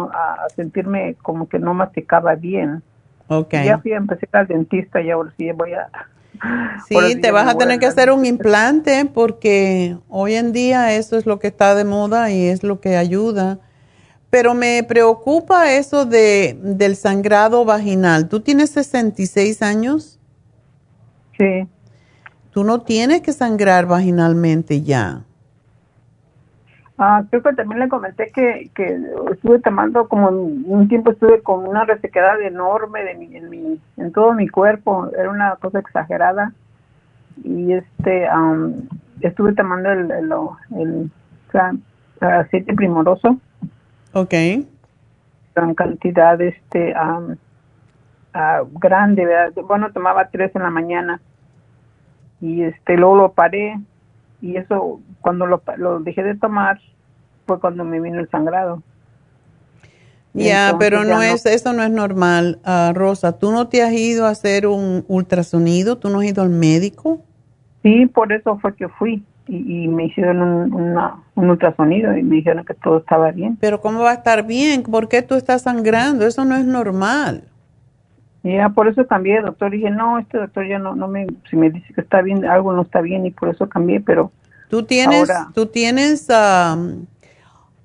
sentirme 0.56 1.14
como 1.22 1.48
que 1.48 1.60
no 1.60 1.76
masticaba 1.76 2.34
bien. 2.34 2.82
Ok. 3.28 3.54
Ya 3.64 3.78
fui, 3.78 3.94
empecé 3.94 4.28
al 4.32 4.48
dentista 4.48 5.02
y 5.02 5.12
ahora 5.12 5.32
sí 5.38 5.52
voy 5.52 5.74
a... 5.74 5.88
Sí, 6.88 7.16
te 7.20 7.32
vas 7.32 7.48
a 7.48 7.58
tener 7.58 7.80
que 7.80 7.88
hacer 7.88 8.12
un 8.12 8.26
implante 8.26 9.06
porque 9.06 9.98
hoy 10.08 10.36
en 10.36 10.52
día 10.52 10.94
eso 10.94 11.18
es 11.18 11.26
lo 11.26 11.40
que 11.40 11.48
está 11.48 11.76
de 11.76 11.84
moda 11.84 12.32
y 12.32 12.46
es 12.48 12.64
lo 12.64 12.80
que 12.80 12.96
ayuda. 12.96 13.60
Pero 14.30 14.54
me 14.54 14.84
preocupa 14.84 15.74
eso 15.74 16.06
de, 16.06 16.58
del 16.62 16.96
sangrado 16.96 17.66
vaginal. 17.66 18.28
¿Tú 18.28 18.42
tienes 18.42 18.70
66 18.72 19.62
años? 19.62 20.20
Sí. 21.38 21.68
Tú 22.52 22.64
no 22.64 22.82
tienes 22.82 23.22
que 23.22 23.34
sangrar 23.34 23.86
vaginalmente 23.86 24.82
ya. 24.82 25.25
Ah, 26.98 27.26
creo 27.30 27.44
que 27.44 27.54
también 27.54 27.82
le 27.82 27.90
comenté 27.90 28.32
que, 28.32 28.72
que 28.74 28.98
estuve 29.32 29.60
tomando 29.60 30.08
como 30.08 30.30
un 30.30 30.88
tiempo 30.88 31.12
estuve 31.12 31.42
con 31.42 31.68
una 31.68 31.84
resequedad 31.84 32.42
enorme 32.42 33.04
de 33.04 33.16
mi, 33.16 33.36
en, 33.36 33.50
mi, 33.50 33.82
en 33.98 34.14
todo 34.14 34.32
mi 34.34 34.48
cuerpo, 34.48 35.10
era 35.18 35.30
una 35.30 35.58
cosa 35.58 35.80
exagerada 35.80 36.54
y 37.44 37.74
este 37.74 38.28
am, 38.30 38.88
estuve 39.20 39.54
tomando 39.54 39.92
el, 39.92 40.10
el, 40.10 40.32
el, 40.80 41.12
aceite 42.22 42.74
primoroso 42.74 43.38
Ok. 44.14 44.34
en 44.34 45.76
cantidad 45.76 46.40
este 46.40 46.96
am, 46.96 47.36
ah, 48.34 48.62
grande, 48.80 49.26
¿verdad? 49.26 49.64
bueno 49.68 49.92
tomaba 49.92 50.30
tres 50.30 50.56
en 50.56 50.64
la 50.64 50.70
mañana 50.70 51.20
y 52.40 52.64
este 52.64 52.96
luego 52.96 53.18
lo 53.18 53.32
paré 53.34 53.78
y 54.42 54.56
eso 54.56 55.02
cuando 55.26 55.48
lo, 55.48 55.60
lo 55.78 56.00
dejé 56.02 56.22
de 56.22 56.36
tomar 56.36 56.80
fue 57.48 57.60
cuando 57.60 57.84
me 57.84 58.00
vino 58.00 58.20
el 58.20 58.30
sangrado. 58.30 58.84
Y 60.36 60.46
Ya, 60.46 60.76
pero 60.78 60.98
ya 61.04 61.16
no 61.16 61.22
es, 61.24 61.48
eso 61.48 61.74
no 61.74 61.82
es 61.82 61.90
normal, 61.90 62.60
Ah, 62.64 62.92
Rosa. 62.94 63.40
¿Tú 63.40 63.52
no 63.52 63.68
te 63.68 63.82
has 63.82 63.92
ido 63.94 64.28
a 64.28 64.30
hacer 64.30 64.68
un 64.68 65.04
ultrasonido? 65.08 65.98
¿Tú 65.98 66.10
no 66.10 66.20
has 66.20 66.26
ido 66.26 66.44
al 66.44 66.52
médico? 66.52 67.24
Sí, 67.82 68.06
por 68.06 68.32
eso 68.34 68.60
fue 68.60 68.76
que 68.76 68.88
fui 68.88 69.24
y, 69.48 69.86
y 69.86 69.88
me 69.88 70.06
hicieron 70.06 70.44
un, 70.44 70.74
una- 70.76 71.16
un 71.34 71.50
ultrasonido 71.50 72.16
y 72.16 72.22
me 72.22 72.36
dijeron 72.36 72.64
que 72.64 72.76
todo 72.76 73.00
estaba 73.00 73.32
bien. 73.32 73.58
Pero 73.60 73.82
¿cómo 73.82 74.02
va 74.04 74.12
a 74.12 74.16
estar 74.16 74.46
bien? 74.46 74.84
¿Por 74.84 75.08
qué 75.08 75.24
tú 75.24 75.34
estás 75.34 75.64
sangrando? 75.64 76.28
Eso 76.28 76.46
no 76.46 76.56
es 76.56 76.66
normal. 76.66 77.46
Y 78.44 78.58
ya 78.58 78.70
por 78.70 78.88
eso 78.88 79.08
cambié 79.08 79.42
doctor. 79.42 79.72
Dije, 79.72 79.90
no, 79.90 80.20
este 80.20 80.38
doctor 80.38 80.68
ya 80.68 80.78
no, 80.78 80.94
no 80.96 81.08
me, 81.08 81.26
si 81.50 81.56
me 81.56 81.72
dice 81.72 81.92
que 81.96 82.02
está 82.02 82.22
bien, 82.22 82.46
algo 82.46 82.74
no 82.74 82.84
está 82.84 83.02
bien 83.02 83.26
y 83.26 83.32
por 83.32 83.50
eso 83.50 83.68
cambié, 83.68 84.02
pero 84.02 84.32
Tú 84.70 84.84
tienes, 84.84 85.30
Ahora- 85.30 85.52
tú 85.54 85.68
tienes 85.68 86.28
um, 86.30 87.06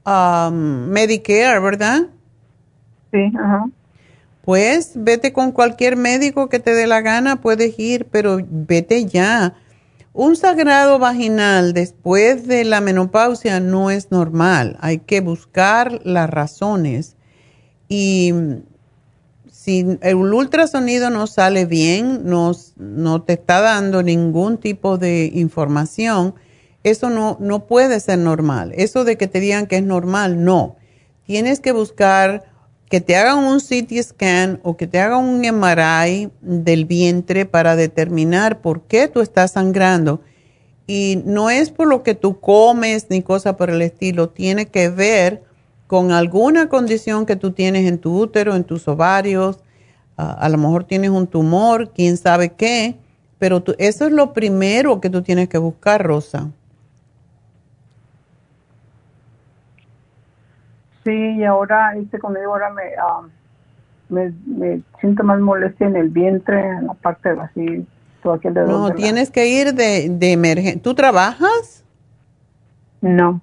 um, 0.06 0.88
Medicare, 0.88 1.60
¿verdad? 1.60 2.02
Sí, 3.12 3.30
ajá. 3.38 3.68
Pues 4.44 4.92
vete 4.94 5.32
con 5.32 5.52
cualquier 5.52 5.96
médico 5.96 6.48
que 6.48 6.58
te 6.58 6.74
dé 6.74 6.86
la 6.86 7.02
gana, 7.02 7.40
puedes 7.40 7.78
ir, 7.78 8.06
pero 8.10 8.38
vete 8.48 9.04
ya. 9.04 9.54
Un 10.12 10.34
sangrado 10.34 10.98
vaginal 10.98 11.72
después 11.72 12.46
de 12.48 12.64
la 12.64 12.80
menopausia 12.80 13.60
no 13.60 13.90
es 13.90 14.10
normal. 14.10 14.76
Hay 14.80 14.98
que 14.98 15.20
buscar 15.20 16.00
las 16.04 16.28
razones. 16.28 17.16
Y 17.88 18.32
si 19.52 19.98
el 20.00 20.16
ultrasonido 20.16 21.10
no 21.10 21.26
sale 21.26 21.66
bien, 21.66 22.22
no, 22.24 22.52
no 22.76 23.22
te 23.22 23.34
está 23.34 23.60
dando 23.60 24.02
ningún 24.02 24.58
tipo 24.58 24.98
de 24.98 25.30
información, 25.34 26.34
eso 26.84 27.10
no, 27.10 27.36
no 27.40 27.66
puede 27.66 28.00
ser 28.00 28.18
normal. 28.18 28.72
Eso 28.76 29.04
de 29.04 29.16
que 29.16 29.26
te 29.26 29.40
digan 29.40 29.66
que 29.66 29.76
es 29.76 29.82
normal, 29.82 30.44
no. 30.44 30.76
Tienes 31.26 31.60
que 31.60 31.72
buscar 31.72 32.44
que 32.88 33.00
te 33.00 33.16
hagan 33.16 33.38
un 33.38 33.60
CT 33.60 34.02
scan 34.02 34.60
o 34.64 34.76
que 34.76 34.86
te 34.88 34.98
hagan 34.98 35.24
un 35.24 35.44
MRI 35.44 36.30
del 36.40 36.86
vientre 36.86 37.46
para 37.46 37.76
determinar 37.76 38.60
por 38.60 38.82
qué 38.82 39.06
tú 39.06 39.20
estás 39.20 39.52
sangrando. 39.52 40.22
Y 40.88 41.22
no 41.24 41.50
es 41.50 41.70
por 41.70 41.86
lo 41.86 42.02
que 42.02 42.16
tú 42.16 42.40
comes 42.40 43.06
ni 43.10 43.22
cosa 43.22 43.56
por 43.56 43.70
el 43.70 43.80
estilo, 43.80 44.30
tiene 44.30 44.66
que 44.66 44.88
ver 44.88 45.44
con 45.86 46.10
alguna 46.10 46.68
condición 46.68 47.26
que 47.26 47.36
tú 47.36 47.52
tienes 47.52 47.86
en 47.86 47.98
tu 47.98 48.18
útero, 48.18 48.56
en 48.56 48.64
tus 48.64 48.88
ovarios, 48.88 49.60
a, 50.16 50.48
lo 50.48 50.58
mejor 50.58 50.84
tienes 50.84 51.10
un 51.10 51.26
tumor, 51.26 51.92
quién 51.92 52.16
sabe 52.16 52.50
qué, 52.50 52.96
pero 53.38 53.62
tú- 53.62 53.74
eso 53.78 54.06
es 54.06 54.12
lo 54.12 54.32
primero 54.32 55.00
que 55.00 55.10
tú 55.10 55.22
tienes 55.22 55.48
que 55.48 55.58
buscar, 55.58 56.04
Rosa. 56.04 56.50
Sí, 61.04 61.10
y 61.38 61.44
ahora, 61.44 61.94
este, 61.96 62.18
como 62.18 62.34
digo, 62.36 62.52
ahora 62.52 62.70
me, 62.70 62.82
ah, 63.00 63.22
me, 64.10 64.32
me 64.46 64.82
siento 65.00 65.24
más 65.24 65.40
molestia 65.40 65.86
en 65.86 65.96
el 65.96 66.10
vientre, 66.10 66.60
en 66.60 66.86
la 66.88 66.94
parte 66.94 67.34
de 67.34 67.40
así, 67.40 67.86
todo 68.22 68.38
No, 68.66 68.88
de 68.88 68.94
la- 68.94 68.94
tienes 68.96 69.30
que 69.30 69.46
ir 69.46 69.74
de, 69.74 70.08
de 70.10 70.32
emergencia. 70.32 70.82
¿Tú 70.82 70.94
trabajas? 70.94 71.84
No. 73.00 73.40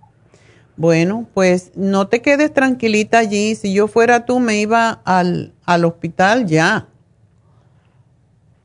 Bueno, 0.76 1.26
pues 1.34 1.72
no 1.76 2.08
te 2.08 2.22
quedes 2.22 2.54
tranquilita 2.54 3.18
allí. 3.18 3.56
Si 3.56 3.74
yo 3.74 3.88
fuera 3.88 4.26
tú, 4.26 4.40
me 4.40 4.60
iba 4.60 5.02
al, 5.06 5.54
al 5.66 5.86
hospital 5.86 6.46
ya. 6.46 6.88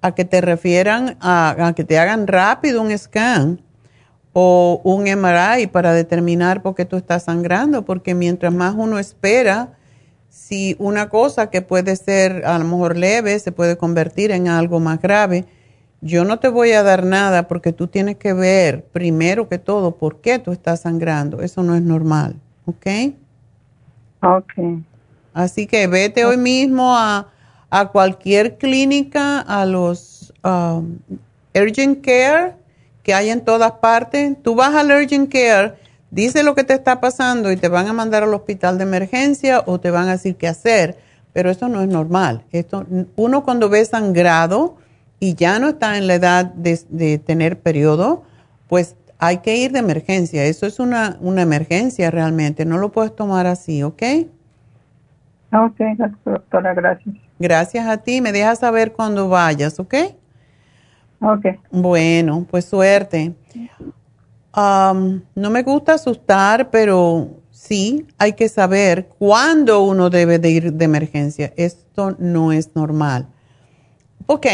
A 0.02 0.14
que 0.14 0.24
te 0.26 0.40
refieran, 0.42 1.16
a, 1.20 1.68
a 1.68 1.72
que 1.74 1.84
te 1.84 1.98
hagan 1.98 2.26
rápido 2.26 2.82
un 2.82 2.96
scan 2.98 3.60
o 4.32 4.80
un 4.84 5.04
MRI 5.04 5.66
para 5.66 5.92
determinar 5.92 6.62
por 6.62 6.74
qué 6.74 6.84
tú 6.84 6.96
estás 6.96 7.24
sangrando, 7.24 7.84
porque 7.84 8.14
mientras 8.14 8.52
más 8.52 8.74
uno 8.76 8.98
espera, 8.98 9.74
si 10.28 10.76
una 10.78 11.08
cosa 11.08 11.50
que 11.50 11.62
puede 11.62 11.96
ser 11.96 12.46
a 12.46 12.58
lo 12.58 12.64
mejor 12.64 12.96
leve 12.96 13.38
se 13.38 13.52
puede 13.52 13.76
convertir 13.76 14.30
en 14.30 14.48
algo 14.48 14.80
más 14.80 15.00
grave 15.00 15.46
yo 16.02 16.24
no 16.24 16.40
te 16.40 16.48
voy 16.48 16.72
a 16.72 16.82
dar 16.82 17.04
nada 17.04 17.46
porque 17.46 17.72
tú 17.72 17.86
tienes 17.86 18.16
que 18.16 18.32
ver 18.32 18.84
primero 18.86 19.48
que 19.48 19.58
todo 19.58 19.96
por 19.96 20.20
qué 20.20 20.40
tú 20.40 20.50
estás 20.50 20.80
sangrando. 20.80 21.40
Eso 21.40 21.62
no 21.62 21.76
es 21.76 21.82
normal, 21.82 22.34
¿ok? 22.66 23.14
Ok. 24.20 24.82
Así 25.32 25.66
que 25.66 25.86
vete 25.86 26.24
hoy 26.24 26.36
mismo 26.36 26.96
a, 26.96 27.28
a 27.70 27.88
cualquier 27.88 28.58
clínica, 28.58 29.38
a 29.40 29.64
los 29.64 30.34
um, 30.42 30.98
Urgent 31.54 32.04
Care 32.04 32.56
que 33.02 33.14
hay 33.14 33.30
en 33.30 33.40
todas 33.42 33.72
partes. 33.72 34.36
Tú 34.42 34.54
vas 34.54 34.74
al 34.74 34.90
Urgent 34.90 35.30
Care, 35.30 35.74
dice 36.10 36.42
lo 36.42 36.54
que 36.54 36.64
te 36.64 36.74
está 36.74 37.00
pasando 37.00 37.50
y 37.50 37.56
te 37.56 37.68
van 37.68 37.88
a 37.88 37.92
mandar 37.92 38.22
al 38.22 38.34
hospital 38.34 38.78
de 38.78 38.84
emergencia 38.84 39.62
o 39.66 39.80
te 39.80 39.90
van 39.90 40.08
a 40.08 40.12
decir 40.12 40.36
qué 40.36 40.48
hacer. 40.48 40.98
Pero 41.32 41.50
eso 41.50 41.68
no 41.68 41.80
es 41.82 41.88
normal. 41.88 42.44
Esto, 42.52 42.86
uno 43.16 43.42
cuando 43.42 43.68
ve 43.68 43.84
sangrado 43.84 44.76
y 45.18 45.34
ya 45.34 45.58
no 45.58 45.68
está 45.68 45.96
en 45.96 46.06
la 46.06 46.14
edad 46.14 46.44
de, 46.44 46.78
de 46.90 47.18
tener 47.18 47.60
periodo, 47.60 48.24
pues 48.68 48.96
hay 49.18 49.38
que 49.38 49.56
ir 49.56 49.70
de 49.72 49.78
emergencia. 49.78 50.44
Eso 50.44 50.66
es 50.66 50.80
una, 50.80 51.16
una 51.20 51.42
emergencia 51.42 52.10
realmente. 52.10 52.64
No 52.64 52.78
lo 52.78 52.90
puedes 52.90 53.14
tomar 53.14 53.46
así, 53.46 53.82
¿ok? 53.82 54.02
Ok, 55.52 55.80
doctora, 56.24 56.74
gracias. 56.74 57.14
Gracias 57.38 57.86
a 57.86 57.98
ti. 57.98 58.20
Me 58.20 58.32
dejas 58.32 58.58
saber 58.58 58.92
cuando 58.92 59.28
vayas, 59.28 59.78
¿ok? 59.78 59.94
Ok. 61.22 61.46
Bueno, 61.70 62.46
pues 62.50 62.64
suerte. 62.64 63.34
No 64.54 65.50
me 65.50 65.62
gusta 65.62 65.94
asustar, 65.94 66.70
pero 66.70 67.42
sí 67.50 68.06
hay 68.18 68.32
que 68.32 68.48
saber 68.48 69.06
cuándo 69.18 69.82
uno 69.82 70.10
debe 70.10 70.38
de 70.38 70.50
ir 70.50 70.72
de 70.72 70.84
emergencia. 70.84 71.52
Esto 71.56 72.16
no 72.18 72.52
es 72.52 72.74
normal. 72.74 73.28
Ok, 74.26 74.46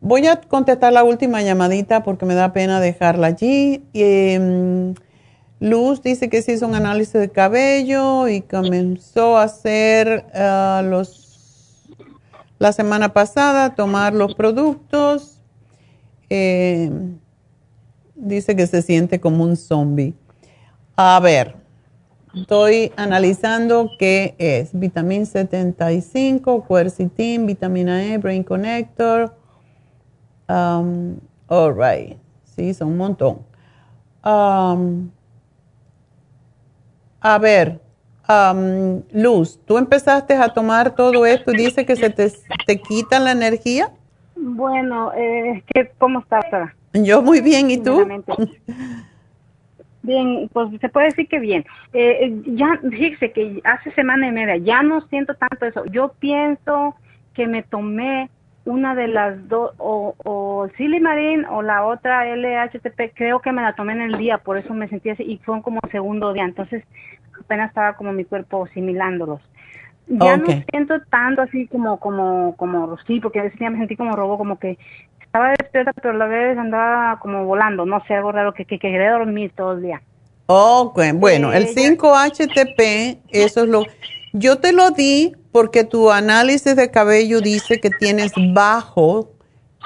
voy 0.00 0.26
a 0.26 0.40
contestar 0.40 0.92
la 0.92 1.04
última 1.04 1.42
llamadita 1.42 2.02
porque 2.02 2.26
me 2.26 2.34
da 2.34 2.52
pena 2.52 2.80
dejarla 2.80 3.28
allí. 3.28 3.84
Em, 3.92 4.94
Luz 5.58 6.02
dice 6.02 6.28
que 6.28 6.42
se 6.42 6.52
hizo 6.52 6.66
un 6.66 6.74
análisis 6.74 7.14
de 7.14 7.30
cabello 7.30 8.28
y 8.28 8.42
comenzó 8.42 9.38
a 9.38 9.44
hacer 9.44 10.26
ah, 10.34 10.82
los 10.84 11.26
la 12.58 12.72
semana 12.72 13.12
pasada, 13.12 13.74
tomar 13.74 14.14
los 14.14 14.34
productos. 14.34 15.35
Eh, 16.28 16.90
dice 18.14 18.56
que 18.56 18.66
se 18.66 18.82
siente 18.82 19.20
como 19.20 19.44
un 19.44 19.56
zombie. 19.56 20.14
A 20.96 21.20
ver, 21.20 21.56
estoy 22.34 22.92
analizando 22.96 23.90
qué 23.98 24.34
es 24.38 24.70
vitamin 24.72 25.26
75, 25.26 26.66
quercetin, 26.66 27.46
vitamina 27.46 28.04
E, 28.04 28.18
brain 28.18 28.42
connector. 28.42 29.34
Um, 30.48 31.18
all 31.48 31.74
right, 31.74 32.18
sí, 32.44 32.72
son 32.72 32.88
un 32.88 32.96
montón. 32.96 33.38
Um, 34.24 35.10
a 37.20 37.38
ver, 37.38 37.80
um, 38.28 39.02
Luz, 39.12 39.58
tú 39.66 39.78
empezaste 39.78 40.34
a 40.34 40.48
tomar 40.48 40.94
todo 40.94 41.26
esto 41.26 41.52
y 41.52 41.56
dice 41.56 41.84
que 41.84 41.96
se 41.96 42.10
te, 42.10 42.32
te 42.66 42.80
quita 42.80 43.18
la 43.18 43.32
energía. 43.32 43.92
Bueno, 44.36 45.12
eh, 45.14 45.62
¿qué, 45.72 45.90
¿cómo 45.98 46.20
estás? 46.20 46.44
Yo 46.92 47.22
muy 47.22 47.40
bien, 47.40 47.70
¿y 47.70 47.82
tú? 47.82 48.06
Bien, 50.02 50.48
pues 50.52 50.68
se 50.80 50.88
puede 50.88 51.06
decir 51.06 51.26
que 51.26 51.40
bien. 51.40 51.64
Eh, 51.92 52.32
ya, 52.46 52.78
fíjese 52.90 53.32
que 53.32 53.60
hace 53.64 53.90
semana 53.92 54.28
y 54.28 54.32
media 54.32 54.56
ya 54.56 54.82
no 54.82 55.00
siento 55.08 55.34
tanto 55.34 55.66
eso. 55.66 55.84
Yo 55.86 56.12
pienso 56.20 56.94
que 57.34 57.46
me 57.46 57.62
tomé 57.64 58.30
una 58.66 58.94
de 58.94 59.08
las 59.08 59.48
dos, 59.48 59.72
o, 59.78 60.14
o 60.24 60.68
Silimarín 60.76 61.44
o 61.46 61.62
la 61.62 61.84
otra 61.86 62.24
LHTP, 62.26 63.14
creo 63.14 63.40
que 63.40 63.52
me 63.52 63.62
la 63.62 63.74
tomé 63.74 63.92
en 63.92 64.02
el 64.02 64.18
día, 64.18 64.38
por 64.38 64.58
eso 64.58 64.74
me 64.74 64.88
sentí 64.88 65.10
así, 65.10 65.22
y 65.22 65.38
fue 65.38 65.62
como 65.62 65.80
segundo 65.90 66.32
día, 66.32 66.44
entonces 66.44 66.84
apenas 67.40 67.68
estaba 67.68 67.94
como 67.94 68.12
mi 68.12 68.24
cuerpo 68.24 68.64
asimilándolos. 68.64 69.40
Ya 70.08 70.36
no 70.36 70.46
siento 70.70 70.94
tanto 71.10 71.42
así 71.42 71.66
como, 71.66 71.98
como, 71.98 72.54
como, 72.56 72.96
sí, 73.06 73.20
porque 73.20 73.40
a 73.40 73.42
veces 73.44 73.58
ya 73.60 73.70
me 73.70 73.78
sentí 73.78 73.96
como 73.96 74.14
robo, 74.14 74.38
como 74.38 74.58
que 74.58 74.78
estaba 75.20 75.50
despierta, 75.58 75.92
pero 75.92 76.10
a 76.10 76.16
la 76.16 76.26
vez 76.26 76.56
andaba 76.56 77.18
como 77.20 77.44
volando, 77.44 77.84
no 77.84 78.02
sé, 78.06 78.14
algo 78.14 78.32
raro, 78.32 78.54
que, 78.54 78.64
que 78.64 78.78
quería 78.78 79.12
dormir 79.12 79.52
todo 79.56 79.72
el 79.72 79.82
día. 79.82 80.02
Ok, 80.46 81.00
bueno, 81.14 81.52
el 81.52 81.66
5-HTP, 81.66 83.18
eso 83.30 83.64
es 83.64 83.68
lo... 83.68 83.84
Yo 84.32 84.58
te 84.58 84.72
lo 84.72 84.90
di 84.90 85.34
porque 85.50 85.82
tu 85.82 86.10
análisis 86.10 86.76
de 86.76 86.90
cabello 86.90 87.40
dice 87.40 87.80
que 87.80 87.90
tienes 87.90 88.32
bajo 88.54 89.32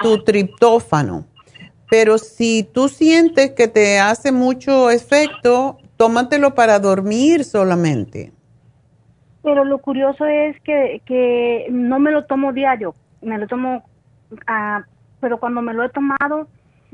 tu 0.01 0.23
triptófano. 0.23 1.25
Pero 1.89 2.17
si 2.17 2.67
tú 2.71 2.89
sientes 2.89 3.51
que 3.51 3.67
te 3.67 3.99
hace 3.99 4.31
mucho 4.31 4.89
efecto, 4.89 5.77
tómatelo 5.97 6.53
para 6.53 6.79
dormir 6.79 7.43
solamente. 7.43 8.31
Pero 9.43 9.65
lo 9.65 9.79
curioso 9.79 10.25
es 10.25 10.59
que, 10.61 11.01
que 11.05 11.67
no 11.71 11.99
me 11.99 12.11
lo 12.11 12.25
tomo 12.25 12.53
diario, 12.53 12.95
me 13.21 13.37
lo 13.37 13.47
tomo, 13.47 13.83
ah, 14.47 14.83
pero 15.19 15.39
cuando 15.39 15.61
me 15.61 15.73
lo 15.73 15.83
he 15.83 15.89
tomado, 15.89 16.47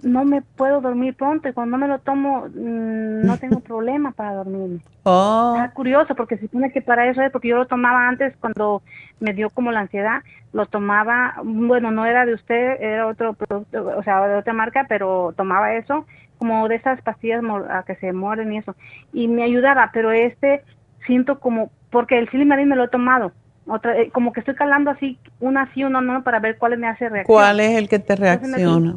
no 0.03 0.25
me 0.25 0.41
puedo 0.41 0.79
dormir 0.79 1.15
pronto 1.15 1.49
y 1.49 1.53
cuando 1.53 1.77
me 1.77 1.87
lo 1.87 1.99
tomo 1.99 2.47
mm, 2.47 3.25
no 3.25 3.37
tengo 3.37 3.59
problema 3.61 4.11
para 4.11 4.33
dormir. 4.33 4.81
Oh. 5.03 5.53
Está 5.55 5.73
curioso 5.73 6.15
porque 6.15 6.37
se 6.37 6.43
supone 6.43 6.71
que 6.71 6.81
para 6.81 7.09
eso 7.09 7.21
es 7.21 7.31
porque 7.31 7.49
yo 7.49 7.57
lo 7.57 7.67
tomaba 7.67 8.07
antes 8.07 8.35
cuando 8.37 8.81
me 9.19 9.33
dio 9.33 9.49
como 9.49 9.71
la 9.71 9.81
ansiedad, 9.81 10.21
lo 10.53 10.65
tomaba, 10.65 11.35
bueno, 11.43 11.91
no 11.91 12.05
era 12.05 12.25
de 12.25 12.33
usted, 12.33 12.81
era 12.81 13.07
otro 13.07 13.33
producto, 13.33 13.91
o 13.97 14.03
sea, 14.03 14.27
de 14.27 14.35
otra 14.35 14.53
marca, 14.53 14.85
pero 14.87 15.33
tomaba 15.35 15.73
eso 15.73 16.05
como 16.37 16.67
de 16.67 16.75
esas 16.75 17.01
pastillas 17.01 17.41
que 17.85 17.95
se 17.95 18.13
mueren 18.13 18.53
y 18.53 18.59
eso 18.59 18.75
y 19.11 19.27
me 19.27 19.43
ayudaba, 19.43 19.89
pero 19.91 20.11
este 20.11 20.63
siento 21.05 21.39
como 21.39 21.71
porque 21.91 22.17
el 22.19 22.29
Silimarín 22.29 22.69
me 22.69 22.75
lo 22.75 22.85
he 22.85 22.89
tomado 22.89 23.31
otra, 23.67 23.97
eh, 23.97 24.09
como 24.11 24.31
que 24.31 24.39
estoy 24.39 24.55
calando 24.55 24.91
así, 24.91 25.19
una 25.39 25.71
sí, 25.73 25.83
una 25.83 26.01
no, 26.01 26.23
para 26.23 26.39
ver 26.39 26.57
cuál 26.57 26.77
me 26.77 26.87
hace 26.87 27.09
reacción. 27.09 27.35
¿Cuál 27.35 27.59
es 27.59 27.77
el 27.77 27.89
que 27.89 27.99
te 27.99 28.15
reacciona? 28.15 28.95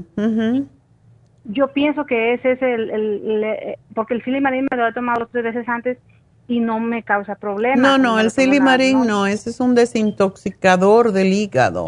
Yo 1.44 1.72
pienso 1.72 2.04
que 2.04 2.34
ese 2.34 2.52
es 2.52 2.62
el, 2.62 2.90
el, 2.90 3.76
porque 3.94 4.14
el 4.14 4.22
silimarín 4.22 4.68
me 4.70 4.76
lo 4.76 4.86
he 4.86 4.92
tomado 4.92 5.26
tres 5.32 5.42
veces 5.42 5.68
antes 5.68 5.98
y 6.46 6.60
no 6.60 6.78
me 6.78 7.02
causa 7.02 7.34
problema. 7.34 7.76
No, 7.76 7.98
no, 7.98 8.20
el 8.20 8.30
silimarín 8.30 9.06
no, 9.06 9.26
ese 9.26 9.50
es 9.50 9.58
un 9.58 9.74
desintoxicador 9.74 11.12
del 11.12 11.32
hígado. 11.32 11.86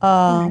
Ah. 0.00 0.48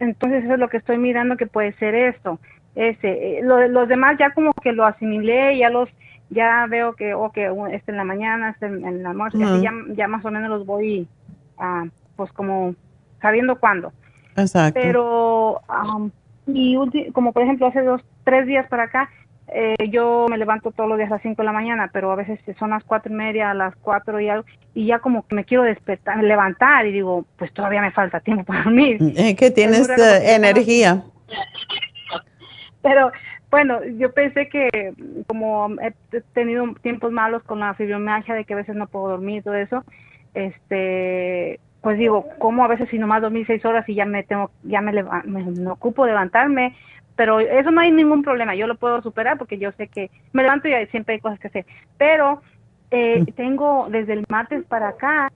Entonces 0.00 0.44
eso 0.44 0.54
es 0.54 0.58
lo 0.58 0.68
que 0.68 0.78
estoy 0.78 0.98
mirando 0.98 1.36
que 1.36 1.46
puede 1.46 1.72
ser 1.74 1.94
esto. 1.94 2.40
Ese, 2.74 3.38
eh, 3.38 3.40
lo, 3.42 3.66
los 3.68 3.88
demás 3.88 4.16
ya 4.18 4.32
como 4.32 4.52
que 4.54 4.72
lo 4.72 4.84
asimilé, 4.84 5.58
ya 5.58 5.70
los, 5.70 5.88
ya 6.30 6.66
veo 6.68 6.94
que, 6.94 7.14
o 7.14 7.30
que 7.30 7.52
este 7.72 7.90
en 7.90 7.96
la 7.96 8.04
mañana, 8.04 8.50
este 8.50 8.66
en 8.66 9.02
la 9.02 9.12
noche, 9.12 9.38
ya, 9.60 9.72
ya 9.94 10.08
más 10.08 10.24
o 10.24 10.30
menos 10.30 10.48
los 10.48 10.64
voy, 10.64 11.06
a 11.58 11.84
pues 12.16 12.32
como 12.32 12.74
sabiendo 13.20 13.58
cuándo. 13.58 13.92
Exacto. 14.36 14.78
Pero 14.80 15.60
y 16.46 16.76
como 17.12 17.32
por 17.32 17.42
ejemplo 17.42 17.66
hace 17.66 17.82
dos, 17.82 18.02
tres 18.24 18.46
días 18.46 18.66
para 18.68 18.84
acá, 18.84 19.10
eh, 19.52 19.88
yo 19.90 20.26
me 20.30 20.38
levanto 20.38 20.70
todos 20.70 20.88
los 20.88 20.96
días 20.96 21.10
a 21.10 21.14
las 21.14 21.22
5 21.22 21.42
de 21.42 21.46
la 21.46 21.52
mañana, 21.52 21.90
pero 21.92 22.12
a 22.12 22.16
veces 22.16 22.38
son 22.58 22.70
las 22.70 22.84
cuatro 22.84 23.12
y 23.12 23.16
media, 23.16 23.50
a 23.50 23.54
las 23.54 23.74
cuatro 23.76 24.20
y 24.20 24.28
algo, 24.28 24.44
y 24.74 24.86
ya 24.86 25.00
como 25.00 25.26
que 25.26 25.34
me 25.34 25.44
quiero 25.44 25.64
despertar, 25.64 26.22
levantar 26.22 26.86
y 26.86 26.92
digo, 26.92 27.24
pues 27.36 27.52
todavía 27.52 27.80
me 27.80 27.90
falta 27.90 28.20
tiempo 28.20 28.44
para 28.44 28.62
dormir. 28.62 28.98
Es 29.16 29.34
que 29.34 29.50
tienes 29.50 29.88
eh, 29.88 30.34
energía. 30.36 31.02
Pero 32.82 33.10
bueno, 33.50 33.84
yo 33.98 34.12
pensé 34.12 34.48
que 34.48 34.94
como 35.26 35.70
he 35.80 35.92
tenido 36.34 36.72
tiempos 36.82 37.10
malos 37.12 37.42
con 37.42 37.60
la 37.60 37.74
fibromialgia 37.74 38.34
de 38.34 38.44
que 38.44 38.54
a 38.54 38.58
veces 38.58 38.76
no 38.76 38.86
puedo 38.86 39.08
dormir 39.08 39.38
y 39.38 39.42
todo 39.42 39.54
eso, 39.54 39.84
este 40.34 41.58
pues 41.80 41.98
digo, 41.98 42.28
como 42.38 42.62
a 42.62 42.68
veces 42.68 42.88
si 42.90 42.98
nomás 42.98 43.22
dormí 43.22 43.44
seis 43.46 43.64
horas 43.64 43.88
y 43.88 43.94
ya 43.94 44.04
me 44.04 44.22
tengo, 44.22 44.50
ya 44.64 44.80
me, 44.82 44.92
me, 44.92 45.70
ocupo 45.70 46.04
de 46.04 46.10
levantarme, 46.10 46.76
pero 47.16 47.40
eso 47.40 47.70
no 47.70 47.80
hay 47.80 47.90
ningún 47.90 48.22
problema, 48.22 48.54
yo 48.54 48.66
lo 48.66 48.76
puedo 48.76 49.00
superar 49.02 49.38
porque 49.38 49.58
yo 49.58 49.72
sé 49.72 49.88
que 49.88 50.10
me 50.32 50.42
levanto 50.42 50.68
y 50.68 50.86
siempre 50.88 51.14
hay 51.14 51.20
cosas 51.20 51.40
que 51.40 51.48
hacer, 51.48 51.66
pero 51.96 52.42
eh, 52.90 53.24
tengo 53.34 53.88
desde 53.90 54.12
el 54.12 54.24
martes 54.28 54.64
para 54.66 54.88
acá 54.88 55.32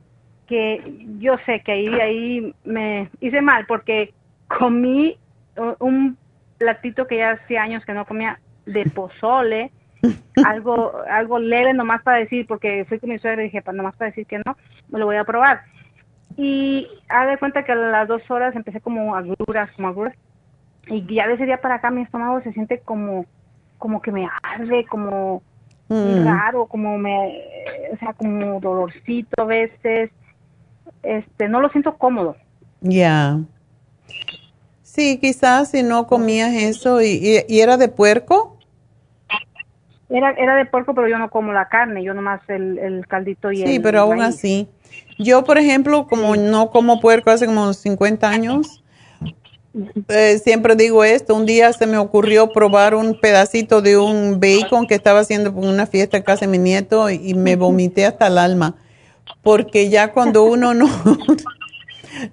que 0.46 0.82
yo 1.18 1.36
sé 1.46 1.60
que 1.60 1.72
ahí, 1.72 1.88
ahí 1.88 2.54
me 2.64 3.08
hice 3.20 3.40
mal 3.40 3.64
porque 3.66 4.12
comí 4.48 5.16
un 5.78 6.18
platito 6.58 7.06
que 7.06 7.18
ya 7.18 7.32
hacía 7.32 7.62
años 7.62 7.84
que 7.84 7.94
no 7.94 8.06
comía 8.06 8.40
de 8.66 8.84
pozole, 8.86 9.70
algo 10.46 10.92
algo 11.08 11.38
leve 11.38 11.72
nomás 11.74 12.02
para 12.02 12.18
decir, 12.18 12.46
porque 12.46 12.84
fui 12.88 12.98
con 12.98 13.10
mi 13.10 13.18
suegra 13.18 13.42
y 13.42 13.46
dije, 13.46 13.62
pues 13.62 13.76
nomás 13.76 13.96
para 13.96 14.10
decir 14.10 14.26
que 14.26 14.38
no, 14.38 14.56
me 14.88 14.98
lo 14.98 15.06
voy 15.06 15.16
a 15.16 15.24
probar 15.24 15.62
y 16.36 16.88
haz 17.08 17.28
de 17.28 17.38
cuenta 17.38 17.64
que 17.64 17.72
a 17.72 17.76
las 17.76 18.08
dos 18.08 18.22
horas 18.30 18.56
empecé 18.56 18.80
como 18.80 19.14
agruras, 19.14 19.70
como 19.72 19.88
agruras. 19.88 20.14
Y 20.86 21.06
ya 21.14 21.26
de 21.26 21.34
ese 21.34 21.46
día 21.46 21.60
para 21.60 21.76
acá 21.76 21.90
mi 21.90 22.02
estómago 22.02 22.40
se 22.42 22.52
siente 22.52 22.80
como, 22.80 23.26
como 23.78 24.02
que 24.02 24.10
me 24.10 24.28
arde, 24.42 24.84
como 24.86 25.42
mm. 25.88 26.24
raro, 26.24 26.66
como 26.66 26.98
me, 26.98 27.40
o 27.92 27.96
sea, 27.98 28.12
como 28.14 28.60
dolorcito 28.60 29.42
a 29.42 29.46
veces. 29.46 30.10
Este, 31.02 31.48
no 31.48 31.60
lo 31.60 31.68
siento 31.68 31.96
cómodo. 31.96 32.36
Ya. 32.80 33.38
Sí, 34.94 35.18
quizás 35.18 35.72
si 35.72 35.82
no 35.82 36.06
comías 36.06 36.52
eso 36.54 37.02
y, 37.02 37.42
y, 37.48 37.60
era 37.60 37.76
de 37.76 37.88
puerco. 37.88 38.56
Era, 40.08 40.30
era 40.32 40.54
de 40.54 40.66
puerco, 40.66 40.94
pero 40.94 41.08
yo 41.08 41.18
no 41.18 41.30
como 41.30 41.52
la 41.52 41.68
carne, 41.68 42.04
yo 42.04 42.14
nomás 42.14 42.42
el, 42.46 42.78
el 42.78 43.04
caldito 43.08 43.50
y 43.50 43.66
Sí, 43.66 43.80
pero 43.80 44.02
aún 44.02 44.22
así. 44.22 44.68
Yo, 45.18 45.42
por 45.42 45.58
ejemplo, 45.58 46.06
como 46.06 46.36
no 46.36 46.70
como 46.70 47.00
puerco 47.00 47.30
hace 47.30 47.46
como 47.46 47.72
50 47.72 48.30
años, 48.30 48.84
eh, 50.06 50.38
siempre 50.38 50.76
digo 50.76 51.02
esto, 51.02 51.34
un 51.34 51.44
día 51.44 51.72
se 51.72 51.88
me 51.88 51.98
ocurrió 51.98 52.52
probar 52.52 52.94
un 52.94 53.18
pedacito 53.18 53.82
de 53.82 53.98
un 53.98 54.38
bacon 54.38 54.86
que 54.86 54.94
estaba 54.94 55.20
haciendo 55.20 55.50
una 55.50 55.86
fiesta 55.86 56.18
en 56.18 56.22
casa 56.22 56.46
de 56.46 56.52
mi 56.52 56.58
nieto 56.58 57.10
y 57.10 57.34
me 57.34 57.56
vomité 57.56 58.06
hasta 58.06 58.28
el 58.28 58.38
alma, 58.38 58.76
porque 59.42 59.88
ya 59.88 60.12
cuando 60.12 60.44
uno 60.44 60.72
no, 60.72 60.88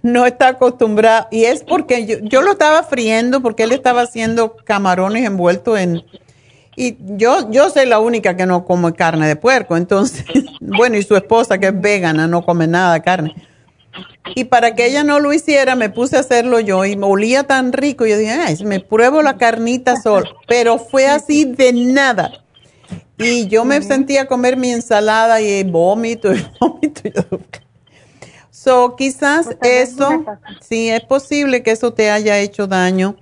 no 0.02 0.26
está 0.26 0.50
acostumbrado. 0.50 1.28
Y 1.32 1.46
es 1.46 1.64
porque 1.64 2.06
yo, 2.06 2.18
yo 2.22 2.42
lo 2.42 2.52
estaba 2.52 2.84
friendo 2.84 3.42
porque 3.42 3.64
él 3.64 3.72
estaba 3.72 4.02
haciendo 4.02 4.56
camarones 4.56 5.26
envueltos 5.26 5.80
en... 5.80 6.04
Y 6.76 6.98
yo, 7.18 7.52
yo 7.52 7.70
soy 7.70 7.86
la 7.86 8.00
única 8.00 8.38
que 8.38 8.46
no 8.46 8.64
come 8.66 8.94
carne 8.94 9.28
de 9.28 9.36
puerco. 9.36 9.76
Entonces, 9.76 10.26
bueno, 10.62 10.98
y 10.98 11.04
su 11.04 11.16
esposa 11.16 11.58
que 11.58 11.68
es 11.68 11.82
vegana, 11.82 12.28
no 12.28 12.44
come 12.44 12.68
nada 12.68 12.94
de 12.94 13.02
carne. 13.02 13.36
Y 14.36 14.46
para 14.46 14.76
que 14.76 14.86
ella 14.86 15.04
no 15.04 15.20
lo 15.20 15.34
hiciera, 15.34 15.76
me 15.76 15.90
puse 15.90 16.16
a 16.16 16.22
hacerlo 16.22 16.60
yo 16.60 16.86
y 16.86 16.96
me 16.96 17.06
olía 17.06 17.44
tan 17.44 17.74
rico. 17.74 18.06
Y 18.06 18.12
yo 18.12 18.18
dije, 18.18 18.32
ay, 18.32 18.58
me 18.64 18.80
pruebo 18.80 19.22
la 19.22 19.38
carnita 19.38 20.00
sola. 20.02 20.30
Pero 20.48 20.78
fue 20.78 21.08
así 21.08 21.46
de 21.46 21.74
nada. 21.74 22.32
Y 23.18 23.48
yo 23.48 23.66
me 23.66 23.82
sentía 23.82 24.24
a 24.24 24.26
comer 24.26 24.58
mi 24.58 24.72
ensalada 24.72 25.42
y 25.42 25.64
vómito 25.64 26.34
y 26.34 26.44
vómito. 26.60 27.12
So, 28.64 28.96
quizás 28.96 29.58
eso, 29.64 30.24
sí, 30.62 30.88
es 30.88 31.02
posible 31.02 31.64
que 31.64 31.72
eso 31.72 31.94
te 31.94 32.12
haya 32.12 32.38
hecho 32.38 32.68
daño. 32.68 33.16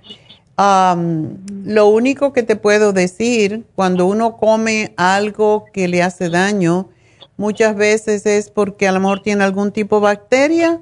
lo 0.58 1.86
único 1.86 2.34
que 2.34 2.42
te 2.42 2.56
puedo 2.56 2.92
decir, 2.92 3.64
cuando 3.74 4.04
uno 4.04 4.36
come 4.36 4.92
algo 4.98 5.64
que 5.72 5.88
le 5.88 6.02
hace 6.02 6.28
daño, 6.28 6.90
muchas 7.38 7.74
veces 7.74 8.26
es 8.26 8.50
porque 8.50 8.86
a 8.86 8.92
lo 8.92 9.00
mejor 9.00 9.22
tiene 9.22 9.42
algún 9.42 9.72
tipo 9.72 9.96
de 9.96 10.02
bacteria. 10.02 10.78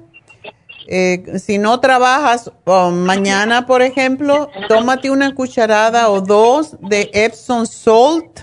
Eh, 0.87 1.39
si 1.39 1.57
no 1.57 1.79
trabajas 1.79 2.51
mañana, 2.65 3.65
por 3.65 3.81
ejemplo, 3.81 4.49
tómate 4.67 5.09
una 5.09 5.33
cucharada 5.35 6.09
o 6.09 6.19
dos 6.19 6.75
de 6.81 7.09
Epsom 7.13 7.65
Salt 7.65 8.41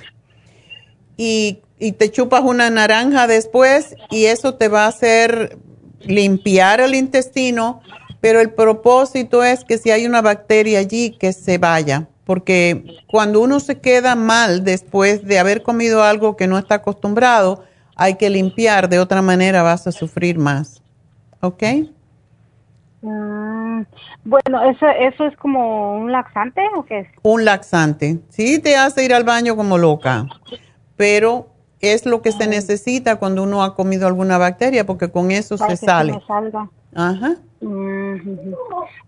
y, 1.18 1.58
y 1.78 1.92
te 1.92 2.10
chupas 2.10 2.40
una 2.40 2.70
naranja 2.70 3.26
después 3.26 3.94
y 4.10 4.24
eso 4.24 4.54
te 4.54 4.68
va 4.68 4.86
a 4.86 4.88
hacer 4.88 5.58
limpiar 6.06 6.80
el 6.80 6.94
intestino, 6.94 7.80
pero 8.20 8.40
el 8.40 8.50
propósito 8.50 9.44
es 9.44 9.64
que 9.64 9.78
si 9.78 9.90
hay 9.90 10.06
una 10.06 10.22
bacteria 10.22 10.78
allí, 10.78 11.10
que 11.10 11.32
se 11.32 11.58
vaya, 11.58 12.06
porque 12.24 13.02
cuando 13.06 13.40
uno 13.40 13.60
se 13.60 13.80
queda 13.80 14.16
mal 14.16 14.64
después 14.64 15.24
de 15.24 15.38
haber 15.38 15.62
comido 15.62 16.02
algo 16.02 16.36
que 16.36 16.46
no 16.46 16.58
está 16.58 16.76
acostumbrado, 16.76 17.64
hay 17.94 18.14
que 18.14 18.30
limpiar, 18.30 18.88
de 18.88 18.98
otra 18.98 19.22
manera 19.22 19.62
vas 19.62 19.86
a 19.86 19.92
sufrir 19.92 20.38
más. 20.38 20.82
¿Ok? 21.40 21.62
Mm, 23.02 23.82
bueno, 24.24 24.62
¿eso, 24.70 24.86
¿eso 24.88 25.26
es 25.26 25.36
como 25.36 25.96
un 25.96 26.10
laxante 26.10 26.62
o 26.76 26.84
qué 26.84 27.00
es? 27.00 27.08
Un 27.22 27.44
laxante. 27.44 28.18
Sí, 28.28 28.58
te 28.58 28.76
hace 28.76 29.04
ir 29.04 29.14
al 29.14 29.24
baño 29.24 29.54
como 29.54 29.78
loca, 29.78 30.26
pero 30.96 31.48
es 31.80 32.06
lo 32.06 32.22
que 32.22 32.32
se 32.32 32.46
necesita 32.46 33.16
cuando 33.16 33.42
uno 33.42 33.62
ha 33.62 33.74
comido 33.74 34.06
alguna 34.06 34.38
bacteria, 34.38 34.86
porque 34.86 35.10
con 35.10 35.30
eso 35.30 35.56
se 35.58 35.76
sale. 35.76 36.18
salga. 36.26 36.68
Ajá. 36.94 37.36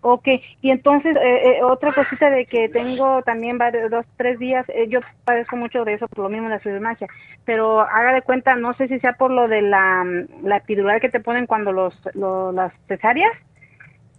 Ok, 0.01 0.29
y 0.63 0.71
entonces 0.71 1.17
eh, 1.17 1.59
eh, 1.59 1.63
otra 1.63 1.93
cosita 1.93 2.31
de 2.31 2.47
que 2.47 2.69
tengo 2.69 3.23
también 3.23 3.59
varios, 3.59 3.91
dos, 3.91 4.07
tres 4.17 4.39
días, 4.39 4.67
eh, 4.69 4.89
yo 4.89 5.01
padezco 5.25 5.57
mucho 5.57 5.85
de 5.85 5.95
eso 5.95 6.09
por 6.09 6.25
lo 6.25 6.29
mismo 6.31 6.49
de 6.49 6.55
la 6.55 6.61
fibromialgia, 6.61 7.09
pero 7.45 7.81
haga 7.81 8.13
de 8.13 8.23
cuenta, 8.23 8.57
no 8.57 8.75
sé 8.75 8.89
si 8.89 8.99
sea 9.01 9.15
por 9.15 9.31
lo 9.31 9.49
de 9.49 9.63
la, 9.63 10.05
la 10.43 10.57
epidural 10.57 11.01
que 11.01 11.11
te 11.11 11.21
ponen 11.21 11.47
cuando 11.47 11.73
los, 11.73 11.95
las 12.15 12.73
cesáreas, 12.89 13.33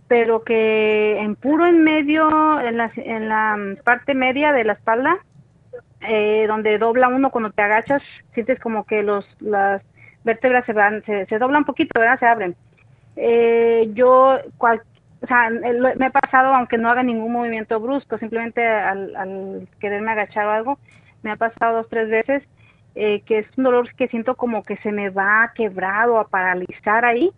pero 0.07 0.43
que 0.43 1.19
en 1.19 1.35
puro 1.35 1.65
en 1.65 1.83
medio, 1.83 2.59
en 2.61 2.77
la, 2.77 2.91
en 2.95 3.29
la 3.29 3.57
parte 3.83 4.13
media 4.13 4.51
de 4.51 4.63
la 4.63 4.73
espalda, 4.73 5.17
eh, 6.01 6.45
donde 6.47 6.77
dobla 6.77 7.07
uno 7.07 7.29
cuando 7.29 7.51
te 7.51 7.61
agachas, 7.61 8.01
sientes 8.33 8.59
como 8.59 8.85
que 8.85 9.03
los 9.03 9.25
las 9.41 9.81
vértebras 10.23 10.65
se 10.65 10.73
van, 10.73 11.03
se, 11.05 11.25
se 11.25 11.39
doblan 11.39 11.61
un 11.61 11.65
poquito, 11.65 11.99
¿verdad? 11.99 12.19
Se 12.19 12.25
abren. 12.25 12.55
Eh, 13.15 13.89
yo, 13.93 14.37
cual, 14.57 14.81
o 15.21 15.27
sea, 15.27 15.49
me 15.49 16.05
he 16.05 16.11
pasado, 16.11 16.53
aunque 16.53 16.77
no 16.77 16.89
haga 16.89 17.03
ningún 17.03 17.31
movimiento 17.31 17.79
brusco, 17.79 18.17
simplemente 18.17 18.65
al, 18.65 19.15
al 19.15 19.67
quererme 19.79 20.11
agachar 20.11 20.45
o 20.45 20.51
algo, 20.51 20.79
me 21.23 21.31
ha 21.31 21.35
pasado 21.35 21.77
dos, 21.77 21.89
tres 21.89 22.09
veces, 22.09 22.43
eh, 22.95 23.21
que 23.25 23.39
es 23.39 23.47
un 23.57 23.65
dolor 23.65 23.93
que 23.95 24.07
siento 24.07 24.35
como 24.35 24.63
que 24.63 24.77
se 24.77 24.91
me 24.91 25.09
va 25.09 25.43
a 25.43 25.53
quebrar 25.53 26.09
o 26.09 26.19
a 26.19 26.27
paralizar 26.27 27.05
ahí, 27.05 27.31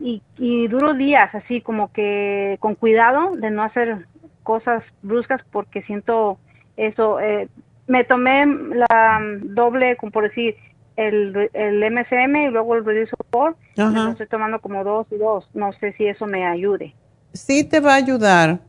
y, 0.00 0.22
y 0.36 0.66
duro 0.66 0.94
días, 0.94 1.32
así 1.34 1.60
como 1.60 1.92
que 1.92 2.56
con 2.58 2.74
cuidado 2.74 3.36
de 3.36 3.50
no 3.50 3.62
hacer 3.62 4.06
cosas 4.42 4.82
bruscas 5.02 5.40
porque 5.52 5.82
siento 5.82 6.38
eso, 6.76 7.20
eh, 7.20 7.48
me 7.92 8.04
tomé 8.04 8.46
la 8.74 9.20
doble, 9.42 9.96
como 9.98 10.10
por 10.10 10.24
decir, 10.24 10.56
el, 10.96 11.50
el 11.52 11.92
MSM 11.92 12.36
y 12.36 12.50
luego 12.50 12.74
el 12.74 12.86
Reduce 12.86 13.10
Support. 13.10 13.56
estoy 13.76 14.26
tomando 14.28 14.60
como 14.60 14.82
dos 14.82 15.06
y 15.10 15.16
dos. 15.16 15.46
No 15.52 15.74
sé 15.74 15.92
si 15.98 16.06
eso 16.06 16.26
me 16.26 16.46
ayude. 16.46 16.94
Sí 17.34 17.64
te 17.64 17.80
va 17.80 17.92
a 17.92 17.96
ayudar, 17.96 18.60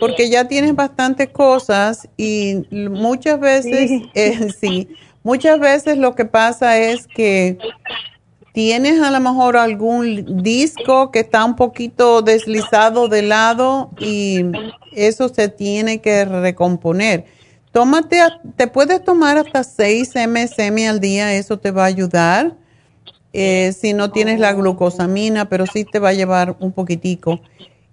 porque 0.00 0.28
ya 0.28 0.48
tienes 0.48 0.74
bastantes 0.74 1.28
cosas 1.28 2.08
y 2.16 2.66
muchas 2.72 3.38
veces, 3.38 3.88
sí. 3.88 4.10
Eh, 4.14 4.50
sí, 4.50 4.88
muchas 5.22 5.60
veces 5.60 5.96
lo 5.96 6.16
que 6.16 6.24
pasa 6.24 6.78
es 6.78 7.06
que 7.06 7.58
tienes 8.52 9.00
a 9.00 9.12
lo 9.12 9.20
mejor 9.20 9.56
algún 9.56 10.42
disco 10.42 11.12
que 11.12 11.20
está 11.20 11.44
un 11.44 11.54
poquito 11.54 12.22
deslizado 12.22 13.06
de 13.06 13.22
lado 13.22 13.90
y 14.00 14.44
eso 14.90 15.28
se 15.28 15.48
tiene 15.48 16.00
que 16.00 16.24
recomponer 16.24 17.24
Tómate, 17.72 18.18
te 18.56 18.66
puedes 18.66 19.02
tomar 19.02 19.38
hasta 19.38 19.64
6 19.64 20.14
MSM 20.14 20.88
al 20.90 21.00
día, 21.00 21.32
eso 21.32 21.58
te 21.58 21.70
va 21.70 21.84
a 21.84 21.86
ayudar. 21.86 22.52
Eh, 23.32 23.72
si 23.72 23.94
no 23.94 24.10
tienes 24.10 24.38
la 24.38 24.52
glucosamina, 24.52 25.48
pero 25.48 25.64
sí 25.64 25.86
te 25.86 25.98
va 25.98 26.10
a 26.10 26.12
llevar 26.12 26.54
un 26.60 26.72
poquitico. 26.72 27.40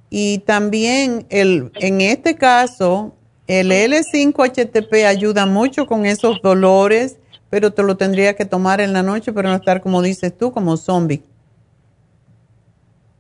Y 0.10 0.40
también 0.40 1.26
el, 1.30 1.72
en 1.76 2.02
este 2.02 2.36
caso, 2.36 3.14
el 3.48 3.72
L5-HTP 3.72 5.06
ayuda 5.06 5.46
mucho 5.46 5.86
con 5.86 6.06
esos 6.06 6.42
dolores, 6.42 7.18
pero 7.50 7.72
te 7.72 7.82
lo 7.82 7.96
tendría 7.96 8.36
que 8.36 8.44
tomar 8.44 8.82
en 8.82 8.92
la 8.92 9.02
noche 9.02 9.32
para 9.32 9.50
no 9.50 9.56
estar, 9.56 9.82
como 9.82 10.02
dices 10.02 10.38
tú, 10.38 10.52
como 10.52 10.76
zombie. 10.76 11.24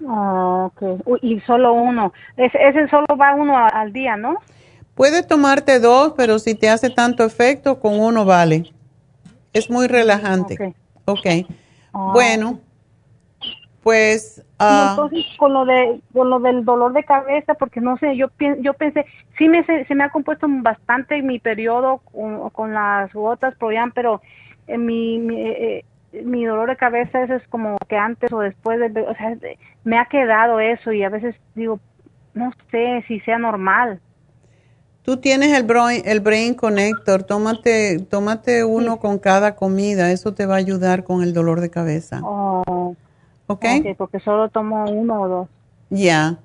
Ah, 0.05 0.67
ok. 0.67 1.21
Y 1.21 1.39
solo 1.41 1.71
uno. 1.71 2.11
Ese, 2.35 2.57
ese 2.67 2.89
solo 2.89 3.05
va 3.15 3.33
uno 3.33 3.55
al 3.57 3.93
día, 3.93 4.17
¿no? 4.17 4.35
Puedes 4.99 5.25
tomarte 5.25 5.79
dos, 5.79 6.13
pero 6.17 6.39
si 6.39 6.55
te 6.55 6.67
hace 6.67 6.89
tanto 6.89 7.23
efecto, 7.23 7.79
con 7.79 7.97
uno 8.01 8.25
vale. 8.25 8.65
Es 9.53 9.69
muy 9.69 9.87
relajante. 9.87 10.75
Ok. 11.05 11.19
okay. 11.19 11.47
Ah. 11.93 12.11
Bueno, 12.13 12.59
pues... 13.81 14.43
Uh, 14.59 14.89
entonces, 14.89 15.25
con 15.37 15.53
lo, 15.53 15.63
de, 15.63 16.01
con 16.11 16.29
lo 16.29 16.41
del 16.41 16.65
dolor 16.65 16.91
de 16.91 17.05
cabeza, 17.05 17.53
porque 17.53 17.79
no 17.79 17.95
sé, 17.95 18.17
yo, 18.17 18.27
yo 18.59 18.73
pensé, 18.73 19.05
sí 19.37 19.47
me, 19.47 19.63
se, 19.63 19.95
me 19.95 20.03
ha 20.03 20.09
compuesto 20.09 20.47
bastante 20.49 21.21
mi 21.21 21.39
periodo 21.39 22.01
con, 22.11 22.49
con 22.49 22.73
las 22.73 23.13
gotas, 23.13 23.55
pero 23.95 24.21
en 24.67 24.85
mi, 24.85 25.17
mi, 25.17 25.41
eh, 25.41 25.85
mi 26.11 26.43
dolor 26.43 26.67
de 26.67 26.75
cabeza 26.75 27.23
eso 27.23 27.35
es 27.35 27.47
como 27.47 27.77
que 27.87 27.95
antes 27.95 28.33
o 28.33 28.39
después, 28.41 28.77
de, 28.93 29.01
o 29.03 29.15
sea, 29.15 29.33
me 29.85 29.97
ha 29.97 30.07
quedado 30.07 30.59
eso 30.59 30.91
y 30.91 31.03
a 31.03 31.09
veces 31.09 31.37
digo, 31.55 31.79
no 32.33 32.51
sé 32.69 33.05
si 33.07 33.21
sea 33.21 33.37
normal. 33.37 34.01
Tú 35.09 35.17
tienes 35.17 35.57
el 35.57 35.63
brain, 35.63 36.03
el 36.05 36.19
brain 36.19 36.53
connector, 36.53 37.23
tómate, 37.23 37.97
tómate 38.11 38.63
uno 38.63 38.99
con 38.99 39.17
cada 39.17 39.55
comida, 39.55 40.11
eso 40.11 40.35
te 40.35 40.45
va 40.45 40.53
a 40.53 40.57
ayudar 40.59 41.03
con 41.03 41.23
el 41.23 41.33
dolor 41.33 41.61
de 41.61 41.71
cabeza. 41.71 42.19
Oh, 42.23 42.95
¿Ok? 43.47 43.65
porque 43.97 44.19
solo 44.19 44.49
tomo 44.49 44.85
uno 44.85 45.21
o 45.21 45.27
dos. 45.27 45.49
Ya. 45.89 46.37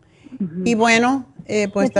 Y 0.65 0.77
bueno, 0.77 1.27
eh, 1.45 1.69
pues... 1.75 1.93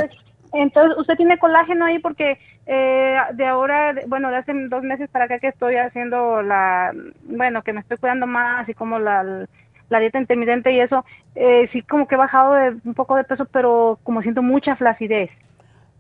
Entonces, 0.55 0.97
¿usted 0.97 1.17
tiene 1.17 1.39
colágeno 1.39 1.85
ahí? 1.85 1.99
Porque 1.99 2.39
eh, 2.65 3.19
de 3.35 3.47
ahora, 3.47 3.95
bueno, 4.07 4.31
de 4.31 4.37
hace 4.39 4.55
dos 4.71 4.83
meses 4.83 5.11
para 5.11 5.27
acá 5.27 5.41
que 5.41 5.49
estoy 5.49 5.77
haciendo 5.77 6.41
la, 6.41 6.95
bueno, 7.25 7.61
que 7.61 7.75
me 7.75 7.81
estoy 7.81 7.99
cuidando 7.99 8.27
más 8.27 8.67
y 8.71 8.73
como 8.73 8.99
la, 8.99 9.47
la 9.91 10.01
dieta 10.01 10.19
intermitente 10.19 10.73
y 10.73 10.81
eso, 10.81 11.05
eh, 11.35 11.69
sí 11.75 11.83
como 11.83 12.09
que 12.09 12.15
he 12.15 12.19
bajado 12.19 12.55
de, 12.55 12.77
un 12.87 12.95
poco 12.95 13.17
de 13.17 13.25
peso, 13.25 13.45
pero 13.53 13.99
como 14.03 14.23
siento 14.23 14.41
mucha 14.41 14.77
flacidez. 14.77 15.29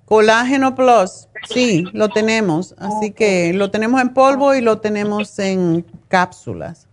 Colágeno 0.04 0.74
Plus, 0.74 1.28
sí, 1.48 1.84
lo 1.92 2.08
tenemos. 2.08 2.74
Así 2.78 3.12
que 3.12 3.52
lo 3.54 3.70
tenemos 3.70 4.00
en 4.00 4.12
polvo 4.12 4.54
y 4.54 4.60
lo 4.60 4.78
tenemos 4.80 5.38
en 5.38 5.84
cápsulas. 6.08 6.88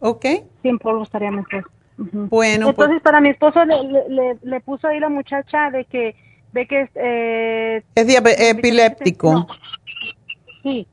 ¿Ok? 0.00 0.24
Sí, 0.62 0.68
en 0.68 0.78
polvo 0.78 1.04
estaría 1.04 1.30
mejor. 1.30 1.70
Bueno, 1.96 2.66
pues 2.66 2.86
entonces 2.86 3.02
para 3.02 3.20
mi 3.20 3.28
esposo 3.28 3.64
le, 3.64 3.82
le, 4.08 4.38
le, 4.42 4.60
puso 4.60 4.88
ahí 4.88 4.98
la 4.98 5.08
muchacha 5.08 5.70
de 5.70 5.84
que 5.84 6.16
ve 6.52 6.66
que 6.66 6.88
eh, 6.94 7.82
es 7.94 8.40
epiléptico. 8.40 9.46
Sí. 10.62 10.86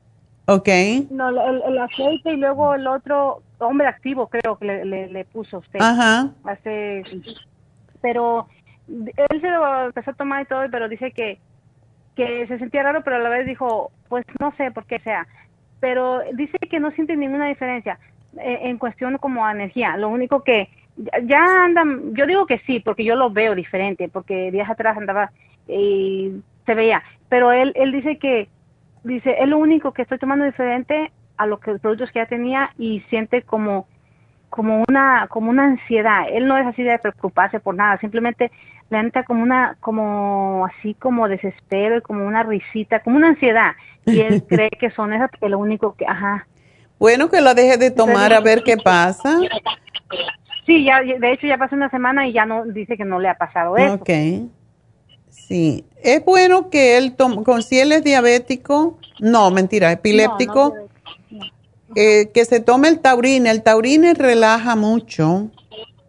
Ok. 0.46 0.68
No, 1.10 1.28
el, 1.28 1.78
aceite 1.78 2.32
y 2.32 2.36
luego 2.36 2.74
el 2.74 2.86
otro 2.86 3.42
hombre 3.58 3.86
activo 3.86 4.28
creo 4.28 4.56
que 4.58 4.64
le, 4.64 5.08
le, 5.08 5.24
puso 5.24 5.58
usted. 5.58 5.80
Ajá. 5.80 6.30
Hace, 6.44 7.02
pero 8.00 8.48
él 8.88 9.40
se 9.40 9.48
lo 9.48 9.86
empezó 9.86 10.10
a 10.10 10.14
tomar 10.14 10.42
y 10.42 10.46
todo, 10.46 10.62
pero 10.70 10.88
dice 10.88 11.12
que 11.12 11.38
que 12.16 12.46
se 12.48 12.58
sentía 12.58 12.82
raro, 12.82 13.02
pero 13.02 13.16
a 13.16 13.20
la 13.20 13.28
vez 13.28 13.46
dijo, 13.46 13.92
pues 14.08 14.26
no 14.40 14.52
sé 14.56 14.70
por 14.72 14.84
qué 14.84 14.98
sea, 14.98 15.26
pero 15.78 16.20
dice 16.34 16.58
que 16.58 16.80
no 16.80 16.90
siente 16.90 17.16
ninguna 17.16 17.46
diferencia 17.46 17.98
eh, 18.38 18.58
en 18.62 18.78
cuestión 18.78 19.16
como 19.18 19.48
energía. 19.48 19.96
Lo 19.96 20.08
único 20.08 20.42
que 20.42 20.68
ya 21.24 21.64
andan, 21.64 22.14
yo 22.14 22.26
digo 22.26 22.46
que 22.46 22.58
sí, 22.66 22.80
porque 22.80 23.04
yo 23.04 23.16
lo 23.16 23.30
veo 23.30 23.54
diferente, 23.54 24.08
porque 24.08 24.50
días 24.50 24.68
atrás 24.68 24.98
andaba 24.98 25.30
y 25.66 26.42
se 26.66 26.74
veía, 26.74 27.02
pero 27.28 27.52
él 27.52 27.72
él 27.74 27.92
dice 27.92 28.18
que 28.18 28.48
dice 29.04 29.36
es 29.40 29.48
lo 29.48 29.58
único 29.58 29.92
que 29.92 30.02
estoy 30.02 30.18
tomando 30.18 30.44
diferente 30.44 31.10
a 31.38 31.46
los 31.46 31.60
productos 31.60 32.10
que 32.10 32.18
ya 32.18 32.26
tenía 32.26 32.70
y 32.76 33.00
siente 33.08 33.42
como 33.42 33.86
como 34.50 34.84
una 34.88 35.26
como 35.28 35.50
una 35.50 35.64
ansiedad. 35.64 36.26
Él 36.30 36.46
no 36.46 36.58
es 36.58 36.66
así 36.66 36.82
de 36.82 36.98
preocuparse 36.98 37.60
por 37.60 37.74
nada, 37.74 37.98
simplemente 37.98 38.50
le 38.90 38.98
entra 38.98 39.24
como 39.24 39.42
una 39.42 39.76
como 39.80 40.66
así 40.66 40.94
como 40.94 41.28
desespero 41.28 41.96
y 41.96 42.02
como 42.02 42.26
una 42.26 42.42
risita, 42.42 43.00
como 43.00 43.16
una 43.16 43.28
ansiedad 43.28 43.72
y 44.04 44.20
él 44.20 44.42
cree 44.48 44.70
que 44.70 44.90
son 44.90 45.12
esas 45.12 45.30
que 45.30 45.48
lo 45.48 45.58
único 45.58 45.94
que 45.94 46.06
ajá. 46.06 46.46
Bueno, 46.98 47.30
que 47.30 47.40
lo 47.40 47.54
deje 47.54 47.78
de 47.78 47.90
tomar 47.90 48.32
a 48.34 48.40
ver 48.40 48.62
qué 48.62 48.76
pasa. 48.76 49.38
Sí, 50.66 50.84
ya 50.84 51.00
de 51.00 51.32
hecho 51.32 51.46
ya 51.46 51.56
pasó 51.56 51.74
una 51.74 51.88
semana 51.88 52.28
y 52.28 52.32
ya 52.32 52.44
no 52.44 52.66
dice 52.66 52.96
que 52.96 53.04
no 53.04 53.18
le 53.18 53.28
ha 53.28 53.38
pasado 53.38 53.76
eso. 53.78 53.94
Ok. 53.94 54.10
Sí, 55.30 55.84
es 56.02 56.24
bueno 56.24 56.70
que 56.70 56.98
él 56.98 57.14
tome, 57.16 57.42
con 57.44 57.62
si 57.62 57.80
él 57.80 57.92
es 57.92 58.04
diabético, 58.04 58.98
no, 59.18 59.50
mentira, 59.50 59.90
epiléptico, 59.90 60.88
eh, 61.94 62.30
que 62.32 62.44
se 62.44 62.60
tome 62.60 62.88
el 62.88 63.00
taurine. 63.00 63.50
El 63.50 63.62
taurine 63.62 64.14
relaja 64.14 64.76
mucho 64.76 65.48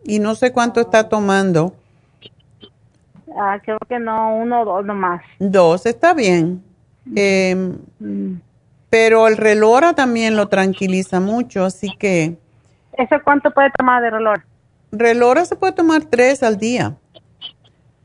y 0.03 0.19
no 0.19 0.35
sé 0.35 0.51
cuánto 0.51 0.81
está 0.81 1.09
tomando. 1.09 1.73
Ah, 3.37 3.59
creo 3.63 3.79
que 3.87 3.99
no, 3.99 4.35
uno 4.35 4.61
o 4.61 4.65
dos 4.65 4.85
nomás. 4.85 5.21
Dos, 5.39 5.85
está 5.85 6.13
bien. 6.13 6.63
Em, 7.15 7.77
pero 8.89 9.27
el 9.27 9.37
relora 9.37 9.93
también 9.93 10.35
lo 10.35 10.47
tranquiliza 10.47 11.19
mucho, 11.19 11.63
así 11.63 11.89
que... 11.97 12.35
¿Eso 12.93 13.15
cuánto 13.23 13.51
puede 13.51 13.71
tomar 13.71 14.01
de 14.01 14.09
relora? 14.09 14.45
Relora 14.91 15.45
se 15.45 15.55
puede 15.55 15.73
tomar 15.73 16.03
tres 16.03 16.43
al 16.43 16.57
día. 16.57 16.95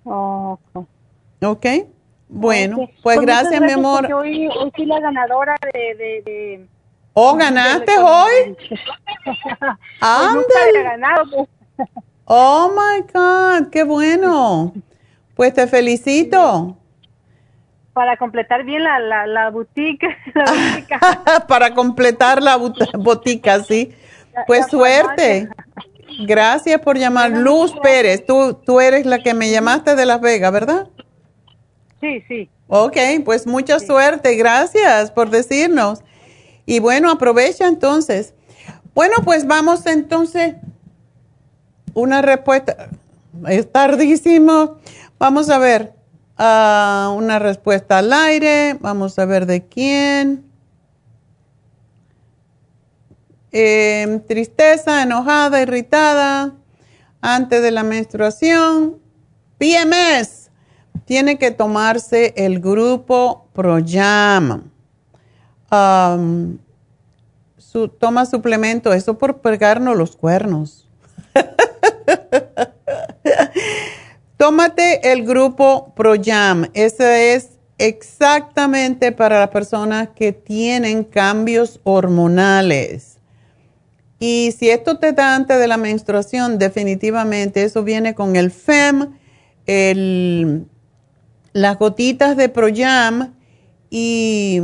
Oh, 0.05 0.59
ok. 1.43 1.67
Bueno, 2.29 2.77
pues, 2.77 2.91
pues 3.03 3.21
gracias, 3.21 3.61
mi 3.61 3.73
amor. 3.73 4.13
Hoy, 4.13 4.47
hoy 4.47 4.73
soy 4.77 4.87
la 4.87 5.01
ganadora 5.01 5.57
de... 5.73 6.23
de, 6.25 6.67
¿Oh, 7.19 7.35
ganaste 7.35 7.93
hoy? 7.99 8.55
ganado. 10.83 11.25
Pues. 11.75 11.89
oh, 12.27 12.71
my 12.77 13.01
God, 13.11 13.71
qué 13.71 13.85
bueno. 13.85 14.75
Pues 15.35 15.55
te 15.55 15.67
felicito. 15.67 16.77
Para 17.95 18.19
completar 18.19 18.65
bien 18.65 18.85
la, 18.85 18.99
la, 18.99 19.27
la 19.27 19.49
boutique. 19.49 20.07
Para 21.49 21.73
completar 21.73 22.43
la 22.43 22.59
botica, 22.59 23.65
sí. 23.65 23.95
Pues 24.47 24.67
suerte. 24.67 25.49
Gracias 26.27 26.79
por 26.83 26.99
llamar. 26.99 27.31
Luz 27.31 27.75
Pérez, 27.83 28.27
tú, 28.27 28.61
tú 28.63 28.79
eres 28.79 29.07
la 29.07 29.21
que 29.21 29.33
me 29.33 29.51
llamaste 29.51 29.97
de 29.97 30.05
Las 30.05 30.21
Vegas, 30.21 30.53
¿verdad? 30.53 30.89
Sí, 31.99 32.23
sí. 32.29 32.51
Ok, 32.69 32.99
pues 33.25 33.47
mucha 33.47 33.81
suerte. 33.81 34.37
Gracias 34.37 35.11
por 35.11 35.31
decirnos. 35.31 36.03
Y 36.67 36.81
bueno, 36.81 37.11
aprovecha 37.11 37.69
entonces. 37.69 38.35
Bueno, 38.95 39.15
pues 39.25 39.47
vamos 39.47 39.87
entonces. 39.87 40.57
Una 41.95 42.21
respuesta. 42.21 42.91
Es 43.49 43.71
tardísimo. 43.71 44.79
Vamos 45.19 45.49
a 45.49 45.59
ver 45.59 45.95
uh, 46.39 47.13
una 47.15 47.39
respuesta 47.39 47.99
al 47.99 48.13
aire. 48.13 48.77
Vamos 48.81 49.19
a 49.19 49.25
ver 49.25 49.47
de 49.47 49.67
quién. 49.67 50.45
Eh, 53.53 54.21
tristeza, 54.27 55.03
enojada, 55.03 55.63
irritada, 55.63 56.55
antes 57.23 57.63
de 57.63 57.71
la 57.71 57.85
menstruación. 57.85 58.99
PMS. 59.59 60.51
Tiene 61.05 61.39
que 61.39 61.53
tomarse 61.53 62.35
el 62.37 62.61
grupo 62.61 63.49
ProYam. 63.53 64.76
Su, 67.59 67.89
toma 67.89 68.27
suplemento, 68.27 68.93
eso 68.93 69.19
por 69.19 69.39
pegarnos 69.39 69.97
los 69.97 70.17
cuernos. 70.17 70.89
Tómate 74.37 75.13
el 75.13 75.27
grupo 75.27 75.93
ProYam. 75.97 76.69
Ese 76.75 77.35
es 77.35 77.57
exactamente 77.79 79.13
para 79.13 79.41
las 79.41 79.51
personas 79.51 80.09
que 80.15 80.33
tienen 80.33 81.05
cambios 81.05 81.81
hormonales. 81.85 83.19
Y 84.19 84.55
si 84.59 84.71
esto 84.71 84.99
te 84.99 85.13
da 85.13 85.35
antes 85.35 85.59
de 85.59 85.69
la 85.69 85.77
menstruación, 85.77 86.59
definitivamente 86.59 87.63
eso 87.63 87.83
viene 87.83 88.15
con 88.15 88.37
el 88.37 88.51
FEM, 88.51 89.15
el, 89.67 90.67
las 91.53 91.79
gotitas 91.79 92.37
de 92.37 92.49
ProYam 92.49 93.35
y, 93.91 94.61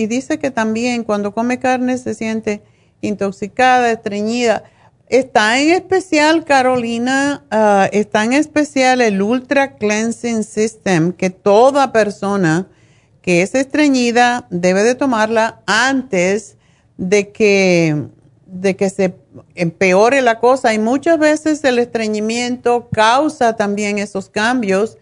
y 0.00 0.06
dice 0.06 0.38
que 0.38 0.50
también 0.50 1.04
cuando 1.04 1.34
come 1.34 1.58
carne 1.58 1.98
se 1.98 2.14
siente 2.14 2.62
intoxicada, 3.02 3.92
estreñida. 3.92 4.64
Está 5.10 5.60
en 5.60 5.72
especial, 5.72 6.46
Carolina, 6.46 7.44
ah, 7.50 7.86
está 7.92 8.24
en 8.24 8.32
especial 8.32 9.02
el 9.02 9.20
Ultra 9.20 9.76
Cleansing 9.76 10.42
System, 10.42 11.12
que 11.12 11.28
toda 11.28 11.92
persona 11.92 12.66
que 13.20 13.42
es 13.42 13.54
estreñida 13.54 14.46
debe 14.48 14.84
de 14.84 14.94
tomarla 14.94 15.60
antes 15.66 16.56
de 16.96 17.30
que, 17.30 18.06
de 18.46 18.76
que 18.76 18.88
se 18.88 19.14
empeore 19.54 20.22
la 20.22 20.38
cosa. 20.38 20.72
Y 20.72 20.78
muchas 20.78 21.18
veces 21.18 21.62
el 21.64 21.78
estreñimiento 21.78 22.88
causa 22.90 23.54
también 23.54 23.98
esos 23.98 24.30
cambios. 24.30 24.96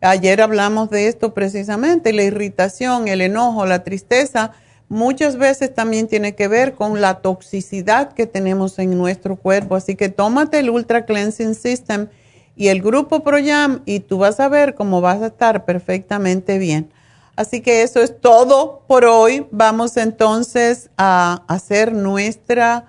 Ayer 0.00 0.40
hablamos 0.40 0.88
de 0.88 1.08
esto 1.08 1.34
precisamente, 1.34 2.14
la 2.14 2.22
irritación, 2.22 3.08
el 3.08 3.20
enojo, 3.20 3.66
la 3.66 3.84
tristeza 3.84 4.52
muchas 4.88 5.36
veces 5.36 5.74
también 5.74 6.08
tiene 6.08 6.34
que 6.34 6.48
ver 6.48 6.74
con 6.74 7.00
la 7.00 7.20
toxicidad 7.20 8.12
que 8.12 8.26
tenemos 8.26 8.78
en 8.78 8.96
nuestro 8.96 9.36
cuerpo. 9.36 9.76
Así 9.76 9.96
que 9.96 10.08
tómate 10.08 10.58
el 10.58 10.70
Ultra 10.70 11.04
Cleansing 11.04 11.54
System 11.54 12.08
y 12.56 12.68
el 12.68 12.82
grupo 12.82 13.22
ProYam 13.22 13.82
y 13.84 14.00
tú 14.00 14.18
vas 14.18 14.40
a 14.40 14.48
ver 14.48 14.74
cómo 14.74 15.00
vas 15.00 15.22
a 15.22 15.28
estar 15.28 15.64
perfectamente 15.64 16.58
bien. 16.58 16.90
Así 17.36 17.60
que 17.60 17.82
eso 17.82 18.02
es 18.02 18.20
todo 18.20 18.82
por 18.86 19.04
hoy. 19.04 19.46
Vamos 19.50 19.96
entonces 19.96 20.90
a 20.96 21.42
hacer 21.46 21.92
nuestra 21.92 22.86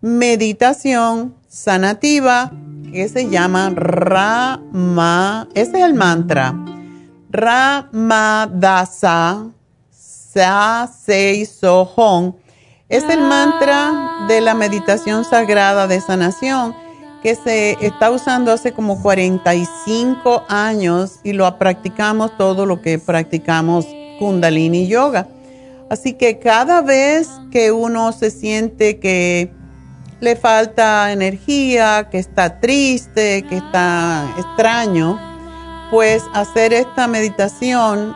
meditación 0.00 1.34
sanativa 1.48 2.50
que 2.92 3.08
se 3.08 3.28
llama 3.28 3.72
Rama. 3.74 5.48
Ese 5.54 5.78
es 5.78 5.84
el 5.84 5.94
mantra. 5.94 6.54
Ramadasa 7.30 8.70
Sa-Sei-So-Hong. 9.90 10.94
Es 12.88 13.04
el 13.04 13.22
mantra 13.22 14.26
de 14.28 14.42
la 14.42 14.54
meditación 14.54 15.24
sagrada 15.24 15.86
de 15.86 16.00
sanación 16.00 16.74
que 17.22 17.34
se 17.34 17.78
está 17.80 18.10
usando 18.10 18.52
hace 18.52 18.72
como 18.72 19.00
45 19.00 20.44
años 20.48 21.20
y 21.24 21.32
lo 21.32 21.58
practicamos 21.58 22.36
todo 22.36 22.66
lo 22.66 22.82
que 22.82 22.98
practicamos 22.98 23.86
Kundalini 24.18 24.86
Yoga. 24.88 25.26
Así 25.88 26.12
que 26.14 26.38
cada 26.38 26.82
vez 26.82 27.30
que 27.50 27.72
uno 27.72 28.12
se 28.12 28.30
siente 28.30 28.98
que 28.98 29.50
le 30.22 30.36
falta 30.36 31.10
energía, 31.10 32.08
que 32.08 32.18
está 32.18 32.60
triste, 32.60 33.44
que 33.48 33.56
está 33.56 34.32
extraño, 34.38 35.18
pues 35.90 36.22
hacer 36.32 36.72
esta 36.72 37.08
meditación 37.08 38.14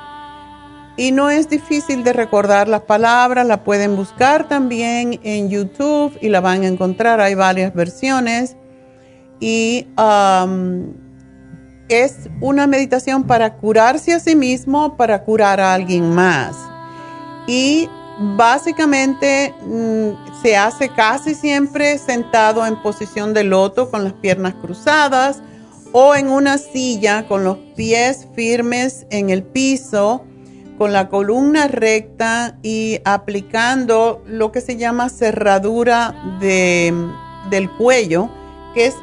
y 0.96 1.10
no 1.10 1.30
es 1.30 1.50
difícil 1.50 2.04
de 2.04 2.12
recordar 2.12 2.68
las 2.68 2.82
palabras, 2.82 3.44
la 3.44 3.64
pueden 3.64 3.96
buscar 3.96 4.48
también 4.48 5.18
en 5.24 5.50
YouTube 5.50 6.16
y 6.22 6.28
la 6.28 6.40
van 6.40 6.62
a 6.62 6.68
encontrar, 6.68 7.20
hay 7.20 7.34
varias 7.34 7.74
versiones. 7.74 8.56
Y 9.40 9.88
um, 9.98 10.94
es 11.88 12.30
una 12.40 12.68
meditación 12.68 13.24
para 13.24 13.56
curarse 13.56 14.14
a 14.14 14.20
sí 14.20 14.36
mismo, 14.36 14.96
para 14.96 15.24
curar 15.24 15.60
a 15.60 15.74
alguien 15.74 16.14
más. 16.14 16.56
Y 17.48 17.90
Básicamente 18.18 19.54
mm, 19.62 20.40
se 20.42 20.56
hace 20.56 20.88
casi 20.88 21.34
siempre 21.34 21.98
sentado 21.98 22.64
en 22.64 22.80
posición 22.82 23.34
de 23.34 23.44
loto 23.44 23.90
con 23.90 24.04
las 24.04 24.14
piernas 24.14 24.54
cruzadas 24.54 25.42
o 25.92 26.14
en 26.14 26.30
una 26.30 26.56
silla 26.56 27.28
con 27.28 27.44
los 27.44 27.58
pies 27.76 28.26
firmes 28.34 29.06
en 29.10 29.28
el 29.28 29.42
piso, 29.42 30.24
con 30.78 30.92
la 30.92 31.08
columna 31.08 31.68
recta 31.68 32.58
y 32.62 33.00
aplicando 33.04 34.22
lo 34.26 34.50
que 34.50 34.62
se 34.62 34.76
llama 34.76 35.10
cerradura 35.10 36.14
del 36.40 37.70
cuello, 37.78 38.30
que 38.74 38.86
es 38.86 38.94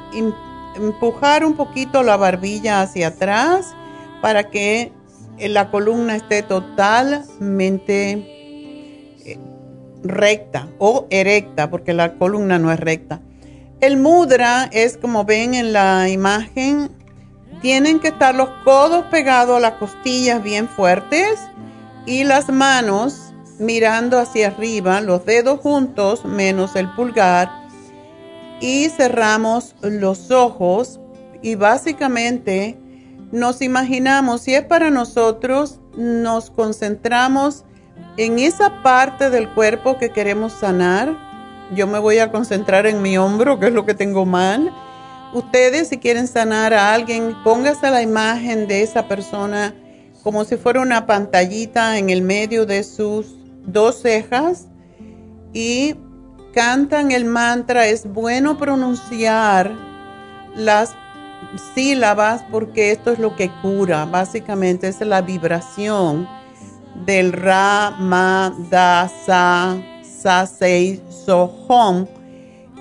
empujar 0.76 1.46
un 1.46 1.54
poquito 1.54 2.02
la 2.04 2.18
barbilla 2.18 2.82
hacia 2.82 3.10
atrás 3.10 3.76
para 4.22 4.50
que 4.50 4.92
la 5.40 5.70
columna 5.72 6.16
esté 6.16 6.44
totalmente 6.44 8.33
recta 10.04 10.68
o 10.80 11.08
erecta, 11.10 11.70
porque 11.70 11.94
la 11.94 12.16
columna 12.16 12.60
no 12.60 12.72
es 12.72 12.80
recta. 12.80 13.22
El 13.80 13.98
mudra 13.98 14.70
es 14.72 14.98
como 14.98 15.26
ven 15.26 15.54
en 15.54 15.74
la 15.74 16.10
imagen, 16.10 16.90
tienen 17.62 18.00
que 18.00 18.10
estar 18.10 18.36
los 18.36 18.50
codos 18.64 19.06
pegados 19.06 19.58
a 19.58 19.60
las 19.60 19.74
costillas 19.74 20.44
bien 20.44 20.68
fuertes 20.68 21.40
y 22.06 22.24
las 22.24 22.50
manos 22.50 23.34
mirando 23.60 24.20
hacia 24.20 24.48
arriba, 24.48 25.02
los 25.02 25.26
dedos 25.26 25.60
juntos 25.60 26.26
menos 26.26 26.76
el 26.76 26.90
pulgar 26.92 27.50
y 28.60 28.90
cerramos 28.90 29.76
los 29.82 30.32
ojos 30.32 31.00
y 31.42 31.56
básicamente 31.56 32.78
nos 33.32 33.62
imaginamos, 33.62 34.42
si 34.42 34.56
es 34.56 34.64
para 34.64 34.90
nosotros, 34.90 35.80
nos 35.98 36.50
concentramos 36.50 37.66
en 38.18 38.40
esa 38.40 38.84
parte 38.84 39.30
del 39.30 39.50
cuerpo 39.50 39.98
que 39.98 40.12
queremos 40.12 40.54
sanar, 40.54 41.16
yo 41.74 41.88
me 41.88 42.00
voy 42.00 42.20
a 42.20 42.32
concentrar 42.32 42.86
en 42.86 43.02
mi 43.02 43.18
hombro, 43.18 43.60
que 43.60 43.68
es 43.68 43.74
lo 43.74 43.86
que 43.86 43.94
tengo 43.94 44.26
mal. 44.26 44.72
Ustedes, 45.34 45.88
si 45.88 45.98
quieren 45.98 46.28
sanar 46.28 46.74
a 46.74 46.94
alguien, 46.94 47.36
póngase 47.44 47.90
la 47.90 48.02
imagen 48.02 48.68
de 48.68 48.84
esa 48.84 49.08
persona 49.08 49.74
como 50.22 50.46
si 50.46 50.56
fuera 50.56 50.82
una 50.82 51.06
pantallita 51.06 51.98
en 51.98 52.10
el 52.10 52.22
medio 52.22 52.66
de 52.66 52.84
sus 52.84 53.36
dos 53.66 54.02
cejas 54.02 54.68
y 55.52 55.96
cantan 56.54 57.12
el 57.12 57.26
mantra. 57.26 57.88
Es 57.88 58.06
bueno 58.06 58.58
pronunciar 58.58 59.72
las 60.56 60.94
sílabas 61.74 62.44
porque 62.52 62.92
esto 62.92 63.12
es 63.12 63.20
lo 63.20 63.36
que 63.36 63.50
cura, 63.62 64.06
básicamente 64.06 64.88
es 64.88 65.02
la 65.02 65.22
vibración 65.22 66.28
del 67.06 67.34
Ra, 67.34 67.96
Ma, 68.00 68.54
Da, 68.70 69.10
Sa, 69.26 69.78
Sa, 70.04 70.46
Sei, 70.46 71.02
So, 71.10 71.46
Hom. 71.68 72.06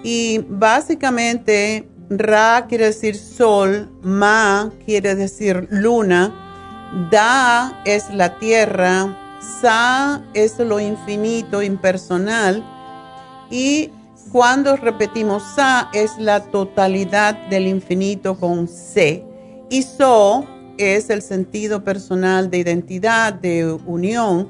Y 0.05 0.39
básicamente 0.49 1.89
Ra 2.11 2.67
quiere 2.69 2.87
decir 2.87 3.17
sol, 3.17 3.91
Ma 4.03 4.71
quiere 4.85 5.15
decir 5.15 5.67
luna, 5.71 6.33
Da 7.11 7.83
es 7.85 8.11
la 8.11 8.39
tierra, 8.39 9.17
Sa 9.61 10.23
es 10.35 10.59
lo 10.59 10.79
infinito, 10.79 11.63
impersonal. 11.63 12.63
Y 13.51 13.91
cuando 14.31 14.77
repetimos 14.77 15.43
Sa 15.55 15.89
es 15.93 16.19
la 16.19 16.41
totalidad 16.41 17.35
del 17.49 17.67
infinito 17.67 18.39
con 18.39 18.69
C. 18.69 19.25
Y 19.71 19.83
So 19.83 20.45
es 20.78 21.11
el 21.11 21.23
sentido 21.23 21.85
personal 21.85 22.51
de 22.51 22.59
identidad, 22.59 23.35
de 23.35 23.73
unión, 23.86 24.49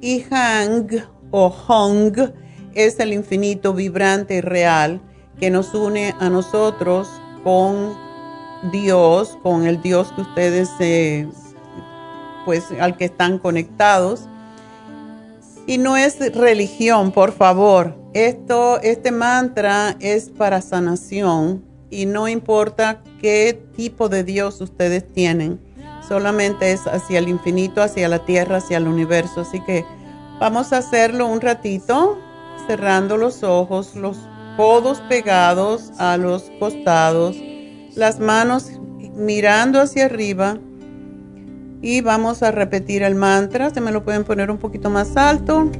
y 0.00 0.20
Hang 0.30 0.88
o 1.30 1.50
Hong 1.50 2.12
es 2.74 2.98
el 3.00 3.12
infinito 3.12 3.72
vibrante 3.72 4.36
y 4.36 4.40
real 4.40 5.00
que 5.38 5.50
nos 5.50 5.74
une 5.74 6.14
a 6.20 6.28
nosotros 6.28 7.08
con 7.42 7.96
Dios, 8.72 9.38
con 9.42 9.66
el 9.66 9.80
Dios 9.82 10.12
que 10.12 10.22
ustedes, 10.22 10.70
eh, 10.80 11.28
pues 12.44 12.64
al 12.80 12.96
que 12.96 13.06
están 13.06 13.38
conectados. 13.38 14.28
Y 15.66 15.78
no 15.78 15.96
es 15.96 16.18
religión, 16.34 17.10
por 17.10 17.32
favor. 17.32 17.96
Esto, 18.12 18.80
este 18.82 19.10
mantra 19.10 19.96
es 20.00 20.30
para 20.30 20.60
sanación 20.60 21.64
y 21.90 22.06
no 22.06 22.28
importa 22.28 23.02
qué 23.20 23.60
tipo 23.76 24.08
de 24.08 24.24
Dios 24.24 24.60
ustedes 24.60 25.10
tienen, 25.12 25.60
solamente 26.06 26.72
es 26.72 26.86
hacia 26.86 27.18
el 27.18 27.28
infinito, 27.28 27.82
hacia 27.82 28.08
la 28.08 28.24
tierra, 28.24 28.58
hacia 28.58 28.78
el 28.78 28.88
universo. 28.88 29.42
Así 29.42 29.60
que 29.60 29.84
vamos 30.38 30.72
a 30.72 30.78
hacerlo 30.78 31.26
un 31.26 31.40
ratito, 31.40 32.18
cerrando 32.66 33.16
los 33.16 33.42
ojos, 33.42 33.94
los 33.94 34.18
codos 34.56 35.00
pegados 35.08 35.92
a 35.98 36.16
los 36.16 36.50
costados, 36.58 37.36
las 37.94 38.20
manos 38.20 38.70
mirando 39.14 39.80
hacia 39.80 40.06
arriba. 40.06 40.58
Y 41.82 42.00
vamos 42.00 42.42
a 42.42 42.50
repetir 42.50 43.02
el 43.02 43.14
mantra. 43.14 43.68
Se 43.68 43.80
me 43.80 43.92
lo 43.92 44.04
pueden 44.04 44.24
poner 44.24 44.50
un 44.50 44.56
poquito 44.56 44.88
más 44.88 45.16
alto. 45.18 45.70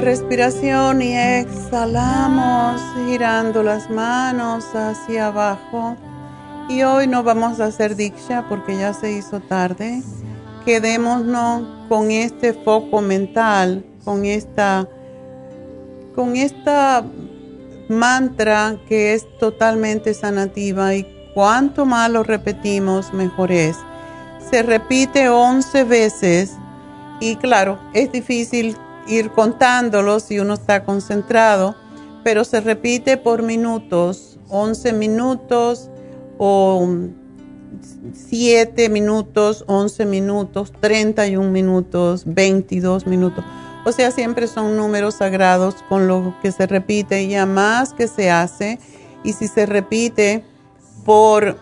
Respiración 0.00 1.02
y 1.02 1.16
exhalamos 1.16 2.80
girando 3.06 3.62
las 3.62 3.90
manos 3.90 4.64
hacia 4.74 5.28
abajo 5.28 5.96
Y 6.68 6.82
hoy 6.82 7.06
no 7.06 7.22
vamos 7.22 7.60
a 7.60 7.66
hacer 7.66 7.96
diksha 7.96 8.46
porque 8.48 8.76
ya 8.76 8.92
se 8.92 9.12
hizo 9.12 9.40
tarde. 9.40 10.02
Quedémonos 10.64 11.88
con 11.88 12.10
este 12.10 12.52
foco 12.52 13.00
mental, 13.00 13.84
con 14.04 14.26
esta, 14.26 14.86
con 16.14 16.36
esta 16.36 17.04
mantra 17.88 18.76
que 18.86 19.14
es 19.14 19.26
totalmente 19.38 20.12
sanativa 20.12 20.94
y 20.94 21.06
cuanto 21.34 21.86
más 21.86 22.10
lo 22.10 22.22
repetimos, 22.22 23.14
mejor 23.14 23.50
es. 23.50 23.76
Se 24.50 24.62
repite 24.62 25.30
11 25.30 25.84
veces 25.84 26.52
y 27.20 27.36
claro, 27.36 27.78
es 27.94 28.12
difícil 28.12 28.76
ir 29.08 29.30
contándolo 29.30 30.20
si 30.20 30.38
uno 30.38 30.54
está 30.54 30.84
concentrado, 30.84 31.74
pero 32.24 32.44
se 32.44 32.60
repite 32.60 33.16
por 33.16 33.42
minutos, 33.42 34.38
11 34.48 34.92
minutos 34.92 35.90
o 36.38 36.88
7 38.12 38.88
minutos, 38.88 39.64
11 39.66 40.04
minutos, 40.04 40.72
31 40.80 41.50
minutos, 41.50 42.22
22 42.26 43.06
minutos. 43.06 43.44
O 43.84 43.92
sea, 43.92 44.10
siempre 44.10 44.46
son 44.46 44.76
números 44.76 45.14
sagrados 45.16 45.76
con 45.88 46.08
lo 46.08 46.34
que 46.42 46.52
se 46.52 46.66
repite 46.66 47.22
y 47.22 47.28
ya 47.28 47.46
más 47.46 47.92
que 47.94 48.08
se 48.08 48.30
hace. 48.30 48.78
Y 49.24 49.32
si 49.32 49.48
se 49.48 49.66
repite 49.66 50.44
por, 51.04 51.56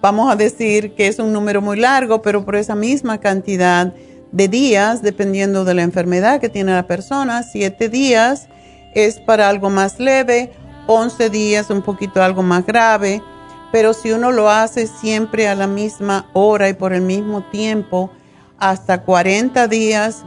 vamos 0.00 0.30
a 0.30 0.36
decir 0.36 0.94
que 0.94 1.08
es 1.08 1.18
un 1.18 1.32
número 1.32 1.60
muy 1.60 1.78
largo, 1.78 2.22
pero 2.22 2.44
por 2.44 2.56
esa 2.56 2.74
misma 2.74 3.18
cantidad 3.18 3.92
de 4.32 4.48
días, 4.48 5.02
dependiendo 5.02 5.64
de 5.64 5.74
la 5.74 5.82
enfermedad 5.82 6.40
que 6.40 6.48
tiene 6.48 6.72
la 6.72 6.86
persona, 6.86 7.42
7 7.42 7.88
días 7.88 8.48
es 8.94 9.20
para 9.20 9.48
algo 9.48 9.70
más 9.70 9.98
leve, 9.98 10.52
11 10.86 11.30
días 11.30 11.70
un 11.70 11.82
poquito 11.82 12.22
algo 12.22 12.42
más 12.42 12.66
grave 12.66 13.22
pero 13.70 13.92
si 13.92 14.12
uno 14.12 14.32
lo 14.32 14.50
hace 14.50 14.86
siempre 14.86 15.48
a 15.48 15.54
la 15.54 15.66
misma 15.66 16.30
hora 16.32 16.68
y 16.68 16.74
por 16.74 16.92
el 16.92 17.02
mismo 17.02 17.42
tiempo, 17.50 18.10
hasta 18.58 19.02
40 19.02 19.68
días, 19.68 20.24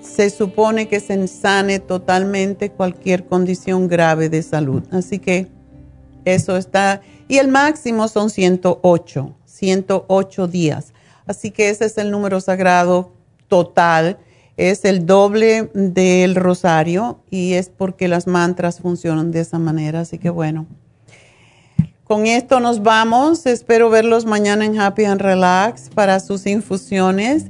se 0.00 0.30
supone 0.30 0.88
que 0.88 1.00
se 1.00 1.14
ensane 1.14 1.80
totalmente 1.80 2.70
cualquier 2.70 3.26
condición 3.26 3.88
grave 3.88 4.28
de 4.28 4.42
salud. 4.42 4.84
Así 4.92 5.18
que 5.18 5.48
eso 6.24 6.56
está, 6.56 7.02
y 7.28 7.38
el 7.38 7.48
máximo 7.48 8.08
son 8.08 8.30
108, 8.30 9.36
108 9.44 10.46
días. 10.46 10.92
Así 11.26 11.50
que 11.50 11.70
ese 11.70 11.86
es 11.86 11.98
el 11.98 12.10
número 12.10 12.40
sagrado 12.40 13.12
total, 13.48 14.18
es 14.56 14.84
el 14.84 15.06
doble 15.06 15.70
del 15.74 16.34
rosario 16.34 17.20
y 17.30 17.54
es 17.54 17.68
porque 17.68 18.08
las 18.08 18.26
mantras 18.26 18.80
funcionan 18.80 19.30
de 19.30 19.40
esa 19.40 19.58
manera. 19.58 20.00
Así 20.00 20.18
que 20.18 20.30
bueno. 20.30 20.66
Con 22.04 22.26
esto 22.26 22.60
nos 22.60 22.84
vamos. 22.84 23.46
Espero 23.46 23.90
verlos 23.90 24.26
mañana 24.26 24.64
en 24.64 24.78
Happy 24.78 25.04
and 25.04 25.20
Relax 25.20 25.90
para 25.92 26.20
sus 26.20 26.46
infusiones. 26.46 27.46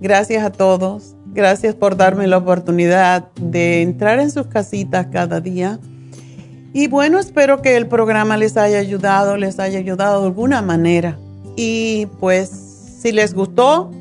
Gracias 0.00 0.44
a 0.44 0.50
todos. 0.50 1.14
Gracias 1.26 1.76
por 1.76 1.96
darme 1.96 2.26
la 2.26 2.38
oportunidad 2.38 3.30
de 3.34 3.82
entrar 3.82 4.18
en 4.18 4.32
sus 4.32 4.48
casitas 4.48 5.06
cada 5.12 5.40
día. 5.40 5.78
Y 6.72 6.88
bueno, 6.88 7.20
espero 7.20 7.62
que 7.62 7.76
el 7.76 7.86
programa 7.86 8.36
les 8.36 8.56
haya 8.56 8.78
ayudado, 8.78 9.36
les 9.36 9.60
haya 9.60 9.78
ayudado 9.78 10.22
de 10.22 10.26
alguna 10.26 10.62
manera. 10.62 11.16
Y 11.56 12.06
pues, 12.18 12.65
si 13.06 13.12
les 13.12 13.34
gustó, 13.34 13.92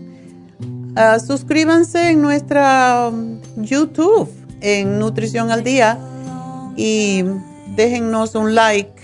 ah, 0.96 1.20
suscríbanse 1.20 2.10
en 2.10 2.24
nuestra 2.24 3.10
um, 3.12 3.40
YouTube, 3.58 4.28
en 4.62 4.98
Nutrición 4.98 5.52
al 5.52 5.64
Día, 5.64 6.00
y 6.76 7.24
déjennos 7.76 8.34
un 8.34 8.56
like 8.56 8.96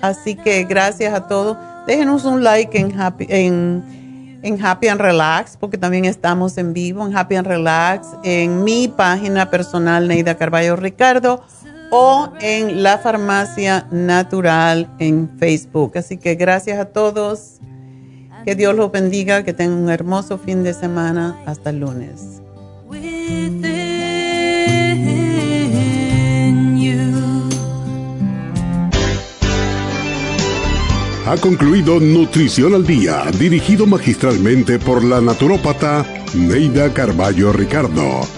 Así 0.00 0.34
que 0.34 0.64
gracias 0.64 1.12
a 1.12 1.26
todos. 1.26 1.58
Déjenos 1.86 2.24
un 2.24 2.42
like 2.42 2.78
en 2.78 2.98
Happy, 2.98 3.26
en, 3.28 4.40
en 4.42 4.64
Happy 4.64 4.88
and 4.88 5.00
Relax, 5.00 5.58
porque 5.58 5.76
también 5.76 6.06
estamos 6.06 6.56
en 6.56 6.72
vivo 6.72 7.06
en 7.06 7.14
Happy 7.14 7.34
and 7.34 7.46
Relax, 7.46 8.08
en 8.24 8.64
mi 8.64 8.88
página 8.88 9.50
personal, 9.50 10.08
Neida 10.08 10.36
Carballo 10.36 10.74
Ricardo, 10.76 11.42
o 11.90 12.30
en 12.40 12.82
La 12.82 12.96
Farmacia 12.96 13.86
Natural 13.90 14.88
en 14.98 15.28
Facebook. 15.38 15.98
Así 15.98 16.16
que 16.16 16.34
gracias 16.34 16.78
a 16.78 16.86
todos. 16.86 17.58
Que 18.44 18.54
Dios 18.54 18.74
los 18.74 18.90
bendiga, 18.90 19.42
que 19.42 19.52
tengan 19.52 19.78
un 19.78 19.90
hermoso 19.90 20.38
fin 20.38 20.62
de 20.62 20.74
semana. 20.74 21.42
Hasta 21.46 21.70
el 21.70 21.80
lunes. 21.80 22.40
Ha 31.28 31.36
concluido 31.36 32.00
Nutrición 32.00 32.74
al 32.74 32.86
Día, 32.86 33.24
dirigido 33.38 33.86
magistralmente 33.86 34.78
por 34.78 35.04
la 35.04 35.20
naturópata 35.20 36.06
Neida 36.32 36.94
Carballo 36.94 37.52
Ricardo. 37.52 38.37